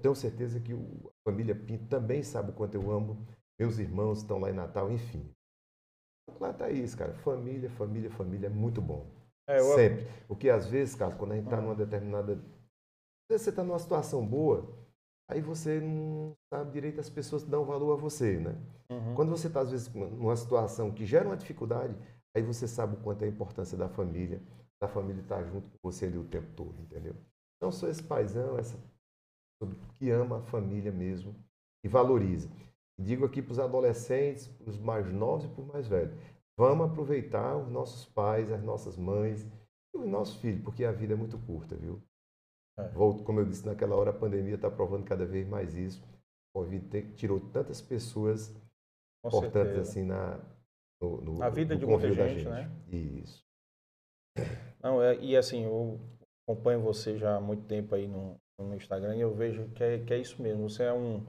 Tenho 0.00 0.14
certeza 0.14 0.60
que 0.60 0.72
a 0.72 1.28
família 1.28 1.56
Pinto 1.56 1.84
também 1.86 2.22
sabe 2.22 2.50
o 2.50 2.52
quanto 2.52 2.76
eu 2.76 2.88
amo. 2.88 3.18
Meus 3.58 3.80
irmãos 3.80 4.18
estão 4.18 4.38
lá 4.38 4.48
em 4.48 4.52
Natal, 4.52 4.92
enfim. 4.92 5.28
Lá 6.38 6.52
está 6.52 6.70
isso, 6.70 6.96
cara. 6.96 7.12
Família, 7.14 7.68
família, 7.70 8.08
família 8.12 8.46
é 8.46 8.48
muito 8.48 8.80
bom. 8.80 9.10
É, 9.48 9.58
eu... 9.58 9.74
Sempre. 9.74 10.06
Porque 10.28 10.48
às 10.48 10.66
vezes, 10.66 10.94
cara, 10.94 11.16
quando 11.16 11.32
a 11.32 11.34
gente 11.36 11.46
está 11.46 11.60
numa 11.60 11.74
determinada. 11.74 12.34
Às 12.34 13.32
vezes 13.32 13.44
você 13.44 13.50
está 13.50 13.64
numa 13.64 13.78
situação 13.78 14.24
boa, 14.24 14.68
aí 15.28 15.40
você 15.40 15.80
não 15.80 16.32
sabe 16.52 16.70
direito 16.70 17.00
as 17.00 17.10
pessoas 17.10 17.42
dão 17.42 17.64
valor 17.64 17.94
a 17.94 17.96
você, 17.96 18.38
né? 18.38 18.54
Uhum. 18.90 19.14
Quando 19.14 19.30
você 19.30 19.48
está, 19.48 19.60
às 19.60 19.70
vezes, 19.70 19.92
numa 19.92 20.36
situação 20.36 20.92
que 20.92 21.04
gera 21.04 21.26
uma 21.26 21.36
dificuldade, 21.36 21.94
Aí 22.38 22.42
você 22.42 22.68
sabe 22.68 22.94
o 22.94 23.00
quanto 23.00 23.22
é 23.22 23.24
a 23.26 23.30
importância 23.30 23.76
da 23.76 23.88
família, 23.88 24.40
da 24.80 24.86
família 24.86 25.20
estar 25.20 25.42
junto 25.44 25.68
com 25.70 25.78
você 25.82 26.06
ali 26.06 26.18
o 26.18 26.24
tempo 26.24 26.46
todo, 26.54 26.80
entendeu? 26.80 27.16
Então, 27.56 27.72
sou 27.72 27.88
esse 27.88 28.02
paizão, 28.02 28.56
essa 28.56 28.78
que 29.94 30.08
ama 30.10 30.38
a 30.38 30.42
família 30.42 30.92
mesmo 30.92 31.34
e 31.84 31.88
valoriza. 31.88 32.48
Digo 32.96 33.24
aqui 33.24 33.42
para 33.42 33.52
os 33.52 33.58
adolescentes, 33.58 34.46
para 34.46 34.70
os 34.70 34.78
mais 34.78 35.10
novos 35.12 35.46
e 35.46 35.48
para 35.48 35.62
os 35.62 35.66
mais 35.66 35.88
velhos, 35.88 36.16
vamos 36.58 36.90
aproveitar 36.90 37.56
os 37.56 37.70
nossos 37.70 38.04
pais, 38.06 38.50
as 38.50 38.60
nossas 38.64 38.96
mães 38.96 39.46
e 39.94 39.96
os 39.96 40.06
nossos 40.06 40.34
filhos, 40.40 40.60
porque 40.64 40.84
a 40.84 40.90
vida 40.90 41.12
é 41.12 41.16
muito 41.16 41.38
curta, 41.38 41.76
viu? 41.76 42.02
É. 42.76 42.88
Volto, 42.88 43.22
como 43.22 43.38
eu 43.38 43.44
disse 43.44 43.64
naquela 43.64 43.94
hora, 43.94 44.10
a 44.10 44.14
pandemia 44.14 44.56
está 44.56 44.68
provando 44.68 45.04
cada 45.04 45.24
vez 45.24 45.46
mais 45.46 45.76
isso. 45.76 46.02
O 46.52 46.60
Covid 46.60 47.14
tirou 47.14 47.38
tantas 47.38 47.80
pessoas 47.80 48.52
com 49.22 49.28
importantes 49.28 49.52
certeza. 49.52 49.80
assim 49.82 50.02
na, 50.02 50.40
no, 51.00 51.20
no, 51.20 51.42
a 51.42 51.48
vida 51.48 51.76
de 51.76 51.86
muita 51.86 52.12
gente, 52.12 52.40
gente, 52.40 52.48
né? 52.48 52.70
Isso. 52.90 53.46
Não, 54.82 55.00
é, 55.00 55.16
e 55.18 55.36
assim, 55.36 55.64
eu 55.64 56.00
acompanho 56.44 56.80
você 56.80 57.16
já 57.16 57.36
há 57.36 57.40
muito 57.40 57.66
tempo 57.66 57.94
aí 57.94 58.08
no, 58.08 58.36
no 58.58 58.74
Instagram 58.74 59.16
e 59.16 59.20
eu 59.20 59.32
vejo 59.32 59.68
que 59.70 59.82
é, 59.84 59.98
que 60.04 60.12
é 60.12 60.18
isso 60.18 60.42
mesmo. 60.42 60.68
Você 60.68 60.82
é 60.82 60.92
um, 60.92 61.24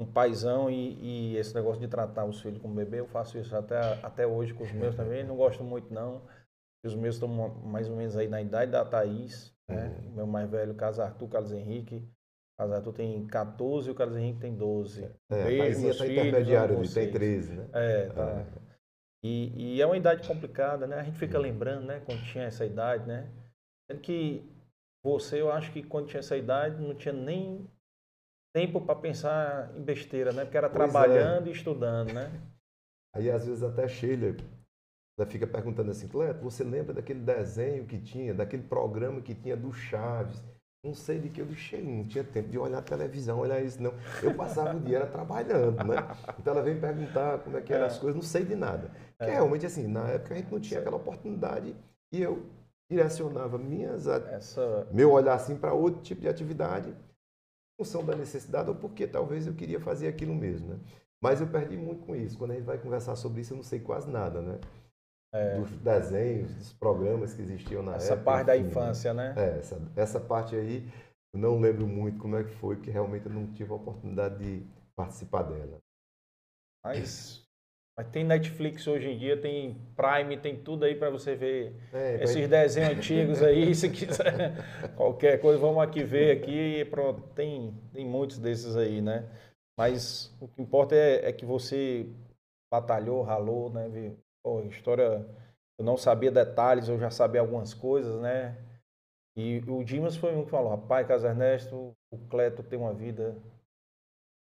um 0.00 0.06
paizão 0.06 0.70
e, 0.70 0.94
e, 1.00 1.36
esse 1.36 1.54
negócio 1.54 1.80
de 1.80 1.86
tratar 1.86 2.24
os 2.24 2.40
filhos 2.40 2.58
como 2.58 2.74
bebê, 2.74 3.00
eu 3.00 3.06
faço 3.06 3.36
isso 3.36 3.54
até, 3.54 3.78
até 4.02 4.26
hoje 4.26 4.54
com 4.54 4.64
os 4.64 4.72
meus 4.72 4.96
também. 4.96 5.22
Não 5.22 5.36
gosto 5.36 5.62
muito, 5.62 5.92
não. 5.92 6.22
Os 6.82 6.94
meus 6.94 7.16
estão 7.16 7.28
mais 7.28 7.88
ou 7.88 7.96
menos 7.96 8.16
aí 8.16 8.26
na 8.26 8.40
idade 8.40 8.70
da 8.70 8.82
Thaís, 8.82 9.54
né? 9.68 9.94
Uhum. 10.02 10.14
Meu 10.14 10.26
mais 10.26 10.50
velho, 10.50 10.74
Carlos 10.74 10.98
Arthur, 10.98 11.28
Carlos 11.28 11.52
Henrique. 11.52 12.08
Carlos 12.56 12.76
Arthur 12.76 12.92
tem 12.94 13.26
14 13.26 13.88
e 13.88 13.92
o 13.92 13.94
Carlos 13.94 14.16
Henrique 14.16 14.40
tem 14.40 14.56
12. 14.56 15.04
É, 15.30 15.44
Beijo, 15.44 15.86
a 15.86 15.90
está 15.90 16.06
intermediário, 16.06 16.78
ele 16.78 16.88
tem 16.88 17.10
13, 17.10 17.52
né? 17.52 17.68
É, 17.74 18.06
tá. 18.08 18.46
Ah. 18.46 18.60
E, 19.22 19.76
e, 19.76 19.82
é 19.82 19.86
uma 19.86 19.98
idade 19.98 20.26
complicada, 20.26 20.86
né? 20.86 20.96
A 20.96 21.02
gente 21.02 21.18
fica 21.18 21.38
lembrando, 21.38 21.86
né? 21.86 22.00
Quando 22.06 22.22
tinha 22.24 22.44
essa 22.44 22.64
idade, 22.64 23.06
né? 23.06 23.30
Sendo 23.90 24.00
que 24.00 24.50
você, 25.04 25.40
eu 25.40 25.52
acho 25.52 25.70
que 25.72 25.82
quando 25.82 26.08
tinha 26.08 26.20
essa 26.20 26.36
idade, 26.36 26.80
não 26.80 26.94
tinha 26.94 27.12
nem 27.12 27.68
tempo 28.52 28.80
para 28.80 28.94
pensar 28.94 29.72
em 29.76 29.82
besteira, 29.82 30.32
né? 30.32 30.44
Porque 30.44 30.56
era 30.56 30.68
pois 30.68 30.82
é. 30.82 30.90
trabalhando 30.90 31.46
é. 31.46 31.50
e 31.50 31.52
estudando, 31.52 32.12
né? 32.12 32.30
Aí, 33.14 33.30
às 33.30 33.46
vezes, 33.46 33.62
até 33.62 33.88
Sheila 33.88 34.36
fica 35.26 35.46
perguntando 35.46 35.90
assim, 35.90 36.08
Cleto, 36.08 36.42
você 36.42 36.64
lembra 36.64 36.94
daquele 36.94 37.20
desenho 37.20 37.84
que 37.86 37.98
tinha, 37.98 38.32
daquele 38.32 38.62
programa 38.62 39.20
que 39.20 39.34
tinha 39.34 39.56
do 39.56 39.72
Chaves? 39.72 40.42
Não 40.82 40.94
sei 40.94 41.18
de 41.18 41.28
que 41.28 41.42
eu 41.42 41.46
deixei, 41.46 41.82
não 41.82 42.06
tinha 42.06 42.24
tempo 42.24 42.48
de 42.48 42.58
olhar 42.58 42.78
a 42.78 42.82
televisão, 42.82 43.38
olhar 43.38 43.62
isso, 43.62 43.82
não. 43.82 43.92
Eu 44.22 44.34
passava 44.34 44.74
o 44.74 44.80
dia 44.80 44.96
era 44.96 45.06
trabalhando, 45.06 45.84
né? 45.84 45.96
Então 46.38 46.54
ela 46.54 46.62
veio 46.62 46.80
perguntar 46.80 47.38
como 47.40 47.58
é 47.58 47.60
que 47.60 47.70
eram 47.70 47.84
é. 47.84 47.86
as 47.88 47.98
coisas, 47.98 48.14
não 48.14 48.22
sei 48.22 48.44
de 48.46 48.54
nada. 48.54 48.90
Porque 49.18 49.30
é. 49.30 49.34
realmente, 49.34 49.66
assim, 49.66 49.86
na 49.86 50.08
época 50.08 50.32
a 50.32 50.36
gente 50.38 50.50
não 50.50 50.58
tinha 50.58 50.80
aquela 50.80 50.96
oportunidade 50.96 51.76
e 52.10 52.22
eu 52.22 52.46
direcionava 52.90 53.58
minhas, 53.58 54.06
Essa... 54.06 54.88
meu 54.90 55.12
olhar 55.12 55.34
assim 55.34 55.54
para 55.54 55.72
outro 55.72 56.00
tipo 56.00 56.22
de 56.22 56.28
atividade, 56.28 56.92
função 57.84 58.04
da 58.04 58.14
necessidade 58.14 58.68
ou 58.68 58.74
porque 58.74 59.06
talvez 59.06 59.46
eu 59.46 59.54
queria 59.54 59.80
fazer 59.80 60.08
aquilo 60.08 60.34
mesmo, 60.34 60.68
né? 60.68 60.80
Mas 61.22 61.40
eu 61.40 61.46
perdi 61.46 61.76
muito 61.76 62.04
com 62.04 62.16
isso. 62.16 62.38
Quando 62.38 62.52
a 62.52 62.54
gente 62.54 62.64
vai 62.64 62.78
conversar 62.78 63.14
sobre 63.16 63.40
isso, 63.42 63.52
eu 63.52 63.56
não 63.56 63.64
sei 63.64 63.80
quase 63.80 64.10
nada, 64.10 64.40
né? 64.40 64.58
é. 65.32 65.58
dos 65.58 65.70
desenhos, 65.78 66.54
dos 66.54 66.72
programas 66.72 67.34
que 67.34 67.42
existiam 67.42 67.82
na 67.82 67.96
essa 67.96 68.14
época. 68.14 68.14
Essa 68.14 68.24
parte 68.24 68.46
da 68.46 68.56
infância, 68.56 69.14
né? 69.14 69.34
É, 69.36 69.58
essa, 69.58 69.92
essa 69.96 70.20
parte 70.20 70.56
aí, 70.56 70.88
eu 71.32 71.40
não 71.40 71.60
lembro 71.60 71.86
muito 71.86 72.18
como 72.18 72.36
é 72.36 72.44
que 72.44 72.54
foi, 72.54 72.76
porque 72.76 72.90
realmente 72.90 73.26
eu 73.26 73.32
não 73.32 73.52
tive 73.52 73.72
a 73.72 73.76
oportunidade 73.76 74.38
de 74.38 74.66
participar 74.96 75.44
dela. 75.44 75.78
Mas, 76.84 77.46
mas 77.96 78.08
tem 78.08 78.24
Netflix 78.24 78.86
hoje 78.86 79.10
em 79.10 79.18
dia, 79.18 79.40
tem 79.40 79.76
Prime, 79.96 80.36
tem 80.36 80.56
tudo 80.56 80.84
aí 80.84 80.94
para 80.94 81.10
você 81.10 81.34
ver 81.34 81.74
é, 81.92 82.22
esses 82.22 82.48
desenhos 82.48 82.98
antigos 82.98 83.42
aí, 83.42 83.72
se 83.74 83.90
quiser 83.90 84.54
qualquer 84.96 85.40
coisa, 85.40 85.58
vamos 85.58 85.82
aqui 85.82 86.02
ver 86.02 86.38
aqui, 86.38 86.84
pronto, 86.86 87.22
tem, 87.34 87.74
tem 87.92 88.06
muitos 88.06 88.38
desses 88.38 88.76
aí, 88.76 89.00
né? 89.00 89.28
Mas 89.78 90.34
o 90.40 90.48
que 90.48 90.60
importa 90.60 90.94
é, 90.94 91.28
é 91.28 91.32
que 91.32 91.44
você 91.44 92.06
batalhou, 92.70 93.22
ralou, 93.22 93.70
né? 93.70 94.14
Pô, 94.42 94.62
história, 94.62 95.26
eu 95.78 95.84
não 95.84 95.96
sabia 95.96 96.30
detalhes, 96.30 96.88
eu 96.88 96.98
já 96.98 97.10
sabia 97.10 97.40
algumas 97.40 97.74
coisas, 97.74 98.20
né? 98.20 98.56
E 99.36 99.58
o 99.66 99.84
Dimas 99.84 100.16
foi 100.16 100.34
um 100.36 100.44
que 100.44 100.50
falou, 100.50 100.70
rapaz, 100.70 101.06
Casa 101.06 101.28
Ernesto, 101.28 101.94
o 102.10 102.18
Cleto 102.28 102.62
tem 102.62 102.78
uma 102.78 102.92
vida 102.92 103.36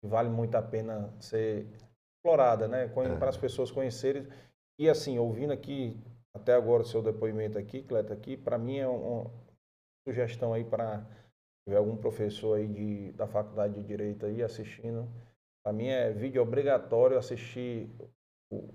que 0.01 0.09
vale 0.09 0.29
muito 0.29 0.55
a 0.55 0.63
pena 0.63 1.13
ser 1.21 1.67
explorada, 2.21 2.69
né? 2.69 2.85
É. 2.85 3.17
Para 3.17 3.31
as 3.31 3.37
pessoas 3.37 3.71
conhecerem. 3.71 4.27
E 4.79 4.89
assim, 4.89 5.19
ouvindo 5.19 5.53
aqui, 5.53 5.99
até 6.35 6.55
agora 6.55 6.83
o 6.83 6.87
seu 6.87 7.03
depoimento 7.03 7.59
aqui, 7.59 7.83
Cleto, 7.83 8.13
aqui, 8.13 8.37
para 8.37 8.59
mim 8.59 8.79
é 8.79 8.87
uma 8.87 9.31
sugestão 10.07 10.53
aí 10.53 10.65
para 10.65 11.05
algum 11.77 11.97
professor 11.97 12.57
aí 12.57 12.67
de, 12.67 13.13
da 13.13 13.27
faculdade 13.27 13.75
de 13.75 13.83
Direito 13.83 14.27
aí 14.27 14.43
assistindo. 14.43 15.09
Para 15.63 15.73
mim 15.73 15.89
é 15.89 16.11
vídeo 16.11 16.43
obrigatório 16.43 17.19
assistir 17.19 17.91
o, 18.51 18.73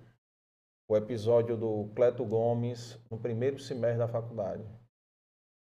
o 0.88 0.96
episódio 0.96 1.58
do 1.58 1.92
Cleto 1.96 2.24
Gomes 2.24 3.00
no 3.10 3.18
primeiro 3.18 3.58
semestre 3.60 4.00
da 4.00 4.08
faculdade. 4.08 4.64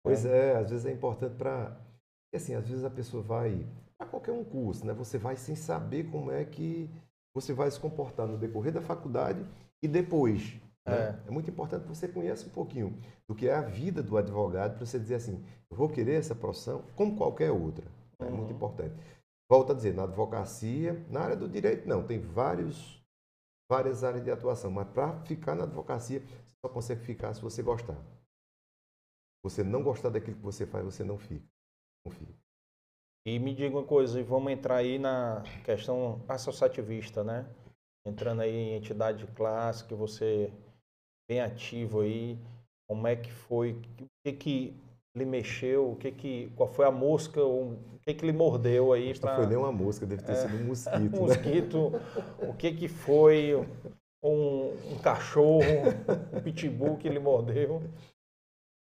Pois 0.03 0.25
é, 0.25 0.53
é 0.53 0.55
às 0.57 0.69
vezes 0.69 0.85
é 0.85 0.91
importante 0.91 1.35
para. 1.35 1.77
Assim, 2.33 2.53
às 2.53 2.69
vezes 2.69 2.85
a 2.85 2.89
pessoa 2.89 3.23
vai 3.23 3.67
para 3.97 4.07
qualquer 4.07 4.31
um 4.31 4.45
curso, 4.45 4.85
né? 4.85 4.93
Você 4.93 5.17
vai 5.17 5.35
sem 5.35 5.55
saber 5.55 6.09
como 6.09 6.31
é 6.31 6.45
que 6.45 6.89
você 7.33 7.53
vai 7.53 7.69
se 7.69 7.79
comportar 7.79 8.27
no 8.27 8.37
decorrer 8.37 8.73
da 8.73 8.81
faculdade 8.81 9.45
e 9.81 9.87
depois. 9.87 10.59
Né? 10.85 11.19
É. 11.25 11.27
é 11.27 11.31
muito 11.31 11.49
importante 11.49 11.83
que 11.83 11.89
você 11.89 12.07
conheça 12.07 12.47
um 12.47 12.51
pouquinho 12.51 12.97
do 13.27 13.35
que 13.35 13.47
é 13.47 13.53
a 13.53 13.61
vida 13.61 14.01
do 14.01 14.17
advogado 14.17 14.77
para 14.77 14.85
você 14.85 14.99
dizer 14.99 15.15
assim, 15.15 15.43
eu 15.69 15.77
vou 15.77 15.89
querer 15.89 16.15
essa 16.15 16.35
profissão 16.35 16.83
como 16.95 17.15
qualquer 17.15 17.51
outra. 17.51 17.85
É 18.19 18.25
uhum. 18.25 18.37
muito 18.37 18.53
importante. 18.53 18.95
Volto 19.49 19.71
a 19.71 19.75
dizer, 19.75 19.93
na 19.93 20.03
advocacia, 20.03 21.05
na 21.09 21.21
área 21.21 21.35
do 21.35 21.47
direito 21.47 21.87
não, 21.87 22.05
tem 22.05 22.19
vários, 22.19 23.03
várias 23.69 24.03
áreas 24.03 24.23
de 24.23 24.29
atuação, 24.29 24.69
mas 24.69 24.87
para 24.89 25.19
ficar 25.23 25.55
na 25.55 25.63
advocacia, 25.63 26.19
você 26.19 26.55
só 26.61 26.69
consegue 26.69 27.01
ficar 27.01 27.33
se 27.33 27.41
você 27.41 27.63
gostar. 27.63 27.97
Você 29.43 29.63
não 29.63 29.81
gostar 29.81 30.09
daquilo 30.09 30.35
que 30.35 30.43
você 30.43 30.65
faz, 30.65 30.85
você 30.85 31.03
não 31.03 31.17
fica. 31.17 31.47
Não 32.05 32.11
fica. 32.11 32.33
E 33.25 33.37
me 33.37 33.53
diga 33.53 33.77
uma 33.77 33.85
coisa, 33.85 34.23
vamos 34.23 34.51
entrar 34.51 34.77
aí 34.77 34.97
na 34.97 35.43
questão 35.63 36.21
associativista, 36.27 37.23
né? 37.23 37.45
Entrando 38.05 38.41
aí 38.41 38.55
em 38.55 38.75
entidade 38.75 39.25
de 39.25 39.31
classe, 39.33 39.83
que 39.85 39.93
você 39.93 40.51
bem 41.29 41.41
ativo 41.41 42.01
aí, 42.01 42.39
como 42.87 43.07
é 43.07 43.15
que 43.15 43.31
foi, 43.31 43.73
o 43.73 44.05
que 44.25 44.33
que 44.33 44.73
lhe 45.15 45.25
mexeu, 45.25 45.91
o 45.91 45.95
que 45.95 46.11
que, 46.11 46.51
qual 46.55 46.71
foi 46.71 46.85
a 46.85 46.91
mosca, 46.91 47.43
o 47.43 47.77
que 48.01 48.13
que 48.13 48.25
lhe 48.25 48.31
mordeu 48.31 48.93
aí 48.93 49.17
para... 49.19 49.31
Não 49.31 49.37
foi 49.37 49.47
nem 49.47 49.57
uma 49.57 49.71
mosca, 49.71 50.05
deve 50.05 50.23
ter 50.23 50.31
é, 50.31 50.35
sido 50.35 50.55
um 50.55 50.65
mosquito. 50.67 51.15
um 51.15 51.19
mosquito, 51.19 51.91
o 52.41 52.53
que 52.55 52.73
que 52.73 52.87
foi 52.87 53.55
um, 54.23 54.93
um 54.93 54.99
cachorro, 55.03 55.63
um 56.33 56.41
pitbull 56.41 56.97
que 56.97 57.09
lhe 57.09 57.19
mordeu? 57.19 57.83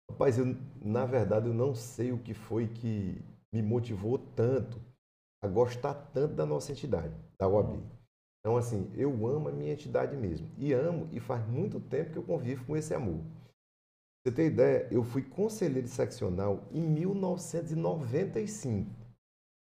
Rapaz, 0.09 0.37
eu, 0.37 0.55
na 0.81 1.05
verdade 1.05 1.47
eu 1.47 1.53
não 1.53 1.75
sei 1.75 2.11
o 2.11 2.17
que 2.17 2.33
foi 2.33 2.67
que 2.67 3.21
me 3.61 3.67
motivou 3.67 4.17
tanto 4.17 4.79
a 5.41 5.47
gostar 5.47 5.93
tanto 6.13 6.35
da 6.35 6.45
nossa 6.45 6.71
entidade, 6.71 7.13
da 7.39 7.47
OAB. 7.47 7.79
Então, 8.39 8.55
assim, 8.55 8.91
eu 8.95 9.11
amo 9.27 9.49
a 9.49 9.51
minha 9.51 9.73
entidade 9.73 10.15
mesmo. 10.15 10.47
E 10.57 10.73
amo, 10.73 11.09
e 11.11 11.19
faz 11.19 11.45
muito 11.47 11.79
tempo 11.79 12.11
que 12.11 12.17
eu 12.17 12.23
convivo 12.23 12.65
com 12.65 12.77
esse 12.77 12.93
amor. 12.93 13.19
Você 14.23 14.31
tem 14.31 14.47
ideia? 14.47 14.87
Eu 14.91 15.03
fui 15.03 15.21
conselheiro 15.21 15.87
seccional 15.87 16.63
em 16.71 16.81
1995, 16.81 18.89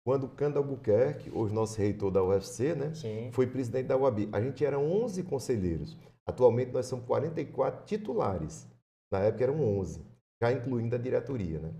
quando 0.04 0.28
Cândido 0.28 0.58
Albuquerque, 0.58 1.30
hoje 1.30 1.54
nosso 1.54 1.78
reitor 1.78 2.10
da 2.10 2.22
UFC, 2.22 2.74
né, 2.74 2.94
Sim. 2.94 3.30
foi 3.32 3.46
presidente 3.46 3.86
da 3.86 3.96
UAB. 3.96 4.28
A 4.32 4.40
gente 4.40 4.64
era 4.64 4.78
11 4.78 5.22
conselheiros. 5.24 5.96
Atualmente 6.26 6.72
nós 6.72 6.86
somos 6.86 7.06
44 7.06 7.84
titulares. 7.84 8.66
Na 9.10 9.20
época 9.20 9.44
eram 9.44 9.60
11, 9.78 10.04
já 10.40 10.52
incluindo 10.52 10.96
a 10.96 10.98
diretoria, 10.98 11.60
né? 11.60 11.72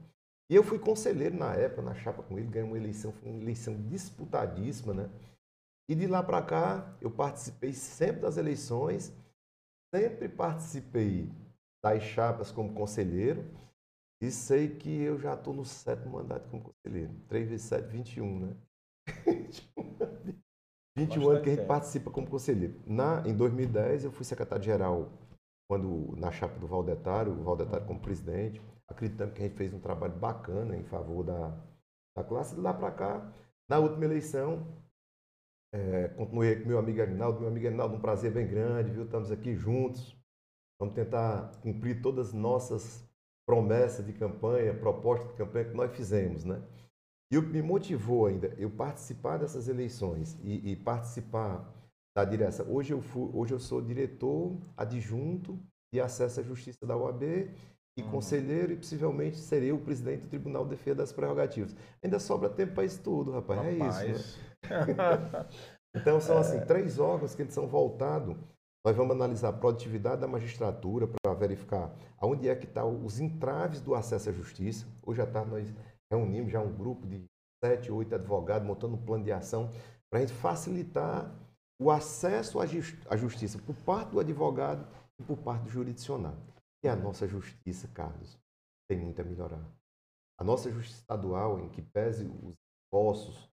E 0.52 0.54
eu 0.54 0.62
fui 0.62 0.78
conselheiro 0.78 1.34
na 1.34 1.54
época, 1.54 1.80
na 1.80 1.94
chapa 1.94 2.22
com 2.22 2.38
ele, 2.38 2.46
ganhei 2.46 2.68
uma 2.68 2.76
eleição, 2.76 3.10
foi 3.10 3.30
uma 3.30 3.40
eleição 3.40 3.74
disputadíssima, 3.88 4.92
né? 4.92 5.08
E 5.88 5.94
de 5.94 6.06
lá 6.06 6.22
para 6.22 6.42
cá, 6.42 6.94
eu 7.00 7.10
participei 7.10 7.72
sempre 7.72 8.20
das 8.20 8.36
eleições, 8.36 9.16
sempre 9.94 10.28
participei 10.28 11.32
das 11.82 12.02
chapas 12.02 12.52
como 12.52 12.74
conselheiro, 12.74 13.42
e 14.20 14.30
sei 14.30 14.76
que 14.76 14.90
eu 14.90 15.18
já 15.18 15.32
estou 15.32 15.54
no 15.54 15.64
sétimo 15.64 16.18
mandato 16.18 16.50
como 16.50 16.62
conselheiro. 16.64 17.14
3 17.28 17.48
vezes 17.48 17.66
7, 17.68 17.88
21, 17.88 18.40
né? 18.40 18.56
21 20.94 21.30
anos 21.30 21.42
que 21.44 21.48
a 21.48 21.54
gente 21.54 21.66
participa 21.66 22.10
como 22.10 22.28
conselheiro. 22.28 22.78
Na, 22.86 23.26
em 23.26 23.34
2010, 23.34 24.04
eu 24.04 24.12
fui 24.12 24.26
secretário-geral 24.26 25.10
quando 25.66 26.14
na 26.18 26.30
chapa 26.30 26.58
do 26.58 26.66
Valdetário, 26.66 27.32
o 27.32 27.42
Valdetário 27.42 27.86
como 27.86 28.00
presidente 28.00 28.60
acreditamos 28.92 29.34
que 29.34 29.42
a 29.42 29.46
gente 29.46 29.56
fez 29.56 29.74
um 29.74 29.80
trabalho 29.80 30.14
bacana 30.14 30.76
em 30.76 30.84
favor 30.84 31.24
da, 31.24 31.58
da 32.16 32.22
classe. 32.22 32.54
De 32.54 32.60
lá 32.60 32.72
para 32.72 32.90
cá, 32.90 33.32
na 33.68 33.78
última 33.78 34.04
eleição, 34.04 34.66
é, 35.74 36.08
continuei 36.08 36.60
com 36.60 36.68
meu 36.68 36.78
amigo 36.78 37.00
Arinaldo. 37.00 37.40
Meu 37.40 37.48
amigo 37.48 37.66
Arinaldo, 37.66 37.96
um 37.96 38.00
prazer 38.00 38.32
bem 38.32 38.46
grande, 38.46 38.90
viu? 38.90 39.04
Estamos 39.04 39.30
aqui 39.30 39.54
juntos. 39.54 40.16
Vamos 40.78 40.94
tentar 40.94 41.52
cumprir 41.62 42.02
todas 42.02 42.28
as 42.28 42.32
nossas 42.32 43.08
promessas 43.46 44.04
de 44.04 44.12
campanha, 44.12 44.74
propostas 44.74 45.28
de 45.30 45.36
campanha 45.36 45.64
que 45.66 45.76
nós 45.76 45.92
fizemos, 45.92 46.44
né? 46.44 46.62
E 47.32 47.38
o 47.38 47.42
que 47.42 47.48
me 47.48 47.62
motivou 47.62 48.26
ainda, 48.26 48.48
eu 48.58 48.70
participar 48.70 49.38
dessas 49.38 49.66
eleições 49.66 50.38
e, 50.42 50.72
e 50.72 50.76
participar 50.76 51.66
da 52.14 52.24
direção. 52.24 52.70
Hoje 52.70 52.92
eu, 52.92 53.00
fui, 53.00 53.30
hoje 53.32 53.54
eu 53.54 53.58
sou 53.58 53.80
diretor 53.80 54.58
adjunto 54.76 55.58
de 55.92 56.00
acesso 56.00 56.40
à 56.40 56.42
justiça 56.42 56.86
da 56.86 56.96
OAB 56.96 57.22
e 57.96 58.02
conselheiro 58.02 58.72
e 58.72 58.76
possivelmente 58.76 59.36
serei 59.36 59.72
o 59.72 59.78
presidente 59.78 60.22
do 60.22 60.28
Tribunal 60.28 60.64
de 60.64 60.70
Defesa 60.70 60.96
das 60.96 61.12
Prerrogativas. 61.12 61.74
Ainda 62.02 62.18
sobra 62.18 62.48
tempo 62.48 62.74
para 62.74 62.84
isso 62.84 63.00
tudo, 63.02 63.32
rapaz. 63.32 63.60
rapaz. 63.60 64.00
É 64.00 64.06
isso. 64.10 64.40
Né? 64.62 65.46
então 65.94 66.20
são 66.20 66.38
assim 66.38 66.56
é. 66.56 66.64
três 66.64 66.98
órgãos 66.98 67.34
que 67.34 67.42
eles 67.42 67.54
são 67.54 67.66
voltados. 67.66 68.36
Nós 68.84 68.96
vamos 68.96 69.14
analisar 69.14 69.50
a 69.50 69.52
produtividade 69.52 70.20
da 70.20 70.26
magistratura 70.26 71.06
para 71.06 71.34
verificar 71.34 71.94
aonde 72.18 72.48
é 72.48 72.56
que 72.56 72.66
estão 72.66 72.98
tá 72.98 73.04
os 73.04 73.20
entraves 73.20 73.80
do 73.80 73.94
acesso 73.94 74.30
à 74.30 74.32
justiça. 74.32 74.86
Hoje 75.02 75.20
à 75.20 75.26
tarde 75.26 75.50
nós 75.50 75.74
reunimos 76.10 76.50
já 76.50 76.60
um 76.60 76.72
grupo 76.72 77.06
de 77.06 77.22
sete, 77.62 77.92
oito 77.92 78.14
advogados 78.14 78.66
montando 78.66 78.94
um 78.94 79.04
plano 79.04 79.22
de 79.22 79.30
ação 79.30 79.70
para 80.10 80.18
a 80.18 80.20
gente 80.20 80.32
facilitar 80.32 81.32
o 81.80 81.90
acesso 81.90 82.58
à 82.60 83.16
justiça 83.16 83.58
por 83.58 83.74
parte 83.76 84.10
do 84.10 84.20
advogado 84.20 84.86
e 85.18 85.22
por 85.22 85.36
parte 85.36 85.62
do 85.64 85.70
jurisdicionado. 85.70 86.51
E 86.84 86.88
a 86.88 86.96
nossa 86.96 87.28
justiça, 87.28 87.88
Carlos, 87.88 88.38
tem 88.88 88.98
muito 88.98 89.20
a 89.20 89.24
melhorar. 89.24 89.64
A 90.38 90.44
nossa 90.44 90.70
justiça 90.70 91.00
estadual, 91.00 91.60
em 91.60 91.68
que 91.68 91.80
pese 91.80 92.24
os 92.42 92.54
esforços 92.84 93.48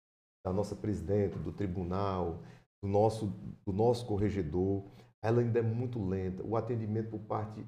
da 0.45 0.53
nossa 0.53 0.75
presidente, 0.75 1.39
do 1.39 1.51
tribunal, 1.51 2.43
do 2.83 2.87
nosso, 2.87 3.27
do 3.65 3.73
nosso 3.73 4.05
corregedor, 4.05 4.85
ela 5.23 5.41
ainda 5.41 5.59
é 5.59 5.63
muito 5.63 6.03
lenta. 6.03 6.43
O 6.43 6.55
atendimento 6.55 7.09
por 7.09 7.19
parte 7.21 7.65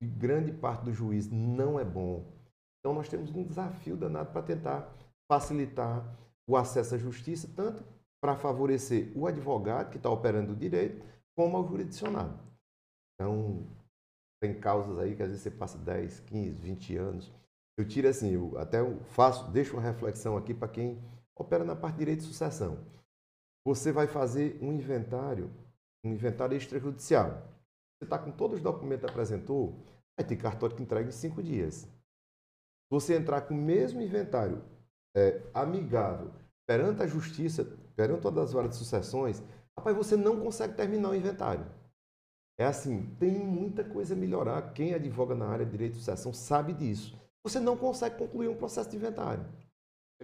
de 0.00 0.08
grande 0.08 0.52
parte 0.52 0.84
do 0.84 0.92
juiz 0.92 1.28
não 1.28 1.78
é 1.78 1.84
bom. 1.84 2.32
Então 2.78 2.94
nós 2.94 3.08
temos 3.08 3.34
um 3.34 3.44
desafio 3.44 3.96
danado 3.96 4.32
para 4.32 4.42
tentar 4.42 4.92
facilitar 5.30 6.16
o 6.48 6.56
acesso 6.56 6.94
à 6.94 6.98
justiça, 6.98 7.50
tanto 7.54 7.84
para 8.20 8.36
favorecer 8.36 9.12
o 9.16 9.26
advogado 9.26 9.90
que 9.90 9.96
está 9.96 10.10
operando 10.10 10.52
o 10.52 10.56
direito, 10.56 11.04
como 11.36 11.56
ao 11.56 11.66
jurisdicionado. 11.66 12.38
Então, 13.14 13.66
tem 14.42 14.52
causas 14.52 14.98
aí 14.98 15.14
que 15.14 15.22
às 15.22 15.28
vezes 15.28 15.44
você 15.44 15.52
passa 15.52 15.78
10, 15.78 16.18
15, 16.18 16.60
20 16.60 16.96
anos. 16.96 17.32
Eu 17.78 17.86
tiro 17.86 18.08
assim, 18.08 18.32
eu 18.32 18.58
até 18.58 18.78
faço, 19.04 19.48
deixo 19.52 19.74
uma 19.74 19.82
reflexão 19.82 20.36
aqui 20.36 20.52
para 20.52 20.66
quem 20.66 21.00
opera 21.36 21.62
na 21.62 21.76
parte 21.76 21.94
de 21.94 21.98
direito 22.00 22.20
de 22.22 22.26
sucessão. 22.26 22.84
Você 23.64 23.92
vai 23.92 24.08
fazer 24.08 24.58
um 24.60 24.72
inventário, 24.72 25.48
um 26.04 26.10
inventário 26.10 26.56
extrajudicial. 26.56 27.30
Você 27.96 28.04
está 28.04 28.18
com 28.18 28.32
todos 28.32 28.56
os 28.56 28.62
documentos 28.62 29.04
que 29.04 29.12
apresentou, 29.12 29.76
vai 30.18 30.26
ter 30.26 30.34
cartório 30.34 30.74
que 30.74 30.82
entrega 30.82 31.08
em 31.08 31.12
cinco 31.12 31.40
dias. 31.40 31.82
Se 31.82 32.90
você 32.90 33.14
entrar 33.14 33.42
com 33.42 33.54
o 33.54 33.56
mesmo 33.56 34.02
inventário 34.02 34.60
é, 35.16 35.40
amigável 35.54 36.32
perante 36.66 37.00
a 37.00 37.06
justiça, 37.06 37.64
perante 37.94 38.22
todas 38.22 38.52
as 38.52 38.70
de 38.70 38.74
sucessões, 38.74 39.40
rapaz, 39.78 39.96
você 39.96 40.16
não 40.16 40.40
consegue 40.40 40.74
terminar 40.74 41.10
o 41.10 41.14
inventário. 41.14 41.64
É 42.58 42.64
assim, 42.64 43.06
tem 43.18 43.38
muita 43.38 43.82
coisa 43.82 44.14
a 44.14 44.16
melhorar. 44.16 44.72
Quem 44.72 44.94
advoga 44.94 45.34
na 45.34 45.46
área 45.46 45.64
de 45.64 45.72
direito 45.72 45.92
de 45.92 45.98
sucessão 45.98 46.32
sabe 46.32 46.72
disso. 46.72 47.18
Você 47.44 47.58
não 47.58 47.76
consegue 47.76 48.18
concluir 48.18 48.48
um 48.48 48.56
processo 48.56 48.90
de 48.90 48.96
inventário. 48.96 49.44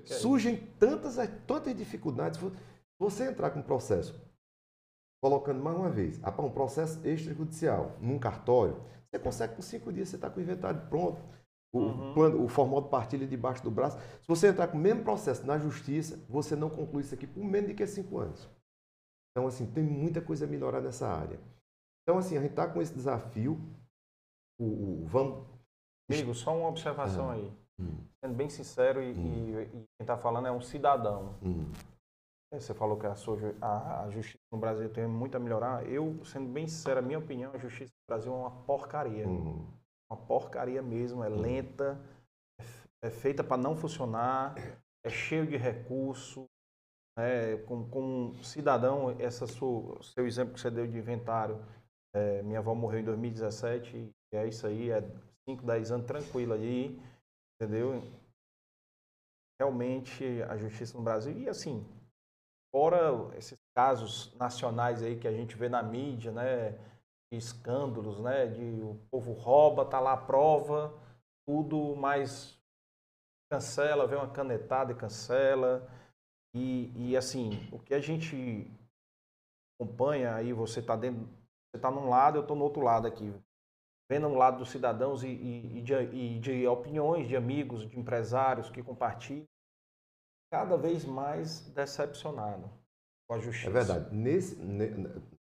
Surgem 0.05 0.57
tantas, 0.79 1.17
tantas 1.47 1.77
dificuldades. 1.77 2.39
Se 2.39 2.53
você 2.99 3.29
entrar 3.29 3.51
com 3.51 3.61
um 3.61 3.63
processo, 3.63 4.15
colocando 5.21 5.61
mais 5.61 5.77
uma 5.77 5.91
vez, 5.91 6.21
um 6.39 6.51
processo 6.51 7.07
extrajudicial 7.07 7.97
num 8.01 8.19
cartório, 8.19 8.81
você 9.11 9.19
consegue 9.19 9.57
com 9.57 9.63
cinco 9.63 9.93
dias, 9.93 10.09
você 10.09 10.17
está 10.17 10.31
com 10.31 10.39
o 10.39 10.43
inventário 10.43 10.81
pronto. 10.89 11.21
O, 11.71 11.81
uhum. 11.81 12.15
plano, 12.15 12.43
o 12.43 12.49
formal 12.49 12.81
de 12.81 12.89
partilha 12.89 13.27
debaixo 13.27 13.63
do 13.63 13.71
braço. 13.71 13.99
Se 13.99 14.27
você 14.27 14.49
entrar 14.49 14.69
com 14.69 14.79
o 14.79 14.81
mesmo 14.81 15.03
processo 15.03 15.45
na 15.47 15.59
justiça, 15.59 16.19
você 16.27 16.57
não 16.57 16.71
conclui 16.71 17.03
isso 17.03 17.15
aqui 17.15 17.27
por 17.27 17.45
menos 17.45 17.69
de 17.69 17.75
que 17.75 17.87
cinco 17.87 18.19
anos. 18.19 18.49
Então, 19.31 19.47
assim, 19.47 19.67
tem 19.67 19.85
muita 19.85 20.23
coisa 20.23 20.47
a 20.47 20.49
melhorar 20.49 20.81
nessa 20.81 21.07
área. 21.07 21.39
Então, 22.09 22.17
assim, 22.17 22.39
a 22.39 22.41
gente 22.41 22.53
está 22.53 22.67
com 22.67 22.81
esse 22.81 22.95
desafio. 22.95 23.61
O, 24.59 24.65
o, 24.65 25.05
vamos. 25.05 25.47
Amigo, 26.11 26.35
só 26.35 26.57
uma 26.57 26.71
observação 26.71 27.29
ah. 27.29 27.35
aí. 27.35 27.53
Hum. 27.79 27.99
Sendo 28.25 28.35
bem 28.35 28.49
sincero, 28.49 29.03
e, 29.03 29.13
hum. 29.13 29.61
e, 29.61 29.63
e 29.65 29.69
quem 29.69 29.87
está 30.01 30.17
falando 30.17 30.49
é 30.49 30.51
um 30.51 30.63
cidadão. 30.63 31.35
Hum. 31.43 31.71
Você 32.51 32.73
falou 32.73 32.99
que 32.99 33.07
a, 33.07 33.15
sua, 33.15 33.37
a, 33.61 34.05
a, 34.05 34.11
justiça 34.11 34.39
no 34.51 34.59
Brasil 34.59 34.89
tem 34.89 35.07
muito 35.07 35.37
a 35.37 35.39
melhorar. 35.39 35.87
Eu, 35.87 36.25
sendo 36.25 36.51
bem 36.51 36.67
sincero, 36.67 37.01
a 37.01 37.03
minha 37.03 37.19
opinião, 37.19 37.53
a 37.53 37.59
justiça 37.59 37.93
no 37.93 38.15
Brasil 38.15 38.33
é 38.33 38.37
uma 38.37 38.53
porcaria. 38.65 39.29
Uhum. 39.29 39.67
Uma 40.11 40.17
porcaria 40.17 40.81
mesmo, 40.81 41.23
é 41.23 41.29
lenta, 41.29 42.01
é, 42.59 43.09
é 43.09 43.11
feita 43.11 43.45
para 43.45 43.59
não 43.59 43.77
funcionar, 43.77 44.55
é 45.05 45.11
cheio 45.11 45.47
de 45.47 45.59
recurso. 45.59 46.47
É, 47.19 47.59
como, 47.67 47.87
como 47.91 48.45
cidadão, 48.45 49.15
essa 49.19 49.47
sua, 49.47 50.03
seu 50.03 50.27
exemplo 50.27 50.55
que 50.55 50.61
você 50.61 50.71
deu 50.71 50.87
de 50.87 50.97
inventário, 50.97 51.61
é, 52.15 52.43
minha 52.43 52.59
avó 52.59 52.75
morreu 52.75 53.01
em 53.01 53.05
2017 53.05 53.97
e 54.33 54.37
é 54.37 54.47
isso 54.47 54.67
aí, 54.67 54.91
é 54.91 55.03
5, 55.49 55.65
10 55.65 55.93
anos 55.93 56.07
tranquilo 56.07 56.55
aí, 56.55 57.01
entendeu? 57.55 58.03
Realmente 59.61 60.43
a 60.43 60.57
justiça 60.57 60.97
no 60.97 61.05
Brasil, 61.05 61.37
e 61.39 61.49
assim, 61.49 61.85
fora 62.75 63.37
esses 63.37 63.59
casos 63.77 64.35
nacionais 64.37 65.03
aí 65.03 65.19
que 65.19 65.27
a 65.27 65.33
gente 65.33 65.57
vê 65.57 65.69
na 65.69 65.83
mídia, 65.83 66.31
né? 66.33 66.79
escândalos, 67.33 68.21
né? 68.21 68.47
De 68.47 68.83
o 68.83 68.95
povo 69.11 69.33
rouba, 69.33 69.85
tá 69.85 70.01
lá 70.01 70.13
a 70.13 70.17
prova, 70.17 70.95
tudo, 71.47 71.95
mas 71.97 72.59
cancela, 73.51 74.07
vem 74.07 74.19
uma 74.19 74.31
canetada 74.31 74.93
e 74.93 74.97
cancela. 74.97 75.89
E, 76.55 76.93
e 76.97 77.17
assim, 77.17 77.69
o 77.71 77.79
que 77.79 77.95
a 77.95 78.01
gente 78.01 78.71
acompanha 79.75 80.35
aí, 80.35 80.53
você 80.53 80.81
está 80.81 80.97
dentro, 80.97 81.29
você 81.71 81.77
está 81.77 81.91
num 81.91 82.09
lado, 82.09 82.39
eu 82.39 82.43
estou 82.43 82.57
no 82.57 82.65
outro 82.65 82.83
lado 82.83 83.07
aqui, 83.07 83.33
vendo 84.11 84.27
um 84.27 84.37
lado 84.37 84.59
dos 84.59 84.71
cidadãos 84.71 85.23
e, 85.23 85.29
e, 85.29 85.79
e, 85.79 85.83
de, 85.83 85.95
e, 85.95 86.39
de, 86.39 86.67
opiniões 86.67 87.29
de 87.29 87.37
amigos, 87.37 87.89
de 87.89 87.99
empresários 87.99 88.71
que 88.71 88.83
compartilham, 88.83 89.45
cada 90.51 90.77
vez 90.77 91.05
mais 91.05 91.61
decepcionado 91.71 92.71
com 93.29 93.37
a 93.37 93.39
justiça. 93.39 93.69
É 93.69 93.73
verdade. 93.73 94.15
Nesse, 94.15 94.57
ne, 94.57 94.89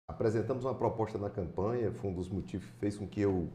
apresentamos 0.07 0.64
uma 0.64 0.76
proposta 0.76 1.18
na 1.18 1.30
campanha, 1.30 1.91
foi 1.91 2.10
um 2.11 2.14
dos 2.14 2.30
motivos 2.30 2.69
que 2.69 2.77
fez 2.77 2.98
com 2.98 3.07
que 3.07 3.22
eu 3.22 3.49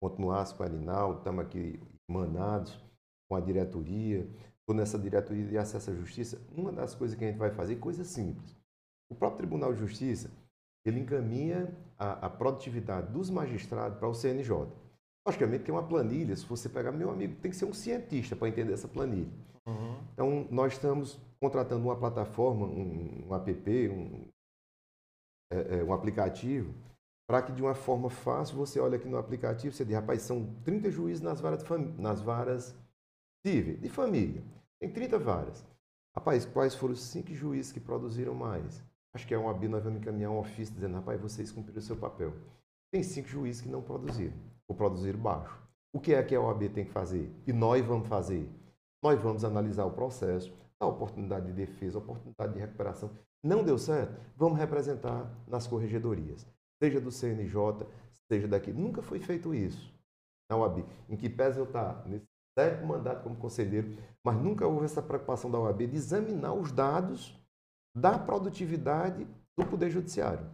continuasse 0.00 0.54
com 0.54 0.62
a 0.62 0.66
Arinaldo, 0.66 1.18
estamos 1.18 1.44
aqui 1.44 1.80
manados 2.08 2.78
com 3.28 3.36
a 3.36 3.40
diretoria, 3.40 4.28
estou 4.60 4.76
nessa 4.76 4.98
diretoria 4.98 5.46
de 5.46 5.58
acesso 5.58 5.90
à 5.90 5.94
justiça. 5.94 6.40
Uma 6.54 6.70
das 6.70 6.94
coisas 6.94 7.16
que 7.16 7.24
a 7.24 7.28
gente 7.28 7.38
vai 7.38 7.50
fazer, 7.50 7.76
coisa 7.76 8.04
simples. 8.04 8.56
O 9.10 9.14
próprio 9.14 9.38
Tribunal 9.38 9.72
de 9.72 9.80
Justiça, 9.80 10.30
ele 10.84 11.00
encaminha 11.00 11.72
a, 11.98 12.26
a 12.26 12.30
produtividade 12.30 13.12
dos 13.12 13.30
magistrados 13.30 13.98
para 13.98 14.08
o 14.08 14.14
CNJ. 14.14 14.66
Logicamente 15.26 15.64
tem 15.64 15.74
uma 15.74 15.86
planilha, 15.86 16.34
se 16.34 16.44
você 16.44 16.68
pegar, 16.68 16.90
meu 16.90 17.10
amigo, 17.10 17.36
tem 17.40 17.50
que 17.50 17.56
ser 17.56 17.64
um 17.64 17.72
cientista 17.72 18.34
para 18.34 18.48
entender 18.48 18.72
essa 18.72 18.88
planilha. 18.88 19.30
Uhum. 19.66 19.96
Então, 20.12 20.48
nós 20.50 20.72
estamos 20.72 21.20
contratando 21.40 21.84
uma 21.84 21.96
plataforma, 21.96 22.66
um, 22.66 23.28
um 23.28 23.34
app, 23.34 23.88
um, 23.88 24.26
é, 25.52 25.78
é, 25.78 25.84
um 25.84 25.92
aplicativo, 25.92 26.74
para 27.28 27.42
que 27.42 27.52
de 27.52 27.62
uma 27.62 27.74
forma 27.74 28.10
fácil 28.10 28.56
você 28.56 28.80
olhe 28.80 28.96
aqui 28.96 29.08
no 29.08 29.16
aplicativo, 29.16 29.74
você 29.74 29.84
diz, 29.84 29.94
rapaz, 29.94 30.22
são 30.22 30.52
30 30.64 30.90
juízes 30.90 31.22
nas 31.22 31.40
varas, 31.40 31.64
nas 31.96 32.20
varas 32.20 32.74
cíveis, 33.46 33.80
de 33.80 33.88
família. 33.88 34.42
Tem 34.80 34.90
30 34.90 35.18
varas. 35.20 35.64
Rapaz, 36.16 36.44
quais 36.44 36.74
foram 36.74 36.94
os 36.94 37.02
cinco 37.02 37.32
juízes 37.32 37.70
que 37.70 37.80
produziram 37.80 38.34
mais? 38.34 38.82
Acho 39.14 39.26
que 39.26 39.34
é 39.34 39.38
um 39.38 39.48
AB, 39.48 39.68
nós 39.68 39.84
vamos 39.84 40.00
encaminhar 40.00 40.30
um 40.30 40.38
ofício 40.38 40.74
dizendo, 40.74 40.94
rapaz, 40.94 41.20
vocês 41.20 41.52
cumpriram 41.52 41.80
o 41.80 41.82
seu 41.82 41.96
papel. 41.96 42.32
Tem 42.90 43.02
cinco 43.02 43.28
juízes 43.28 43.60
que 43.60 43.68
não 43.68 43.82
produziram, 43.82 44.34
ou 44.66 44.74
produziram 44.74 45.18
baixo. 45.18 45.62
O 45.92 46.00
que 46.00 46.14
é 46.14 46.22
que 46.22 46.34
a 46.34 46.40
OAB 46.40 46.70
tem 46.70 46.86
que 46.86 46.90
fazer? 46.90 47.30
E 47.46 47.52
nós 47.52 47.84
vamos 47.84 48.08
fazer? 48.08 48.48
Nós 49.02 49.20
vamos 49.20 49.44
analisar 49.44 49.84
o 49.84 49.90
processo, 49.90 50.52
a 50.80 50.86
oportunidade 50.86 51.46
de 51.46 51.52
defesa, 51.52 51.98
a 51.98 52.00
oportunidade 52.00 52.54
de 52.54 52.60
recuperação. 52.60 53.10
Não 53.42 53.62
deu 53.62 53.76
certo? 53.76 54.18
Vamos 54.36 54.58
representar 54.58 55.30
nas 55.46 55.66
corregedorias, 55.66 56.46
seja 56.82 57.00
do 57.00 57.10
CNJ, 57.10 57.86
seja 58.28 58.48
daqui. 58.48 58.72
Nunca 58.72 59.02
foi 59.02 59.20
feito 59.20 59.54
isso 59.54 59.92
na 60.50 60.56
OAB. 60.56 60.84
Em 61.08 61.16
que 61.16 61.28
pese 61.28 61.58
eu 61.58 61.64
estar 61.64 62.06
nesse 62.06 62.26
sétimo 62.58 62.88
mandato 62.88 63.22
como 63.22 63.36
conselheiro, 63.36 63.96
mas 64.24 64.36
nunca 64.36 64.66
houve 64.66 64.86
essa 64.86 65.02
preocupação 65.02 65.50
da 65.50 65.58
OAB 65.58 65.86
de 65.86 65.96
examinar 65.96 66.54
os 66.54 66.72
dados 66.72 67.38
da 67.94 68.18
produtividade 68.18 69.26
do 69.56 69.66
Poder 69.66 69.90
Judiciário. 69.90 70.46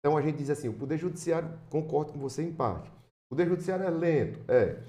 Então 0.00 0.16
a 0.16 0.22
gente 0.22 0.38
diz 0.38 0.50
assim, 0.50 0.68
o 0.68 0.74
Poder 0.74 0.98
Judiciário, 0.98 1.50
concordo 1.70 2.12
com 2.12 2.18
você 2.18 2.42
em 2.42 2.52
parte, 2.52 2.88
o 2.90 3.36
Poder 3.36 3.46
Judiciário 3.48 3.84
é 3.84 3.90
lento, 3.90 4.40
é. 4.50 4.80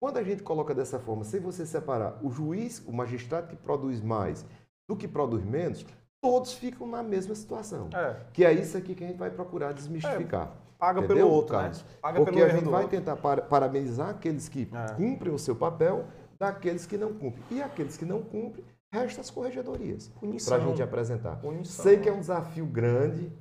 Quando 0.00 0.18
a 0.18 0.22
gente 0.22 0.42
coloca 0.42 0.74
dessa 0.74 0.98
forma, 0.98 1.24
sem 1.24 1.40
você 1.40 1.64
separar 1.64 2.18
o 2.22 2.30
juiz, 2.30 2.82
o 2.86 2.92
magistrado 2.92 3.48
que 3.48 3.56
produz 3.56 4.02
mais 4.02 4.44
do 4.86 4.96
que 4.96 5.08
produz 5.08 5.42
menos, 5.44 5.86
todos 6.20 6.52
ficam 6.52 6.86
na 6.86 7.02
mesma 7.02 7.34
situação. 7.34 7.88
É. 7.94 8.16
Que 8.32 8.44
é 8.44 8.52
isso 8.52 8.76
aqui 8.76 8.94
que 8.94 9.02
a 9.04 9.06
gente 9.06 9.18
vai 9.18 9.30
procurar 9.30 9.72
desmistificar. 9.72 10.48
É. 10.48 10.64
Paga 10.78 10.98
Entendeu, 11.00 11.16
pelo 11.16 11.30
outro, 11.30 11.52
Carlos? 11.52 11.82
Né? 11.82 11.88
Paga 12.02 12.22
Porque 12.22 12.42
a 12.42 12.48
gente 12.48 12.68
vai 12.68 12.86
tentar 12.86 13.16
parabenizar 13.16 14.10
aqueles 14.10 14.48
que 14.48 14.68
é. 14.70 14.94
cumprem 14.94 15.32
o 15.32 15.38
seu 15.38 15.56
papel 15.56 16.04
daqueles 16.38 16.84
que 16.84 16.98
não 16.98 17.14
cumprem. 17.14 17.42
E 17.50 17.62
aqueles 17.62 17.96
que 17.96 18.04
não 18.04 18.22
cumprem, 18.22 18.64
Resta 18.94 19.22
as 19.22 19.30
corregedorias 19.30 20.08
para 20.46 20.56
a 20.56 20.60
gente 20.60 20.80
apresentar. 20.80 21.40
Punição. 21.40 21.82
Sei 21.82 21.98
que 21.98 22.08
é 22.08 22.12
um 22.12 22.20
desafio 22.20 22.64
grande, 22.64 23.36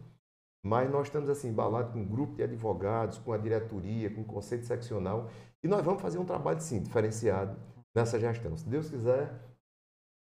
mas 0.65 0.89
nós 0.89 1.05
estamos 1.05 1.29
assim 1.29 1.49
embalados 1.49 1.93
com 1.93 1.99
um 1.99 2.07
grupo 2.07 2.33
de 2.33 2.41
advogados, 2.41 3.19
com 3.19 3.31
a 3.31 3.37
diretoria, 3.37 4.09
com 4.09 4.21
o 4.21 4.25
conceito 4.25 4.65
seccional, 4.65 5.29
e 5.63 5.67
nós 5.67 5.85
vamos 5.85 6.01
fazer 6.01 6.17
um 6.17 6.25
trabalho 6.25 6.59
sim 6.59 6.81
diferenciado 6.81 7.55
nessa 7.95 8.19
gestão. 8.19 8.57
Se 8.57 8.67
Deus 8.67 8.89
quiser, 8.89 9.31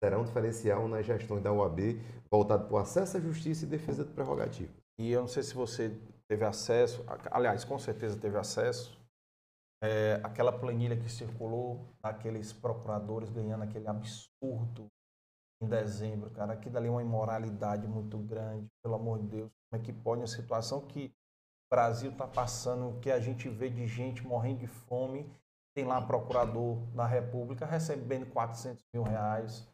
será 0.02 0.18
um 0.18 0.24
diferencial 0.24 0.88
nas 0.88 1.06
gestões 1.06 1.40
da 1.40 1.52
UAB 1.52 2.00
voltado 2.28 2.66
para 2.66 2.74
o 2.74 2.78
acesso 2.78 3.16
à 3.16 3.20
justiça 3.20 3.64
e 3.64 3.68
defesa 3.68 4.04
de 4.04 4.10
prerrogativa. 4.10 4.72
E 4.98 5.12
eu 5.12 5.20
não 5.20 5.28
sei 5.28 5.44
se 5.44 5.54
você 5.54 5.96
teve 6.26 6.44
acesso, 6.44 7.04
aliás, 7.30 7.62
com 7.62 7.78
certeza 7.78 8.18
teve 8.18 8.36
acesso 8.36 9.00
é, 9.82 10.20
aquela 10.24 10.52
planilha 10.52 10.96
que 10.96 11.08
circulou, 11.08 11.88
aqueles 12.02 12.52
procuradores 12.52 13.30
ganhando 13.30 13.62
aquele 13.62 13.86
absurdo 13.86 14.90
em 15.64 15.68
dezembro, 15.68 16.30
cara. 16.30 16.52
Aquilo 16.54 16.76
ali 16.76 16.88
é 16.88 16.90
uma 16.90 17.02
imoralidade 17.02 17.86
muito 17.86 18.18
grande, 18.18 18.66
pelo 18.82 18.94
amor 18.94 19.20
de 19.20 19.26
Deus. 19.28 19.50
Como 19.70 19.80
é 19.80 19.84
que 19.84 19.92
pode 19.92 20.20
uma 20.20 20.26
situação 20.26 20.80
que 20.86 21.06
o 21.06 21.74
Brasil 21.74 22.10
está 22.10 22.26
passando, 22.26 22.98
que 23.00 23.10
a 23.10 23.20
gente 23.20 23.48
vê 23.48 23.70
de 23.70 23.86
gente 23.86 24.26
morrendo 24.26 24.60
de 24.60 24.66
fome, 24.66 25.30
tem 25.74 25.84
lá 25.84 26.02
procurador 26.02 26.76
da 26.94 27.06
República 27.06 27.64
recebendo 27.64 28.26
400 28.26 28.84
mil 28.92 29.02
reais 29.02 29.66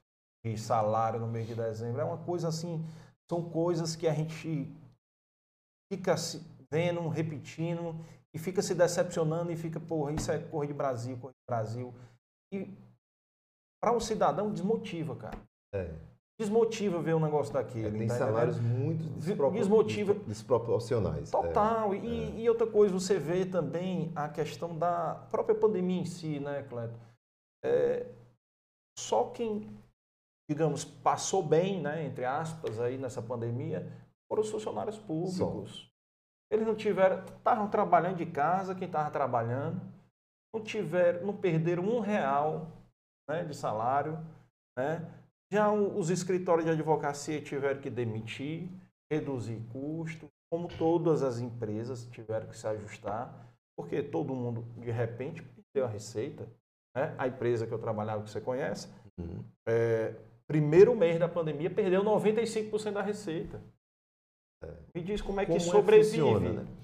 de 0.44 0.56
salário 0.56 1.18
no 1.18 1.26
mês 1.26 1.46
de 1.46 1.54
dezembro. 1.54 2.00
É 2.00 2.04
uma 2.04 2.18
coisa 2.18 2.48
assim, 2.48 2.84
são 3.28 3.50
coisas 3.50 3.96
que 3.96 4.06
a 4.06 4.14
gente 4.14 4.72
fica 5.90 6.14
vendo, 6.70 7.08
repetindo 7.08 7.96
e 8.32 8.38
fica 8.38 8.62
se 8.62 8.74
decepcionando 8.74 9.50
e 9.50 9.56
fica, 9.56 9.80
porra, 9.80 10.12
isso 10.12 10.30
é 10.30 10.38
cor 10.38 10.66
de 10.66 10.72
Brasil, 10.72 11.18
cor 11.18 11.30
de 11.30 11.46
Brasil. 11.48 11.92
E 12.52 12.72
para 13.82 13.92
o 13.92 14.00
cidadão 14.00 14.52
desmotiva, 14.52 15.16
cara. 15.16 15.47
É. 15.74 15.94
Desmotiva 16.38 17.02
ver 17.02 17.14
um 17.14 17.20
negócio 17.20 17.52
daquele. 17.52 17.88
É, 17.88 17.98
tem 17.98 18.06
tá 18.06 18.14
salários 18.14 18.60
muito 18.60 19.02
desmotiva. 19.50 20.14
desproporcionais. 20.14 21.30
Total. 21.30 21.92
É, 21.92 21.96
e, 21.96 22.24
é. 22.24 22.40
e, 22.42 22.48
outra 22.48 22.66
coisa, 22.66 22.94
você 22.94 23.18
vê 23.18 23.44
também 23.44 24.12
a 24.14 24.28
questão 24.28 24.78
da 24.78 25.16
própria 25.30 25.56
pandemia 25.56 26.00
em 26.00 26.04
si, 26.04 26.38
né, 26.38 26.62
Cleto? 26.62 26.94
É, 27.64 28.06
só 28.96 29.24
quem, 29.30 29.68
digamos, 30.48 30.84
passou 30.84 31.42
bem, 31.42 31.80
né, 31.82 32.04
entre 32.04 32.24
aspas, 32.24 32.78
aí 32.78 32.96
nessa 32.96 33.20
pandemia, 33.20 33.90
foram 34.28 34.42
os 34.42 34.50
funcionários 34.50 34.96
públicos. 34.96 35.36
Só. 35.36 35.88
Eles 36.52 36.66
não 36.66 36.76
tiveram, 36.76 37.24
estavam 37.24 37.68
trabalhando 37.68 38.16
de 38.16 38.26
casa, 38.26 38.76
quem 38.76 38.86
estava 38.86 39.10
trabalhando, 39.10 39.80
não 40.54 40.62
tiveram, 40.62 41.26
não 41.26 41.36
perderam 41.36 41.82
um 41.82 41.98
real 41.98 42.68
né, 43.28 43.44
de 43.44 43.54
salário, 43.54 44.18
né? 44.78 45.17
Já 45.50 45.72
os 45.72 46.10
escritórios 46.10 46.66
de 46.66 46.72
advocacia 46.72 47.40
tiveram 47.40 47.80
que 47.80 47.88
demitir, 47.88 48.68
reduzir 49.10 49.60
custos, 49.72 50.28
como 50.50 50.68
todas 50.68 51.22
as 51.22 51.38
empresas 51.38 52.06
tiveram 52.06 52.48
que 52.48 52.56
se 52.56 52.66
ajustar, 52.66 53.48
porque 53.76 54.02
todo 54.02 54.34
mundo, 54.34 54.62
de 54.76 54.90
repente, 54.90 55.42
perdeu 55.42 55.88
a 55.88 55.92
receita. 55.92 56.46
Né? 56.94 57.14
A 57.18 57.28
empresa 57.28 57.66
que 57.66 57.72
eu 57.72 57.78
trabalhava, 57.78 58.22
que 58.22 58.30
você 58.30 58.40
conhece, 58.40 58.88
uhum. 59.18 59.42
é, 59.66 60.14
primeiro 60.46 60.94
mês 60.94 61.18
da 61.18 61.28
pandemia, 61.28 61.70
perdeu 61.70 62.02
95% 62.02 62.92
da 62.92 63.02
receita. 63.02 63.62
É. 64.64 64.72
Me 64.94 65.02
diz 65.02 65.22
como 65.22 65.40
é 65.40 65.46
que 65.46 65.52
como 65.52 65.62
é 65.62 65.64
sobrevive. 65.64 66.18
É 66.18 66.32
funciona, 66.32 66.62
né? 66.62 66.78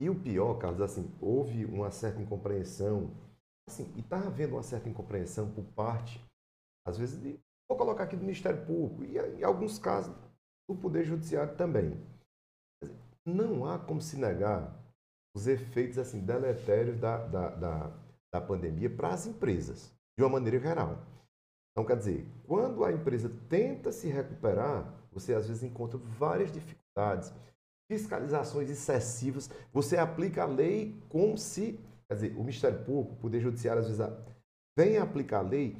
E 0.00 0.08
o 0.08 0.14
pior, 0.14 0.54
Carlos, 0.58 0.80
assim, 0.80 1.10
houve 1.20 1.64
uma 1.64 1.90
certa 1.90 2.22
incompreensão, 2.22 3.10
assim, 3.68 3.92
e 3.96 4.00
está 4.00 4.18
havendo 4.18 4.54
uma 4.54 4.62
certa 4.62 4.88
incompreensão 4.88 5.50
por 5.50 5.64
parte, 5.74 6.24
às 6.86 6.96
vezes, 6.96 7.20
de 7.20 7.38
Vou 7.68 7.76
colocar 7.76 8.04
aqui 8.04 8.16
do 8.16 8.22
Ministério 8.22 8.64
Público 8.64 9.04
e, 9.04 9.18
em 9.38 9.44
alguns 9.44 9.78
casos, 9.78 10.14
do 10.68 10.74
Poder 10.74 11.04
Judiciário 11.04 11.54
também. 11.54 12.00
Não 13.26 13.66
há 13.66 13.78
como 13.78 14.00
se 14.00 14.16
negar 14.16 14.74
os 15.36 15.46
efeitos 15.46 15.98
assim, 15.98 16.20
deletérios 16.20 16.98
da, 16.98 17.26
da, 17.26 17.50
da, 17.50 17.92
da 18.32 18.40
pandemia 18.40 18.88
para 18.88 19.10
as 19.10 19.26
empresas, 19.26 19.92
de 20.16 20.24
uma 20.24 20.30
maneira 20.30 20.58
geral. 20.58 20.98
Então, 21.72 21.86
quer 21.86 21.96
dizer, 21.96 22.26
quando 22.46 22.84
a 22.84 22.92
empresa 22.92 23.30
tenta 23.48 23.92
se 23.92 24.08
recuperar, 24.08 24.92
você 25.12 25.34
às 25.34 25.46
vezes 25.46 25.62
encontra 25.62 25.98
várias 25.98 26.50
dificuldades, 26.50 27.32
fiscalizações 27.90 28.68
excessivas, 28.68 29.50
você 29.72 29.96
aplica 29.96 30.42
a 30.42 30.46
lei 30.46 31.00
como 31.08 31.38
se, 31.38 31.78
quer 32.08 32.14
dizer, 32.14 32.36
o 32.36 32.40
Ministério 32.40 32.84
Público, 32.84 33.14
o 33.14 33.18
Poder 33.18 33.40
Judiciário, 33.40 33.80
às 33.80 33.88
vezes, 33.88 34.12
vem 34.76 34.98
aplicar 34.98 35.38
a 35.38 35.42
lei 35.42 35.76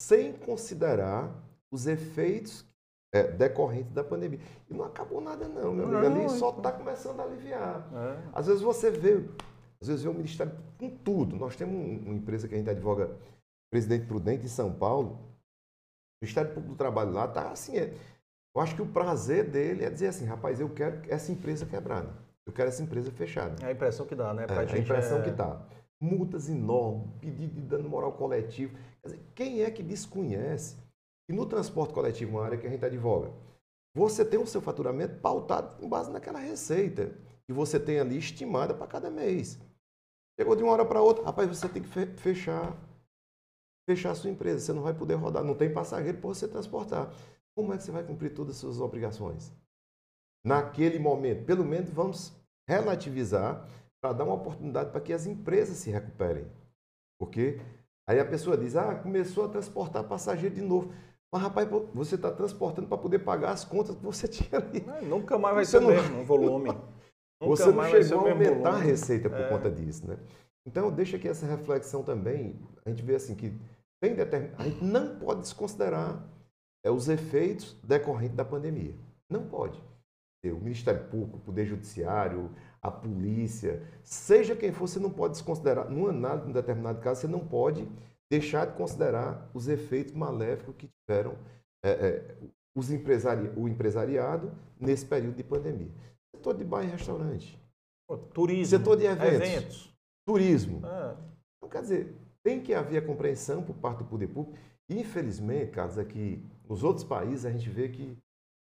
sem 0.00 0.32
considerar 0.32 1.32
os 1.70 1.86
efeitos 1.86 2.64
é, 3.12 3.24
decorrentes 3.24 3.92
da 3.92 4.04
pandemia. 4.04 4.40
E 4.68 4.74
não 4.74 4.84
acabou 4.84 5.20
nada, 5.20 5.48
não, 5.48 5.72
meu 5.72 5.86
amigo. 5.98 6.20
Ali 6.20 6.28
só 6.30 6.50
está 6.50 6.72
começando 6.72 7.20
a 7.20 7.24
aliviar. 7.24 7.88
É. 7.92 8.28
Às 8.32 8.46
vezes 8.46 8.62
você 8.62 8.90
vê, 8.90 9.24
às 9.80 9.88
vezes 9.88 10.02
vê 10.02 10.08
o 10.08 10.14
Ministério 10.14 10.52
com 10.78 10.90
tudo. 10.90 11.36
Nós 11.36 11.56
temos 11.56 11.74
uma 12.06 12.14
empresa 12.14 12.46
que 12.48 12.54
a 12.54 12.58
gente 12.58 12.70
advoga, 12.70 13.10
Presidente 13.72 14.06
Prudente, 14.06 14.46
em 14.46 14.48
São 14.48 14.72
Paulo. 14.72 15.12
O 15.12 16.24
Ministério 16.24 16.50
Público 16.50 16.74
do 16.74 16.78
Trabalho 16.78 17.12
lá 17.12 17.24
está 17.24 17.50
assim. 17.50 17.76
É, 17.78 17.94
eu 18.54 18.60
acho 18.60 18.74
que 18.74 18.82
o 18.82 18.86
prazer 18.86 19.48
dele 19.48 19.84
é 19.84 19.90
dizer 19.90 20.08
assim, 20.08 20.24
rapaz, 20.24 20.60
eu 20.60 20.68
quero 20.68 21.02
essa 21.08 21.30
empresa 21.32 21.64
quebrada. 21.66 22.12
Eu 22.46 22.52
quero 22.52 22.68
essa 22.68 22.82
empresa 22.82 23.10
fechada. 23.12 23.64
É 23.64 23.68
a 23.68 23.72
impressão 23.72 24.06
que 24.06 24.14
dá, 24.14 24.34
né? 24.34 24.46
Pra 24.46 24.62
É, 24.64 24.72
a 24.72 24.78
impressão 24.78 25.18
é- 25.18 25.22
que 25.22 25.30
dá. 25.30 25.60
Multas 26.00 26.48
enormes, 26.48 27.06
pedido 27.20 27.54
de 27.54 27.60
dano 27.60 27.88
moral 27.88 28.12
coletivo. 28.12 28.76
Dizer, 29.04 29.20
quem 29.34 29.62
é 29.62 29.70
que 29.70 29.82
desconhece 29.82 30.76
que 31.26 31.34
no 31.34 31.46
transporte 31.46 31.94
coletivo, 31.94 32.36
uma 32.36 32.44
área 32.44 32.58
que 32.58 32.66
a 32.66 32.70
gente 32.70 32.84
advoga, 32.84 33.32
você 33.94 34.24
tem 34.24 34.38
o 34.38 34.46
seu 34.46 34.60
faturamento 34.60 35.20
pautado 35.20 35.78
com 35.78 35.88
base 35.88 36.10
naquela 36.10 36.38
receita 36.38 37.14
que 37.46 37.52
você 37.52 37.80
tem 37.80 37.98
ali 37.98 38.18
estimada 38.18 38.74
para 38.74 38.86
cada 38.86 39.10
mês. 39.10 39.58
Chegou 40.38 40.54
de 40.54 40.62
uma 40.62 40.72
hora 40.72 40.84
para 40.84 41.02
outra, 41.02 41.24
rapaz, 41.24 41.48
você 41.48 41.68
tem 41.68 41.82
que 41.82 41.88
fe- 41.88 42.14
fechar, 42.16 42.76
fechar 43.88 44.12
a 44.12 44.14
sua 44.14 44.30
empresa. 44.30 44.60
Você 44.60 44.72
não 44.72 44.82
vai 44.82 44.94
poder 44.94 45.14
rodar, 45.14 45.42
não 45.42 45.54
tem 45.54 45.72
passageiro 45.72 46.18
para 46.18 46.28
você 46.28 46.46
transportar. 46.46 47.12
Como 47.54 47.74
é 47.74 47.76
que 47.76 47.82
você 47.82 47.90
vai 47.90 48.04
cumprir 48.04 48.32
todas 48.32 48.54
as 48.54 48.60
suas 48.60 48.80
obrigações? 48.80 49.52
Naquele 50.44 50.98
momento, 50.98 51.44
pelo 51.44 51.64
menos 51.64 51.90
vamos 51.90 52.32
relativizar 52.68 53.68
para 54.00 54.14
dar 54.14 54.24
uma 54.24 54.34
oportunidade 54.34 54.90
para 54.90 55.00
que 55.00 55.12
as 55.12 55.26
empresas 55.26 55.76
se 55.76 55.90
recuperem. 55.90 56.46
Porque 57.18 57.60
aí 58.10 58.20
a 58.20 58.24
pessoa 58.24 58.56
diz, 58.56 58.76
ah, 58.76 58.94
começou 58.94 59.44
a 59.44 59.48
transportar 59.48 60.04
passageiro 60.04 60.54
de 60.54 60.62
novo. 60.62 60.92
Mas, 61.32 61.42
rapaz, 61.42 61.68
você 61.94 62.16
está 62.16 62.30
transportando 62.30 62.88
para 62.88 62.98
poder 62.98 63.20
pagar 63.20 63.50
as 63.52 63.64
contas 63.64 63.94
que 63.96 64.02
você 64.02 64.26
tinha 64.28 64.60
ali. 64.60 64.80
Não, 64.84 65.02
nunca 65.18 65.38
mais 65.38 65.54
vai 65.54 65.64
Você 65.64 65.70
ser 65.72 65.78
o 65.78 65.80
não- 65.82 65.88
mesmo 65.90 66.24
volume. 66.24 66.68
Nunca 67.42 67.56
Você 67.56 67.72
não 67.72 67.84
chegou 67.84 68.24
o 68.24 68.26
a 68.26 68.30
aumentar 68.32 68.74
a 68.74 68.76
receita 68.78 69.30
por 69.30 69.38
É. 69.40 69.48
conta 69.48 69.70
disso, 69.70 70.06
né? 70.06 70.18
Então, 70.66 70.90
deixa 70.92 71.16
aqui 71.16 71.26
essa 71.26 71.46
reflexão 71.46 72.02
também. 72.02 72.60
A 72.84 72.90
gente 72.90 73.02
vê 73.02 73.14
assim 73.14 73.34
que 73.34 73.58
tem 73.98 74.14
determin... 74.14 74.50
a 74.58 74.64
gente 74.64 74.84
não 74.84 75.18
pode 75.18 75.40
desconsiderar 75.40 76.22
é, 76.84 76.90
os 76.90 77.08
efeitos 77.08 77.78
decorrentes 77.82 78.36
da 78.36 78.44
pandemia. 78.44 78.94
Não 79.30 79.46
pode. 79.48 79.82
O 80.44 80.60
Ministério 80.60 81.04
Público, 81.08 81.36
o 81.36 81.40
Poder 81.40 81.66
Judiciário, 81.66 82.50
a 82.80 82.90
polícia, 82.90 83.82
seja 84.02 84.56
quem 84.56 84.72
for, 84.72 84.88
você 84.88 84.98
não 84.98 85.10
pode 85.10 85.34
desconsiderar, 85.34 85.90
numa 85.90 86.08
análise 86.08 86.44
de 86.44 86.50
um 86.50 86.54
determinado 86.54 86.98
caso, 87.00 87.20
você 87.20 87.28
não 87.28 87.46
pode 87.46 87.86
deixar 88.30 88.66
de 88.66 88.74
considerar 88.74 89.50
os 89.52 89.68
efeitos 89.68 90.14
maléficos 90.14 90.74
que 90.76 90.88
tiveram 90.88 91.36
é, 91.84 91.90
é, 91.90 92.34
os 92.74 92.90
empresari... 92.90 93.50
o 93.54 93.68
empresariado 93.68 94.50
nesse 94.78 95.04
período 95.04 95.36
de 95.36 95.44
pandemia. 95.44 95.90
Setor 96.34 96.56
de 96.56 96.64
bar 96.64 96.84
e 96.84 96.86
restaurante, 96.86 97.60
Turismo. 98.32 98.78
setor 98.78 98.96
de 98.96 99.04
eventos, 99.04 99.34
eventos. 99.34 99.96
turismo. 100.26 100.86
É. 100.86 101.16
Então, 101.58 101.68
quer 101.68 101.82
dizer, 101.82 102.16
tem 102.42 102.62
que 102.62 102.72
haver 102.72 103.02
a 103.02 103.06
compreensão 103.06 103.62
por 103.62 103.74
parte 103.76 103.98
do 103.98 104.04
poder 104.04 104.28
público. 104.28 104.56
Infelizmente, 104.88 105.72
Carlos, 105.72 105.98
aqui 105.98 106.42
nos 106.66 106.82
outros 106.82 107.04
países 107.04 107.44
a 107.44 107.50
gente 107.50 107.68
vê 107.68 107.88
que 107.88 108.16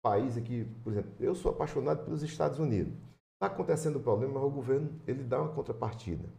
país 0.04 0.38
aqui, 0.38 0.66
por 0.84 0.92
exemplo, 0.92 1.12
eu 1.20 1.34
sou 1.34 1.52
apaixonado 1.52 2.04
pelos 2.04 2.22
Estados 2.22 2.60
Unidos. 2.60 2.94
Está 3.36 3.48
acontecendo 3.48 3.96
o 3.96 4.02
problema, 4.02 4.34
mas 4.34 4.44
o 4.44 4.50
governo 4.50 4.90
ele 5.08 5.24
dá 5.24 5.42
uma 5.42 5.54
contrapartida. 5.54 6.30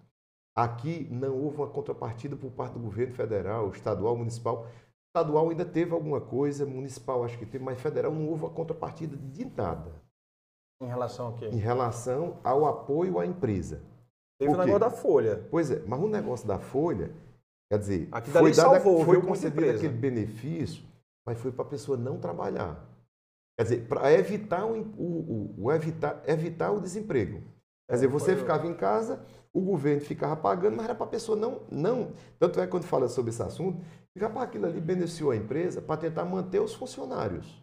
Aqui 0.57 1.09
não 1.11 1.37
houve 1.37 1.57
uma 1.57 1.67
contrapartida 1.67 2.37
por 2.37 2.51
parte 2.53 2.75
do 2.75 2.79
governo 2.79 3.15
federal, 3.15 3.71
estadual, 3.71 4.17
municipal. 4.17 4.67
Estadual 5.09 5.51
ainda 5.51 5.65
teve 5.65 5.93
alguma 5.93 6.21
coisa, 6.21 6.65
municipal 6.65 7.25
acho 7.25 7.39
que 7.39 7.47
teve, 7.47 7.65
mas 7.65 7.81
federal 7.81 8.13
não 8.13 8.29
houve 8.29 8.45
uma 8.45 8.51
contrapartida 8.51 9.17
de 9.17 9.45
nada 9.45 9.91
Em 10.81 10.87
relação 10.87 11.27
ao 11.27 11.33
quê? 11.35 11.47
em 11.47 11.57
relação 11.57 12.39
ao 12.45 12.67
apoio 12.67 13.19
à 13.19 13.27
empresa. 13.27 13.83
Teve 14.39 14.53
o 14.53 14.57
negócio 14.57 14.81
da 14.81 14.91
Folha. 14.91 15.47
Pois 15.51 15.71
é, 15.71 15.83
mas 15.87 16.01
o 16.01 16.09
negócio 16.09 16.47
da 16.47 16.59
Folha, 16.59 17.13
quer 17.71 17.79
dizer, 17.79 18.09
Aqui 18.13 18.31
foi, 18.31 18.43
dali 18.43 18.57
dado, 18.57 18.71
salvou, 18.75 19.05
foi 19.05 19.23
concedido 19.23 19.71
aquele 19.71 19.89
benefício, 19.89 20.85
mas 21.27 21.39
foi 21.39 21.51
para 21.51 21.65
a 21.65 21.69
pessoa 21.69 21.97
não 21.97 22.19
trabalhar. 22.19 22.94
Quer 23.57 23.63
dizer, 23.65 23.87
para 23.89 24.13
evitar 24.13 24.65
o, 24.67 24.81
o- 24.97 25.55
o- 25.59 25.73
evitar, 25.73 26.23
evitar 26.27 26.73
o 26.73 26.81
desemprego. 26.81 27.41
Quer 27.89 27.95
dizer, 27.95 28.07
você 28.09 28.33
foi- 28.33 28.41
ficava 28.41 28.67
em 28.67 28.75
casa, 28.75 29.21
o 29.53 29.61
governo 29.61 30.01
ficava 30.01 30.35
pagando, 30.37 30.77
mas 30.77 30.87
era 30.87 30.95
para 30.95 31.07
a 31.07 31.09
pessoa 31.11 31.37
não, 31.37 31.61
não. 31.71 32.13
Tanto 32.39 32.59
é 32.61 32.65
que 32.65 32.71
quando 32.71 32.85
fala 32.85 33.09
sobre 33.09 33.31
esse 33.31 33.43
assunto, 33.43 33.81
fica 34.13 34.29
para 34.29 34.43
aquilo 34.43 34.67
ali 34.67 34.81
beneficiou 34.81 35.31
a 35.31 35.37
empresa 35.37 35.81
para 35.81 35.97
tentar 35.97 36.25
manter 36.25 36.61
os 36.61 36.75
funcionários. 36.75 37.63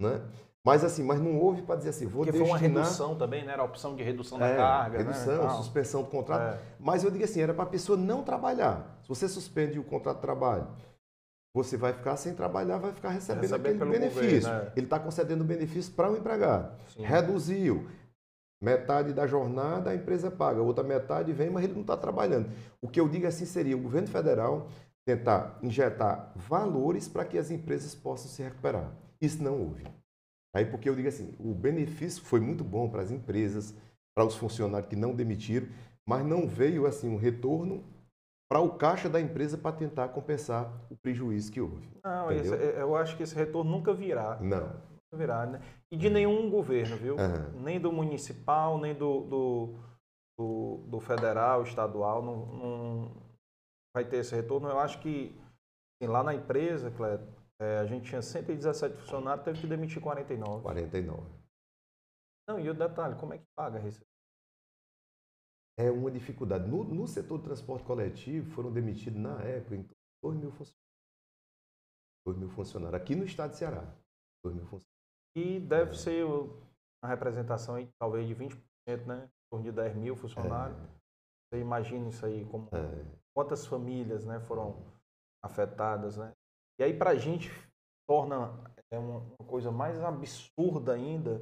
Né? 0.00 0.20
Mas 0.64 0.82
assim, 0.84 1.02
mas 1.02 1.20
não 1.20 1.38
houve 1.38 1.62
para 1.62 1.76
dizer 1.76 1.90
assim, 1.90 2.06
vou 2.06 2.24
Porque 2.24 2.32
foi 2.38 2.46
uma 2.48 2.58
destinar... 2.58 2.84
redução 2.84 3.16
também, 3.16 3.44
né? 3.44 3.52
Era 3.52 3.62
a 3.62 3.64
opção 3.66 3.94
de 3.94 4.02
redução 4.02 4.38
da 4.38 4.46
É, 4.46 4.56
carga. 4.56 4.98
redução, 4.98 5.32
né? 5.38 5.44
e 5.44 5.46
tal. 5.46 5.56
suspensão 5.58 6.02
do 6.02 6.08
contrato. 6.08 6.54
É. 6.54 6.60
Mas 6.78 7.04
eu 7.04 7.10
digo 7.10 7.22
assim, 7.24 7.40
era 7.40 7.52
para 7.52 7.64
a 7.64 7.66
pessoa 7.66 7.98
não 7.98 8.22
trabalhar. 8.22 8.98
Se 9.02 9.08
você 9.08 9.28
suspende 9.28 9.78
o 9.78 9.84
contrato 9.84 10.16
de 10.16 10.22
trabalho, 10.22 10.66
você 11.54 11.76
vai 11.76 11.92
ficar 11.92 12.16
sem 12.16 12.34
trabalhar, 12.34 12.78
vai 12.78 12.92
ficar 12.92 13.10
recebendo 13.10 13.42
Recebendo 13.42 13.82
aquele 13.82 13.98
benefício. 13.98 14.40
governo, 14.40 14.68
é. 14.68 14.72
Ele 14.74 14.86
está 14.86 14.98
concedendo 14.98 15.44
benefício 15.44 15.92
para 15.92 16.10
o 16.10 16.16
empregado. 16.16 16.76
Sim. 16.88 17.02
Reduziu. 17.02 17.86
Metade 18.60 19.12
da 19.12 19.26
jornada 19.26 19.90
a 19.90 19.94
empresa 19.94 20.30
paga, 20.30 20.60
outra 20.60 20.82
metade 20.82 21.32
vem, 21.32 21.50
mas 21.50 21.64
ele 21.64 21.74
não 21.74 21.82
está 21.82 21.96
trabalhando. 21.96 22.50
O 22.82 22.88
que 22.88 22.98
eu 22.98 23.08
digo 23.08 23.26
assim 23.26 23.44
seria 23.44 23.76
o 23.76 23.80
governo 23.80 24.08
federal 24.08 24.68
tentar 25.06 25.58
injetar 25.62 26.32
valores 26.34 27.06
para 27.06 27.24
que 27.24 27.38
as 27.38 27.50
empresas 27.50 27.94
possam 27.94 28.28
se 28.28 28.42
recuperar. 28.42 28.90
Isso 29.20 29.42
não 29.42 29.60
houve. 29.60 29.84
Aí 30.56 30.64
porque 30.64 30.88
eu 30.88 30.96
digo 30.96 31.08
assim, 31.08 31.34
o 31.38 31.54
benefício 31.54 32.22
foi 32.22 32.40
muito 32.40 32.64
bom 32.64 32.88
para 32.88 33.02
as 33.02 33.10
empresas, 33.10 33.74
para 34.14 34.24
os 34.24 34.34
funcionários 34.34 34.88
que 34.88 34.96
não 34.96 35.14
demitiram, 35.14 35.68
mas 36.06 36.24
não 36.24 36.48
veio 36.48 36.86
assim 36.86 37.08
um 37.08 37.16
retorno 37.16 37.84
para 38.54 38.60
o 38.62 38.78
caixa 38.78 39.08
da 39.08 39.20
empresa 39.20 39.58
para 39.58 39.74
tentar 39.74 40.10
compensar 40.10 40.72
o 40.88 40.96
prejuízo 40.96 41.50
que 41.50 41.60
houve. 41.60 41.90
Não, 42.04 42.30
esse- 42.30 42.54
eu 42.54 42.94
acho 42.94 43.16
que 43.16 43.24
esse 43.24 43.34
retorno 43.34 43.68
nunca 43.68 43.92
virá. 43.92 44.38
Não. 44.40 44.68
Nunca 44.68 45.16
virá, 45.16 45.44
né? 45.44 45.60
E 45.90 45.96
de 45.96 46.08
nenhum 46.08 46.48
governo, 46.48 46.96
viu? 46.96 47.18
Aham. 47.18 47.50
Nem 47.56 47.80
do 47.80 47.90
municipal, 47.90 48.78
nem 48.78 48.94
do, 48.94 49.22
do, 49.22 49.74
do, 50.38 50.76
do 50.86 51.00
federal, 51.00 51.64
estadual, 51.64 52.22
não, 52.22 52.46
não 52.46 53.12
vai 53.92 54.04
ter 54.04 54.18
esse 54.18 54.36
retorno. 54.36 54.68
Eu 54.68 54.78
acho 54.78 55.00
que 55.00 55.36
assim, 56.00 56.08
lá 56.08 56.22
na 56.22 56.32
empresa, 56.32 56.92
Cleto, 56.92 57.26
é, 57.60 57.78
a 57.78 57.86
gente 57.86 58.06
tinha 58.08 58.22
117 58.22 58.94
funcionários, 58.98 59.44
teve 59.44 59.62
que 59.62 59.66
demitir 59.66 60.00
49. 60.00 60.62
49. 60.62 61.22
Não, 62.48 62.60
e 62.60 62.70
o 62.70 62.74
detalhe, 62.74 63.16
como 63.16 63.34
é 63.34 63.38
que 63.38 63.46
paga 63.56 63.78
a 63.78 63.80
receita? 63.82 64.06
É 65.76 65.90
uma 65.90 66.10
dificuldade. 66.10 66.68
No, 66.68 66.84
no 66.84 67.06
setor 67.06 67.38
de 67.38 67.44
transporte 67.44 67.84
coletivo, 67.84 68.50
foram 68.52 68.72
demitidos 68.72 69.20
na 69.20 69.40
época 69.42 69.74
em 69.76 69.82
de 69.82 69.90
2 70.22 70.36
mil 70.36 70.50
funcionários. 70.52 70.84
2 72.26 72.38
mil 72.38 72.48
funcionários. 72.50 73.00
Aqui 73.00 73.14
no 73.14 73.24
estado 73.24 73.50
de 73.50 73.56
Ceará. 73.58 73.82
2 74.44 74.54
mil 74.54 74.64
funcionários. 74.66 74.94
E 75.36 75.58
deve 75.60 75.94
ser 75.98 76.24
o- 76.24 76.60
a 77.02 77.08
representação 77.08 77.74
aí, 77.74 77.88
talvez 77.98 78.26
de 78.26 78.34
20%, 78.34 79.06
né? 79.06 79.24
Em 79.24 79.50
torno 79.50 79.64
de 79.64 79.72
10 79.72 79.94
mil 79.96 80.14
funcionários. 80.16 80.78
Você 81.52 81.60
imagina 81.60 82.08
isso 82.08 82.24
aí, 82.24 82.44
como 82.46 82.68
É, 82.72 83.04
quantas 83.36 83.66
famílias 83.66 84.24
né, 84.24 84.40
foram 84.40 84.80
afetadas, 85.42 86.16
né? 86.16 86.32
E 86.78 86.84
aí 86.84 86.96
para 86.96 87.10
a 87.10 87.14
gente 87.16 87.50
torna 88.08 88.52
é 88.92 88.98
uma, 88.98 89.18
uma 89.18 89.48
coisa 89.48 89.70
mais 89.72 90.00
absurda 90.00 90.92
ainda 90.94 91.38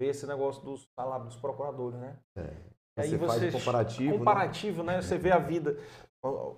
ver 0.00 0.08
esse 0.08 0.26
negócio 0.26 0.62
dos 0.64 0.86
salários 0.98 1.28
dos 1.28 1.36
procuradores, 1.40 1.98
né? 1.98 2.18
E 2.36 2.75
aí 2.96 3.08
Você 3.10 3.18
faz 3.18 3.40
você 3.40 3.48
o 3.48 3.52
comparativo, 3.52 4.12
né? 4.12 4.18
comparativo, 4.18 4.82
né? 4.82 5.02
Você 5.02 5.18
vê 5.18 5.30
a 5.32 5.38
vida, 5.38 5.78
o, 6.22 6.28
o 6.28 6.56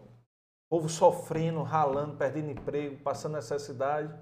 povo 0.71 0.89
sofrendo, 0.89 1.63
ralando, 1.63 2.17
perdendo 2.17 2.51
emprego, 2.51 2.97
passando 3.03 3.35
necessidade, 3.35 4.13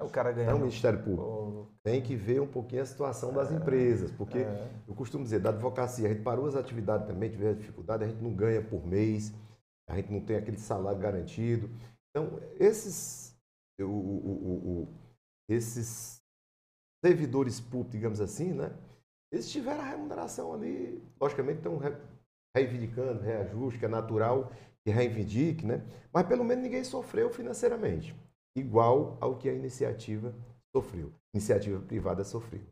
aí 0.00 0.06
o 0.06 0.10
cara 0.10 0.30
Então, 0.30 0.42
o 0.42 0.46
ganhando. 0.46 0.60
Ministério 0.60 0.98
Público 1.02 1.22
o- 1.22 1.68
tem 1.84 2.00
que 2.02 2.14
ver 2.16 2.40
um 2.40 2.46
pouquinho 2.46 2.82
a 2.82 2.86
situação 2.86 3.32
das 3.32 3.50
empresas, 3.50 4.10
porque 4.12 4.38
é, 4.38 4.70
eu 4.86 4.94
costumo 4.94 5.24
dizer, 5.24 5.40
da 5.40 5.50
advocacia, 5.50 6.06
a 6.08 6.12
gente 6.12 6.22
parou 6.22 6.46
as 6.46 6.54
atividades 6.54 7.06
também, 7.06 7.30
tiver 7.30 7.54
dificuldade, 7.54 8.04
a 8.04 8.08
gente 8.08 8.22
não 8.22 8.32
ganha 8.32 8.62
por 8.62 8.86
mês, 8.86 9.32
a 9.88 9.96
gente 9.96 10.12
não 10.12 10.20
tem 10.20 10.36
aquele 10.36 10.58
salário 10.58 10.98
garantido. 11.00 11.68
Então, 12.10 12.38
esses, 12.60 13.34
o- 13.80 13.84
o- 13.84 13.88
o- 13.88 14.82
o- 14.82 14.88
esses 15.48 16.22
servidores 17.04 17.60
públicos, 17.60 17.92
digamos 17.92 18.20
assim, 18.20 18.52
né? 18.52 18.70
Eles 19.32 19.50
tiveram 19.50 19.80
a 19.80 19.88
remuneração 19.88 20.52
ali, 20.52 21.02
logicamente 21.18 21.58
estão 21.58 21.78
re- 21.78 21.96
reivindicando 22.54 23.22
reajuste, 23.22 23.78
que 23.78 23.86
é 23.86 23.88
natural 23.88 24.52
que 24.84 24.90
reivindique, 24.90 25.64
né? 25.64 25.82
Mas 26.12 26.26
pelo 26.26 26.44
menos 26.44 26.62
ninguém 26.62 26.84
sofreu 26.84 27.30
financeiramente, 27.30 28.14
igual 28.56 29.16
ao 29.20 29.38
que 29.38 29.48
a 29.48 29.54
iniciativa 29.54 30.34
sofreu, 30.74 31.12
iniciativa 31.34 31.80
privada 31.80 32.24
sofreu. 32.24 32.62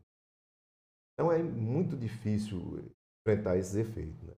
Então 1.13 1.31
é 1.31 1.41
muito 1.41 1.95
difícil 1.95 2.83
enfrentar 3.21 3.57
esses 3.57 3.75
efeitos. 3.75 4.21
Né? 4.23 4.33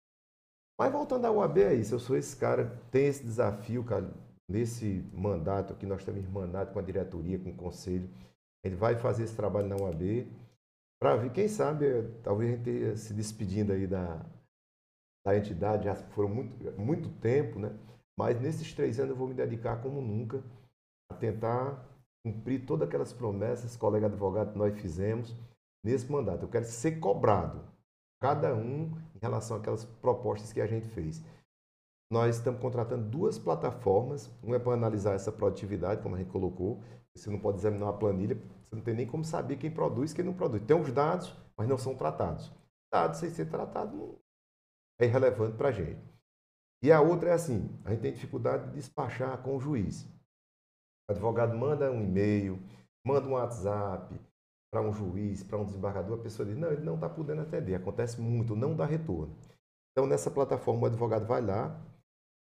Mas 0.80 0.92
voltando 0.92 1.26
à 1.26 1.32
UAB, 1.32 1.58
é 1.60 1.74
isso. 1.74 1.96
Eu 1.96 2.00
sou 2.00 2.16
esse 2.18 2.36
cara, 2.36 2.80
tem 2.92 3.08
esse 3.08 3.24
desafio, 3.24 3.84
cara, 3.84 4.14
nesse 4.50 5.04
mandato 5.14 5.74
aqui, 5.74 5.86
nós 5.86 6.04
temos 6.04 6.28
mandato 6.28 6.74
com 6.74 6.80
a 6.80 6.84
diretoria, 6.84 7.40
com 7.40 7.52
o 7.52 7.56
conselho. 7.56 8.10
Gente 8.66 8.76
vai 8.76 8.96
fazer 8.96 9.24
esse 9.24 9.36
trabalho 9.36 9.68
na 9.68 9.76
UAB 9.76 10.28
para 11.04 11.18
ver, 11.18 11.34
quem 11.34 11.50
sabe, 11.50 11.86
talvez 12.24 12.50
a 12.50 12.56
gente 12.56 12.70
esteja 12.70 12.96
se 12.96 13.14
despedindo 13.14 13.74
aí 13.74 13.86
da, 13.86 14.26
da 15.26 15.38
entidade, 15.38 15.84
já 15.84 15.96
foram 15.96 16.30
muito, 16.30 16.80
muito 16.80 17.10
tempo, 17.20 17.60
né? 17.60 17.78
Mas 18.18 18.40
nesses 18.40 18.74
três 18.74 18.98
anos 19.02 19.10
eu 19.10 19.18
vou 19.18 19.28
me 19.28 19.34
dedicar 19.34 19.82
como 19.82 20.00
nunca 20.02 20.42
a 21.12 21.16
tentar 21.16 21.86
cumprir 22.26 22.66
todas 22.66 22.88
aquelas 22.88 23.12
promessas, 23.12 23.76
colega 23.76 24.06
advogado, 24.06 24.54
que 24.54 24.58
nós 24.58 24.80
fizemos 24.80 25.36
nesse 25.84 26.10
mandato. 26.10 26.44
Eu 26.44 26.50
quero 26.50 26.64
ser 26.64 27.02
cobrado. 27.02 27.68
cada 28.22 28.56
um 28.56 28.98
em 29.14 29.20
relação 29.22 29.58
àquelas 29.58 29.84
propostas 29.84 30.54
que 30.54 30.62
a 30.62 30.68
gente 30.68 30.88
fez. 30.88 31.22
Nós 32.10 32.38
estamos 32.38 32.62
contratando 32.62 33.10
duas 33.10 33.38
plataformas, 33.38 34.32
uma 34.42 34.56
é 34.56 34.60
para 34.60 34.72
analisar 34.72 35.16
essa 35.16 35.34
produtividade, 35.34 36.02
como 36.02 36.16
a 36.16 36.20
gente 36.20 36.32
colocou, 36.32 36.82
você 37.14 37.30
não 37.30 37.40
pode 37.40 37.58
examinar 37.58 37.88
uma 37.88 37.98
planilha, 37.98 38.42
você 38.74 38.76
não 38.76 38.84
tem 38.84 38.96
nem 38.96 39.08
como 39.08 39.24
saber 39.24 39.58
quem 39.58 39.72
produz 39.72 40.14
quem 40.14 40.26
não 40.26 40.34
produz. 40.34 40.64
Tem 40.64 40.80
os 40.80 40.92
dados, 40.92 41.36
mas 41.56 41.68
não 41.68 41.78
são 41.78 41.96
tratados. 41.96 42.52
Dados 42.92 43.20
sem 43.20 43.30
ser 43.30 43.46
tratado 43.50 44.20
é 45.00 45.06
irrelevante 45.06 45.58
para 45.58 45.70
a 45.70 45.72
gente. 45.72 46.02
E 46.82 46.92
a 46.92 47.00
outra 47.02 47.30
é 47.30 47.34
assim, 47.34 47.70
a 47.86 47.92
gente 47.92 48.02
tem 48.02 48.14
dificuldade 48.14 48.68
de 48.68 48.76
despachar 48.76 49.42
com 49.42 49.56
o 49.56 49.60
juiz. 49.60 50.04
O 51.08 51.12
advogado 51.12 51.56
manda 51.56 51.92
um 51.92 52.04
e-mail, 52.04 52.60
manda 53.06 53.28
um 53.28 53.34
WhatsApp 53.34 54.20
para 54.72 54.82
um 54.82 54.92
juiz, 54.92 55.44
para 55.44 55.58
um 55.58 55.66
desembargador, 55.66 56.20
a 56.20 56.24
pessoa 56.24 56.48
diz, 56.48 56.58
não, 56.58 56.72
ele 56.72 56.84
não 56.84 56.96
está 56.96 57.08
podendo 57.08 57.42
atender. 57.42 57.76
Acontece 57.76 58.20
muito, 58.20 58.56
não 58.56 58.76
dá 58.76 58.86
retorno. 58.86 59.36
Então, 59.92 60.08
nessa 60.08 60.32
plataforma, 60.32 60.82
o 60.82 60.86
advogado 60.88 61.26
vai 61.26 61.42
lá, 61.42 61.80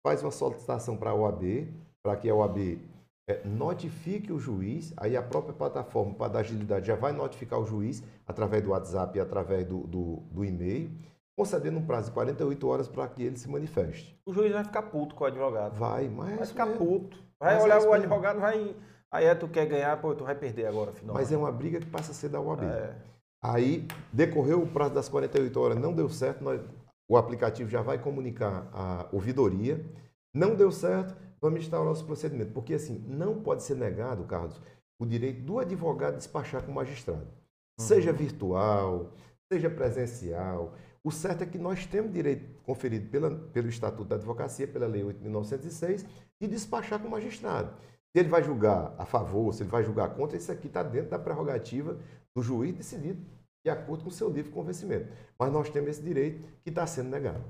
faz 0.05 0.23
uma 0.23 0.31
solicitação 0.31 0.97
para 0.97 1.11
a 1.11 1.13
OAB, 1.13 1.71
para 2.03 2.17
que 2.17 2.29
a 2.29 2.35
OAB 2.35 2.79
é, 3.27 3.41
notifique 3.45 4.31
o 4.31 4.39
juiz, 4.39 4.93
aí 4.97 5.15
a 5.15 5.23
própria 5.23 5.53
plataforma, 5.53 6.13
para 6.13 6.33
dar 6.33 6.39
agilidade, 6.39 6.87
já 6.87 6.95
vai 6.95 7.13
notificar 7.13 7.59
o 7.59 7.65
juiz 7.65 8.03
através 8.27 8.61
do 8.61 8.71
WhatsApp 8.71 9.17
e 9.17 9.21
através 9.21 9.65
do, 9.65 9.87
do, 9.87 10.23
do 10.31 10.43
e-mail, 10.43 10.91
concedendo 11.37 11.79
um 11.79 11.85
prazo 11.85 12.09
de 12.09 12.13
48 12.13 12.67
horas 12.67 12.87
para 12.87 13.07
que 13.07 13.23
ele 13.23 13.37
se 13.37 13.49
manifeste. 13.49 14.19
O 14.25 14.33
juiz 14.33 14.51
vai 14.51 14.63
ficar 14.63 14.83
puto 14.83 15.15
com 15.15 15.23
o 15.23 15.27
advogado. 15.27 15.75
Vai, 15.75 16.07
mas. 16.07 16.35
Vai 16.35 16.45
ficar 16.45 16.67
puto. 16.67 17.17
Vai 17.39 17.55
mas 17.55 17.63
olhar 17.63 17.81
é 17.81 17.87
o 17.87 17.93
advogado, 17.93 18.39
vai. 18.39 18.75
Aí 19.11 19.25
é, 19.25 19.35
tu 19.35 19.47
quer 19.47 19.67
ganhar, 19.67 19.99
pô, 20.01 20.13
tu 20.15 20.23
vai 20.23 20.35
perder 20.35 20.65
agora, 20.65 20.91
final. 20.91 21.15
Mas 21.15 21.31
é 21.31 21.37
uma 21.37 21.51
briga 21.51 21.79
que 21.79 21.85
passa 21.85 22.11
a 22.11 22.15
ser 22.15 22.29
da 22.29 22.41
OAB. 22.41 22.63
É. 22.63 22.95
Aí, 23.41 23.87
decorreu 24.11 24.61
o 24.61 24.67
prazo 24.67 24.95
das 24.95 25.09
48 25.09 25.59
horas, 25.59 25.77
não 25.77 25.93
deu 25.93 26.09
certo, 26.09 26.43
nós, 26.43 26.61
o 27.09 27.17
aplicativo 27.17 27.69
já 27.69 27.81
vai 27.81 27.97
comunicar 27.97 28.67
a 28.71 29.07
ouvidoria. 29.11 29.85
Não 30.33 30.55
deu 30.55 30.71
certo, 30.71 31.15
vamos 31.43 31.59
instaurar 31.59 31.91
os 31.91 32.01
procedimentos. 32.01 32.53
Porque, 32.53 32.73
assim, 32.73 33.03
não 33.05 33.41
pode 33.41 33.63
ser 33.63 33.75
negado, 33.75 34.23
Carlos, 34.23 34.59
o 34.97 35.05
direito 35.05 35.41
do 35.41 35.59
advogado 35.59 36.15
despachar 36.15 36.63
com 36.63 36.71
o 36.71 36.75
magistrado. 36.75 37.21
Uhum. 37.21 37.85
Seja 37.85 38.13
virtual, 38.13 39.11
seja 39.51 39.69
presencial. 39.69 40.73
O 41.03 41.11
certo 41.11 41.43
é 41.43 41.45
que 41.45 41.57
nós 41.57 41.85
temos 41.85 42.13
direito 42.13 42.61
conferido 42.63 43.09
pela, 43.09 43.29
pelo 43.29 43.67
Estatuto 43.67 44.05
da 44.05 44.15
Advocacia, 44.15 44.65
pela 44.65 44.87
Lei 44.87 45.03
8.906, 45.03 46.05
de 46.41 46.47
despachar 46.47 46.99
com 46.99 47.09
o 47.09 47.11
magistrado. 47.11 47.75
Se 48.15 48.19
ele 48.21 48.29
vai 48.29 48.41
julgar 48.41 48.95
a 48.97 49.05
favor, 49.05 49.53
se 49.53 49.63
ele 49.63 49.69
vai 49.69 49.83
julgar 49.83 50.15
contra, 50.15 50.37
isso 50.37 50.51
aqui 50.51 50.67
está 50.67 50.81
dentro 50.81 51.09
da 51.09 51.19
prerrogativa 51.19 51.97
do 52.33 52.41
juiz 52.41 52.73
decidido 52.73 53.21
de 53.65 53.69
acordo 53.69 54.03
com 54.03 54.09
o 54.09 54.13
seu 54.13 54.29
livre 54.29 54.51
convencimento. 54.51 55.11
Mas 55.37 55.51
nós 55.51 55.69
temos 55.69 55.89
esse 55.89 56.01
direito 56.01 56.41
que 56.63 56.69
está 56.69 56.85
sendo 56.87 57.09
negado. 57.09 57.43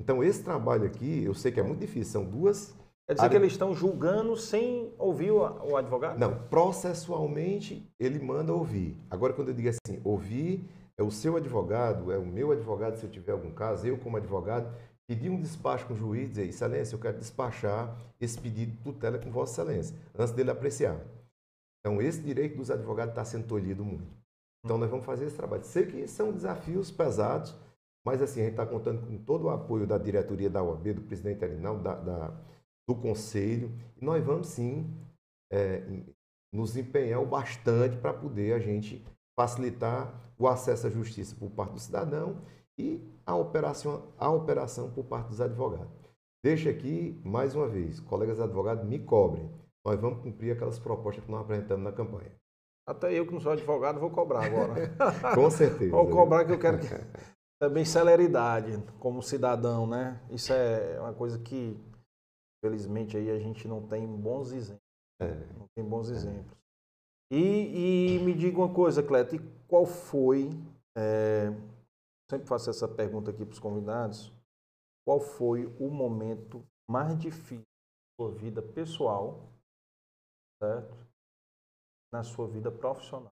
Então, 0.00 0.22
esse 0.24 0.42
trabalho 0.42 0.84
aqui, 0.84 1.24
eu 1.24 1.34
sei 1.34 1.52
que 1.52 1.60
é 1.60 1.62
muito 1.62 1.80
difícil, 1.80 2.12
são 2.12 2.24
duas. 2.24 2.74
Quer 3.10 3.14
dizer 3.14 3.26
áreas... 3.26 3.40
que 3.40 3.44
eles 3.44 3.52
estão 3.54 3.74
julgando 3.74 4.36
sem 4.36 4.94
ouvir 4.96 5.32
o 5.32 5.76
advogado? 5.76 6.16
Não, 6.16 6.32
processualmente 6.44 7.92
ele 7.98 8.20
manda 8.20 8.54
ouvir. 8.54 8.96
Agora, 9.10 9.32
quando 9.32 9.48
eu 9.48 9.54
digo 9.54 9.68
assim, 9.68 10.00
ouvir 10.04 10.64
é 10.96 11.02
o 11.02 11.10
seu 11.10 11.36
advogado, 11.36 12.12
é 12.12 12.18
o 12.18 12.24
meu 12.24 12.52
advogado, 12.52 12.98
se 12.98 13.04
eu 13.04 13.10
tiver 13.10 13.32
algum 13.32 13.50
caso, 13.50 13.84
eu 13.84 13.98
como 13.98 14.16
advogado, 14.16 14.72
pedir 15.08 15.28
um 15.28 15.40
despacho 15.40 15.88
com 15.88 15.94
o 15.94 15.96
juiz, 15.96 16.28
dizer, 16.28 16.46
excelência, 16.46 16.94
eu 16.94 17.00
quero 17.00 17.18
despachar 17.18 17.98
esse 18.20 18.38
pedido 18.38 18.76
de 18.76 18.78
tutela 18.78 19.18
com 19.18 19.28
vossa 19.28 19.60
excelência, 19.60 19.96
antes 20.16 20.32
dele 20.32 20.52
apreciar. 20.52 21.00
Então, 21.80 22.00
esse 22.00 22.20
direito 22.20 22.58
dos 22.58 22.70
advogados 22.70 23.10
está 23.10 23.24
sendo 23.24 23.48
tolhido 23.48 23.84
muito. 23.84 24.06
Então, 24.64 24.78
nós 24.78 24.88
vamos 24.88 25.04
fazer 25.04 25.24
esse 25.24 25.34
trabalho. 25.34 25.64
Sei 25.64 25.84
que 25.84 26.06
são 26.06 26.30
desafios 26.30 26.92
pesados, 26.92 27.56
mas 28.06 28.22
assim, 28.22 28.42
a 28.42 28.44
gente 28.44 28.52
está 28.52 28.66
contando 28.66 29.04
com 29.04 29.18
todo 29.18 29.46
o 29.46 29.50
apoio 29.50 29.84
da 29.84 29.98
diretoria 29.98 30.48
da 30.48 30.62
OAB, 30.62 30.92
do 30.92 31.00
presidente 31.00 31.44
Arinaldo, 31.44 31.82
da, 31.82 31.94
da, 31.96 32.40
do 32.92 33.00
conselho, 33.00 33.72
e 33.96 34.04
nós 34.04 34.24
vamos 34.24 34.48
sim 34.48 34.90
é, 35.52 35.82
nos 36.52 36.76
empenhar 36.76 37.22
o 37.22 37.26
bastante 37.26 37.96
para 37.96 38.12
poder 38.12 38.52
a 38.54 38.58
gente 38.58 39.04
facilitar 39.38 40.12
o 40.36 40.48
acesso 40.48 40.88
à 40.88 40.90
justiça 40.90 41.36
por 41.36 41.50
parte 41.50 41.74
do 41.74 41.80
cidadão 41.80 42.42
e 42.76 43.00
a 43.24 43.36
operação, 43.36 44.08
a 44.18 44.28
operação 44.30 44.90
por 44.90 45.04
parte 45.04 45.28
dos 45.28 45.40
advogados. 45.40 46.00
Deixa 46.42 46.70
aqui, 46.70 47.20
mais 47.24 47.54
uma 47.54 47.68
vez, 47.68 48.00
colegas 48.00 48.40
advogados, 48.40 48.84
me 48.84 48.98
cobrem. 48.98 49.48
Nós 49.86 50.00
vamos 50.00 50.22
cumprir 50.22 50.52
aquelas 50.52 50.78
propostas 50.78 51.24
que 51.24 51.30
nós 51.30 51.42
apresentamos 51.42 51.84
na 51.84 51.92
campanha. 51.92 52.32
Até 52.88 53.12
eu 53.12 53.26
que 53.26 53.32
não 53.32 53.40
sou 53.40 53.52
advogado 53.52 54.00
vou 54.00 54.10
cobrar 54.10 54.44
agora. 54.44 54.74
Com 55.34 55.50
certeza. 55.50 55.90
vou 55.90 56.08
cobrar 56.08 56.44
que 56.44 56.52
eu 56.52 56.58
quero 56.58 56.78
que... 56.78 56.88
também 57.60 57.84
celeridade 57.84 58.82
como 58.98 59.22
cidadão, 59.22 59.86
né? 59.86 60.20
Isso 60.30 60.52
é 60.52 60.98
uma 60.98 61.12
coisa 61.12 61.38
que, 61.38 61.78
felizmente, 62.60 63.16
aí 63.16 63.30
a 63.30 63.38
gente 63.38 63.66
não 63.66 63.86
tem 63.86 64.06
bons 64.06 64.52
exemplos. 64.52 64.84
É. 65.20 65.34
Não 65.54 65.66
tem 65.74 65.84
bons 65.84 66.10
exemplos. 66.10 66.56
E, 67.30 68.16
e, 68.16 68.18
me 68.20 68.34
diga 68.34 68.58
uma 68.58 68.72
coisa, 68.72 69.02
Cleto, 69.02 69.36
e 69.36 69.38
qual 69.68 69.86
foi, 69.86 70.50
é, 70.96 71.50
sempre 72.28 72.46
faço 72.48 72.70
essa 72.70 72.88
pergunta 72.88 73.30
aqui 73.30 73.44
para 73.44 73.52
os 73.52 73.58
convidados, 73.58 74.32
qual 75.06 75.20
foi 75.20 75.66
o 75.78 75.88
momento 75.90 76.66
mais 76.88 77.16
difícil 77.18 77.60
da 77.60 78.24
sua 78.24 78.34
vida 78.34 78.60
pessoal, 78.60 79.48
certo? 80.60 80.96
Na 82.12 82.24
sua 82.24 82.48
vida 82.48 82.70
profissional? 82.70 83.32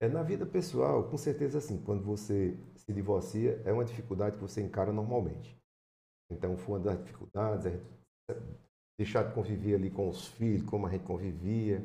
É, 0.00 0.08
na 0.08 0.22
vida 0.22 0.44
pessoal, 0.44 1.08
com 1.08 1.16
certeza 1.16 1.58
assim, 1.58 1.80
quando 1.84 2.02
você 2.02 2.58
se 2.74 2.92
divorcia, 2.92 3.62
é 3.64 3.72
uma 3.72 3.84
dificuldade 3.84 4.36
que 4.36 4.42
você 4.42 4.60
encara 4.60 4.92
normalmente. 4.92 5.56
Então, 6.30 6.56
foi 6.56 6.78
uma 6.78 6.84
das 6.84 6.98
dificuldades, 6.98 7.66
é 7.66 7.99
deixar 8.98 9.24
de 9.24 9.34
conviver 9.34 9.74
ali 9.74 9.90
com 9.90 10.08
os 10.08 10.28
filhos, 10.28 10.62
como 10.62 10.86
a 10.86 10.90
gente 10.90 11.04
convivia, 11.04 11.84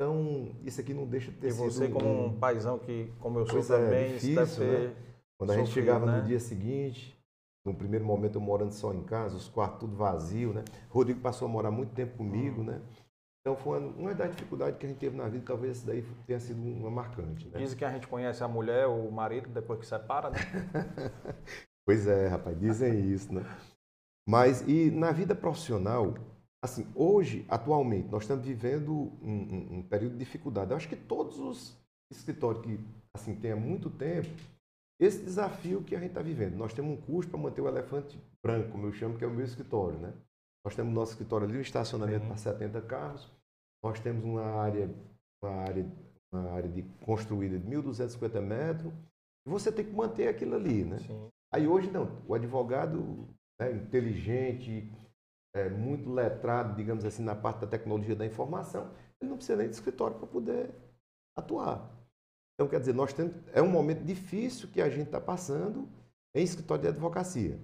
então, 0.00 0.54
isso 0.64 0.80
aqui 0.80 0.94
não 0.94 1.04
deixa 1.04 1.32
de 1.32 1.38
ter 1.38 1.48
e 1.48 1.50
sido... 1.50 1.66
E 1.66 1.70
você 1.70 1.88
como 1.88 2.26
um, 2.26 2.38
paizão 2.38 2.78
que, 2.78 3.12
como 3.18 3.40
eu 3.40 3.46
sou 3.46 3.56
pois 3.56 3.70
é, 3.70 3.76
também, 3.76 4.04
é, 4.04 4.12
difícil, 4.12 4.64
né? 4.64 4.94
Quando 5.36 5.50
a 5.50 5.56
gente 5.56 5.70
chegava 5.70 6.06
né? 6.06 6.18
no 6.18 6.24
dia 6.24 6.38
seguinte, 6.38 7.18
no 7.66 7.74
primeiro 7.74 8.04
momento 8.04 8.36
eu 8.36 8.40
morando 8.40 8.72
só 8.72 8.94
em 8.94 9.02
casa, 9.02 9.36
os 9.36 9.48
quartos 9.48 9.80
tudo 9.80 9.96
vazio, 9.96 10.52
né? 10.52 10.64
Rodrigo 10.88 11.20
passou 11.20 11.46
a 11.46 11.50
morar 11.50 11.72
muito 11.72 11.94
tempo 11.94 12.16
comigo, 12.16 12.60
hum. 12.60 12.66
né? 12.66 12.80
Então 13.40 13.56
foi 13.56 13.80
uma, 13.80 13.88
uma 13.88 14.14
das 14.14 14.30
dificuldades 14.30 14.78
que 14.78 14.86
a 14.86 14.88
gente 14.88 14.98
teve 14.98 15.16
na 15.16 15.28
vida, 15.28 15.44
talvez 15.44 15.78
essa 15.78 15.86
daí 15.88 16.04
tenha 16.26 16.38
sido 16.38 16.60
uma 16.60 16.90
marcante. 16.90 17.48
Né? 17.48 17.58
Dizem 17.58 17.76
que 17.76 17.84
a 17.84 17.92
gente 17.92 18.06
conhece 18.06 18.44
a 18.44 18.48
mulher 18.48 18.86
ou 18.86 19.08
o 19.08 19.12
marido 19.12 19.48
depois 19.48 19.80
que 19.80 19.86
separa, 19.86 20.30
né? 20.30 20.38
pois 21.84 22.06
é, 22.06 22.28
rapaz, 22.28 22.56
dizem 22.56 23.10
isso, 23.10 23.34
né? 23.34 23.42
Mas 24.28 24.60
e 24.68 24.90
na 24.90 25.10
vida 25.10 25.34
profissional, 25.34 26.12
assim, 26.62 26.86
hoje, 26.94 27.46
atualmente, 27.48 28.10
nós 28.10 28.24
estamos 28.24 28.44
vivendo 28.44 28.92
um, 29.22 29.32
um, 29.32 29.78
um, 29.78 29.82
período 29.82 30.12
de 30.12 30.18
dificuldade. 30.18 30.70
Eu 30.70 30.76
acho 30.76 30.86
que 30.86 30.96
todos 30.96 31.38
os 31.38 31.78
escritórios 32.10 32.62
que 32.62 32.78
assim 33.14 33.34
têm 33.34 33.52
há 33.52 33.56
muito 33.56 33.88
tempo, 33.88 34.28
esse 35.00 35.24
desafio 35.24 35.82
que 35.82 35.96
a 35.96 35.98
gente 35.98 36.10
está 36.10 36.20
vivendo. 36.20 36.56
Nós 36.56 36.74
temos 36.74 36.92
um 36.92 37.00
custo 37.00 37.30
para 37.30 37.40
manter 37.40 37.62
o 37.62 37.68
elefante 37.68 38.22
branco, 38.42 38.72
como 38.72 38.86
eu 38.86 38.92
chamo, 38.92 39.16
que 39.16 39.24
é 39.24 39.26
o 39.26 39.30
meu 39.30 39.46
escritório, 39.46 39.98
né? 39.98 40.12
Nós 40.62 40.76
temos 40.76 40.92
nosso 40.92 41.12
escritório 41.12 41.48
ali, 41.48 41.56
um 41.56 41.62
estacionamento 41.62 42.26
para 42.26 42.36
70 42.36 42.82
carros. 42.82 43.32
Nós 43.82 43.98
temos 43.98 44.22
uma 44.22 44.44
área, 44.44 44.94
uma 45.42 45.54
área, 45.62 45.90
uma 46.30 46.50
área 46.50 46.68
de 46.68 46.82
construída 47.02 47.58
de 47.58 47.66
1.250 47.66 48.42
metros. 48.42 48.92
E 49.46 49.48
você 49.48 49.72
tem 49.72 49.86
que 49.86 49.92
manter 49.92 50.28
aquilo 50.28 50.54
ali, 50.54 50.84
né? 50.84 50.98
Sim. 50.98 51.30
Aí 51.50 51.66
hoje 51.66 51.90
não, 51.90 52.22
o 52.26 52.34
advogado 52.34 53.26
né, 53.58 53.72
inteligente, 53.72 54.90
é, 55.54 55.68
muito 55.68 56.10
letrado, 56.10 56.76
digamos 56.76 57.04
assim, 57.04 57.22
na 57.22 57.34
parte 57.34 57.60
da 57.60 57.66
tecnologia 57.66 58.14
da 58.14 58.26
informação, 58.26 58.90
ele 59.20 59.30
não 59.30 59.36
precisa 59.36 59.56
nem 59.56 59.68
de 59.68 59.74
escritório 59.74 60.16
para 60.16 60.26
poder 60.26 60.70
atuar. 61.36 61.90
Então, 62.54 62.68
quer 62.68 62.80
dizer, 62.80 62.94
nós 62.94 63.12
temos, 63.12 63.34
é 63.52 63.62
um 63.62 63.70
momento 63.70 64.04
difícil 64.04 64.68
que 64.68 64.80
a 64.80 64.88
gente 64.88 65.06
está 65.06 65.20
passando 65.20 65.88
em 66.34 66.42
escritório 66.42 66.82
de 66.82 66.88
advocacia. 66.88 67.58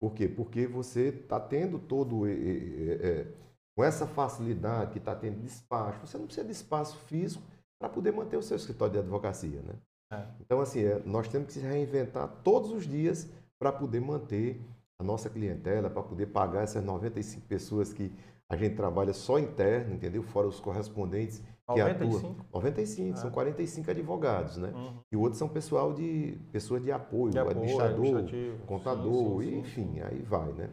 Por 0.00 0.14
quê? 0.14 0.28
Porque 0.28 0.66
você 0.66 1.08
está 1.08 1.38
tendo 1.38 1.78
todo. 1.78 2.26
É, 2.26 2.32
é, 2.32 3.26
com 3.74 3.82
essa 3.82 4.06
facilidade 4.06 4.92
que 4.92 4.98
está 4.98 5.14
tendo 5.14 5.40
despacho, 5.40 6.06
você 6.06 6.18
não 6.18 6.26
precisa 6.26 6.46
de 6.46 6.52
espaço 6.52 6.96
físico 7.06 7.42
para 7.78 7.88
poder 7.88 8.12
manter 8.12 8.36
o 8.36 8.42
seu 8.42 8.56
escritório 8.56 8.92
de 8.92 8.98
advocacia. 8.98 9.62
Né? 9.62 9.74
É. 10.12 10.26
Então, 10.40 10.60
assim, 10.60 10.84
é, 10.84 11.00
nós 11.06 11.26
temos 11.28 11.46
que 11.46 11.54
se 11.54 11.60
reinventar 11.60 12.28
todos 12.44 12.70
os 12.70 12.86
dias 12.86 13.28
para 13.58 13.72
poder 13.72 14.00
manter 14.00 14.60
a 15.02 15.04
nossa 15.04 15.28
clientela 15.28 15.90
para 15.90 16.02
poder 16.02 16.26
pagar 16.26 16.62
essas 16.62 16.82
95 16.82 17.46
pessoas 17.46 17.92
que 17.92 18.12
a 18.48 18.56
gente 18.56 18.76
trabalha 18.76 19.12
só 19.12 19.38
interno, 19.38 19.94
entendeu? 19.94 20.22
Fora 20.22 20.46
os 20.46 20.60
correspondentes 20.60 21.38
que 21.38 21.78
95? 21.78 22.26
atuam. 22.26 22.36
95, 22.52 23.12
ah. 23.12 23.16
são 23.16 23.30
45 23.30 23.90
advogados, 23.90 24.56
né? 24.58 24.72
Uhum. 24.74 24.98
E 25.10 25.16
outros 25.16 25.38
são 25.38 25.48
pessoal 25.48 25.92
de 25.92 26.38
pessoas 26.50 26.82
de 26.82 26.92
apoio, 26.92 27.32
de 27.32 27.38
apoio 27.38 27.56
administrador, 27.56 28.24
contador, 28.66 29.42
sim, 29.42 29.48
sim, 29.48 29.50
sim, 29.50 29.58
enfim, 29.58 30.00
aí 30.00 30.20
vai, 30.22 30.52
né? 30.52 30.70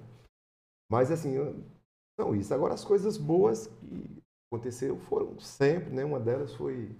Mas 0.92 1.12
assim, 1.12 1.36
são 2.20 2.36
isso. 2.36 2.54
Agora 2.54 2.74
as 2.74 2.84
coisas 2.84 3.18
boas 3.18 3.68
que 3.68 4.22
aconteceram 4.52 4.98
foram 4.98 5.40
sempre, 5.40 5.94
né? 5.94 6.04
Uma 6.04 6.20
delas 6.20 6.54
foi 6.56 6.96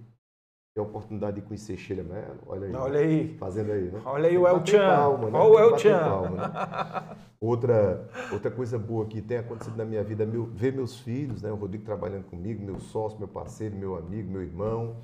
a 0.78 0.82
oportunidade 0.82 1.40
de 1.40 1.46
conhecer 1.46 1.76
Sheila 1.76 2.04
Mello. 2.04 2.38
Olha 2.46 2.66
aí. 2.66 2.74
Olha 2.74 3.00
aí. 3.00 3.36
Fazendo 3.38 3.72
aí, 3.72 3.90
né? 3.90 4.00
Olha 4.04 4.28
aí 4.28 4.38
o 4.38 4.46
El 4.46 4.64
Chan. 4.64 4.86
Palma, 4.86 5.30
né? 5.30 5.38
Olha 5.38 5.50
o 5.50 5.58
El 5.58 5.78
Chan. 5.78 5.98
palma, 5.98 6.36
né? 6.36 7.16
Outra, 7.42 8.06
outra 8.30 8.50
coisa 8.50 8.78
boa 8.78 9.06
que 9.06 9.22
tem 9.22 9.38
acontecido 9.38 9.74
na 9.74 9.84
minha 9.86 10.04
vida 10.04 10.24
é 10.24 10.26
meu, 10.26 10.44
ver 10.44 10.74
meus 10.74 11.00
filhos, 11.00 11.40
né? 11.40 11.50
O 11.50 11.54
Rodrigo 11.54 11.86
trabalhando 11.86 12.24
comigo, 12.24 12.62
meu 12.62 12.78
sócio, 12.78 13.18
meu 13.18 13.26
parceiro, 13.28 13.74
meu 13.74 13.96
amigo, 13.96 14.30
meu 14.30 14.42
irmão. 14.42 14.98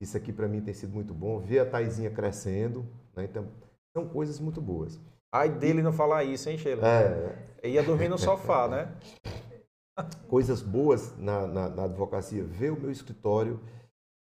Isso 0.00 0.16
aqui 0.16 0.32
para 0.32 0.48
mim 0.48 0.62
tem 0.62 0.72
sido 0.72 0.94
muito 0.94 1.12
bom. 1.12 1.38
Ver 1.40 1.58
a 1.58 1.66
Taizinha 1.66 2.10
crescendo, 2.10 2.86
né? 3.14 3.24
Então, 3.24 3.48
são 3.94 4.08
coisas 4.08 4.40
muito 4.40 4.62
boas. 4.62 4.98
Ai 5.30 5.50
dele 5.50 5.82
não 5.82 5.92
falar 5.92 6.24
isso, 6.24 6.48
hein, 6.48 6.56
Sheila? 6.56 6.88
É, 6.88 7.68
Ia 7.68 7.82
dormir 7.82 8.08
no 8.08 8.16
sofá, 8.16 8.66
né? 8.66 8.88
coisas 10.26 10.62
boas 10.62 11.14
na, 11.18 11.46
na, 11.46 11.68
na 11.68 11.84
advocacia. 11.84 12.42
Ver 12.42 12.72
o 12.72 12.80
meu 12.80 12.90
escritório 12.90 13.60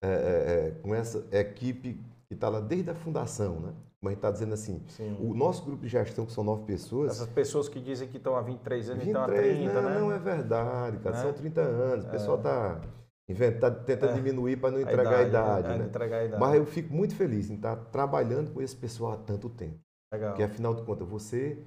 é, 0.04 0.08
é, 0.08 0.68
é, 0.68 0.72
com 0.82 0.94
essa 0.94 1.26
equipe 1.32 1.98
que 2.28 2.34
está 2.34 2.50
lá 2.50 2.60
desde 2.60 2.90
a 2.90 2.96
fundação, 2.96 3.60
né? 3.62 3.74
Como 4.00 4.10
a 4.10 4.12
gente 4.12 4.18
está 4.18 4.32
dizendo 4.32 4.54
assim, 4.54 4.84
Sim. 4.90 5.16
o 5.18 5.34
nosso 5.34 5.64
grupo 5.64 5.84
de 5.84 5.88
gestão, 5.88 6.26
que 6.26 6.34
são 6.34 6.44
nove 6.44 6.66
pessoas, 6.66 7.12
Essas 7.12 7.30
pessoas 7.30 7.70
que 7.70 7.80
dizem 7.80 8.10
que 8.10 8.18
estão 8.18 8.36
há 8.36 8.42
23 8.42 8.90
anos 8.90 9.04
e 9.06 9.08
estão 9.08 9.24
há 9.24 9.28
23, 9.28 9.58
30, 9.60 9.82
não, 9.82 9.90
né? 9.90 10.00
não 10.00 10.12
é 10.12 10.20
verdade, 10.20 10.98
cara. 10.98 11.16
Né? 11.16 11.22
São 11.22 11.32
30 11.32 11.62
anos. 11.62 12.06
O 12.06 12.10
pessoal 12.10 12.36
está 12.38 12.82
inventando, 13.30 13.86
tentando 13.86 14.12
É. 14.12 14.16
diminuir 14.16 14.58
para 14.58 14.72
não 14.72 14.80
A 14.80 14.82
entregar 14.82 15.20
a 15.20 15.24
idade, 15.24 15.68
é, 15.68 15.78
né? 15.78 15.86
Entregar 15.86 16.18
a 16.18 16.26
idade. 16.26 16.42
Mas 16.42 16.56
eu 16.56 16.66
fico 16.66 16.94
muito 16.94 17.16
feliz 17.16 17.50
em 17.50 17.56
estar 17.56 17.78
trabalhando 17.78 18.52
com 18.52 18.62
esse 18.62 18.76
pessoal 18.76 19.14
há 19.14 19.18
tanto 19.18 19.50
tempo. 19.50 19.80
Legal. 20.12 20.32
Porque, 20.32 20.44
afinal 20.44 20.76
de 20.76 20.84
contas, 20.84 21.08
você, 21.08 21.58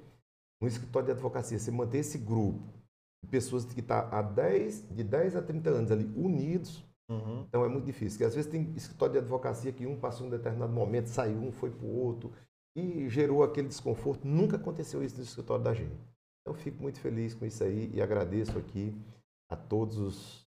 no 0.61 0.67
escritório 0.67 1.07
de 1.07 1.13
advocacia, 1.13 1.57
você 1.57 1.71
manter 1.71 1.97
esse 1.97 2.19
grupo 2.19 2.61
de 3.23 3.31
pessoas 3.31 3.65
que 3.65 3.79
estão 3.79 4.07
há 4.11 4.21
10, 4.21 4.85
de 4.91 5.03
10 5.03 5.35
a 5.35 5.41
30 5.41 5.71
anos 5.71 5.91
ali 5.91 6.05
unidos, 6.15 6.85
Uhum. 7.09 7.45
então 7.47 7.63
é 7.63 7.69
muito 7.69 7.85
difícil. 7.85 8.17
Porque 8.17 8.25
às 8.25 8.35
vezes 8.35 8.49
tem 8.51 8.71
escritório 8.75 9.13
de 9.13 9.19
advocacia 9.19 9.71
que 9.71 9.85
um 9.85 9.97
passou 9.99 10.27
um 10.27 10.29
determinado 10.29 10.73
momento, 10.73 11.07
saiu 11.07 11.37
um, 11.37 11.51
foi 11.51 11.69
para 11.71 11.85
o 11.85 11.95
outro, 11.95 12.31
e 12.75 13.07
gerou 13.09 13.43
aquele 13.43 13.67
desconforto. 13.67 14.27
Nunca 14.27 14.57
aconteceu 14.57 15.01
isso 15.03 15.17
no 15.17 15.23
escritório 15.23 15.63
da 15.63 15.73
gente. 15.73 15.93
Então, 16.41 16.53
eu 16.53 16.53
fico 16.53 16.81
muito 16.81 16.99
feliz 16.99 17.33
com 17.33 17.45
isso 17.45 17.63
aí 17.63 17.89
e 17.93 18.01
agradeço 18.01 18.57
aqui 18.57 18.95
a 19.49 19.55
todos 19.55 19.97
os 19.97 20.45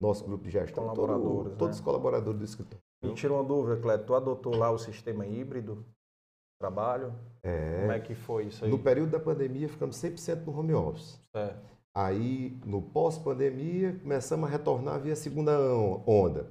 nossos 0.00 0.26
grupos 0.26 0.46
de 0.46 0.52
gestão, 0.52 0.84
todo- 0.86 0.94
Colaboradores, 0.96 1.52
né? 1.52 1.58
todos 1.58 1.76
os 1.76 1.82
colaboradores 1.82 2.38
do 2.38 2.44
escritório. 2.44 2.82
Me 3.02 3.12
tira 3.14 3.32
uma 3.34 3.44
dúvida, 3.44 3.76
Cleto. 3.80 4.04
Tu 4.06 4.14
adotou 4.14 4.56
lá 4.56 4.70
o 4.70 4.78
sistema 4.78 5.26
híbrido 5.26 5.76
de 5.76 6.58
trabalho? 6.60 7.12
Como 7.42 7.92
é 7.92 7.96
É, 7.96 8.00
que 8.00 8.14
foi 8.14 8.46
isso 8.46 8.64
aí? 8.64 8.70
no 8.70 8.78
período 8.78 9.10
da 9.10 9.20
pandemia, 9.20 9.68
ficamos 9.68 9.96
100% 9.96 10.44
no 10.46 10.58
home 10.58 10.72
office. 10.74 11.20
Certo. 11.34 11.75
Aí, 11.96 12.60
no 12.66 12.82
pós-pandemia, 12.82 13.98
começamos 14.00 14.46
a 14.46 14.52
retornar 14.52 15.00
via 15.00 15.16
segunda 15.16 15.58
on- 15.74 16.02
onda. 16.06 16.50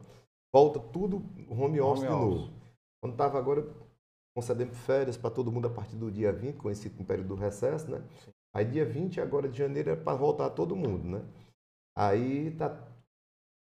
Volta 0.52 0.80
tudo 0.80 1.18
home 1.48 1.80
office 1.80 2.04
Home 2.04 2.08
de 2.08 2.08
office. 2.08 2.10
novo. 2.10 2.54
Quando 3.00 3.14
estava 3.14 3.38
agora 3.38 3.64
concedendo 4.36 4.74
férias 4.74 5.16
para 5.18 5.30
todo 5.30 5.52
mundo 5.52 5.68
a 5.68 5.70
partir 5.70 5.98
do 5.98 6.10
dia 6.12 6.32
20, 6.34 6.58
conhecido 6.58 6.96
como 6.96 7.08
período 7.08 7.28
do 7.28 7.36
recesso, 7.36 7.92
né? 7.92 8.02
Sim. 8.24 8.32
Aí 8.56 8.66
dia 8.66 8.86
20 8.86 9.22
agora 9.22 9.48
de 9.48 9.58
janeiro 9.60 9.92
é 9.92 9.96
para 9.96 10.18
voltar 10.18 10.50
todo 10.50 10.76
mundo, 10.76 11.04
né? 11.08 11.22
Aí 11.96 12.50
tá 12.58 12.76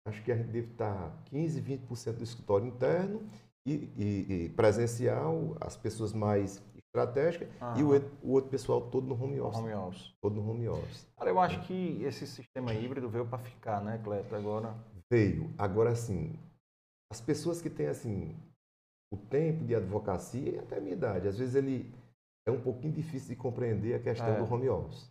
acho 0.06 0.22
que 0.24 0.32
a 0.32 0.36
gente 0.36 0.46
deve 0.46 0.72
estar 0.72 1.22
15, 1.26 1.60
20% 1.60 2.16
do 2.16 2.24
escritório 2.24 2.66
interno 2.66 3.28
e, 3.66 3.74
e- 3.94 4.26
e 4.44 4.48
presencial, 4.50 5.54
as 5.60 5.76
pessoas 5.76 6.14
mais 6.14 6.62
estratégicas 6.88 7.48
e 7.76 7.82
o, 7.82 7.90
o 8.22 8.32
outro 8.32 8.50
pessoal 8.50 8.80
todo 8.90 9.06
no 9.06 9.14
home 9.22 9.40
office, 9.40 9.58
home 9.60 9.74
office. 9.74 10.14
todo 10.20 10.34
no 10.34 10.50
home 10.50 10.68
office. 10.68 11.06
Cara, 11.16 11.30
eu 11.30 11.38
acho 11.38 11.60
que 11.66 12.02
esse 12.02 12.26
sistema 12.26 12.72
híbrido 12.74 13.08
veio 13.08 13.26
para 13.26 13.38
ficar, 13.38 13.82
né, 13.82 14.00
Cleto? 14.02 14.34
Agora. 14.34 14.74
Veio. 15.10 15.52
Agora, 15.58 15.90
assim, 15.90 16.38
as 17.10 17.20
pessoas 17.20 17.60
que 17.62 17.70
têm, 17.70 17.86
assim, 17.86 18.36
o 19.12 19.16
tempo 19.16 19.64
de 19.64 19.74
advocacia 19.74 20.50
e 20.50 20.58
até 20.58 20.78
a 20.78 20.80
minha 20.80 20.94
idade, 20.94 21.28
às 21.28 21.38
vezes 21.38 21.54
ele 21.54 21.92
é 22.46 22.50
um 22.50 22.60
pouquinho 22.60 22.92
difícil 22.92 23.28
de 23.28 23.36
compreender 23.36 23.94
a 23.94 23.98
questão 24.02 24.28
É. 24.28 24.38
do 24.42 24.52
home 24.52 24.68
office. 24.68 25.10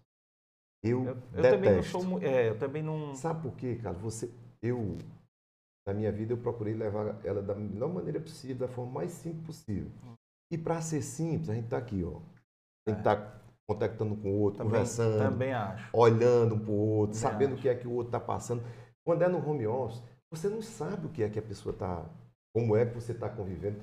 Eu, 0.84 1.04
Eu, 1.06 1.18
eu 1.34 1.42
também 1.42 1.76
não 1.76 1.84
sou. 1.84 2.22
É, 2.22 2.50
eu 2.50 2.60
também 2.60 2.84
não. 2.84 3.16
Sabe 3.16 3.42
por 3.42 3.56
quê, 3.56 3.76
cara? 3.82 3.98
Você, 3.98 4.32
eu, 4.62 4.98
na 5.88 5.94
minha 5.94 6.12
vida, 6.12 6.34
eu 6.34 6.38
procurei 6.38 6.74
levar 6.76 7.20
ela 7.26 7.42
da 7.42 7.56
melhor 7.56 7.92
maneira 7.92 8.20
possível, 8.20 8.68
da 8.68 8.68
forma 8.68 8.92
mais 8.92 9.12
simples 9.12 9.44
possível. 9.46 9.92
E 10.52 10.58
para 10.58 10.82
ser 10.82 11.02
simples, 11.02 11.50
a 11.50 11.54
gente 11.56 11.68
tá 11.68 11.78
aqui, 11.78 12.04
ó. 12.04 12.20
Tem 12.86 12.96
que 12.96 13.00
É. 13.00 13.14
estar 13.14 13.42
contactando 13.70 14.16
com 14.16 14.30
o 14.32 14.40
outro, 14.40 14.60
Também, 14.60 14.72
conversando, 14.72 15.18
também 15.18 15.54
acho. 15.54 15.90
olhando 15.94 16.56
um 16.56 16.60
para 16.60 16.72
o 16.72 16.76
outro, 16.76 17.20
Também 17.20 17.32
sabendo 17.34 17.52
acho. 17.52 17.60
o 17.60 17.62
que 17.62 17.70
é 17.70 17.76
que 17.76 17.88
o 17.88 17.92
outro 17.92 18.08
está 18.08 18.20
passando. 18.20 18.64
Quando 19.06 19.22
é 19.24 19.28
no 19.28 19.38
home 19.46 19.68
office, 19.68 20.02
você 20.32 20.48
não 20.48 20.62
sabe 20.62 21.08
o 21.08 21.10
que 21.10 21.22
é 21.24 21.30
que 21.30 21.40
a 21.40 21.42
pessoa 21.42 21.74
está, 21.74 22.06
como 22.56 22.76
é 22.78 22.86
que 22.86 22.94
você 22.96 23.12
está 23.12 23.30
convivendo. 23.30 23.78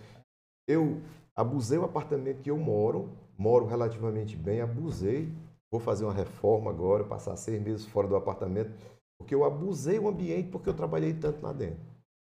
Eu 0.67 1.03
abusei 1.37 1.77
o 1.79 1.85
apartamento 1.85 2.41
que 2.41 2.51
eu 2.51 2.57
moro, 2.57 3.11
moro 3.37 3.67
relativamente 3.67 4.37
bem, 4.37 4.61
abusei. 4.63 5.31
Vou 5.71 5.81
fazer 5.81 6.05
uma 6.05 6.13
reforma 6.15 6.71
agora, 6.71 7.05
passar 7.05 7.37
seis 7.37 7.61
meses 7.61 7.85
fora 7.85 8.07
do 8.09 8.17
apartamento, 8.17 8.71
porque 9.19 9.35
eu 9.35 9.45
abusei 9.45 9.99
o 9.99 10.09
ambiente 10.09 10.49
porque 10.49 10.69
eu 10.69 10.75
trabalhei 10.75 11.13
tanto 11.13 11.43
lá 11.43 11.53
dentro. 11.53 11.81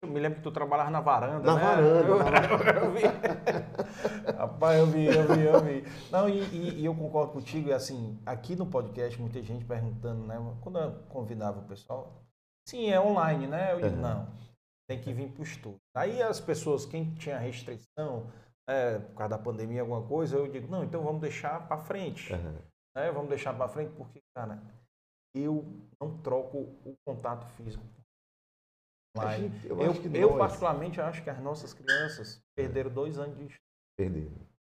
Eu 0.05 0.11
me 0.11 0.21
lembro 0.21 0.39
que 0.39 0.43
tu 0.45 0.51
trabalhava 0.53 0.91
na 0.91 1.01
varanda, 1.01 1.47
Na 1.47 1.55
né? 1.55 1.63
varanda, 1.65 2.09
Eu, 2.09 2.19
na 2.19 2.85
eu 2.85 2.93
vi. 2.93 3.03
Rapaz, 4.37 4.79
eu 4.79 4.87
vi, 4.87 5.07
eu 5.07 5.35
vi, 5.35 5.43
eu 5.45 5.61
vi. 5.65 5.85
Não, 6.11 6.29
e, 6.29 6.41
e- 6.43 6.81
e 6.81 6.85
eu 6.85 6.95
concordo 6.95 7.33
contigo, 7.33 7.69
e 7.69 7.73
assim, 7.73 8.21
aqui 8.27 8.55
no 8.55 8.67
podcast, 8.67 9.19
muita 9.21 9.43
gente 9.43 9.65
perguntando, 9.65 10.27
né? 10.27 10.37
Quando 10.61 10.79
eu 10.79 10.93
convidava 11.09 11.61
o 11.61 11.65
pessoal, 11.65 12.23
sim, 12.69 12.91
é 12.91 13.01
online, 13.01 13.47
né? 13.47 13.73
Eu 13.73 13.81
digo, 13.81 13.95
Uhum. 13.97 14.03
não, 14.03 14.29
tem 14.87 15.01
que 15.01 15.13
vir 15.13 15.31
para 15.31 15.41
o 15.41 15.45
estudo. 15.45 15.77
Aí 15.97 16.23
as 16.23 16.39
pessoas, 16.39 16.85
quem 16.85 17.15
tinha 17.15 17.39
restrição, 17.39 18.31
é, 18.69 18.99
por 18.99 19.15
causa 19.15 19.31
da 19.37 19.43
pandemia, 19.43 19.81
alguma 19.81 20.03
coisa, 20.03 20.37
eu 20.37 20.47
digo, 20.49 20.69
não, 20.71 20.85
então 20.85 21.03
vamos 21.03 21.21
deixar 21.23 21.67
para 21.67 21.79
frente. 21.79 22.33
Aham. 22.33 22.59
né? 22.95 23.11
Vamos 23.11 23.29
deixar 23.31 23.55
para 23.55 23.69
frente, 23.69 23.93
porque, 23.97 24.21
cara, 24.37 24.63
eu 25.35 25.65
não 26.01 26.19
troco 26.19 26.59
o 26.59 26.95
contato 27.07 27.47
físico. 27.57 27.83
Online. 29.17 29.49
gente- 29.49 29.67
eu, 29.69 29.81
Eu, 29.81 29.93
que 29.95 30.17
eu, 30.19 30.29
nós 30.31 30.39
particularmente, 30.39 31.01
acho 31.01 31.23
que 31.23 31.31
as 31.31 31.41
nossas 31.41 31.73
crianças 31.73 32.41
perderam 32.57 32.91
dois 32.91 33.19
anos 33.19 33.37
de 33.37 33.45
estudo. 33.45 33.61
perderam. 33.97 34.55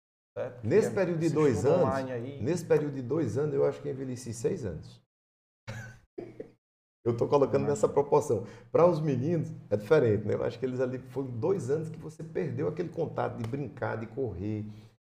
Nesse 0.63 0.91
período 0.91 1.19
de 1.19 1.29
dois 1.29 1.65
anos, 1.65 1.93
aí, 2.11 2.41
Nesse 2.41 2.65
período 2.65 2.95
de 2.95 3.01
dois 3.01 3.37
anos, 3.37 3.53
eu 3.53 3.65
acho 3.65 3.81
que 3.81 3.89
envelheci 3.89 4.33
seis 4.33 4.65
anos. 4.65 5.01
Eu 7.03 7.13
estou 7.13 7.27
colocando 7.27 7.65
nessa 7.65 7.89
proporção. 7.89 8.45
Para 8.71 8.85
os 8.85 8.99
meninos, 9.01 9.49
é 9.71 9.75
diferente, 9.75 10.23
né? 10.23 10.35
Eu 10.35 10.43
acho 10.43 10.59
que 10.59 10.65
eles 10.65 10.79
ali 10.79 10.99
foram 10.99 11.29
dois 11.31 11.69
anos 11.71 11.89
que 11.89 11.97
você 11.97 12.23
perdeu 12.23 12.67
aquele 12.67 12.89
contato 12.89 13.37
de 13.41 13.49
brincar, 13.49 13.97
de 13.97 14.05
correr, 14.05 14.63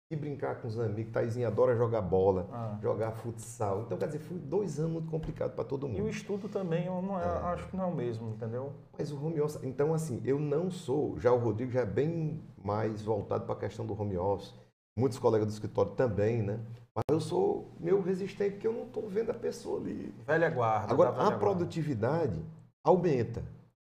de 0.09 0.15
brincar 0.15 0.61
com 0.61 0.67
os 0.67 0.79
amigos. 0.79 1.11
Taizinha 1.11 1.47
adora 1.47 1.75
jogar 1.75 2.01
bola, 2.01 2.47
Ah. 2.51 2.77
jogar 2.81 3.11
futsal. 3.11 3.81
Então, 3.81 3.97
quer 3.97 4.05
dizer, 4.05 4.19
foi 4.19 4.37
dois 4.37 4.79
anos 4.79 4.91
muito 4.93 5.09
complicados 5.09 5.55
para 5.55 5.63
todo 5.63 5.87
E 5.87 5.89
o 5.89 5.93
mundo. 5.93 6.09
estudo 6.09 6.47
também, 6.47 6.85
eu 6.85 7.01
não 7.01 7.19
é- 7.19 7.23
acho 7.23 7.67
que 7.67 7.75
não 7.75 7.85
é 7.85 7.87
o 7.87 7.95
mesmo, 7.95 8.29
entendeu? 8.29 8.71
Mas 8.97 9.11
o 9.11 9.23
home 9.25 9.41
office, 9.41 9.63
então 9.63 9.93
assim, 9.95 10.21
eu 10.23 10.39
não 10.39 10.69
sou, 10.69 11.19
já 11.19 11.31
o 11.31 11.37
Rodrigo 11.39 11.71
já 11.71 11.81
é 11.81 11.85
bem 11.85 12.39
mais 12.63 13.01
voltado 13.01 13.45
para 13.45 13.55
a 13.55 13.57
questão 13.57 13.85
do 13.85 13.99
home 13.99 14.15
office. 14.17 14.53
Muitos 14.97 15.17
colegas 15.17 15.47
do 15.47 15.51
escritório 15.51 15.91
também, 15.93 16.41
né? 16.43 16.59
Mas 16.95 17.03
eu 17.09 17.19
sou 17.19 17.71
meio 17.79 17.99
resistente 18.01 18.51
porque 18.51 18.67
eu 18.67 18.73
não 18.73 18.83
estou 18.83 19.09
vendo 19.09 19.31
a 19.31 19.33
pessoa 19.33 19.79
ali. 19.81 20.13
Velha 20.25 20.49
guarda. 20.51 20.93
Agora, 20.93 21.11
velha 21.11 21.21
a 21.23 21.25
guarda. 21.31 21.39
produtividade 21.39 22.39
aumenta. 22.85 23.43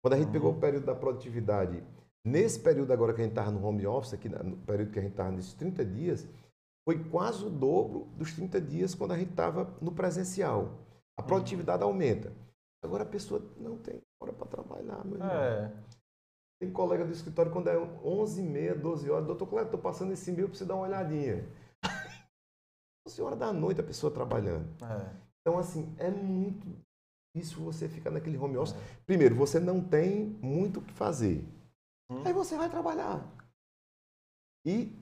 Quando 0.02 0.14
a 0.14 0.16
gente 0.16 0.26
Uhum. 0.28 0.32
pegou 0.32 0.52
o 0.52 0.56
período 0.56 0.86
da 0.86 0.94
produtividade, 0.94 1.82
nesse 2.24 2.58
período 2.60 2.92
agora 2.92 3.12
que 3.14 3.20
a 3.20 3.24
gente 3.24 3.32
estava 3.32 3.50
no 3.50 3.64
home 3.64 3.86
office, 3.86 4.14
aqui 4.14 4.28
no 4.28 4.56
período 4.58 4.90
que 4.92 4.98
a 4.98 5.02
gente 5.02 5.12
estava 5.12 5.30
nesses 5.30 5.54
30 5.54 5.84
dias, 5.84 6.26
foi 6.88 7.02
quase 7.10 7.44
o 7.44 7.50
dobro 7.50 8.06
dos 8.16 8.32
30 8.34 8.60
dias 8.60 8.94
quando 8.94 9.12
a 9.12 9.18
gente 9.18 9.30
estava 9.30 9.76
no 9.80 9.92
presencial. 9.92 10.78
A 11.18 11.22
Uhum. 11.22 11.26
produtividade 11.28 11.82
aumenta. 11.82 12.32
Agora 12.82 13.02
a 13.02 13.06
pessoa 13.06 13.42
não 13.58 13.76
tem 13.76 14.00
hora 14.22 14.32
para 14.32 14.46
trabalhar, 14.46 15.04
meu 15.04 15.14
irmão. 15.14 15.30
É, 15.30 15.72
Tem 16.60 16.72
colega 16.72 17.04
do 17.04 17.12
escritório 17.12 17.52
quando 17.52 17.68
é 17.68 17.76
11h30, 17.76 18.74
12 18.80 19.10
horas, 19.10 19.26
doutor 19.26 19.46
Cleber, 19.46 19.66
estou 19.66 19.80
passando 19.80 20.12
esse 20.12 20.30
e-mail 20.30 20.48
para 20.48 20.58
você 20.58 20.64
dar 20.64 20.74
uma 20.74 20.86
olhadinha. 20.86 21.44
11 23.06 23.22
horas 23.22 23.38
da 23.38 23.52
noite 23.52 23.80
a 23.80 23.84
pessoa 23.84 24.12
trabalhando. 24.12 24.66
é. 24.84 25.28
Então, 25.40 25.58
assim, 25.58 25.94
é 25.98 26.10
muito 26.10 26.66
difícil 27.34 27.62
você 27.64 27.88
ficar 27.88 28.10
naquele 28.10 28.36
home 28.36 28.56
office. 28.58 28.74
É. 28.76 28.96
Primeiro, 29.06 29.34
você 29.34 29.58
não 29.58 29.80
tem 29.82 30.36
muito 30.42 30.80
o 30.80 30.82
que 30.82 30.92
fazer. 30.92 31.42
Hum. 32.10 32.22
Aí 32.24 32.32
você 32.32 32.56
vai 32.56 32.68
trabalhar. 32.70 33.22
E 34.64 34.92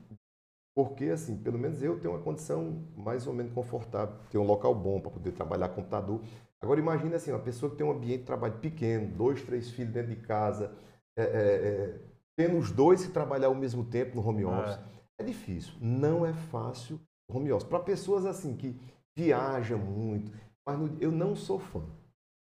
porque, 0.74 1.06
assim, 1.06 1.38
pelo 1.38 1.58
menos 1.58 1.82
eu 1.82 1.98
tenho 1.98 2.14
uma 2.14 2.22
condição 2.22 2.86
mais 2.96 3.26
ou 3.26 3.32
menos 3.32 3.52
confortável, 3.52 4.14
ter 4.30 4.38
um 4.38 4.44
local 4.46 4.74
bom 4.74 5.00
para 5.00 5.10
poder 5.10 5.32
trabalhar 5.32 5.70
computador. 5.70 6.20
Agora, 6.60 6.78
imagine 6.80 7.14
assim, 7.14 7.30
uma 7.32 7.40
pessoa 7.40 7.70
que 7.70 7.78
tem 7.78 7.86
um 7.86 7.92
ambiente 7.92 8.20
de 8.20 8.26
trabalho 8.26 8.58
pequeno, 8.58 9.06
dois, 9.16 9.42
três 9.42 9.70
filhos 9.70 9.92
dentro 9.92 10.14
de 10.14 10.20
casa, 10.20 10.76
é, 11.16 11.22
é, 11.22 11.26
é, 11.26 12.00
tendo 12.36 12.58
os 12.58 12.70
dois 12.70 13.06
que 13.06 13.12
trabalhar 13.12 13.48
ao 13.48 13.54
mesmo 13.54 13.84
tempo 13.84 14.16
no 14.16 14.26
home 14.26 14.44
office. 14.44 14.78
É 15.18 15.24
difícil, 15.24 15.72
não 15.80 16.26
é 16.26 16.34
fácil 16.34 17.00
o 17.28 17.36
home 17.36 17.50
office. 17.52 17.68
Para 17.68 17.80
pessoas 17.80 18.26
assim 18.26 18.54
que 18.54 18.78
viajam 19.16 19.78
muito, 19.78 20.30
mas 20.66 20.78
no- 20.78 20.98
eu 21.00 21.10
não 21.10 21.34
sou 21.34 21.58
fã. 21.58 21.82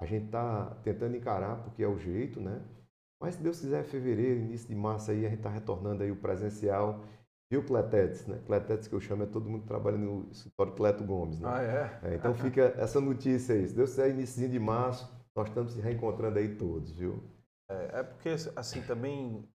A 0.01 0.05
gente 0.05 0.25
está 0.25 0.75
tentando 0.83 1.15
encarar 1.15 1.63
porque 1.63 1.83
é 1.83 1.87
o 1.87 1.97
jeito, 1.97 2.41
né? 2.41 2.61
Mas 3.19 3.35
se 3.35 3.43
Deus 3.43 3.59
quiser, 3.59 3.83
fevereiro, 3.83 4.39
início 4.39 4.67
de 4.67 4.75
março 4.75 5.11
aí, 5.11 5.25
a 5.25 5.29
gente 5.29 5.39
está 5.39 5.49
retornando 5.49 6.03
aí 6.03 6.11
o 6.11 6.15
presencial. 6.15 7.03
Viu, 7.51 7.65
Cletetes, 7.65 8.27
né? 8.27 8.41
Cletetes 8.45 8.87
que 8.87 8.93
eu 8.93 9.01
chamo 9.01 9.23
é 9.23 9.25
todo 9.25 9.49
mundo 9.49 9.63
que 9.63 9.67
trabalha 9.67 9.97
no 9.97 10.29
escritório 10.31 10.73
Cleto 10.73 11.03
Gomes, 11.03 11.39
né? 11.39 11.49
Ah, 11.51 11.61
é? 11.61 12.11
é 12.11 12.15
então 12.15 12.33
fica 12.35 12.73
essa 12.77 13.01
notícia 13.01 13.55
aí. 13.55 13.67
Se 13.67 13.75
Deus 13.75 13.89
quiser, 13.89 14.11
início 14.11 14.47
de 14.47 14.59
março, 14.59 15.11
nós 15.35 15.49
estamos 15.49 15.73
se 15.73 15.81
reencontrando 15.81 16.37
aí 16.37 16.55
todos, 16.55 16.91
viu? 16.91 17.23
É, 17.69 17.99
é 17.99 18.03
porque, 18.03 18.29
assim, 18.55 18.81
também 18.83 19.47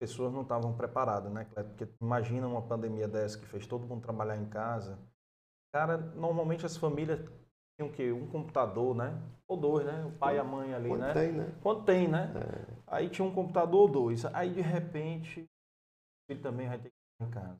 pessoas 0.00 0.32
não 0.32 0.42
estavam 0.42 0.76
preparadas, 0.76 1.30
né, 1.30 1.44
Cleto? 1.44 1.68
Porque 1.70 1.88
imagina 2.00 2.48
uma 2.48 2.62
pandemia 2.62 3.06
dessa 3.06 3.38
que 3.38 3.46
fez 3.46 3.66
todo 3.66 3.86
mundo 3.86 4.02
trabalhar 4.02 4.36
em 4.36 4.48
casa. 4.48 4.98
Cara, 5.72 5.98
normalmente 5.98 6.64
as 6.64 6.76
famílias 6.76 7.20
o 7.86 7.92
quê? 7.92 8.12
Um 8.12 8.26
computador, 8.26 8.94
né? 8.94 9.16
Ou 9.46 9.56
dois, 9.56 9.86
né? 9.86 10.04
O 10.06 10.12
pai 10.18 10.36
e 10.36 10.38
a 10.38 10.44
mãe 10.44 10.74
ali, 10.74 10.88
Quando 10.88 11.00
né? 11.00 11.12
tem, 11.12 11.32
né? 11.32 11.52
Quando 11.62 11.84
tem, 11.84 12.08
né? 12.08 12.32
É. 12.34 12.74
Aí 12.86 13.08
tinha 13.08 13.26
um 13.26 13.32
computador 13.32 13.82
ou 13.82 13.88
dois. 13.88 14.24
Aí, 14.26 14.50
de 14.50 14.60
repente, 14.60 15.46
ele 16.28 16.40
também 16.40 16.68
vai 16.68 16.78
ter 16.78 16.90
que 16.90 17.24
ir 17.24 17.26
em 17.26 17.30
casa. 17.30 17.58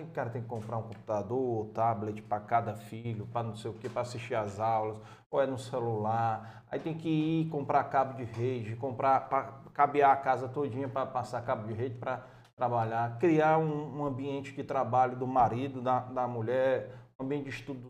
O 0.00 0.06
cara 0.12 0.30
tem 0.30 0.40
que 0.40 0.48
comprar 0.48 0.78
um 0.78 0.82
computador, 0.82 1.66
tablet 1.70 2.22
para 2.22 2.40
cada 2.40 2.74
filho, 2.74 3.26
para 3.26 3.42
não 3.42 3.56
sei 3.56 3.68
o 3.68 3.74
que, 3.74 3.88
para 3.88 4.02
assistir 4.02 4.36
às 4.36 4.60
aulas, 4.60 5.00
ou 5.28 5.42
é 5.42 5.46
no 5.46 5.58
celular. 5.58 6.64
Aí 6.70 6.78
tem 6.78 6.96
que 6.96 7.08
ir 7.08 7.48
comprar 7.48 7.82
cabo 7.84 8.14
de 8.14 8.22
rede, 8.22 8.76
comprar, 8.76 9.28
pra, 9.28 9.60
cabear 9.74 10.12
a 10.12 10.16
casa 10.16 10.48
todinha 10.48 10.88
para 10.88 11.04
passar 11.04 11.42
cabo 11.42 11.66
de 11.66 11.72
rede 11.72 11.96
para 11.96 12.24
trabalhar, 12.54 13.18
criar 13.18 13.58
um, 13.58 13.98
um, 13.98 14.04
ambiente 14.04 14.52
de 14.52 14.62
trabalho 14.62 15.16
do 15.16 15.26
marido, 15.26 15.82
da, 15.82 16.00
da 16.00 16.28
mulher, 16.28 16.94
um 17.18 17.24
ambiente 17.24 17.44
de 17.44 17.50
estudo. 17.50 17.88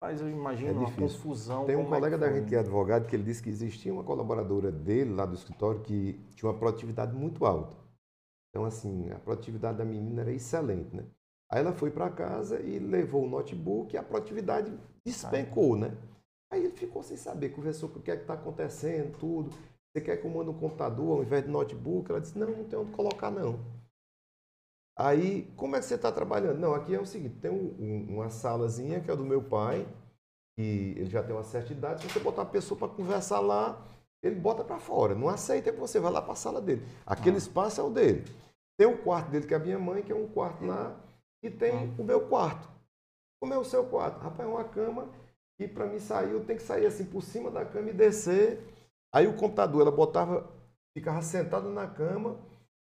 Mas 0.00 0.20
eu 0.20 0.30
imagino 0.30 0.70
é 0.70 0.72
uma 0.72 0.92
confusão. 0.92 1.66
Tem 1.66 1.76
um 1.76 1.82
é 1.82 1.88
colega 1.88 2.16
é 2.16 2.18
da 2.18 2.32
gente 2.32 2.48
que 2.48 2.54
é 2.54 2.60
advogado 2.60 3.06
que 3.06 3.14
ele 3.14 3.22
disse 3.22 3.42
que 3.42 3.50
existia 3.50 3.92
uma 3.92 4.02
colaboradora 4.02 4.72
dele 4.72 5.12
lá 5.12 5.26
do 5.26 5.34
escritório 5.34 5.82
que 5.82 6.14
tinha 6.34 6.50
uma 6.50 6.58
produtividade 6.58 7.14
muito 7.14 7.44
alta. 7.44 7.76
Então, 8.48 8.64
assim, 8.64 9.10
a 9.10 9.18
produtividade 9.18 9.78
da 9.78 9.84
menina 9.84 10.22
era 10.22 10.32
excelente, 10.32 10.96
né? 10.96 11.04
Aí 11.50 11.60
ela 11.60 11.72
foi 11.72 11.90
para 11.90 12.08
casa 12.10 12.60
e 12.60 12.78
levou 12.78 13.24
o 13.24 13.28
notebook 13.28 13.94
e 13.94 13.98
a 13.98 14.02
produtividade 14.02 14.72
despencou, 15.04 15.76
né? 15.76 15.96
Aí 16.50 16.64
ele 16.64 16.74
ficou 16.74 17.02
sem 17.02 17.16
saber, 17.16 17.50
conversou 17.50 17.88
com 17.88 17.98
o 17.98 18.02
que 18.02 18.10
é 18.10 18.16
que 18.16 18.22
está 18.22 18.34
acontecendo, 18.34 19.16
tudo. 19.18 19.50
Você 19.92 20.02
quer 20.02 20.16
que 20.16 20.26
eu 20.26 20.30
mande 20.30 20.50
um 20.50 20.58
computador 20.58 21.18
ao 21.18 21.22
invés 21.22 21.44
de 21.44 21.50
notebook? 21.50 22.10
Ela 22.10 22.20
disse, 22.20 22.38
não, 22.38 22.48
não 22.48 22.64
tem 22.64 22.78
onde 22.78 22.92
colocar, 22.92 23.30
não. 23.30 23.58
Aí, 24.96 25.50
como 25.56 25.76
é 25.76 25.78
que 25.78 25.86
você 25.86 25.94
está 25.94 26.12
trabalhando? 26.12 26.58
Não, 26.58 26.74
aqui 26.74 26.94
é 26.94 27.00
o 27.00 27.06
seguinte, 27.06 27.36
tem 27.40 27.50
um, 27.50 27.74
um, 27.78 28.14
uma 28.16 28.28
salazinha 28.28 29.00
que 29.00 29.10
é 29.10 29.16
do 29.16 29.24
meu 29.24 29.42
pai, 29.42 29.86
que 30.56 30.94
ele 30.96 31.06
já 31.06 31.22
tem 31.22 31.34
uma 31.34 31.44
certa 31.44 31.72
idade, 31.72 32.02
se 32.02 32.08
você 32.08 32.20
botar 32.20 32.42
uma 32.42 32.50
pessoa 32.50 32.78
para 32.78 32.88
conversar 32.88 33.40
lá, 33.40 33.82
ele 34.22 34.34
bota 34.34 34.62
para 34.62 34.78
fora. 34.78 35.14
Não 35.14 35.28
aceita 35.28 35.72
que 35.72 35.78
você 35.78 35.98
vá 35.98 36.10
lá 36.10 36.20
para 36.20 36.32
a 36.32 36.36
sala 36.36 36.60
dele. 36.60 36.86
Aquele 37.06 37.36
ah. 37.36 37.38
espaço 37.38 37.80
é 37.80 37.84
o 37.84 37.90
dele. 37.90 38.24
Tem 38.76 38.86
o 38.86 38.98
quarto 38.98 39.30
dele, 39.30 39.46
que 39.46 39.54
é 39.54 39.56
a 39.56 39.60
minha 39.60 39.78
mãe, 39.78 40.02
que 40.02 40.12
é 40.12 40.14
um 40.14 40.28
quarto 40.28 40.64
lá 40.64 40.94
e 41.42 41.50
tem 41.50 41.72
ah. 41.72 42.00
o 42.00 42.04
meu 42.04 42.28
quarto. 42.28 42.68
Como 43.40 43.54
é 43.54 43.58
o 43.58 43.64
seu 43.64 43.84
quarto? 43.84 44.18
Rapaz, 44.18 44.48
é 44.48 44.52
uma 44.52 44.64
cama 44.64 45.08
e 45.58 45.66
para 45.66 45.86
mim 45.86 45.98
sair, 45.98 46.32
eu 46.32 46.44
tenho 46.44 46.58
que 46.58 46.64
sair 46.64 46.86
assim 46.86 47.04
por 47.04 47.22
cima 47.22 47.50
da 47.50 47.64
cama 47.64 47.90
e 47.90 47.92
descer. 47.92 48.62
Aí 49.12 49.26
o 49.26 49.36
computador, 49.36 49.82
ela 49.82 49.90
botava, 49.90 50.50
ficava 50.96 51.22
sentada 51.22 51.68
na 51.68 51.86
cama 51.86 52.38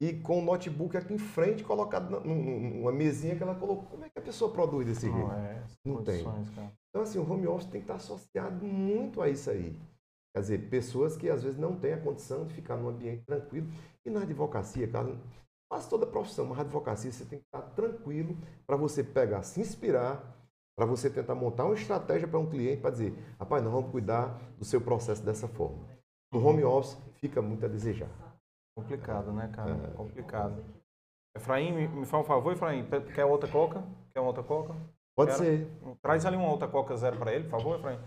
e 0.01 0.15
com 0.15 0.39
o 0.39 0.45
notebook 0.45 0.97
aqui 0.97 1.13
em 1.13 1.19
frente, 1.19 1.63
colocado 1.63 2.21
numa 2.21 2.93
mesinha 2.93 3.37
que 3.37 3.43
ela 3.43 3.55
colocou. 3.55 3.85
Como 3.85 4.05
é 4.05 4.09
que 4.09 4.19
a 4.19 4.23
pessoa 4.23 4.51
produz 4.51 4.87
desse 4.87 5.11
jeito? 5.11 5.19
Não, 5.19 5.33
é, 5.33 5.63
Não 5.85 6.03
tem. 6.03 6.25
Cara. 6.25 6.73
Então, 6.89 7.03
assim, 7.03 7.19
o 7.19 7.31
home 7.31 7.47
office 7.47 7.69
tem 7.69 7.81
que 7.81 7.85
estar 7.85 7.97
associado 7.97 8.65
muito 8.65 9.21
a 9.21 9.29
isso 9.29 9.51
aí. 9.51 9.79
Quer 10.35 10.41
dizer, 10.41 10.71
pessoas 10.71 11.17
que 11.17 11.29
às 11.29 11.43
vezes 11.43 11.59
não 11.59 11.77
têm 11.77 11.93
a 11.93 12.01
condição 12.01 12.47
de 12.47 12.55
ficar 12.55 12.77
num 12.77 12.89
ambiente 12.89 13.25
tranquilo. 13.25 13.69
E 14.05 14.11
na 14.11 14.23
advocacia, 14.23 14.89
cara, 14.89 15.15
Quase 15.71 15.89
toda 15.89 16.05
profissão, 16.05 16.47
mas 16.47 16.59
a 16.59 16.63
advocacia 16.63 17.13
você 17.13 17.25
tem 17.25 17.39
que 17.39 17.45
estar 17.45 17.63
tranquilo 17.63 18.37
para 18.67 18.75
você 18.75 19.05
pegar, 19.05 19.45
se 19.45 19.61
inspirar, 19.61 20.37
para 20.77 20.85
você 20.85 21.09
tentar 21.09 21.37
montar 21.37 21.65
uma 21.65 21.75
estratégia 21.75 22.27
para 22.27 22.41
um 22.41 22.51
cliente 22.51 22.81
para 22.81 22.91
dizer, 22.91 23.15
rapaz, 23.39 23.63
nós 23.63 23.73
vamos 23.73 23.93
cuidar 23.93 24.37
do 24.59 24.65
seu 24.65 24.81
processo 24.81 25.23
dessa 25.25 25.47
forma. 25.47 25.79
No 26.33 26.45
home 26.45 26.65
office 26.65 26.99
fica 27.21 27.41
muito 27.41 27.65
a 27.65 27.69
desejar. 27.69 28.11
Complicado, 28.77 29.33
né, 29.33 29.49
cara? 29.55 29.73
É. 29.73 29.95
Complicado. 29.95 30.65
Efraim, 31.37 31.73
me, 31.73 31.89
me 31.89 32.07
fala 32.07 32.23
um 32.23 32.27
favor, 32.27 32.53
Efraim, 32.53 32.87
quer 33.15 33.25
outra 33.25 33.51
coca? 33.51 33.85
Quer 34.13 34.21
outra 34.21 34.43
coca? 34.43 34.75
Pode 35.17 35.35
ser. 35.35 35.71
Traz 36.03 36.25
ali 36.25 36.37
uma 36.37 36.51
outra 36.51 36.67
coca 36.67 36.97
zero 36.97 37.19
para 37.19 37.33
ele, 37.33 37.45
por 37.45 37.51
favor, 37.51 37.79
Efraim. 37.79 37.99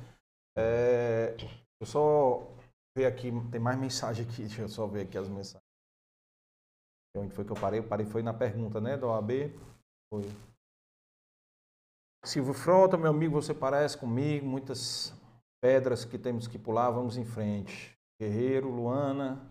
É, 0.57 1.35
eu 1.80 1.85
só 1.85 2.48
ver 2.95 3.06
aqui, 3.06 3.31
tem 3.52 3.60
mais 3.60 3.77
mensagem 3.77 4.26
aqui, 4.26 4.44
deixa 4.44 4.61
eu 4.61 4.69
só 4.69 4.88
ver 4.88 5.02
aqui 5.02 5.18
as 5.18 5.30
mensagens. 5.30 5.64
Onde 7.15 7.34
foi 7.34 7.45
que 7.45 7.52
eu 7.52 7.60
parei? 7.60 7.80
Eu 7.80 7.88
parei 7.88 8.06
foi 8.06 8.23
na 8.23 8.34
pergunta, 8.34 8.81
né, 8.81 8.98
da 8.98 9.07
OAB. 9.07 9.31
Foi. 10.11 10.23
Silvio 12.26 12.53
Frota, 12.53 12.98
meu 12.98 13.11
amigo, 13.11 13.40
você 13.40 13.53
parece 13.53 13.98
comigo, 13.98 14.45
muitas 14.45 15.14
pedras 15.61 16.06
que 16.06 16.18
temos 16.18 16.48
que 16.48 16.57
pular, 16.57 16.90
vamos 16.90 17.18
em 17.18 17.26
frente. 17.26 17.95
Guerreiro, 18.19 18.69
Luana, 18.69 19.45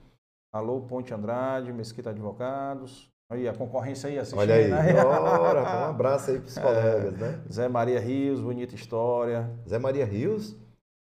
alô, 0.53 0.81
Ponte 0.83 1.15
Andrade, 1.15 1.73
Mesquita 1.73 2.11
Advogados. 2.11 3.11
Aí, 3.31 3.49
a 3.49 3.55
concorrência 3.55 4.11
aí 4.11 4.19
assistindo. 4.19 4.41
Olha 4.41 4.55
aí, 4.55 4.69
né? 4.69 5.03
Ora, 5.05 5.63
um 5.63 5.91
abraço 5.91 6.31
aí 6.31 6.39
para 6.39 6.49
os 6.49 6.55
colegas, 6.59 7.15
é, 7.15 7.17
né? 7.17 7.45
Zé 7.51 7.69
Maria 7.69 7.99
Rios, 7.99 8.41
bonita 8.41 8.75
história. 8.75 9.51
Zé 9.67 9.79
Maria 9.79 10.05
Rios? 10.05 10.55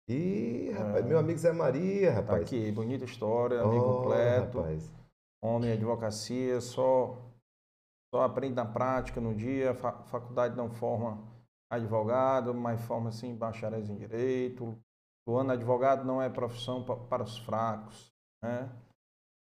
Ih, 0.10 0.72
rapaz, 0.72 1.06
é. 1.06 1.08
meu 1.08 1.18
amigo 1.18 1.40
Zé 1.40 1.54
Maria, 1.54 2.10
tá 2.10 2.16
rapaz. 2.18 2.40
Tá 2.40 2.46
aqui, 2.46 2.72
bonita 2.72 3.06
história, 3.06 3.62
amigo 3.62 3.86
oh, 3.86 4.04
completo. 4.04 4.58
Rapaz 4.60 4.98
homem 5.42 5.72
advocacia, 5.72 6.60
só, 6.62 7.18
só 8.14 8.24
aprende 8.24 8.56
na 8.56 8.66
prática 8.66 9.22
no 9.22 9.36
dia, 9.36 9.76
faculdade 9.76 10.56
não 10.56 10.70
forma 10.70 11.24
advogado, 11.70 12.54
mas 12.54 12.82
forma 12.82 13.12
sim 13.12 13.36
bacharéis 13.36 13.90
em 13.90 13.96
direito. 13.96 14.78
O 15.28 15.36
ano 15.36 15.52
advogado 15.52 16.06
não 16.06 16.22
é 16.22 16.30
profissão 16.30 16.84
para 16.84 17.24
os 17.24 17.38
fracos. 17.40 18.12
Né? 18.42 18.70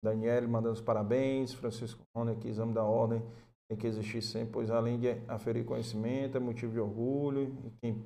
Daniel 0.02 0.48
mandando 0.48 0.74
os 0.74 0.80
parabéns, 0.80 1.52
Francisco 1.52 2.02
Rony 2.14 2.32
aqui, 2.32 2.48
exame 2.48 2.72
da 2.72 2.84
ordem 2.84 3.22
tem 3.70 3.78
que 3.78 3.86
existir 3.86 4.20
sempre, 4.20 4.50
pois 4.52 4.68
além 4.68 4.98
de 4.98 5.16
aferir 5.28 5.64
conhecimento, 5.64 6.36
é 6.36 6.40
motivo 6.40 6.72
de 6.72 6.80
orgulho, 6.80 7.56
e 7.64 7.70
quem, 7.80 8.04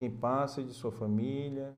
quem 0.00 0.10
passa 0.10 0.62
de 0.62 0.72
sua 0.72 0.90
família, 0.90 1.74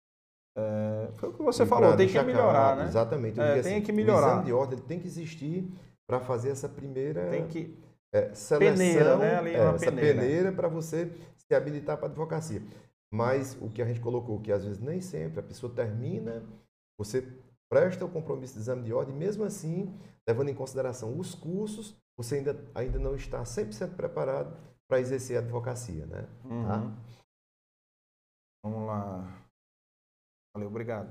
é, 0.57 1.09
foi 1.17 1.31
o 1.31 1.33
que 1.33 1.43
você 1.43 1.65
e 1.65 1.67
falou, 1.67 1.97
tem 1.97 2.07
que 2.07 2.23
melhorar, 2.23 2.77
né? 2.77 2.85
Exatamente. 2.85 3.41
É, 3.41 3.61
tem 3.61 3.75
assim, 3.75 3.83
que 3.83 3.91
melhorar. 3.91 4.27
O 4.27 4.31
exame 4.31 4.45
de 4.45 4.53
ordem 4.53 4.79
tem 4.79 5.01
que 5.01 5.09
existir 5.09 5.69
para 6.07 6.21
fazer 6.21 6.51
essa 6.51 6.69
primeira 6.69 7.29
tem 7.29 7.49
que... 7.49 7.77
é, 8.13 8.33
seleção, 8.35 8.77
peneira, 8.77 9.17
né? 9.17 9.37
Ali 9.37 9.51
é, 9.51 9.59
essa 9.59 9.87
peneira, 9.87 10.21
peneira 10.21 10.53
para 10.53 10.69
você 10.69 11.11
se 11.37 11.53
habilitar 11.53 11.97
para 11.97 12.07
advocacia. 12.07 12.63
Mas 13.13 13.59
o 13.61 13.69
que 13.69 13.83
a 13.83 13.85
gente 13.85 14.01
colocou, 14.01 14.39
que 14.41 14.53
às 14.53 14.65
vezes 14.65 14.79
nem 14.79 15.01
sempre 15.01 15.41
a 15.41 15.43
pessoa 15.43 15.73
termina, 15.73 16.41
você 16.97 17.27
presta 17.73 18.05
o 18.05 18.11
compromisso 18.11 18.53
de 18.53 18.61
exame 18.61 18.83
de 18.83 18.93
ordem, 18.93 19.17
mesmo 19.17 19.45
assim, 19.45 19.99
levando 20.29 20.51
em 20.51 20.55
consideração 20.55 21.19
os 21.19 21.35
cursos, 21.35 21.97
você 22.19 22.35
ainda, 22.37 22.71
ainda 22.75 22.99
não 22.99 23.17
está 23.17 23.43
100% 23.43 23.97
preparado 23.97 24.55
para 24.87 25.01
exercer 25.01 25.39
a 25.39 25.41
advocacia, 25.41 26.05
né? 26.05 26.29
Uhum. 26.45 26.67
Tá? 26.67 26.81
Vamos 28.63 28.87
lá. 28.87 29.49
Valeu, 30.55 30.69
obrigado. 30.69 31.11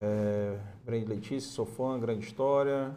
É, 0.00 0.58
Brenda 0.84 1.12
Letícia, 1.12 1.50
sou 1.50 1.66
fã, 1.66 1.98
grande 1.98 2.24
história. 2.24 2.96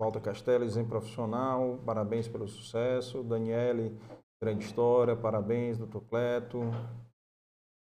Walter 0.00 0.20
Castelo, 0.20 0.64
exemplo 0.64 0.90
profissional, 0.90 1.78
parabéns 1.86 2.26
pelo 2.26 2.48
sucesso. 2.48 3.22
Daniele, 3.22 3.96
grande 4.42 4.64
história, 4.64 5.14
parabéns, 5.14 5.78
doutor 5.78 6.00
Cleto. 6.08 6.60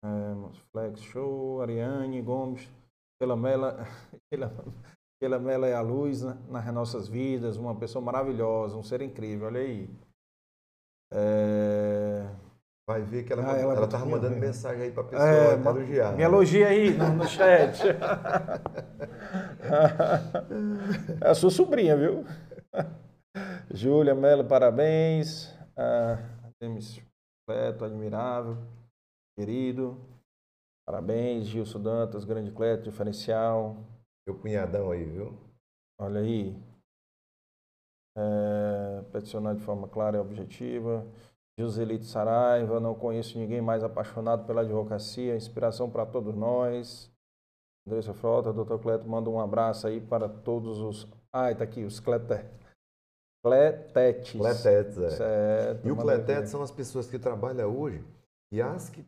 É, 0.04 0.60
Flex 0.70 1.00
Show, 1.00 1.60
Ariane 1.62 2.22
Gomes, 2.22 2.68
pela 3.22 3.36
Mela, 3.36 3.86
pela 5.20 5.38
Mela 5.38 5.68
é 5.68 5.74
a 5.74 5.80
luz 5.80 6.22
nas 6.22 6.74
nossas 6.74 7.06
vidas, 7.06 7.56
uma 7.56 7.72
pessoa 7.76 8.04
maravilhosa, 8.04 8.76
um 8.76 8.82
ser 8.82 9.00
incrível, 9.00 9.46
olha 9.46 9.60
aí. 9.60 9.88
É, 11.12 12.26
Vai 12.84 13.00
ver 13.02 13.22
que 13.22 13.32
ela 13.32 13.48
ah, 13.48 13.56
ela 13.56 13.84
estava 13.84 14.04
mandando 14.04 14.34
mensagem 14.36 14.82
aí 14.82 14.90
para 14.90 15.04
a 15.04 15.06
pessoa 15.06 15.28
é, 15.28 15.52
elogiar. 15.54 16.16
Me 16.16 16.24
elogia 16.24 16.66
aí 16.66 16.90
no, 16.90 17.14
no 17.14 17.28
chat. 17.28 17.80
é 21.22 21.28
a 21.30 21.34
sua 21.34 21.50
sobrinha, 21.50 21.96
viu? 21.96 22.24
Júlia 23.70 24.16
Mello, 24.16 24.44
parabéns. 24.44 25.56
Ah, 25.76 26.18
Cleto, 27.46 27.84
admirável, 27.84 28.58
querido. 29.38 30.11
Parabéns, 30.86 31.46
Gilson 31.46 31.80
Dantas, 31.80 32.24
grande 32.24 32.50
Cleto, 32.50 32.84
diferencial. 32.84 33.76
Meu 34.26 34.38
cunhadão 34.38 34.90
aí, 34.90 35.04
viu? 35.04 35.38
Olha 35.98 36.20
aí. 36.20 36.56
É, 38.16 39.02
peticionar 39.12 39.54
de 39.54 39.62
forma 39.62 39.88
clara 39.88 40.16
e 40.16 40.20
objetiva. 40.20 41.06
Joselito 41.58 42.04
Saraiva, 42.04 42.80
não 42.80 42.94
conheço 42.94 43.38
ninguém 43.38 43.60
mais 43.60 43.84
apaixonado 43.84 44.46
pela 44.46 44.62
advocacia, 44.62 45.36
inspiração 45.36 45.90
para 45.90 46.06
todos 46.06 46.34
nós. 46.34 47.10
Andressa 47.86 48.14
Frota, 48.14 48.52
doutor 48.52 48.80
Cleto, 48.80 49.08
manda 49.08 49.28
um 49.28 49.40
abraço 49.40 49.86
aí 49.86 50.00
para 50.00 50.28
todos 50.28 50.78
os. 50.78 51.08
Ah, 51.32 51.54
tá 51.54 51.64
aqui, 51.64 51.84
os 51.84 52.00
clete... 52.00 52.44
cletetes. 53.44 54.32
Cletetes, 54.32 54.98
é. 54.98 55.10
Certo. 55.10 55.86
E 55.86 55.90
o 55.90 56.10
aqui. 56.10 56.46
são 56.46 56.62
as 56.62 56.70
pessoas 56.70 57.08
que 57.08 57.18
trabalham 57.18 57.76
hoje 57.76 58.04
e 58.52 58.62
as 58.62 58.88
que 58.88 59.04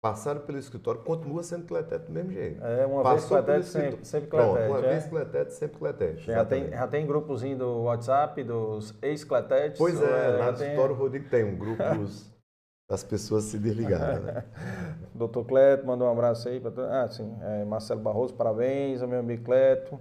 passaram 0.00 0.40
pelo 0.42 0.58
escritório 0.58 1.00
continuam 1.02 1.42
sendo 1.42 1.66
cletete 1.66 2.06
do 2.06 2.12
mesmo 2.12 2.32
jeito. 2.32 2.62
É, 2.64 2.86
uma 2.86 3.02
Passou 3.02 3.42
vez 3.42 3.46
cletete, 3.46 3.66
sempre, 3.66 4.04
sempre 4.04 4.28
Pronto, 4.30 4.50
cletete. 4.52 4.70
uma 4.70 4.78
é? 4.78 4.88
vez 4.90 5.06
cletete, 5.06 5.54
sempre 5.54 5.78
cletete. 5.78 6.26
Já 6.26 6.44
tem, 6.44 6.70
já 6.70 6.86
tem 6.86 7.06
grupozinho 7.06 7.58
do 7.58 7.82
WhatsApp 7.82 8.42
dos 8.44 8.94
ex-cletetes? 9.02 9.78
Pois 9.78 10.00
ou 10.00 10.06
é, 10.06 10.28
lá 10.38 10.52
no 10.52 10.56
tem- 10.58 10.66
escritório 10.66 10.94
o 10.94 10.98
Rodrigo 10.98 11.28
tem 11.28 11.44
um 11.44 11.56
grupo 11.56 11.82
dos- 11.98 12.32
das 12.90 13.04
pessoas 13.04 13.44
se 13.44 13.58
desligaram, 13.58 14.22
né? 14.22 14.44
Doutor 15.14 15.44
Cleto, 15.44 15.86
mandou 15.86 16.08
um 16.08 16.10
abraço 16.12 16.48
aí 16.48 16.58
para 16.58 16.70
todo... 16.70 16.86
Ah, 16.86 17.06
sim. 17.06 17.36
É, 17.42 17.62
Marcelo 17.64 18.00
Barroso, 18.00 18.32
parabéns 18.34 19.02
ao 19.02 19.08
meu 19.08 19.18
amigo 19.18 19.44
Cleto. 19.44 20.00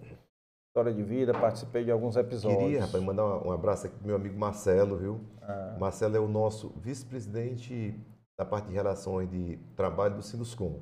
História 0.69 0.93
de 0.93 1.03
vida, 1.03 1.33
participei 1.33 1.83
de 1.83 1.91
alguns 1.91 2.15
episódios. 2.15 2.61
Queria, 2.61 2.81
rapaz, 2.85 3.03
mandar 3.03 3.25
um 3.25 3.47
um 3.47 3.51
abraço 3.51 3.87
aqui 3.87 3.95
pro 3.97 4.07
meu 4.07 4.15
amigo 4.15 4.37
Marcelo, 4.39 4.95
viu? 4.95 5.19
Ah, 5.41 5.75
Marcelo 5.79 6.15
é 6.15 6.19
o 6.19 6.27
nosso 6.29 6.71
vice-presidente 6.77 7.99
da 8.37 8.45
parte 8.45 8.67
de 8.67 8.73
relações 8.73 9.29
de 9.29 9.57
trabalho 9.75 10.15
do 10.15 10.21
Sinduscom. 10.21 10.81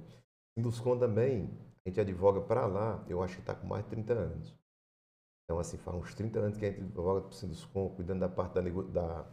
Sinduscom 0.58 0.98
também, 0.98 1.50
a 1.86 1.90
gente 1.90 2.00
advoga 2.02 2.42
para 2.42 2.66
lá, 2.66 3.04
eu 3.08 3.22
acho 3.24 3.36
que 3.36 3.42
está 3.42 3.54
com 3.56 3.66
mais 3.68 3.84
de 3.84 3.90
30 3.92 4.14
anos. 4.14 4.54
Então, 5.46 5.60
assim, 5.60 5.78
faz 5.78 5.96
uns 5.98 6.14
30 6.14 6.40
anos 6.40 6.58
que 6.58 6.66
a 6.66 6.70
gente 6.72 6.82
advoga 6.82 7.22
para 7.22 7.30
o 7.30 7.34
Sinduscom, 7.34 7.90
cuidando 7.90 8.20
da 8.22 8.30
parte 8.30 8.54
da, 8.56 8.62
da, 8.62 9.26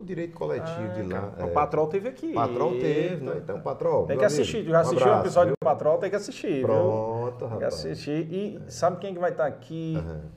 do 0.00 0.06
direito 0.06 0.34
coletivo 0.34 0.94
de 0.94 1.02
lá. 1.02 1.34
Ah, 1.38 1.44
O 1.44 1.48
é. 1.50 1.52
patrão 1.52 1.86
teve 1.88 2.08
aqui. 2.08 2.32
Patrão 2.32 2.70
teve, 2.78 3.24
né? 3.24 3.36
Então, 3.36 3.60
patrão. 3.60 4.06
Tem 4.06 4.18
que 4.18 4.24
assistir. 4.24 4.64
Já 4.64 4.80
assistiu 4.80 5.06
o 5.12 5.20
episódio 5.20 5.48
viu? 5.50 5.56
do 5.60 5.64
Patrão, 5.64 5.98
tem 5.98 6.10
que 6.10 6.16
assistir, 6.16 6.54
viu? 6.56 6.66
Pronto, 6.66 7.38
Tem 7.38 7.48
que 7.48 7.54
rapaz. 7.54 7.74
assistir. 7.74 8.32
E 8.32 8.70
sabe 8.72 8.96
quem 8.98 9.12
que 9.14 9.20
vai 9.20 9.30
estar 9.30 9.46
aqui? 9.46 9.94
Aham. 9.96 10.30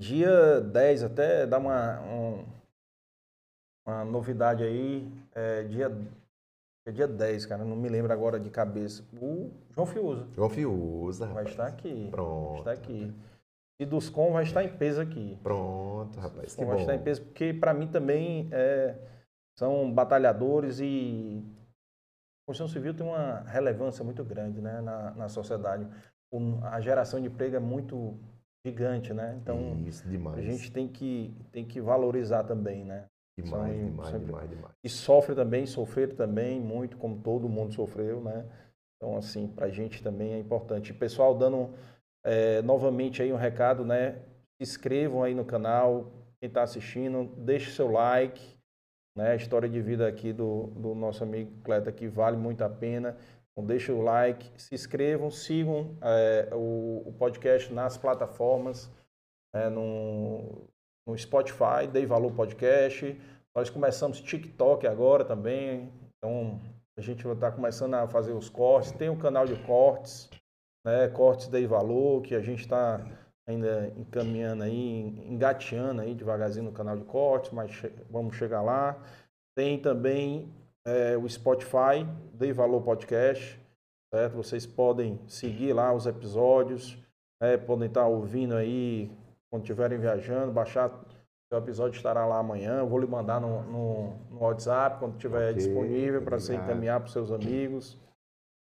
Dia 0.00 0.60
10, 0.62 1.02
até 1.04 1.46
dá 1.46 1.58
uma, 1.58 2.00
um- 2.00 2.44
uma 3.86 4.04
novidade 4.06 4.64
aí. 4.64 5.06
É 5.34 5.64
dia, 5.64 5.90
é 6.90 6.92
dia 6.92 7.08
10, 7.08 7.46
cara. 7.46 7.64
Não 7.64 7.76
me 7.76 7.88
lembro 7.88 8.12
agora 8.12 8.38
de 8.38 8.50
cabeça. 8.50 9.04
O 9.20 9.50
João 9.74 9.86
Fiuza 9.86 10.26
João 10.34 10.50
Fiuza, 10.50 11.24
vai 11.26 11.34
rapaz. 11.44 11.50
estar 11.50 11.66
aqui. 11.66 11.94
Vai 12.02 12.10
Pronto. 12.10 12.58
estar 12.58 12.72
aqui. 12.72 13.14
E 13.80 13.86
dos 13.86 14.10
com 14.10 14.32
vai 14.32 14.42
estar 14.44 14.62
em 14.62 14.76
peso 14.76 15.00
aqui. 15.00 15.38
Pronto, 15.42 16.20
rapaz. 16.20 16.54
Que 16.54 16.64
vai 16.64 16.74
bom. 16.76 16.80
estar 16.82 16.94
em 16.94 17.02
peso, 17.02 17.22
porque 17.22 17.54
para 17.54 17.72
mim 17.72 17.86
também 17.88 18.48
é, 18.52 18.94
são 19.58 19.90
batalhadores 19.90 20.80
e 20.80 21.42
a 21.42 22.46
construção 22.46 22.68
civil 22.68 22.92
tem 22.94 23.06
uma 23.06 23.40
relevância 23.40 24.04
muito 24.04 24.22
grande 24.22 24.60
né, 24.60 24.80
na, 24.82 25.12
na 25.12 25.28
sociedade. 25.28 25.86
O- 26.30 26.58
a 26.62 26.80
geração 26.80 27.20
de 27.20 27.28
emprego 27.28 27.56
é 27.56 27.60
muito 27.60 28.18
gigante, 28.64 29.14
né? 29.14 29.38
Então 29.40 29.76
Isso, 29.86 30.06
demais. 30.06 30.38
a 30.38 30.42
gente 30.42 30.70
tem 30.70 30.86
que, 30.86 31.34
tem 31.50 31.64
que 31.64 31.80
valorizar 31.80 32.44
também, 32.44 32.84
né? 32.84 33.06
Demais, 33.42 33.76
são 33.76 33.84
demais, 33.86 34.08
sempre- 34.10 34.26
demais, 34.26 34.50
demais. 34.50 34.74
E 34.84 34.88
sofre 34.88 35.34
também, 35.34 35.66
sofrer 35.66 36.14
também 36.14 36.60
muito, 36.60 36.96
como 36.96 37.20
todo 37.20 37.48
mundo 37.48 37.72
sofreu, 37.74 38.20
né? 38.20 38.44
Então, 38.96 39.16
assim, 39.16 39.48
para 39.48 39.66
a 39.66 39.70
gente 39.70 40.02
também 40.02 40.34
é 40.34 40.38
importante. 40.38 40.92
Pessoal, 40.92 41.34
dando 41.36 41.70
é, 42.24 42.60
novamente 42.62 43.22
aí 43.22 43.32
um 43.32 43.36
recado, 43.36 43.84
né? 43.84 44.18
Se 44.56 44.62
inscrevam 44.62 45.22
aí 45.22 45.34
no 45.34 45.44
canal, 45.44 46.12
quem 46.38 46.48
está 46.48 46.62
assistindo, 46.62 47.24
deixe 47.38 47.70
seu 47.70 47.90
like, 47.90 48.58
né? 49.16 49.32
A 49.32 49.36
história 49.36 49.68
de 49.68 49.80
vida 49.80 50.06
aqui 50.06 50.32
do, 50.32 50.66
do 50.76 50.94
nosso 50.94 51.22
amigo 51.24 51.50
Cleto 51.62 51.88
aqui 51.88 52.06
vale 52.08 52.36
muito 52.36 52.62
a 52.62 52.68
pena. 52.68 53.16
Então, 53.52 53.66
deixe 53.66 53.90
o 53.90 54.00
like, 54.02 54.50
se 54.60 54.74
inscrevam, 54.74 55.30
sigam 55.30 55.96
é, 56.02 56.48
o, 56.52 57.02
o 57.06 57.12
podcast 57.18 57.72
nas 57.72 57.96
plataformas, 57.96 58.90
é, 59.54 59.68
no, 59.68 60.68
no 61.06 61.16
Spotify, 61.16 61.86
Dei 61.90 62.06
Valor 62.06 62.32
Podcast. 62.32 63.18
Nós 63.54 63.68
começamos 63.70 64.20
TikTok 64.20 64.86
agora 64.86 65.24
também, 65.24 65.92
então 66.18 66.60
a 66.96 67.00
gente 67.00 67.24
vai 67.24 67.34
estar 67.34 67.52
começando 67.52 67.94
a 67.94 68.06
fazer 68.06 68.32
os 68.32 68.48
cortes. 68.48 68.92
Tem 68.92 69.08
um 69.08 69.18
canal 69.18 69.46
de 69.46 69.56
cortes, 69.64 70.30
né? 70.84 71.08
Cortes 71.08 71.48
Dei 71.48 71.66
Valor, 71.66 72.22
que 72.22 72.34
a 72.34 72.40
gente 72.40 72.60
está 72.60 73.04
ainda 73.48 73.92
encaminhando 73.96 74.62
aí, 74.62 75.24
engateando 75.28 76.02
aí 76.02 76.14
devagarzinho 76.14 76.66
no 76.66 76.72
canal 76.72 76.96
de 76.96 77.04
cortes, 77.04 77.50
mas 77.50 77.70
che- 77.72 77.92
vamos 78.08 78.36
chegar 78.36 78.62
lá. 78.62 78.96
Tem 79.56 79.78
também 79.80 80.48
é, 80.86 81.16
o 81.16 81.28
Spotify, 81.28 82.06
Dei 82.34 82.52
Valor 82.52 82.82
Podcast, 82.82 83.58
certo? 84.14 84.36
Vocês 84.36 84.64
podem 84.66 85.18
seguir 85.26 85.72
lá 85.72 85.92
os 85.92 86.06
episódios, 86.06 86.96
né? 87.42 87.56
podem 87.56 87.88
estar 87.88 88.06
ouvindo 88.06 88.54
aí 88.54 89.10
quando 89.50 89.62
estiverem 89.62 89.98
viajando, 89.98 90.52
baixar. 90.52 90.90
O 91.52 91.56
episódio 91.56 91.96
estará 91.96 92.24
lá 92.24 92.38
amanhã. 92.38 92.78
Eu 92.78 92.88
vou 92.88 92.98
lhe 93.00 93.06
mandar 93.08 93.40
no, 93.40 93.62
no, 93.64 94.16
no 94.30 94.38
WhatsApp 94.40 95.00
quando 95.00 95.16
estiver 95.16 95.50
Ok, 95.50 95.54
disponível 95.54 96.22
para 96.22 96.38
você 96.38 96.54
encaminhar 96.54 97.00
para 97.00 97.06
os 97.08 97.12
seus 97.12 97.32
amigos. 97.32 97.98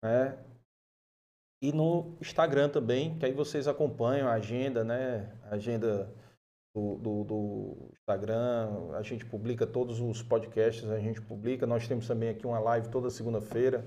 Né? 0.01 0.37
E 1.61 1.73
no 1.73 2.15
Instagram 2.21 2.69
também, 2.69 3.17
que 3.19 3.25
aí 3.25 3.33
vocês 3.33 3.67
acompanham 3.67 4.29
a 4.29 4.33
agenda, 4.33 4.81
né? 4.81 5.29
A 5.51 5.55
agenda 5.55 6.09
do, 6.73 6.95
do, 6.95 7.23
do 7.25 7.89
Instagram. 7.91 8.91
A 8.93 9.01
gente 9.01 9.25
publica 9.25 9.67
todos 9.67 9.99
os 9.99 10.23
podcasts, 10.23 10.89
a 10.89 10.99
gente 10.99 11.21
publica. 11.21 11.67
Nós 11.67 11.85
temos 11.85 12.07
também 12.07 12.29
aqui 12.29 12.47
uma 12.47 12.59
live 12.59 12.87
toda 12.87 13.09
segunda-feira. 13.09 13.85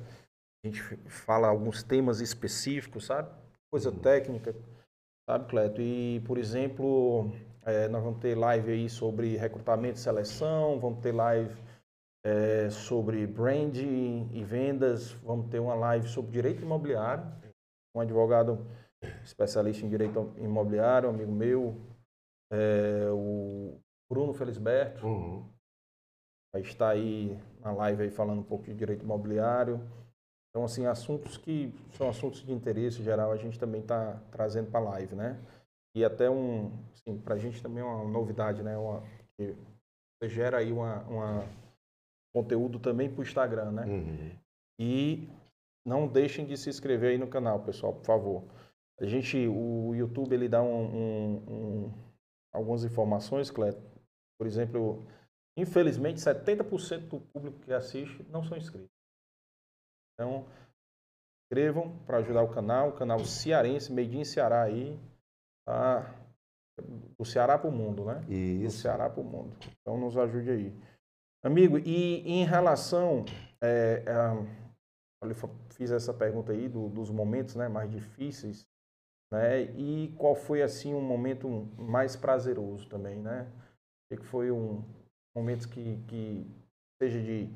A 0.63 0.69
gente 0.69 0.83
fala 1.09 1.49
alguns 1.49 1.83
temas 1.83 2.21
específicos, 2.21 3.07
sabe? 3.07 3.31
Coisa 3.73 3.89
Uhum. 3.91 3.99
técnica, 4.01 4.55
sabe, 5.29 5.47
Cleto? 5.49 5.81
E, 5.81 6.21
por 6.27 6.39
exemplo, 6.39 7.31
eh, 7.65 7.89
nós 7.89 8.03
vamos 8.03 8.21
ter 8.21 8.37
live 8.37 8.73
aí 8.73 8.89
sobre 8.89 9.37
recrutamento 9.37 9.97
e 9.99 10.01
seleção, 10.01 10.79
vamos 10.81 11.01
ter 11.01 11.13
live 11.13 11.55
eh, 12.25 12.71
sobre 12.71 13.27
branding 13.27 14.29
e 14.33 14.43
vendas, 14.45 15.13
vamos 15.23 15.49
ter 15.51 15.59
uma 15.59 15.75
live 15.75 16.09
sobre 16.09 16.33
direito 16.33 16.63
imobiliário, 16.63 17.25
um 17.95 18.01
advogado 18.01 18.67
especialista 19.25 19.85
em 19.85 19.89
direito 19.89 20.33
imobiliário, 20.39 21.09
um 21.09 21.15
amigo 21.15 21.33
meu, 21.33 21.81
eh, 22.53 23.09
o 23.11 23.81
Bruno 24.11 24.33
Felisberto, 24.33 25.07
Uhum. 25.07 25.49
vai 26.53 26.63
estar 26.63 26.91
aí 26.91 27.37
na 27.61 27.73
live 27.73 28.03
aí 28.05 28.11
falando 28.11 28.41
um 28.41 28.45
pouco 28.45 28.65
de 28.65 28.75
direito 28.75 29.03
imobiliário. 29.05 29.81
Então, 30.53 30.65
assim, 30.65 30.85
assuntos 30.85 31.39
que 31.39 31.73
são 31.97 32.11
assuntos 32.11 32.45
de 32.45 32.53
interesse 32.53 33.03
geral, 33.03 33.33
a 33.33 33.37
gente 33.39 33.59
também 33.59 33.81
está 33.81 34.21
trazendo 34.31 34.71
para 34.71 34.81
a 34.81 34.91
live, 34.91 35.15
né? 35.15 35.41
E 35.97 36.05
até 36.05 36.29
um, 36.31 36.71
assim, 36.93 37.19
para 37.19 37.37
a 37.37 37.39
gente 37.39 37.63
também 37.63 37.83
é 37.83 37.87
uma 37.87 38.05
novidade, 38.07 38.63
né? 38.63 38.77
Uma, 38.77 39.03
que 39.37 39.55
você 40.21 40.29
gera 40.29 40.59
aí 40.59 40.71
uma, 40.71 41.01
uma 41.05 41.49
conteúdo 42.35 42.79
também 42.79 43.11
para 43.11 43.21
o 43.21 43.23
Instagram, 43.23 43.73
né? 43.73 43.87
Uhum. 43.87 44.31
E 44.79 45.29
não 45.87 46.07
deixem 46.07 46.45
de 46.47 46.57
se 46.59 46.69
inscrever 46.69 47.13
aí 47.13 47.19
no 47.19 47.29
canal, 47.29 47.61
pessoal, 47.61 47.95
por 47.95 48.05
favor. 48.05 48.45
A 49.01 49.07
gente, 49.07 49.37
o 49.49 49.95
YouTube, 49.95 50.35
ele 50.35 50.49
dá 50.49 50.63
um, 50.63 50.85
um- 50.85 51.37
um- 51.49 51.93
algumas 52.53 52.85
informações, 52.85 53.51
Cleto. 53.51 53.83
Por 54.39 54.47
exemplo, 54.47 55.03
infelizmente, 55.57 56.21
70% 56.21 57.09
do 57.09 57.21
público 57.21 57.59
que 57.61 57.73
assiste 57.73 58.23
não 58.31 58.45
são 58.45 58.57
inscritos. 58.59 58.91
Então, 60.15 60.47
inscrevam 61.45 61.97
para 62.07 62.19
ajudar 62.19 62.43
o 62.43 62.49
canal, 62.53 62.89
o 62.91 62.97
canal 62.97 63.19
cearense, 63.25 63.93
Made 63.93 64.17
in 64.17 64.25
Ceará 64.25 64.63
aí, 64.63 64.99
tá? 65.67 66.15
do 67.19 67.25
Ceará 67.25 67.59
para 67.59 67.69
o 67.69 67.73
mundo, 67.73 68.05
né? 68.05 68.21
do 68.21 68.33
Isso. 68.33 68.79
Ceará 68.79 69.09
para 69.09 69.21
o 69.21 69.25
mundo. 69.25 69.57
Então 69.81 69.99
nos 69.99 70.17
ajude 70.17 70.51
aí. 70.51 70.83
Amigo, 71.45 71.79
e 71.79 72.21
em 72.29 72.45
relação. 72.45 73.25
é, 73.65 74.03
a- 74.11 74.63
eu 75.25 75.35
fiz 75.71 75.93
essa 75.93 76.13
pergunta 76.13 76.51
aí 76.51 76.69
do- 76.69 76.89
dos 76.89 77.11
momentos 77.11 77.55
né, 77.55 77.69
mais 77.69 77.89
difíceis, 77.89 78.67
né? 79.33 79.63
E 79.77 80.13
qual 80.19 80.35
foi 80.35 80.63
assim 80.63 80.95
um 80.95 81.01
momento 81.01 81.49
mais 81.79 82.17
prazeroso 82.17 82.89
também, 82.89 83.17
né? 83.21 83.49
O 83.53 84.09
que 84.17 84.21
que 84.21 84.27
foi 84.27 84.51
um 84.51 84.83
momento 85.33 85.69
que, 85.69 85.97
que 86.09 86.45
seja 87.01 87.21
de, 87.23 87.55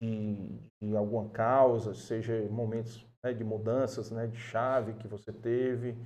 de, 0.00 0.58
de 0.82 0.96
alguma 0.96 1.28
causa, 1.30 1.94
seja 1.94 2.42
momentos 2.50 3.06
né, 3.22 3.32
de 3.32 3.44
mudanças, 3.44 4.10
né, 4.10 4.26
de 4.26 4.36
chave 4.36 4.94
que 4.94 5.08
você 5.08 5.32
teve, 5.32 5.96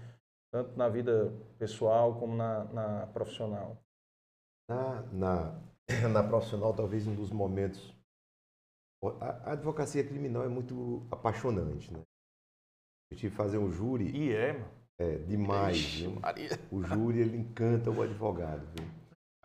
tanto 0.53 0.77
na 0.77 0.89
vida 0.89 1.33
pessoal 1.59 2.19
como 2.19 2.37
na, 2.37 2.65
na 2.65 3.07
profissional. 3.09 3.77
Na, 4.69 5.03
na, 5.13 5.61
na 6.13 6.23
profissional, 6.23 6.75
talvez 6.75 7.07
um 7.07 7.15
dos 7.15 7.31
momentos. 7.31 7.95
A, 9.21 9.51
a 9.51 9.53
advocacia 9.53 10.05
criminal 10.07 10.45
é 10.45 10.49
muito 10.49 11.07
apaixonante, 11.11 11.93
né? 11.93 12.03
Eu 13.11 13.17
tive 13.17 13.31
que 13.31 13.37
fazer 13.37 13.59
um 13.59 13.71
júri 13.71 14.11
E 14.15 14.35
é, 14.35 14.53
mano. 14.53 14.71
é, 14.99 15.19
demais, 15.19 15.77
Ixi. 15.77 16.07
O 16.71 16.83
júri, 16.83 17.21
ele 17.21 17.39
encanta 17.39 17.91
o 17.91 18.03
advogado, 18.03 18.67
viu? 18.75 18.87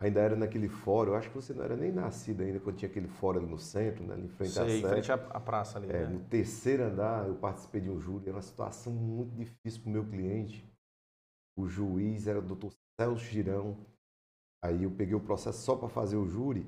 Ainda 0.04 0.20
era 0.20 0.36
naquele 0.36 0.68
fórum, 0.68 1.12
eu 1.12 1.16
acho 1.16 1.28
que 1.30 1.34
você 1.34 1.54
não 1.54 1.64
era 1.64 1.76
nem 1.76 1.90
nascido 1.90 2.42
ainda 2.42 2.60
quando 2.60 2.76
tinha 2.76 2.90
aquele 2.90 3.08
fórum 3.08 3.40
ali 3.40 3.48
no 3.48 3.58
centro, 3.58 4.04
né, 4.04 4.14
ali 4.14 4.24
em 4.24 4.28
frente 4.28 4.52
Sei, 4.52 4.62
à 4.62 4.66
sede. 4.68 4.88
frente 4.88 5.12
à, 5.12 5.14
à 5.14 5.40
praça 5.40 5.78
ali. 5.78 5.88
É, 5.88 6.00
né? 6.00 6.06
no 6.06 6.20
terceiro 6.20 6.84
andar, 6.84 7.26
eu 7.26 7.34
participei 7.36 7.80
de 7.80 7.90
um 7.90 7.98
júri, 8.00 8.28
era 8.28 8.36
uma 8.36 8.42
situação 8.42 8.92
muito 8.92 9.34
difícil 9.34 9.80
para 9.80 9.88
o 9.88 9.92
meu 9.92 10.04
cliente. 10.04 10.70
O 11.56 11.66
juiz 11.66 12.26
era 12.26 12.38
o 12.38 12.42
doutor 12.42 12.72
Celso 13.00 13.24
Girão. 13.24 13.76
Aí 14.62 14.82
eu 14.82 14.90
peguei 14.90 15.14
o 15.14 15.20
processo 15.20 15.62
só 15.62 15.76
para 15.76 15.88
fazer 15.88 16.16
o 16.16 16.26
júri. 16.26 16.66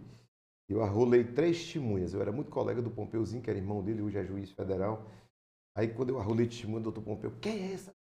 Eu 0.68 0.82
arrolei 0.82 1.24
três 1.24 1.58
testemunhas. 1.58 2.14
Eu 2.14 2.20
era 2.20 2.32
muito 2.32 2.50
colega 2.50 2.80
do 2.80 2.90
Pompeuzinho, 2.90 3.42
que 3.42 3.50
era 3.50 3.58
irmão 3.58 3.82
dele, 3.82 4.02
hoje 4.02 4.18
é 4.18 4.24
juiz 4.24 4.50
federal. 4.52 5.10
Aí 5.76 5.88
quando 5.88 6.10
eu 6.10 6.18
arrolei 6.18 6.46
testemunha, 6.46 6.80
o 6.80 6.84
doutor 6.84 7.02
Pompeu, 7.02 7.32
quem 7.40 7.70
é 7.70 7.72
essa? 7.72 7.94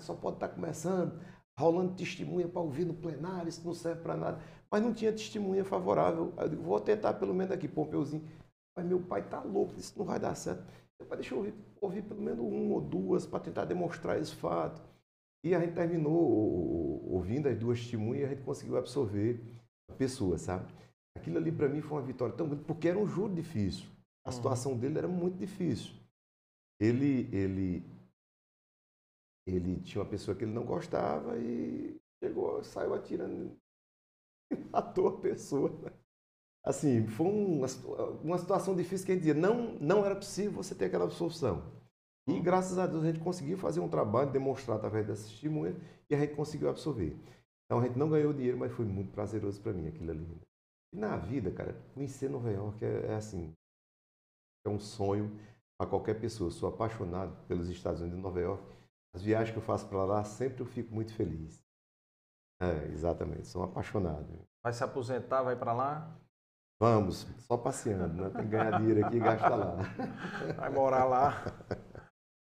Só 0.00 0.14
pode 0.14 0.36
estar 0.36 0.48
começando, 0.48 1.20
rolando 1.58 1.94
testemunha 1.94 2.46
para 2.48 2.60
ouvir 2.60 2.84
no 2.84 2.94
plenário, 2.94 3.48
isso 3.48 3.62
não 3.64 3.74
serve 3.74 4.00
para 4.00 4.16
nada. 4.16 4.40
Mas 4.70 4.82
não 4.82 4.92
tinha 4.94 5.10
testemunha 5.12 5.64
favorável. 5.64 6.32
Aí 6.36 6.44
eu 6.44 6.48
digo, 6.50 6.62
vou 6.62 6.78
tentar 6.80 7.14
pelo 7.14 7.34
menos 7.34 7.52
aqui, 7.52 7.66
Pompeuzinho. 7.66 8.22
Mas 8.76 8.86
meu 8.86 9.00
pai 9.00 9.22
tá 9.28 9.42
louco, 9.42 9.74
isso 9.76 9.92
não 9.98 10.06
vai 10.06 10.20
dar 10.20 10.34
certo. 10.36 10.62
Eu 11.00 11.06
falei, 11.06 11.22
deixa 11.22 11.34
eu 11.34 11.38
ouvir, 11.38 11.54
ouvir 11.80 12.02
pelo 12.02 12.22
menos 12.22 12.40
um 12.40 12.72
ou 12.72 12.80
duas 12.80 13.26
para 13.26 13.40
tentar 13.40 13.64
demonstrar 13.64 14.20
esse 14.20 14.34
fato. 14.34 14.80
E 15.44 15.54
a 15.54 15.60
gente 15.60 15.72
terminou 15.74 17.02
ouvindo 17.10 17.48
as 17.48 17.56
duas 17.58 17.80
testemunhas 17.80 18.22
e 18.22 18.24
a 18.26 18.28
gente 18.28 18.42
conseguiu 18.42 18.76
absorver 18.76 19.40
a 19.90 19.94
pessoa, 19.94 20.38
sabe? 20.38 20.66
Aquilo 21.16 21.38
ali 21.38 21.50
para 21.50 21.68
mim 21.68 21.80
foi 21.80 21.98
uma 21.98 22.06
vitória 22.06 22.34
tão 22.34 22.46
grande, 22.48 22.64
porque 22.64 22.88
era 22.88 22.98
um 22.98 23.06
júri 23.06 23.34
difícil. 23.34 23.86
A 24.24 24.30
Uhum. 24.30 24.36
situação 24.36 24.76
dele 24.76 24.98
era 24.98 25.08
muito 25.08 25.36
difícil. 25.38 25.92
Ele, 26.80 27.28
ele, 27.32 27.82
ele 29.50 29.80
tinha 29.80 30.02
uma 30.02 30.10
pessoa 30.10 30.36
que 30.36 30.44
ele 30.44 30.52
não 30.52 30.64
gostava 30.64 31.38
e 31.38 32.00
chegou, 32.22 32.62
saiu 32.64 32.94
atirando 32.94 33.56
e 34.50 34.56
matou 34.70 35.08
a 35.16 35.20
pessoa. 35.20 35.72
Assim, 36.64 37.06
foi 37.06 37.26
uma, 37.26 37.66
uma 38.22 38.38
situação 38.38 38.76
difícil 38.76 39.06
que 39.06 39.12
a 39.12 39.14
gente 39.14 39.24
dizia, 39.24 39.40
não, 39.40 39.74
não 39.80 40.04
era 40.04 40.14
possível 40.14 40.52
você 40.52 40.74
ter 40.74 40.86
aquela 40.86 41.04
absorção. 41.04 41.62
E 42.28 42.38
graças 42.40 42.78
a 42.78 42.86
Deus 42.86 43.04
a 43.04 43.06
gente 43.06 43.20
conseguiu 43.20 43.56
fazer 43.56 43.80
um 43.80 43.88
trabalho, 43.88 44.30
demonstrar 44.30 44.76
através 44.76 45.06
dessa 45.06 45.26
testemunha 45.26 45.74
e 46.10 46.14
a 46.14 46.18
gente 46.18 46.34
conseguiu 46.34 46.68
absorver. 46.68 47.16
Então 47.64 47.80
a 47.80 47.86
gente 47.86 47.98
não 47.98 48.10
ganhou 48.10 48.34
dinheiro, 48.34 48.58
mas 48.58 48.72
foi 48.72 48.84
muito 48.84 49.12
prazeroso 49.12 49.60
para 49.62 49.72
mim 49.72 49.88
aquilo 49.88 50.10
ali. 50.10 50.26
né? 50.26 50.36
E 50.92 50.96
na 50.98 51.16
vida, 51.16 51.50
cara, 51.50 51.74
conhecer 51.94 52.28
Nova 52.28 52.50
York 52.50 52.84
é, 52.84 53.06
é 53.06 53.14
assim, 53.14 53.52
é 54.66 54.68
um 54.68 54.78
sonho 54.78 55.30
para 55.78 55.88
qualquer 55.88 56.20
pessoa. 56.20 56.48
Eu 56.48 56.52
sou 56.52 56.68
apaixonado 56.68 57.34
pelos 57.46 57.68
Estados 57.70 58.00
Unidos 58.00 58.18
e 58.18 58.22
Nova 58.22 58.40
York. 58.40 58.77
As 59.14 59.22
viagens 59.22 59.50
que 59.52 59.58
eu 59.58 59.62
faço 59.62 59.88
para 59.88 60.04
lá, 60.04 60.24
sempre 60.24 60.62
eu 60.62 60.66
fico 60.66 60.94
muito 60.94 61.12
feliz. 61.14 61.62
É, 62.60 62.86
exatamente, 62.92 63.46
sou 63.46 63.62
um 63.62 63.64
apaixonado. 63.66 64.46
Vai 64.62 64.72
se 64.72 64.82
aposentar, 64.84 65.42
vai 65.42 65.56
para 65.56 65.72
lá, 65.72 66.18
Vamos, 66.80 67.22
só 67.40 67.56
passeando, 67.56 68.14
né? 68.22 68.30
Tem 68.30 68.44
que 68.44 68.50
ganhar 68.50 68.78
dinheiro 68.78 69.04
aqui 69.04 69.16
e 69.16 69.20
gastar 69.20 69.56
lá. 69.56 69.74
vai 70.56 70.70
morar 70.70 71.04
lá. 71.06 71.32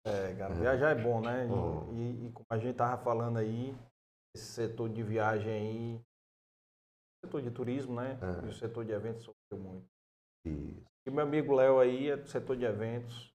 É, 0.05 0.35
cara, 0.35 0.53
viajar 0.53 0.89
é 0.91 1.01
bom, 1.01 1.21
né? 1.21 1.45
E, 1.45 1.47
Bom. 1.47 1.93
e- 1.93 2.25
e 2.27 2.31
como 2.33 2.45
a 2.49 2.57
gente 2.57 2.75
tava 2.75 3.01
falando 3.01 3.37
aí, 3.37 3.73
esse 4.35 4.45
setor 4.45 4.89
de 4.89 5.01
viagem 5.01 5.49
aí, 5.51 6.01
setor 7.23 7.41
de 7.41 7.49
turismo, 7.49 7.95
né? 7.95 8.19
É. 8.21 8.45
E 8.45 8.49
o 8.49 8.53
setor 8.53 8.83
de 8.83 8.91
eventos 8.91 9.23
sofreu 9.23 9.57
muito. 9.57 9.87
E, 10.45 10.83
E 11.07 11.09
meu 11.11 11.23
amigo 11.23 11.53
Léo 11.53 11.79
aí 11.79 12.09
é 12.09 12.17
do 12.17 12.27
setor 12.27 12.57
de 12.57 12.65
eventos, 12.65 13.33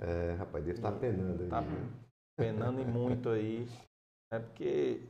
é, 0.00 0.32
rapaz, 0.32 0.64
deve 0.64 0.78
estar 0.78 0.92
penando 0.92 1.42
aí. 1.42 1.50
tá? 1.50 1.62
Penando 2.38 2.80
e 2.80 2.84
muito 2.84 3.28
aí, 3.28 3.68
né? 4.32 4.38
Porque 4.38 5.02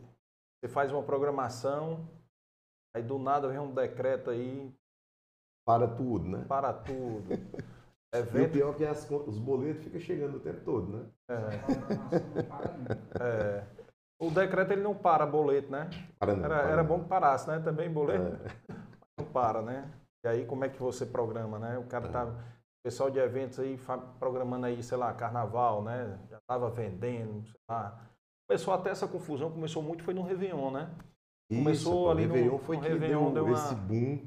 você 0.58 0.68
faz 0.72 0.90
uma 0.90 1.02
programação, 1.02 2.08
aí 2.96 3.02
do 3.02 3.18
nada 3.18 3.46
vem 3.48 3.58
um 3.58 3.74
decreto 3.74 4.30
aí, 4.30 4.74
Para 5.66 5.86
tudo, 5.86 6.26
né? 6.26 6.44
para 6.48 6.72
tudo. 6.72 7.28
E 8.10 8.40
o 8.40 8.50
pior 8.50 8.70
é 8.72 8.74
que 8.78 8.86
as 8.86 9.10
os 9.10 9.38
boletos 9.38 9.84
ficam 9.84 10.00
chegando 10.00 10.38
o 10.38 10.40
tempo 10.40 10.64
todo, 10.64 10.96
né? 10.96 11.10
É, 11.28 11.34
é. 13.22 13.66
O 14.18 14.30
decreto 14.30 14.72
ele 14.72 14.80
não 14.82 14.94
para 14.94 15.26
boleto, 15.26 15.70
né? 15.70 15.90
Para 16.18 16.34
não. 16.34 16.42
Era, 16.42 16.56
para 16.56 16.68
era 16.70 16.82
não. 16.82 16.88
bom 16.88 17.02
que 17.02 17.08
parasse, 17.10 17.46
né? 17.46 17.60
Também 17.60 17.92
boleto 17.92 18.42
É. 18.42 18.74
não 19.18 19.26
para, 19.30 19.60
né? 19.60 19.92
E 20.24 20.28
aí 20.28 20.46
como 20.46 20.64
é 20.64 20.70
que 20.70 20.80
você 20.80 21.04
programa, 21.04 21.58
né? 21.58 21.76
O 21.76 21.84
cara 21.84 22.08
tá, 22.08 22.24
o 22.24 22.57
pessoal 22.82 23.10
de 23.10 23.18
eventos 23.18 23.58
aí 23.58 23.78
programando 24.18 24.66
aí, 24.66 24.82
sei 24.82 24.96
lá, 24.96 25.12
carnaval, 25.14 25.82
né? 25.82 26.18
Já 26.30 26.40
tava 26.46 26.70
vendendo, 26.70 27.44
sei 27.46 27.60
lá. 27.68 28.10
Começou 28.48 28.72
até 28.72 28.90
essa 28.90 29.06
confusão, 29.06 29.50
começou 29.50 29.82
muito 29.82 30.02
foi 30.02 30.14
no 30.14 30.22
Réveillon, 30.22 30.70
né? 30.70 30.94
Começou 31.50 32.04
pô, 32.04 32.10
ali 32.10 32.26
no- 32.26 32.34
Réveillon 32.34 32.58
foi 32.58 32.76
no 32.76 32.82
que 32.82 32.88
Réveillon 32.88 33.24
deu, 33.24 33.34
deu 33.34 33.44
uma- 33.46 33.52
esse 33.52 33.74
boom. 33.74 34.26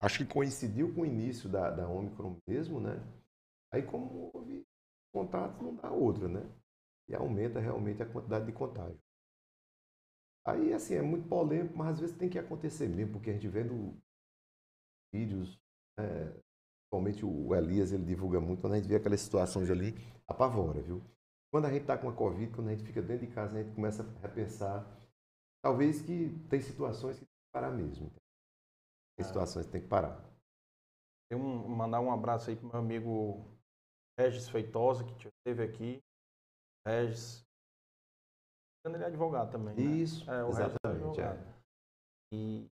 Acho 0.00 0.18
que 0.18 0.32
coincidiu 0.32 0.94
com 0.94 1.00
o 1.00 1.06
início 1.06 1.48
da, 1.48 1.70
da 1.70 1.88
Omicron 1.88 2.36
mesmo, 2.46 2.80
né? 2.80 3.00
Aí 3.72 3.82
como 3.82 4.30
houve 4.32 4.64
contatos, 5.12 5.60
não 5.60 5.74
dá 5.74 5.90
outra, 5.90 6.28
né? 6.28 6.48
E 7.08 7.14
aumenta 7.14 7.58
realmente 7.58 8.02
a 8.02 8.06
quantidade 8.06 8.46
de 8.46 8.52
contágio. 8.52 8.98
Aí, 10.46 10.72
assim, 10.72 10.94
é 10.94 11.02
muito 11.02 11.28
polêmico, 11.28 11.76
mas 11.76 11.94
às 11.94 12.00
vezes 12.00 12.16
tem 12.16 12.28
que 12.28 12.38
acontecer 12.38 12.88
mesmo, 12.88 13.14
porque 13.14 13.30
a 13.30 13.32
gente 13.32 13.48
vendo 13.48 13.98
vídeos, 15.12 15.58
né? 15.98 16.32
Principalmente 16.88 17.24
o 17.24 17.54
Elias, 17.54 17.92
ele 17.92 18.04
divulga 18.04 18.40
muito, 18.40 18.60
quando 18.62 18.72
a 18.72 18.76
gente 18.76 18.88
vê 18.88 18.96
aquelas 18.96 19.20
situações 19.20 19.70
ali, 19.70 19.94
apavora, 20.26 20.80
viu? 20.80 21.02
Quando 21.52 21.66
a 21.66 21.70
gente 21.70 21.82
está 21.82 21.96
com 21.98 22.08
a 22.08 22.14
Covid, 22.14 22.52
quando 22.54 22.68
a 22.68 22.70
gente 22.74 22.84
fica 22.84 23.02
dentro 23.02 23.26
de 23.26 23.32
casa, 23.32 23.58
a 23.58 23.62
gente 23.62 23.74
começa 23.74 24.02
a 24.02 24.20
repensar, 24.26 24.86
talvez 25.62 26.02
que 26.02 26.30
tem 26.48 26.60
situações 26.60 27.18
que 27.18 27.24
tem 27.24 27.28
que 27.28 27.52
parar 27.52 27.70
mesmo. 27.70 28.10
Tem 29.16 29.26
situações 29.26 29.66
que 29.66 29.72
tem 29.72 29.82
que 29.82 29.88
parar. 29.88 30.24
Um, 31.32 31.68
mandar 31.68 32.00
um 32.00 32.10
abraço 32.10 32.48
aí 32.48 32.56
pro 32.56 32.68
meu 32.68 32.78
amigo 32.78 33.44
Regis 34.18 34.48
Feitosa, 34.48 35.04
que 35.04 35.28
esteve 35.28 35.62
aqui. 35.62 36.02
Regis. 36.86 37.44
Ele 38.86 39.02
é 39.02 39.06
advogado 39.06 39.50
também. 39.50 39.74
né? 39.74 39.82
Isso, 39.82 40.30
É, 40.30 40.42
o 40.42 40.46
Regis 40.50 40.60
é 40.60 40.64
exatamente. 40.68 41.20
advogado. 41.20 41.38
é. 41.38 41.58
E 42.32 42.70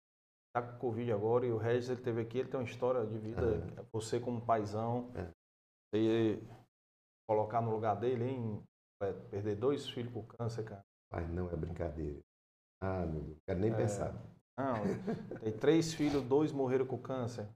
tá 0.53 0.61
com 0.61 0.77
Covid 0.79 1.11
agora, 1.11 1.45
e 1.45 1.51
o 1.51 1.57
Regis 1.57 1.89
ele 1.89 2.01
teve 2.01 2.21
aqui, 2.21 2.39
ele 2.39 2.49
tem 2.49 2.59
uma 2.59 2.65
história 2.67 3.05
de 3.05 3.17
vida, 3.17 3.61
você 3.91 4.19
como 4.19 4.41
paizão, 4.41 5.11
É. 5.15 5.31
você 5.93 6.41
colocar 7.27 7.61
no 7.61 7.71
lugar 7.71 7.95
dele, 7.95 8.25
hein? 8.25 8.63
É, 9.01 9.13
perder 9.13 9.55
dois 9.55 9.87
filhos 9.89 10.11
por 10.11 10.23
câncer, 10.25 10.63
cara. 10.63 10.83
Mas 11.11 11.29
não 11.29 11.49
é 11.49 11.55
brincadeira. 11.55 12.19
Ah, 12.81 13.05
meu 13.05 13.21
Deus, 13.21 13.37
quero 13.47 13.59
nem 13.59 13.71
É. 13.71 13.75
pensar. 13.75 14.13
Não, 14.57 14.83
tem 15.39 15.53
três 15.57 15.93
filhos, 15.93 16.21
dois 16.23 16.51
morreram 16.51 16.85
com 16.85 16.97
câncer. 16.97 17.47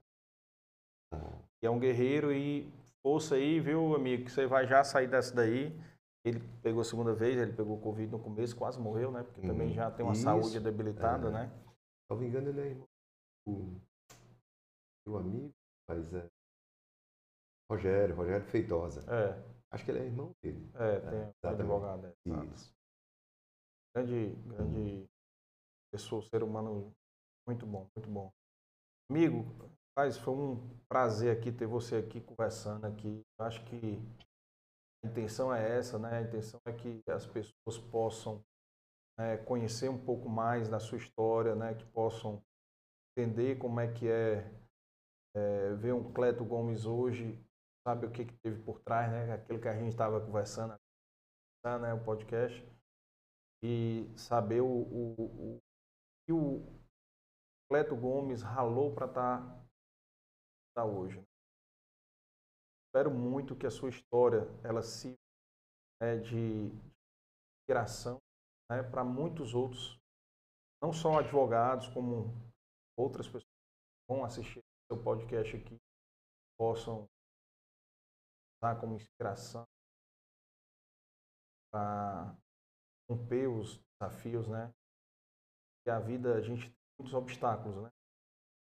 E 1.62 1.66
é 1.66 1.70
um 1.70 1.78
guerreiro 1.78 2.32
e 2.32 2.70
força 3.02 3.34
aí, 3.36 3.60
viu, 3.60 3.94
amigo, 3.94 4.24
que 4.24 4.30
você 4.30 4.46
vai 4.46 4.66
já 4.66 4.82
sair 4.82 5.06
dessa 5.06 5.34
daí. 5.34 5.78
Ele 6.24 6.40
pegou 6.62 6.80
a 6.80 6.84
segunda 6.84 7.12
vez, 7.14 7.36
ele 7.36 7.52
pegou 7.52 7.78
Covid 7.78 8.10
no 8.10 8.18
começo, 8.18 8.56
quase 8.56 8.80
morreu, 8.80 9.10
né? 9.10 9.22
Porque 9.22 9.42
também 9.42 9.68
Uhum. 9.68 9.74
já 9.74 9.90
tem 9.90 10.04
uma 10.04 10.12
Isso, 10.14 10.22
saúde 10.22 10.58
debilitada, 10.58 11.28
é. 11.28 11.30
né? 11.30 11.52
Se 12.04 12.10
não 12.10 12.16
me 12.18 12.26
engano, 12.26 12.48
ele 12.50 12.60
é 12.60 12.66
irmão 12.66 12.88
do 13.46 13.80
meu 15.06 15.18
amigo, 15.18 15.54
mas 15.88 16.12
é 16.14 16.28
Rogério, 17.70 18.14
Rogério 18.14 18.46
Feitosa. 18.46 19.00
É, 19.10 19.54
Acho 19.70 19.84
que 19.84 19.90
ele 19.90 20.00
é 20.00 20.04
irmão 20.04 20.32
dele. 20.42 20.70
é, 20.74 21.00
tem 21.00 21.08
um 21.18 21.22
exatamente. 21.22 21.60
advogado. 21.60 22.06
É. 22.06 22.54
Isso. 22.54 22.74
grande, 23.94 24.34
grande 24.46 25.06
pessoa, 25.92 26.22
ser 26.22 26.42
humano 26.42 26.92
muito 27.46 27.66
bom, 27.66 27.88
muito 27.96 28.08
bom. 28.08 28.32
Amigo, 29.10 29.44
Paz, 29.96 30.18
foi 30.18 30.34
um 30.34 30.78
prazer 30.88 31.36
aqui 31.36 31.52
ter 31.52 31.66
você 31.66 31.96
aqui 31.96 32.20
conversando 32.20 32.84
aqui. 32.86 33.22
Eu 33.38 33.44
acho 33.46 33.64
que 33.66 33.98
a 35.04 35.06
intenção 35.08 35.54
é 35.54 35.78
essa, 35.78 35.98
né? 35.98 36.18
A 36.18 36.22
intenção 36.22 36.60
é 36.66 36.72
que 36.72 37.02
as 37.08 37.26
pessoas 37.26 37.78
possam 37.90 38.42
né, 39.18 39.36
conhecer 39.38 39.88
um 39.88 40.04
pouco 40.04 40.28
mais 40.28 40.68
da 40.68 40.80
sua 40.80 40.98
história, 40.98 41.54
né? 41.54 41.74
Que 41.74 41.84
possam 41.86 42.42
entender 43.16 43.56
como 43.58 43.80
é 43.80 43.92
que 43.92 44.08
é, 44.08 44.50
é 45.36 45.74
ver 45.74 45.92
um 45.92 46.12
Cleto 46.12 46.44
Gomes 46.44 46.84
hoje, 46.84 47.40
sabe 47.86 48.06
o 48.06 48.10
que, 48.10 48.24
que 48.24 48.36
teve 48.38 48.62
por 48.62 48.80
trás, 48.80 49.10
né? 49.10 49.32
Aquilo 49.32 49.60
que 49.60 49.68
a 49.68 49.76
gente 49.78 49.90
estava 49.90 50.20
conversando, 50.20 50.74
né? 51.64 51.94
O 51.94 52.04
podcast 52.04 52.66
e 53.62 54.12
saber 54.14 54.60
o, 54.60 54.66
o, 54.66 55.54
o 55.54 55.62
que 56.26 56.32
o 56.32 56.62
Cleto 57.70 57.96
Gomes 57.96 58.42
ralou 58.42 58.94
para 58.94 59.06
estar 59.06 59.66
tá 60.76 60.84
hoje. 60.84 61.22
Espero 62.86 63.10
muito 63.10 63.56
que 63.56 63.66
a 63.66 63.70
sua 63.70 63.88
história 63.88 64.46
ela 64.62 64.82
sirva 64.82 65.16
né, 66.02 66.18
de 66.18 66.70
inspiração 67.62 68.18
né, 68.70 68.82
para 68.82 69.04
muitos 69.04 69.54
outros, 69.54 69.98
não 70.82 70.92
só 70.92 71.18
advogados, 71.18 71.88
como 71.88 72.32
outras 72.96 73.26
pessoas 73.26 73.44
que 73.44 74.12
vão 74.14 74.24
assistir 74.24 74.62
seu 74.90 75.02
podcast 75.02 75.56
aqui, 75.56 75.76
possam 76.58 77.08
usar 78.62 78.80
como 78.80 78.94
inspiração 78.94 79.66
para 81.70 82.36
romper 83.10 83.48
os 83.48 83.80
desafios, 84.00 84.48
né? 84.48 84.72
E 85.86 85.90
a 85.90 85.98
vida, 85.98 86.36
a 86.36 86.40
gente 86.40 86.70
tem 86.70 86.76
muitos 86.98 87.14
obstáculos, 87.14 87.82
né? 87.82 87.90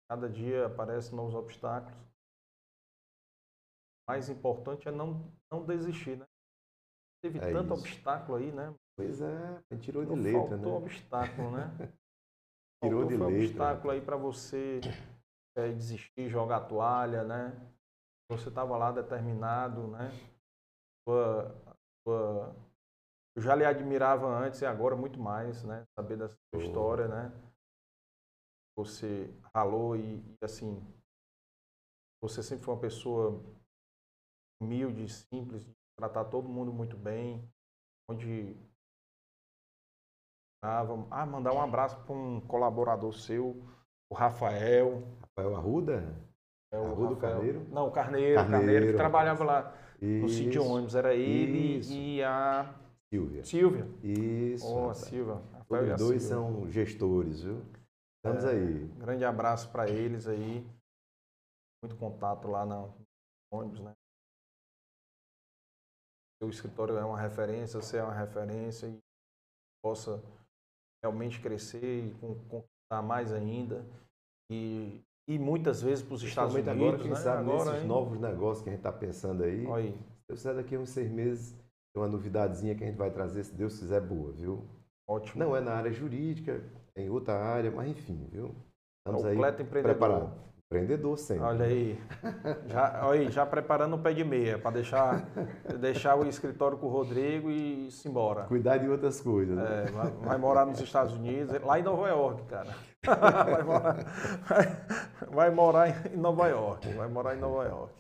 Cada 0.10 0.30
dia 0.30 0.68
aparecem 0.68 1.16
novos 1.16 1.34
obstáculos. 1.34 1.98
O 4.08 4.12
mais 4.12 4.30
importante 4.30 4.88
é 4.88 4.92
não, 4.92 5.32
não 5.52 5.66
desistir, 5.66 6.18
né? 6.18 6.26
Teve 7.24 7.40
É 7.40 7.52
tanto 7.52 7.74
isso. 7.74 7.82
obstáculo 7.82 8.38
aí, 8.38 8.52
né? 8.52 8.76
Pois 8.96 9.22
é, 9.22 9.78
tirou 9.82 10.06
de 10.06 10.16
Não 10.16 10.22
letra, 10.24 10.58
faltou 10.58 10.80
né? 10.80 10.86
obstáculo, 10.86 11.52
né? 11.52 11.64
Tirou 12.82 13.02
Faltou 13.02 13.18
de 13.18 13.18
foi 13.18 13.34
letra. 13.34 13.46
obstáculo 13.48 13.92
aí 13.92 14.02
para 14.02 14.18
você 14.18 14.80
é, 15.58 15.72
desistir, 15.72 16.30
jogar 16.30 16.58
a 16.58 16.66
toalha, 16.66 17.24
né? 17.24 17.52
Você 18.30 18.50
estava 18.50 18.78
lá 18.78 18.92
determinado, 18.92 19.88
né? 19.88 20.10
Sua, 21.08 21.56
sua- 22.04 22.56
Eu 23.36 23.42
já 23.42 23.56
lhe 23.56 23.66
admirava 23.66 24.28
antes 24.28 24.62
e 24.62 24.66
agora 24.66 24.96
muito 24.96 25.20
mais, 25.20 25.64
né? 25.64 25.86
Saber 25.98 26.18
dessa 26.18 26.36
sua 26.36 26.60
Oh. 26.60 26.64
história, 26.64 27.08
né? 27.08 27.32
Você 28.78 29.34
ralou 29.54 29.96
e, 29.96 30.18
e, 30.20 30.38
assim, 30.44 30.82
você 32.22 32.44
sempre 32.44 32.66
foi 32.66 32.74
uma 32.74 32.82
pessoa 32.82 33.42
humilde, 34.62 35.08
simples, 35.10 35.64
de 35.66 35.74
tratar 35.98 36.26
todo 36.26 36.50
mundo 36.50 36.74
muito 36.74 36.98
bem, 36.98 37.50
onde 38.10 38.56
ah, 40.66 40.86
ah, 41.12 41.26
mandar 41.26 41.54
um 41.54 41.62
abraço 41.62 41.98
para 42.06 42.16
um 42.16 42.42
colaborador 42.42 43.14
seu, 43.14 43.64
o 44.10 44.16
Rafael. 44.16 45.04
Rafael 45.22 45.56
Arruda? 45.56 46.16
É 46.72 46.80
o 46.80 46.86
Arruda 46.86 47.14
Rafael- 47.16 47.34
Carneiro? 47.36 47.68
Não, 47.70 47.88
o 47.88 47.92
Carneiro, 47.92 48.36
Carneiro, 48.36 48.52
Carneiro, 48.66 48.88
que 48.88 48.94
trabalhava 48.94 49.44
lá 49.44 49.78
no 50.02 50.26
Isso. 50.26 50.38
sítio 50.38 50.64
ônibus. 50.66 50.96
Era 50.96 51.14
ele 51.14 51.78
Isso. 51.78 51.94
e 51.94 52.24
a 52.24 52.74
Silvia. 53.14 53.44
Silvia. 53.46 53.88
Isso. 54.04 54.68
Oh. 54.68 54.94
Silvia. 54.94 55.36
A 55.36 55.96
dois 55.96 56.00
Silvia. 56.00 56.20
são 56.22 56.70
gestores, 56.72 57.42
viu? 57.44 57.62
Estamos 58.18 58.44
É. 58.44 58.50
aí. 58.52 58.86
Grande 58.98 59.24
abraço 59.26 59.72
para 59.72 59.90
eles 59.90 60.28
aí. 60.28 60.66
Muito 61.84 61.96
contato 61.98 62.48
lá 62.48 62.66
no 62.66 62.94
ônibus, 63.54 63.80
né? 63.80 63.94
Seu 66.42 66.50
escritório 66.50 66.98
é 66.98 67.06
uma 67.06 67.20
referência, 67.20 67.82
você 67.82 67.98
é 67.98 68.04
uma 68.04 68.14
referência 68.14 68.88
e 68.88 69.00
possa 69.82 70.22
realmente 71.06 71.40
crescer 71.40 72.06
e 72.08 72.12
con- 72.20 72.36
conquistar 72.50 73.02
mais 73.04 73.32
ainda. 73.32 73.86
E, 74.52 75.02
e 75.28 75.38
muitas 75.40 75.82
vezes 75.82 76.04
para 76.04 76.16
os 76.16 76.24
Estados 76.24 76.54
Unidos, 76.56 76.70
agora, 76.72 76.98
quem 76.98 77.10
né? 77.10 77.16
sabe, 77.16 77.50
agora, 77.50 77.70
nesses 77.70 77.82
hein? 77.84 77.88
novos 77.88 78.20
negócios 78.20 78.64
que 78.64 78.70
a 78.70 78.72
gente 78.74 78.80
está 78.80 78.92
pensando 78.92 79.44
aí. 79.44 79.66
Olha 79.68 79.84
aí, 79.84 79.92
Se 79.92 80.28
Deus 80.28 80.40
quiser, 80.40 80.56
daqui 80.56 80.76
a 80.76 80.80
uns 80.80 80.90
seis 80.90 81.12
meses, 81.12 81.52
tem 81.94 82.02
uma 82.04 82.08
novidadezinha 82.08 82.76
que 82.76 82.84
a 82.84 82.88
gente 82.88 82.98
vai 82.98 83.12
trazer, 83.12 83.44
se 83.44 83.54
Deus 83.54 83.78
quiser, 83.80 84.02
boa, 84.02 84.32
viu? 84.32 84.64
ótimo. 85.08 85.44
Não 85.44 85.56
é 85.56 85.62
na 85.62 85.74
área 85.74 85.92
jurídica, 85.92 86.64
é 86.96 87.04
em 87.04 87.10
outra 87.10 87.36
área, 87.36 87.72
mas 87.72 87.88
enfim, 87.90 88.28
viu? 88.32 88.56
Estamos 89.00 89.24
aí 89.26 89.36
Completo 89.36 89.62
empreendedor. 89.62 89.96
preparados. 89.96 90.55
Empreendedor 90.76 91.18
sempre. 91.18 91.44
Olha 91.44 91.66
aí. 91.66 92.00
Já, 92.68 93.06
olha 93.08 93.22
aí, 93.22 93.32
já 93.32 93.46
preparando 93.46 93.96
o 93.96 94.00
pé 94.00 94.14
de 94.14 94.24
meia 94.24 94.58
para 94.60 94.72
deixar, 94.72 95.26
deixar 95.80 96.16
o 96.16 96.28
escritório 96.28 96.78
com 96.78 96.88
o 96.88 96.90
Rodrigo 96.90 97.50
e 97.50 97.90
se 97.92 98.08
embora. 98.08 98.44
Cuidar 98.44 98.78
de 98.78 98.90
outras 98.90 99.20
coisas. 99.22 99.56
né? 99.56 99.86
É, 99.88 99.92
vai, 99.92 100.12
vai 100.12 100.38
morar 100.38 100.66
nos 100.66 100.80
Estados 100.80 101.14
Unidos, 101.14 101.60
lá 101.62 101.80
em 101.80 101.84
Nova 101.84 102.08
York, 102.10 102.44
cara. 102.46 102.74
Vai 103.06 103.62
morar, 103.62 103.98
vai 105.30 105.52
morar 105.52 106.12
em 106.12 106.18
Nova 106.18 106.48
York. 106.48 106.92
Vai 106.94 107.08
morar 107.08 107.36
em 107.36 107.40
Nova 107.40 107.64
York. 107.66 107.94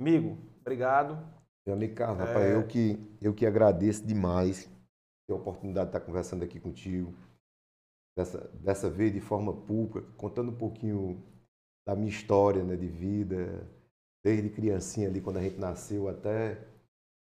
Amigo, 0.00 0.38
obrigado. 0.60 1.18
Meu 1.66 1.74
amigo 1.74 1.94
Carlos, 1.96 2.20
É. 2.20 2.24
rapaz, 2.26 2.50
eu 2.52 2.64
que, 2.64 3.16
eu 3.20 3.34
que 3.34 3.44
agradeço 3.44 4.06
demais 4.06 4.70
ter 5.26 5.32
a 5.32 5.36
oportunidade 5.36 5.90
de 5.90 5.96
estar 5.96 6.06
conversando 6.06 6.44
aqui 6.44 6.60
contigo. 6.60 7.12
Dessa, 8.16 8.48
dessa 8.54 8.88
vez 8.88 9.12
de 9.12 9.20
forma 9.20 9.52
pública, 9.52 10.00
contando 10.16 10.50
um 10.50 10.56
pouquinho 10.56 11.22
da 11.86 11.94
minha 11.94 12.08
história 12.08 12.64
né, 12.64 12.74
de 12.74 12.88
vida, 12.88 13.70
desde 14.24 14.48
criancinha 14.50 15.08
ali, 15.08 15.20
quando 15.20 15.36
a 15.36 15.42
gente 15.42 15.58
nasceu, 15.58 16.08
até 16.08 16.66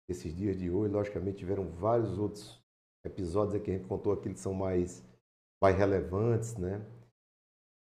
esses 0.10 0.36
dias 0.36 0.58
de 0.58 0.70
hoje. 0.70 0.94
Logicamente, 0.94 1.40
tiveram 1.40 1.70
vários 1.70 2.18
outros 2.18 2.62
episódios 3.04 3.56
aqui 3.56 3.66
que 3.66 3.72
a 3.72 3.78
gente 3.78 3.88
contou 3.88 4.14
aqui 4.14 4.34
que 4.34 4.40
são 4.40 4.54
mais, 4.54 5.04
mais 5.62 5.76
relevantes, 5.76 6.56
né? 6.58 6.86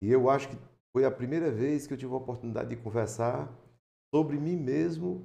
E 0.02 0.10
eu 0.10 0.28
acho 0.28 0.48
que 0.48 0.56
foi 0.92 1.04
a 1.04 1.10
primeira 1.10 1.50
vez 1.50 1.86
que 1.86 1.94
eu 1.94 1.98
tive 1.98 2.12
a 2.12 2.16
oportunidade 2.16 2.70
de 2.70 2.76
conversar 2.76 3.50
sobre 4.14 4.36
mim 4.38 4.56
mesmo 4.56 5.24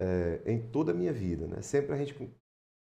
é, 0.00 0.42
em 0.46 0.70
toda 0.70 0.92
a 0.92 0.94
minha 0.94 1.12
vida, 1.12 1.46
né? 1.46 1.62
Sempre 1.62 1.92
a 1.92 1.96
gente 1.96 2.14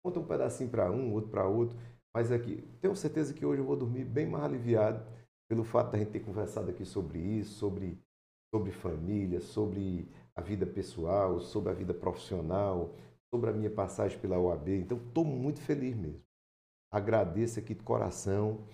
conta 0.04 0.20
um 0.20 0.28
pedacinho 0.28 0.70
para 0.70 0.92
um, 0.92 1.14
outro 1.14 1.30
para 1.30 1.48
outro, 1.48 1.78
mas 2.18 2.32
aqui 2.32 2.64
tenho 2.82 2.96
certeza 2.96 3.32
que 3.32 3.46
hoje 3.46 3.62
eu 3.62 3.66
vou 3.66 3.76
dormir 3.76 4.04
bem 4.04 4.26
mais 4.26 4.46
aliviado 4.46 5.06
pelo 5.48 5.64
fato 5.64 5.92
da 5.92 6.00
gente 6.00 6.10
ter 6.10 6.20
conversado 6.22 6.72
aqui 6.72 6.84
sobre 6.84 7.20
isso, 7.20 7.54
sobre 7.60 7.96
sobre 8.50 8.72
família, 8.72 9.40
sobre 9.40 10.10
a 10.36 10.42
vida 10.42 10.66
pessoal, 10.66 11.40
sobre 11.40 11.72
a 11.72 11.76
vida 11.76 11.94
profissional, 11.94 12.96
sobre 13.30 13.52
a 13.52 13.54
minha 13.54 13.70
passagem 13.70 14.18
pela 14.18 14.40
OAB. 14.40 14.70
Então, 14.70 14.98
estou 14.98 15.24
muito 15.24 15.62
feliz 15.62 15.96
mesmo. 15.96 16.20
Agradeço 16.92 17.60
aqui 17.60 17.76
de 17.76 17.84
coração, 17.84 18.66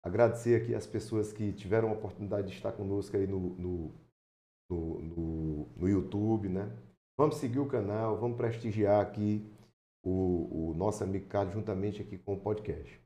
agradecer 0.00 0.62
aqui 0.62 0.72
as 0.72 0.86
pessoas 0.86 1.32
que 1.32 1.52
tiveram 1.52 1.88
a 1.88 1.94
oportunidade 1.94 2.46
de 2.46 2.54
estar 2.54 2.70
conosco 2.70 3.16
aí 3.16 3.26
no, 3.26 3.40
no, 3.40 3.94
no, 4.70 4.98
no, 5.00 5.68
no 5.74 5.88
YouTube, 5.88 6.48
né? 6.48 6.70
Vamos 7.18 7.38
seguir 7.38 7.58
o 7.58 7.66
canal, 7.66 8.16
vamos 8.16 8.36
prestigiar 8.36 9.00
aqui 9.00 9.44
o, 10.02 10.70
o 10.70 10.74
nosso 10.74 11.04
amigo 11.04 11.26
Carlos 11.26 11.54
juntamente 11.54 12.02
aqui 12.02 12.18
com 12.18 12.34
o 12.34 12.40
podcast. 12.40 13.00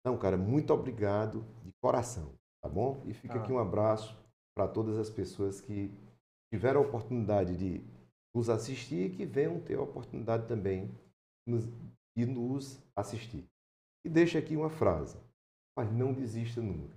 Então, 0.00 0.16
cara, 0.18 0.36
muito 0.36 0.72
obrigado 0.72 1.44
de 1.62 1.72
coração, 1.82 2.32
tá 2.62 2.68
bom? 2.68 3.02
E 3.06 3.12
fica 3.12 3.34
Ah. 3.38 3.42
aqui 3.42 3.52
um 3.52 3.58
abraço 3.58 4.18
para 4.56 4.66
todas 4.66 4.98
as 4.98 5.10
pessoas 5.10 5.60
que 5.60 5.92
tiveram 6.52 6.80
a 6.80 6.86
oportunidade 6.86 7.56
de 7.56 7.84
nos 8.34 8.48
assistir 8.48 9.06
e 9.06 9.16
que 9.16 9.26
venham 9.26 9.60
ter 9.60 9.76
a 9.78 9.82
oportunidade 9.82 10.46
também 10.46 10.90
de 12.16 12.26
nos 12.26 12.78
assistir. 12.96 13.44
E 14.04 14.08
deixa 14.08 14.38
aqui 14.38 14.56
uma 14.56 14.70
frase, 14.70 15.18
mas 15.76 15.92
não 15.92 16.12
desista 16.12 16.60
nunca. 16.60 16.96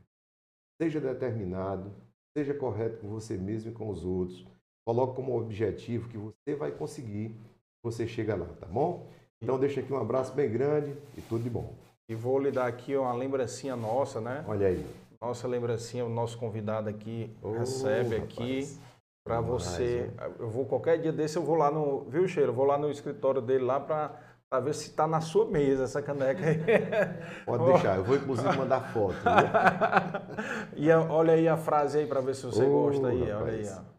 Seja 0.81 1.01
determinado, 1.01 1.93
seja 2.35 2.53
correto 2.53 2.99
com 2.99 3.09
você 3.09 3.37
mesmo 3.37 3.71
e 3.71 3.73
com 3.73 3.89
os 3.89 4.05
outros. 4.05 4.45
Coloque 4.85 5.15
como 5.15 5.37
objetivo 5.37 6.09
que 6.09 6.17
você 6.17 6.55
vai 6.55 6.71
conseguir, 6.71 7.35
você 7.83 8.07
chega 8.07 8.35
lá, 8.35 8.47
tá 8.55 8.65
bom? 8.65 9.09
Então 9.43 9.59
deixa 9.59 9.81
aqui 9.81 9.91
um 9.91 9.97
abraço 9.99 10.33
bem 10.33 10.49
grande 10.49 10.95
e 11.17 11.21
tudo 11.21 11.43
de 11.43 11.49
bom. 11.49 11.73
E 12.07 12.15
vou 12.15 12.39
lhe 12.39 12.49
dar 12.49 12.65
aqui 12.67 12.95
uma 12.95 13.13
lembrancinha 13.13 13.75
nossa, 13.75 14.21
né? 14.21 14.43
Olha 14.47 14.67
aí. 14.67 14.85
Nossa 15.21 15.47
lembrancinha, 15.47 16.05
o 16.05 16.09
nosso 16.09 16.37
convidado 16.37 16.89
aqui 16.89 17.29
Ô, 17.41 17.51
recebe 17.51 18.15
aqui 18.15 18.59
rapaz. 18.61 18.79
para 19.25 19.41
demais, 19.41 19.63
você. 19.63 20.11
Eu 20.39 20.49
vou 20.49 20.65
qualquer 20.65 20.97
dia 21.01 21.11
desse 21.11 21.37
eu 21.37 21.43
vou 21.43 21.55
lá 21.55 21.69
no, 21.69 22.05
viu, 22.05 22.27
Cheiro? 22.27 22.51
Eu 22.51 22.55
vou 22.55 22.65
lá 22.65 22.77
no 22.77 22.89
escritório 22.89 23.41
dele 23.41 23.63
lá 23.65 23.79
para 23.79 24.59
ver 24.61 24.73
se 24.73 24.89
está 24.89 25.05
na 25.07 25.19
sua 25.21 25.45
mesa 25.45 25.83
essa 25.83 26.01
caneca 26.01 26.41
aí. 26.45 26.59
Pode 27.45 27.65
deixar, 27.65 27.97
eu 27.97 28.03
vou 28.03 28.15
inclusive 28.15 28.57
mandar 28.57 28.93
foto. 28.93 29.15
viu? 29.15 30.75
e 30.85 30.91
a- 30.91 31.01
olha 31.01 31.33
aí 31.33 31.47
a 31.47 31.57
frase 31.57 31.99
aí 31.99 32.07
para 32.07 32.21
ver 32.21 32.35
se 32.35 32.45
você 32.45 32.63
Ô, 32.63 32.83
gosta 32.83 33.07
aí, 33.07 33.21
olha 33.21 33.35
aí, 33.51 33.63
rapaz. 33.65 33.77
ó. 33.77 33.93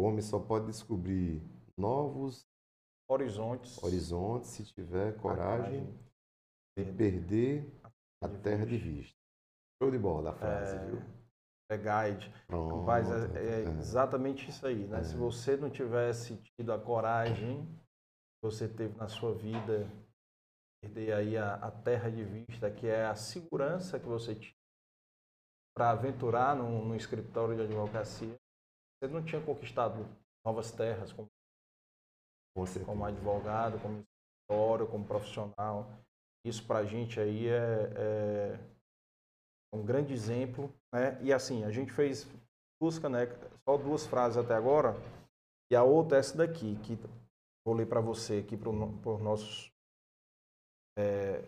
O 0.00 0.02
homem 0.02 0.20
só 0.22 0.38
pode 0.38 0.66
descobrir 0.66 1.42
novos 1.76 2.46
Horizontes. 3.08 3.82
horizontes 3.82 4.50
se 4.50 4.64
tiver 4.64 5.16
coragem 5.18 5.84
de 5.84 6.84
Coragem. 6.84 6.96
perder 6.96 7.70
a 8.22 8.28
terra 8.28 8.64
de 8.64 8.76
vista. 8.78 9.16
Show 9.82 9.90
de 9.90 9.98
bola 9.98 10.30
a 10.30 10.34
frase, 10.34 10.76
É, 10.76 10.86
viu? 10.86 11.02
É 11.70 11.76
guide. 11.76 12.32
Pronto. 12.46 12.84
Mas 12.84 13.06
é, 13.10 13.38
é 13.38 13.60
é. 13.64 13.78
exatamente 13.78 14.48
isso 14.48 14.66
aí, 14.66 14.86
né? 14.86 15.00
É. 15.00 15.04
Se 15.04 15.16
você 15.16 15.56
não 15.56 15.70
tivesse 15.70 16.36
tido 16.56 16.72
a 16.72 16.78
coragem 16.78 17.66
que 17.66 18.42
você 18.42 18.68
teve 18.68 18.96
na 18.96 19.08
sua 19.08 19.34
vida, 19.34 19.86
perder 20.82 21.12
aí 21.14 21.36
a, 21.36 21.54
a 21.56 21.70
terra 21.70 22.10
de 22.10 22.24
vista, 22.24 22.70
que 22.70 22.86
é 22.86 23.04
a 23.06 23.14
segurança 23.14 23.98
que 23.98 24.06
você 24.06 24.34
tinha 24.34 24.54
para 25.76 25.90
aventurar 25.90 26.54
no, 26.54 26.84
no 26.84 26.94
escritório 26.94 27.56
de 27.56 27.62
advocacia, 27.62 28.36
você 29.02 29.10
não 29.10 29.24
tinha 29.24 29.44
conquistado 29.44 30.06
novas 30.46 30.70
terras 30.70 31.12
como. 31.12 31.28
Como 32.84 33.04
advogado, 33.04 33.80
como 33.80 34.02
escritório, 34.02 34.86
como 34.86 35.04
profissional. 35.04 35.90
Isso 36.44 36.64
para 36.66 36.80
a 36.80 36.84
gente 36.84 37.18
aí 37.18 37.48
é, 37.48 37.90
é 37.96 38.58
um 39.74 39.84
grande 39.84 40.12
exemplo, 40.12 40.72
né? 40.92 41.20
E 41.22 41.32
assim, 41.32 41.64
a 41.64 41.70
gente 41.70 41.90
fez 41.92 42.26
duas 42.80 42.98
canecas, 42.98 43.38
só 43.68 43.76
duas 43.76 44.06
frases 44.06 44.38
até 44.38 44.54
agora, 44.54 44.94
e 45.70 45.76
a 45.76 45.82
outra 45.82 46.18
é 46.18 46.20
essa 46.20 46.36
daqui, 46.36 46.76
que 46.82 46.96
vou 47.66 47.74
ler 47.74 47.86
para 47.86 48.00
você 48.00 48.38
aqui, 48.38 48.56
para 48.56 48.70
os 48.70 49.20
nossos 49.20 49.72
é, 50.98 51.42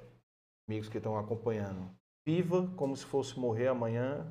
amigos 0.68 0.88
que 0.88 0.96
estão 0.98 1.18
acompanhando. 1.18 1.94
Viva 2.26 2.66
como 2.76 2.96
se 2.96 3.04
fosse 3.04 3.38
morrer 3.38 3.68
amanhã 3.68 4.26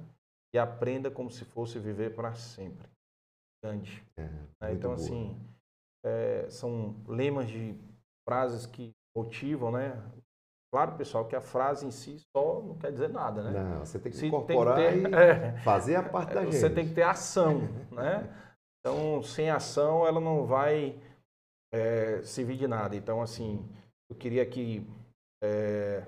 e 0.54 0.58
aprenda 0.58 1.10
como 1.10 1.32
se 1.32 1.46
fosse 1.46 1.80
viver 1.80 2.16
para 2.16 2.36
sempre. 2.36 2.90
Gandhi. 3.64 4.04
É, 4.18 4.24
né? 4.24 4.74
Então, 4.74 4.94
boa. 4.94 4.96
assim, 4.96 5.38
é, 6.06 6.46
são 6.50 6.96
lemas 7.08 7.48
de 7.48 7.76
frases 8.28 8.66
que 8.66 8.92
motivam, 9.16 9.72
né? 9.72 10.02
Claro, 10.72 10.94
pessoal, 10.98 11.26
que 11.26 11.36
a 11.36 11.42
frase 11.42 11.86
em 11.86 11.92
si 11.92 12.20
só 12.36 12.62
não 12.62 12.78
quer 12.78 12.92
dizer 12.92 13.10
nada, 13.10 13.42
né? 13.44 13.64
Não, 13.64 13.80
você 13.86 13.98
tem 13.98 14.12
que 14.12 14.18
Se 14.18 14.28
incorporar 14.28 14.76
tem 14.76 15.04
que 15.04 15.10
ter- 15.10 15.12
e 15.12 15.16
é. 15.16 15.58
fazer 15.60 15.96
a 15.96 16.04
parte 16.04 16.34
da 16.34 16.44
gente. 16.44 16.56
Você 16.56 16.70
tem 16.70 16.88
que 16.88 16.94
ter 16.94 17.04
ação, 17.04 17.62
né? 17.92 18.30
Então, 18.80 19.24
sem 19.24 19.50
ação, 19.50 20.06
ela 20.06 20.20
não 20.20 20.46
vai 20.46 21.00
é, 21.74 22.22
servir 22.24 22.58
de 22.58 22.68
nada. 22.68 22.96
Então, 22.96 23.22
assim, 23.22 23.68
eu 24.10 24.16
queria 24.16 24.44
aqui 24.44 24.86
é, 25.44 26.04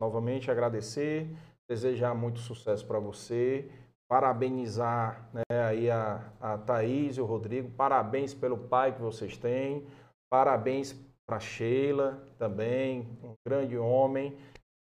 novamente 0.00 0.50
agradecer, 0.50 1.28
desejar 1.70 2.14
muito 2.14 2.40
sucesso 2.40 2.86
para 2.86 2.98
você, 2.98 3.70
parabenizar 4.08 5.28
né, 5.32 5.42
aí 5.68 5.90
a, 5.90 6.20
a 6.40 6.58
Thaís 6.58 7.16
e 7.16 7.20
o 7.20 7.24
Rodrigo, 7.26 7.70
parabéns 7.70 8.32
pelo 8.32 8.56
pai 8.56 8.92
que 8.94 9.00
vocês 9.00 9.36
têm, 9.36 9.86
parabéns 10.30 10.92
para 11.26 11.40
Sheila 11.40 12.22
também, 12.38 13.08
um 13.22 13.34
grande 13.46 13.76
homem. 13.76 14.36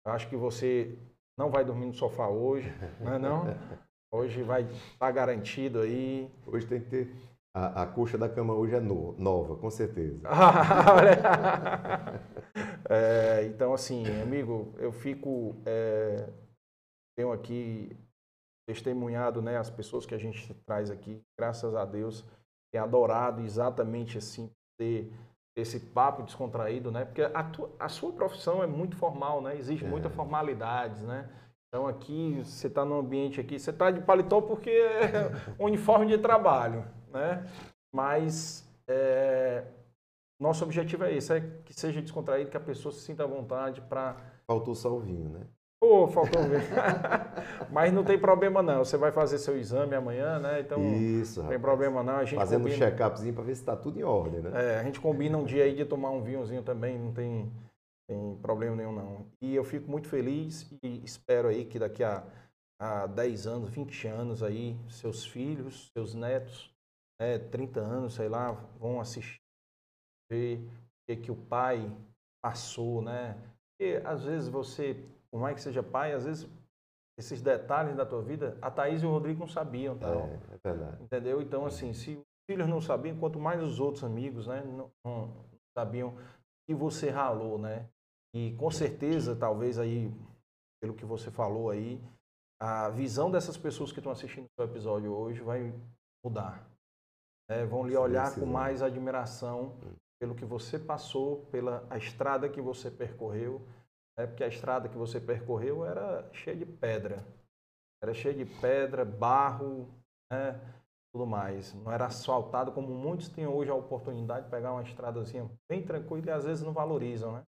Acho 0.05 0.27
que 0.27 0.35
você 0.35 0.97
não 1.37 1.49
vai 1.49 1.63
dormir 1.63 1.85
no 1.85 1.93
sofá 1.93 2.27
hoje, 2.27 2.71
não 2.99 3.13
é 3.13 3.19
não? 3.19 3.45
Hoje 4.13 4.43
vai 4.43 4.61
estar 4.61 5.09
garantido 5.11 5.79
aí. 5.79 6.29
Hoje 6.45 6.67
tem 6.67 6.79
que 6.79 6.87
ter. 6.87 7.15
A, 7.55 7.81
a 7.81 7.87
coxa 7.87 8.15
da 8.15 8.29
cama 8.29 8.53
hoje 8.53 8.75
é 8.75 8.79
no- 8.79 9.13
nova, 9.17 9.55
com 9.55 9.71
certeza. 9.71 10.21
É, 12.89 13.45
então, 13.45 13.73
assim, 13.73 14.03
amigo, 14.21 14.73
eu 14.77 14.91
fico. 14.91 15.55
é, 15.65 16.29
tenho 17.17 17.31
aqui 17.31 17.95
testemunhado 18.67 19.41
né, 19.41 19.57
as 19.57 19.69
pessoas 19.69 20.05
que 20.05 20.15
a 20.15 20.17
gente 20.17 20.53
traz 20.65 20.89
aqui, 20.89 21.21
graças 21.37 21.75
a 21.75 21.85
Deus, 21.85 22.25
tem 22.71 22.79
adorado 22.81 23.41
exatamente 23.41 24.17
assim, 24.17 24.49
ter 24.77 25.11
esse 25.55 25.79
papo 25.79 26.23
descontraído, 26.23 26.91
né? 26.91 27.05
Porque 27.05 27.21
a, 27.21 27.43
tua- 27.43 27.69
a 27.79 27.87
sua 27.87 28.11
profissão 28.11 28.63
é 28.63 28.67
muito 28.67 28.95
formal, 28.95 29.41
né? 29.41 29.55
Exige 29.55 29.85
É. 29.85 29.87
muita 29.87 30.09
formalidades, 30.09 31.01
né? 31.03 31.29
Então 31.67 31.87
aqui, 31.87 32.41
você 32.43 32.67
está 32.67 32.83
no 32.83 32.97
ambiente 32.99 33.39
aqui, 33.39 33.59
você 33.59 33.69
está 33.69 33.91
de 33.91 34.01
paletó 34.01 34.41
porque 34.41 34.69
é 34.69 35.31
uniforme 35.59 36.07
de 36.07 36.17
trabalho, 36.17 36.85
né? 37.11 37.47
Mas 37.93 38.67
é, 38.87 39.63
nosso 40.39 40.63
objetivo 40.63 41.03
é 41.03 41.13
esse, 41.13 41.33
é 41.37 41.41
que 41.63 41.73
seja 41.73 42.01
descontraído, 42.01 42.49
que 42.49 42.57
a 42.57 42.59
pessoa 42.59 42.91
se 42.91 43.01
sinta 43.01 43.23
à 43.23 43.27
vontade 43.27 43.81
para... 43.81 44.17
Faltou 44.47 44.73
só 44.75 44.91
o 44.91 44.99
vinho, 44.99 45.29
né? 45.29 45.47
Pô, 45.83 46.07
faltou. 46.07 46.41
Mas 47.69 47.91
não 47.91 48.05
tem 48.05 48.17
problema 48.17 48.63
não, 48.63 48.85
você 48.85 48.95
vai 48.95 49.11
fazer 49.11 49.37
seu 49.37 49.57
exame 49.57 49.93
amanhã, 49.93 50.39
né? 50.39 50.61
Então 50.61 50.81
Isso, 50.81 51.41
não 51.41 51.49
tem 51.49 51.59
problema 51.59 52.01
não, 52.01 52.15
a 52.15 52.23
gente 52.23 52.39
Fazendo 52.39 52.61
um 52.61 52.69
combina... 52.69 52.89
check-upzinho 52.89 53.33
para 53.33 53.43
ver 53.43 53.53
se 53.53 53.61
está 53.63 53.75
tudo 53.75 53.99
em 53.99 54.03
ordem, 54.03 54.39
né? 54.39 54.51
É, 54.53 54.79
a 54.79 54.83
gente 54.85 55.01
combina 55.01 55.37
um 55.37 55.43
dia 55.43 55.65
aí 55.65 55.75
de 55.75 55.83
tomar 55.83 56.11
um 56.11 56.23
vinhozinho 56.23 56.63
também, 56.63 56.97
não 56.97 57.11
tem, 57.11 57.51
tem 58.07 58.37
problema 58.41 58.77
nenhum 58.77 58.93
não. 58.93 59.27
E 59.41 59.53
eu 59.53 59.65
fico 59.65 59.91
muito 59.91 60.07
feliz 60.07 60.71
e 60.81 61.03
espero 61.03 61.49
aí 61.49 61.65
que 61.65 61.77
daqui 61.77 62.01
a, 62.01 62.23
a 62.79 63.05
10 63.05 63.45
anos, 63.45 63.69
20 63.69 64.07
anos 64.07 64.41
aí, 64.41 64.77
seus 64.87 65.25
filhos, 65.25 65.91
seus 65.91 66.15
netos, 66.15 66.73
né, 67.19 67.37
30 67.37 67.81
anos, 67.81 68.13
sei 68.13 68.29
lá, 68.29 68.53
vão 68.79 69.01
assistir, 69.01 69.41
ver 70.31 70.59
o 70.59 71.05
que, 71.07 71.15
que 71.17 71.31
o 71.31 71.35
pai 71.35 71.91
passou, 72.41 73.01
né? 73.01 73.35
Porque 73.83 74.01
às 74.05 74.23
vezes 74.23 74.47
você, 74.47 75.03
por 75.33 75.41
mais 75.41 75.55
que 75.55 75.61
seja 75.63 75.81
pai, 75.81 76.13
às 76.13 76.25
vezes 76.25 76.47
esses 77.17 77.41
detalhes 77.41 77.95
da 77.95 78.05
tua 78.05 78.21
vida, 78.21 78.55
a 78.61 78.69
Thaís 78.69 79.01
e 79.01 79.05
o 79.07 79.09
Rodrigo 79.09 79.39
não 79.39 79.47
sabiam, 79.47 79.97
tá? 79.97 80.07
É, 80.09 80.39
é 80.53 80.57
verdade. 80.63 81.03
Entendeu? 81.03 81.41
Então, 81.41 81.65
assim, 81.65 81.91
se 81.91 82.11
os 82.15 82.23
filhos 82.47 82.67
não 82.69 82.79
sabiam, 82.79 83.17
quanto 83.17 83.39
mais 83.39 83.61
os 83.63 83.79
outros 83.79 84.03
amigos, 84.03 84.45
né, 84.45 84.63
não, 84.63 84.91
não 85.03 85.33
sabiam 85.75 86.15
que 86.67 86.75
você 86.75 87.09
ralou, 87.09 87.57
né? 87.57 87.89
E 88.35 88.55
com 88.57 88.69
certeza, 88.69 89.35
talvez 89.35 89.79
aí, 89.79 90.11
pelo 90.79 90.93
que 90.93 91.03
você 91.05 91.31
falou 91.31 91.71
aí, 91.71 91.99
a 92.61 92.89
visão 92.89 93.31
dessas 93.31 93.57
pessoas 93.57 93.91
que 93.91 93.99
estão 93.99 94.11
assistindo 94.11 94.45
o 94.59 94.63
episódio 94.63 95.11
hoje 95.11 95.41
vai 95.41 95.73
mudar. 96.23 96.63
né? 97.49 97.65
Vão 97.65 97.87
lhe 97.87 97.97
olhar 97.97 98.33
com 98.35 98.45
mais 98.45 98.83
admiração 98.83 99.75
pelo 100.19 100.35
que 100.35 100.45
você 100.45 100.77
passou, 100.77 101.45
pela 101.51 101.85
a 101.89 101.97
estrada 101.97 102.47
que 102.47 102.61
você 102.61 102.89
percorreu, 102.89 103.61
né? 104.17 104.27
porque 104.27 104.43
a 104.43 104.47
estrada 104.47 104.89
que 104.89 104.97
você 104.97 105.19
percorreu 105.19 105.85
era 105.85 106.29
cheia 106.33 106.55
de 106.55 106.65
pedra. 106.65 107.25
Era 108.01 108.13
cheia 108.13 108.33
de 108.33 108.45
pedra, 108.59 109.05
barro, 109.05 109.89
né? 110.31 110.59
tudo 111.13 111.25
mais. 111.25 111.73
Não 111.73 111.91
era 111.91 112.07
asfaltado 112.07 112.71
como 112.71 112.93
muitos 112.93 113.29
têm 113.29 113.45
hoje 113.45 113.69
a 113.69 113.75
oportunidade 113.75 114.45
de 114.45 114.51
pegar 114.51 114.73
uma 114.73 114.83
estradazinha 114.83 115.49
bem 115.69 115.83
tranquila 115.85 116.27
e 116.27 116.31
às 116.31 116.43
vezes 116.43 116.63
não 116.63 116.73
valorizam, 116.73 117.33
né? 117.33 117.43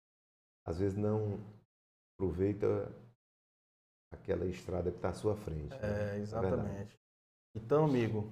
Às 0.66 0.78
vezes 0.78 0.96
não 0.96 1.40
aproveita 2.14 2.92
aquela 4.12 4.46
estrada 4.46 4.90
que 4.90 4.96
está 4.98 5.08
à 5.08 5.14
sua 5.14 5.34
frente. 5.36 5.70
né? 5.70 5.78
É, 5.82 5.88
verdade. 5.88 6.20
exatamente. 6.20 6.98
Então, 7.54 7.84
amigo, 7.84 8.30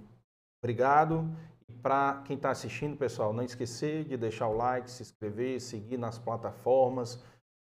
obrigado. 0.63 1.25
E 1.69 1.73
para 1.73 2.23
quem 2.23 2.37
está 2.37 2.51
assistindo, 2.51 2.97
pessoal, 2.97 3.33
não 3.33 3.43
esquecer 3.43 4.05
de 4.05 4.17
deixar 4.17 4.49
o 4.49 4.57
like, 4.57 4.91
se 4.91 5.03
inscrever, 5.03 5.61
seguir 5.61 5.97
nas 5.97 6.19
plataformas, 6.19 7.23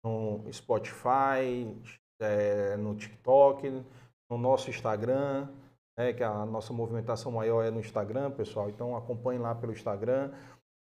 no 0.08 0.52
Spotify, 0.52 1.76
é, 2.20 2.76
no 2.76 2.94
TikTok, 2.94 3.84
no 4.30 4.38
nosso 4.38 4.70
Instagram, 4.70 5.48
né, 5.96 6.12
que 6.12 6.22
a 6.22 6.46
nossa 6.46 6.72
movimentação 6.72 7.30
maior 7.32 7.64
é 7.64 7.70
no 7.70 7.80
Instagram, 7.80 8.30
pessoal. 8.30 8.68
Então 8.70 8.96
acompanhe 8.96 9.38
lá 9.38 9.54
pelo 9.54 9.72
Instagram. 9.72 10.32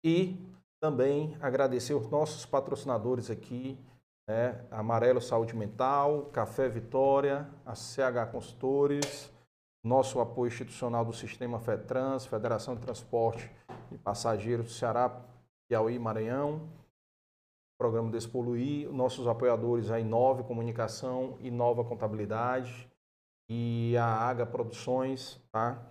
E 0.04 0.36
também 0.80 1.36
agradecer 1.40 1.94
os 1.94 2.08
nossos 2.08 2.46
patrocinadores 2.46 3.30
aqui, 3.30 3.78
né, 4.28 4.64
Amarelo 4.70 5.20
Saúde 5.20 5.54
Mental, 5.54 6.26
Café 6.32 6.68
Vitória, 6.68 7.48
a 7.66 7.74
CH 7.74 8.30
Consultores, 8.32 9.30
nosso 9.84 10.20
apoio 10.20 10.48
institucional 10.48 11.04
do 11.04 11.12
Sistema 11.12 11.58
FETRANS, 11.58 12.26
Federação 12.26 12.74
de 12.74 12.82
Transporte 12.82 13.50
de 13.90 13.98
Passageiros 13.98 14.66
do 14.66 14.72
Ceará, 14.72 15.10
Piauí, 15.68 15.98
Maranhão, 15.98 16.68
Programa 17.80 18.10
Despoluir, 18.10 18.92
nossos 18.92 19.26
apoiadores 19.26 19.90
a 19.90 19.98
Inove 19.98 20.42
Comunicação, 20.42 21.38
Inova 21.40 21.82
Contabilidade 21.82 22.86
e 23.48 23.96
a 23.96 24.28
AGA 24.28 24.44
Produções, 24.44 25.40
tá? 25.50 25.82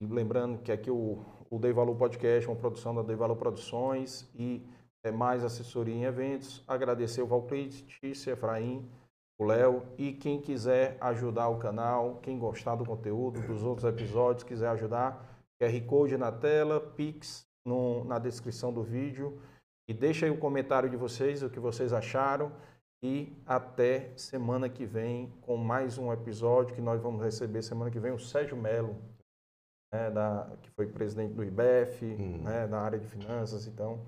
E 0.00 0.06
lembrando 0.06 0.62
que 0.62 0.72
aqui 0.72 0.90
o, 0.90 1.22
o 1.50 1.58
Dei 1.58 1.74
Valor 1.74 1.94
Podcast 1.94 2.48
é 2.48 2.50
uma 2.50 2.58
produção 2.58 2.94
da 2.94 3.02
Dei 3.02 3.16
Valor 3.16 3.36
Produções 3.36 4.26
e 4.34 4.66
é 5.04 5.10
mais 5.10 5.44
assessoria 5.44 5.94
em 5.94 6.04
eventos. 6.04 6.64
Agradecer 6.66 7.20
o 7.20 7.26
Valclides, 7.26 7.82
Tícia, 7.82 8.32
Efraim, 8.32 8.90
o 9.38 9.44
Léo 9.44 9.82
e 9.98 10.10
quem 10.10 10.40
quiser 10.40 10.96
ajudar 11.02 11.50
o 11.50 11.58
canal, 11.58 12.18
quem 12.22 12.38
gostar 12.38 12.76
do 12.76 12.86
conteúdo, 12.86 13.42
dos 13.42 13.62
outros 13.62 13.86
episódios, 13.86 14.42
quiser 14.42 14.68
ajudar, 14.68 15.22
QR 15.60 15.78
Code 15.86 16.16
na 16.16 16.32
tela, 16.32 16.80
Pix 16.80 17.46
no, 17.62 18.04
na 18.04 18.18
descrição 18.18 18.72
do 18.72 18.82
vídeo. 18.82 19.38
E 19.88 19.92
deixa 19.92 20.26
aí 20.26 20.32
o 20.32 20.38
comentário 20.38 20.88
de 20.88 20.96
vocês, 20.96 21.42
o 21.42 21.50
que 21.50 21.60
vocês 21.60 21.92
acharam. 21.92 22.52
E 23.02 23.36
até 23.44 24.12
semana 24.16 24.68
que 24.68 24.86
vem 24.86 25.30
com 25.42 25.56
mais 25.58 25.98
um 25.98 26.10
episódio 26.12 26.74
que 26.74 26.80
nós 26.80 27.00
vamos 27.02 27.22
receber 27.22 27.60
semana 27.62 27.90
que 27.90 27.98
vem 28.00 28.12
o 28.12 28.18
Sérgio 28.18 28.56
Melo, 28.56 28.96
né, 29.92 30.10
da, 30.10 30.50
que 30.62 30.70
foi 30.70 30.86
presidente 30.86 31.34
do 31.34 31.44
IBEF, 31.44 32.02
Hum. 32.04 32.42
né, 32.42 32.66
da 32.66 32.80
área 32.80 32.98
de 32.98 33.06
finanças. 33.06 33.66
Então, 33.66 34.00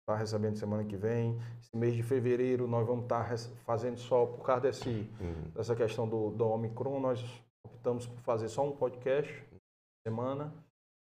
está 0.00 0.16
recebendo 0.16 0.56
semana 0.56 0.84
que 0.84 0.96
vem. 0.96 1.38
Esse 1.60 1.76
mês 1.76 1.94
de 1.94 2.02
fevereiro 2.02 2.66
nós 2.66 2.86
vamos 2.86 3.02
estar 3.04 3.22
res- 3.22 3.52
fazendo 3.66 3.98
só, 3.98 4.24
por 4.24 4.42
causa 4.46 4.62
desse, 4.62 4.88
Uhum. 5.20 5.50
dessa 5.54 5.76
questão 5.76 6.08
do, 6.08 6.30
do 6.30 6.48
Omicron, 6.48 6.98
nós 6.98 7.22
optamos 7.62 8.06
por 8.06 8.20
fazer 8.22 8.48
só 8.48 8.66
um 8.66 8.72
podcast 8.74 9.30
por 9.44 9.60
semana. 10.08 10.50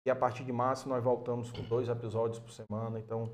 E 0.07 0.11
a 0.11 0.15
partir 0.17 0.45
de 0.45 0.53
março 0.53 0.91
nós 0.91 1.03
voltamos 1.03 1.51
com 1.51 1.63
dois 1.63 1.89
episódios 1.89 2.39
por 2.39 2.53
semana. 2.53 2.99
Então, 3.01 3.31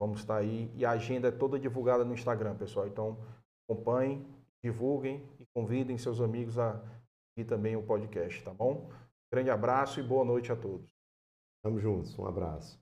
vamos 0.00 0.20
estar 0.20 0.38
aí. 0.38 0.72
E 0.74 0.84
a 0.84 0.92
agenda 0.92 1.28
é 1.28 1.30
toda 1.30 1.58
divulgada 1.58 2.04
no 2.04 2.14
Instagram, 2.14 2.56
pessoal. 2.56 2.88
Então, 2.88 3.18
acompanhem, 3.68 4.26
divulguem 4.64 5.22
e 5.38 5.46
convidem 5.54 5.98
seus 5.98 6.20
amigos 6.20 6.58
a 6.58 6.82
seguir 7.28 7.46
também 7.46 7.76
o 7.76 7.82
podcast, 7.82 8.42
tá 8.42 8.52
bom? 8.52 8.90
Grande 9.30 9.50
abraço 9.50 10.00
e 10.00 10.02
boa 10.02 10.24
noite 10.24 10.50
a 10.50 10.56
todos. 10.56 10.90
Tamo 11.62 11.78
juntos, 11.78 12.18
um 12.18 12.26
abraço. 12.26 12.79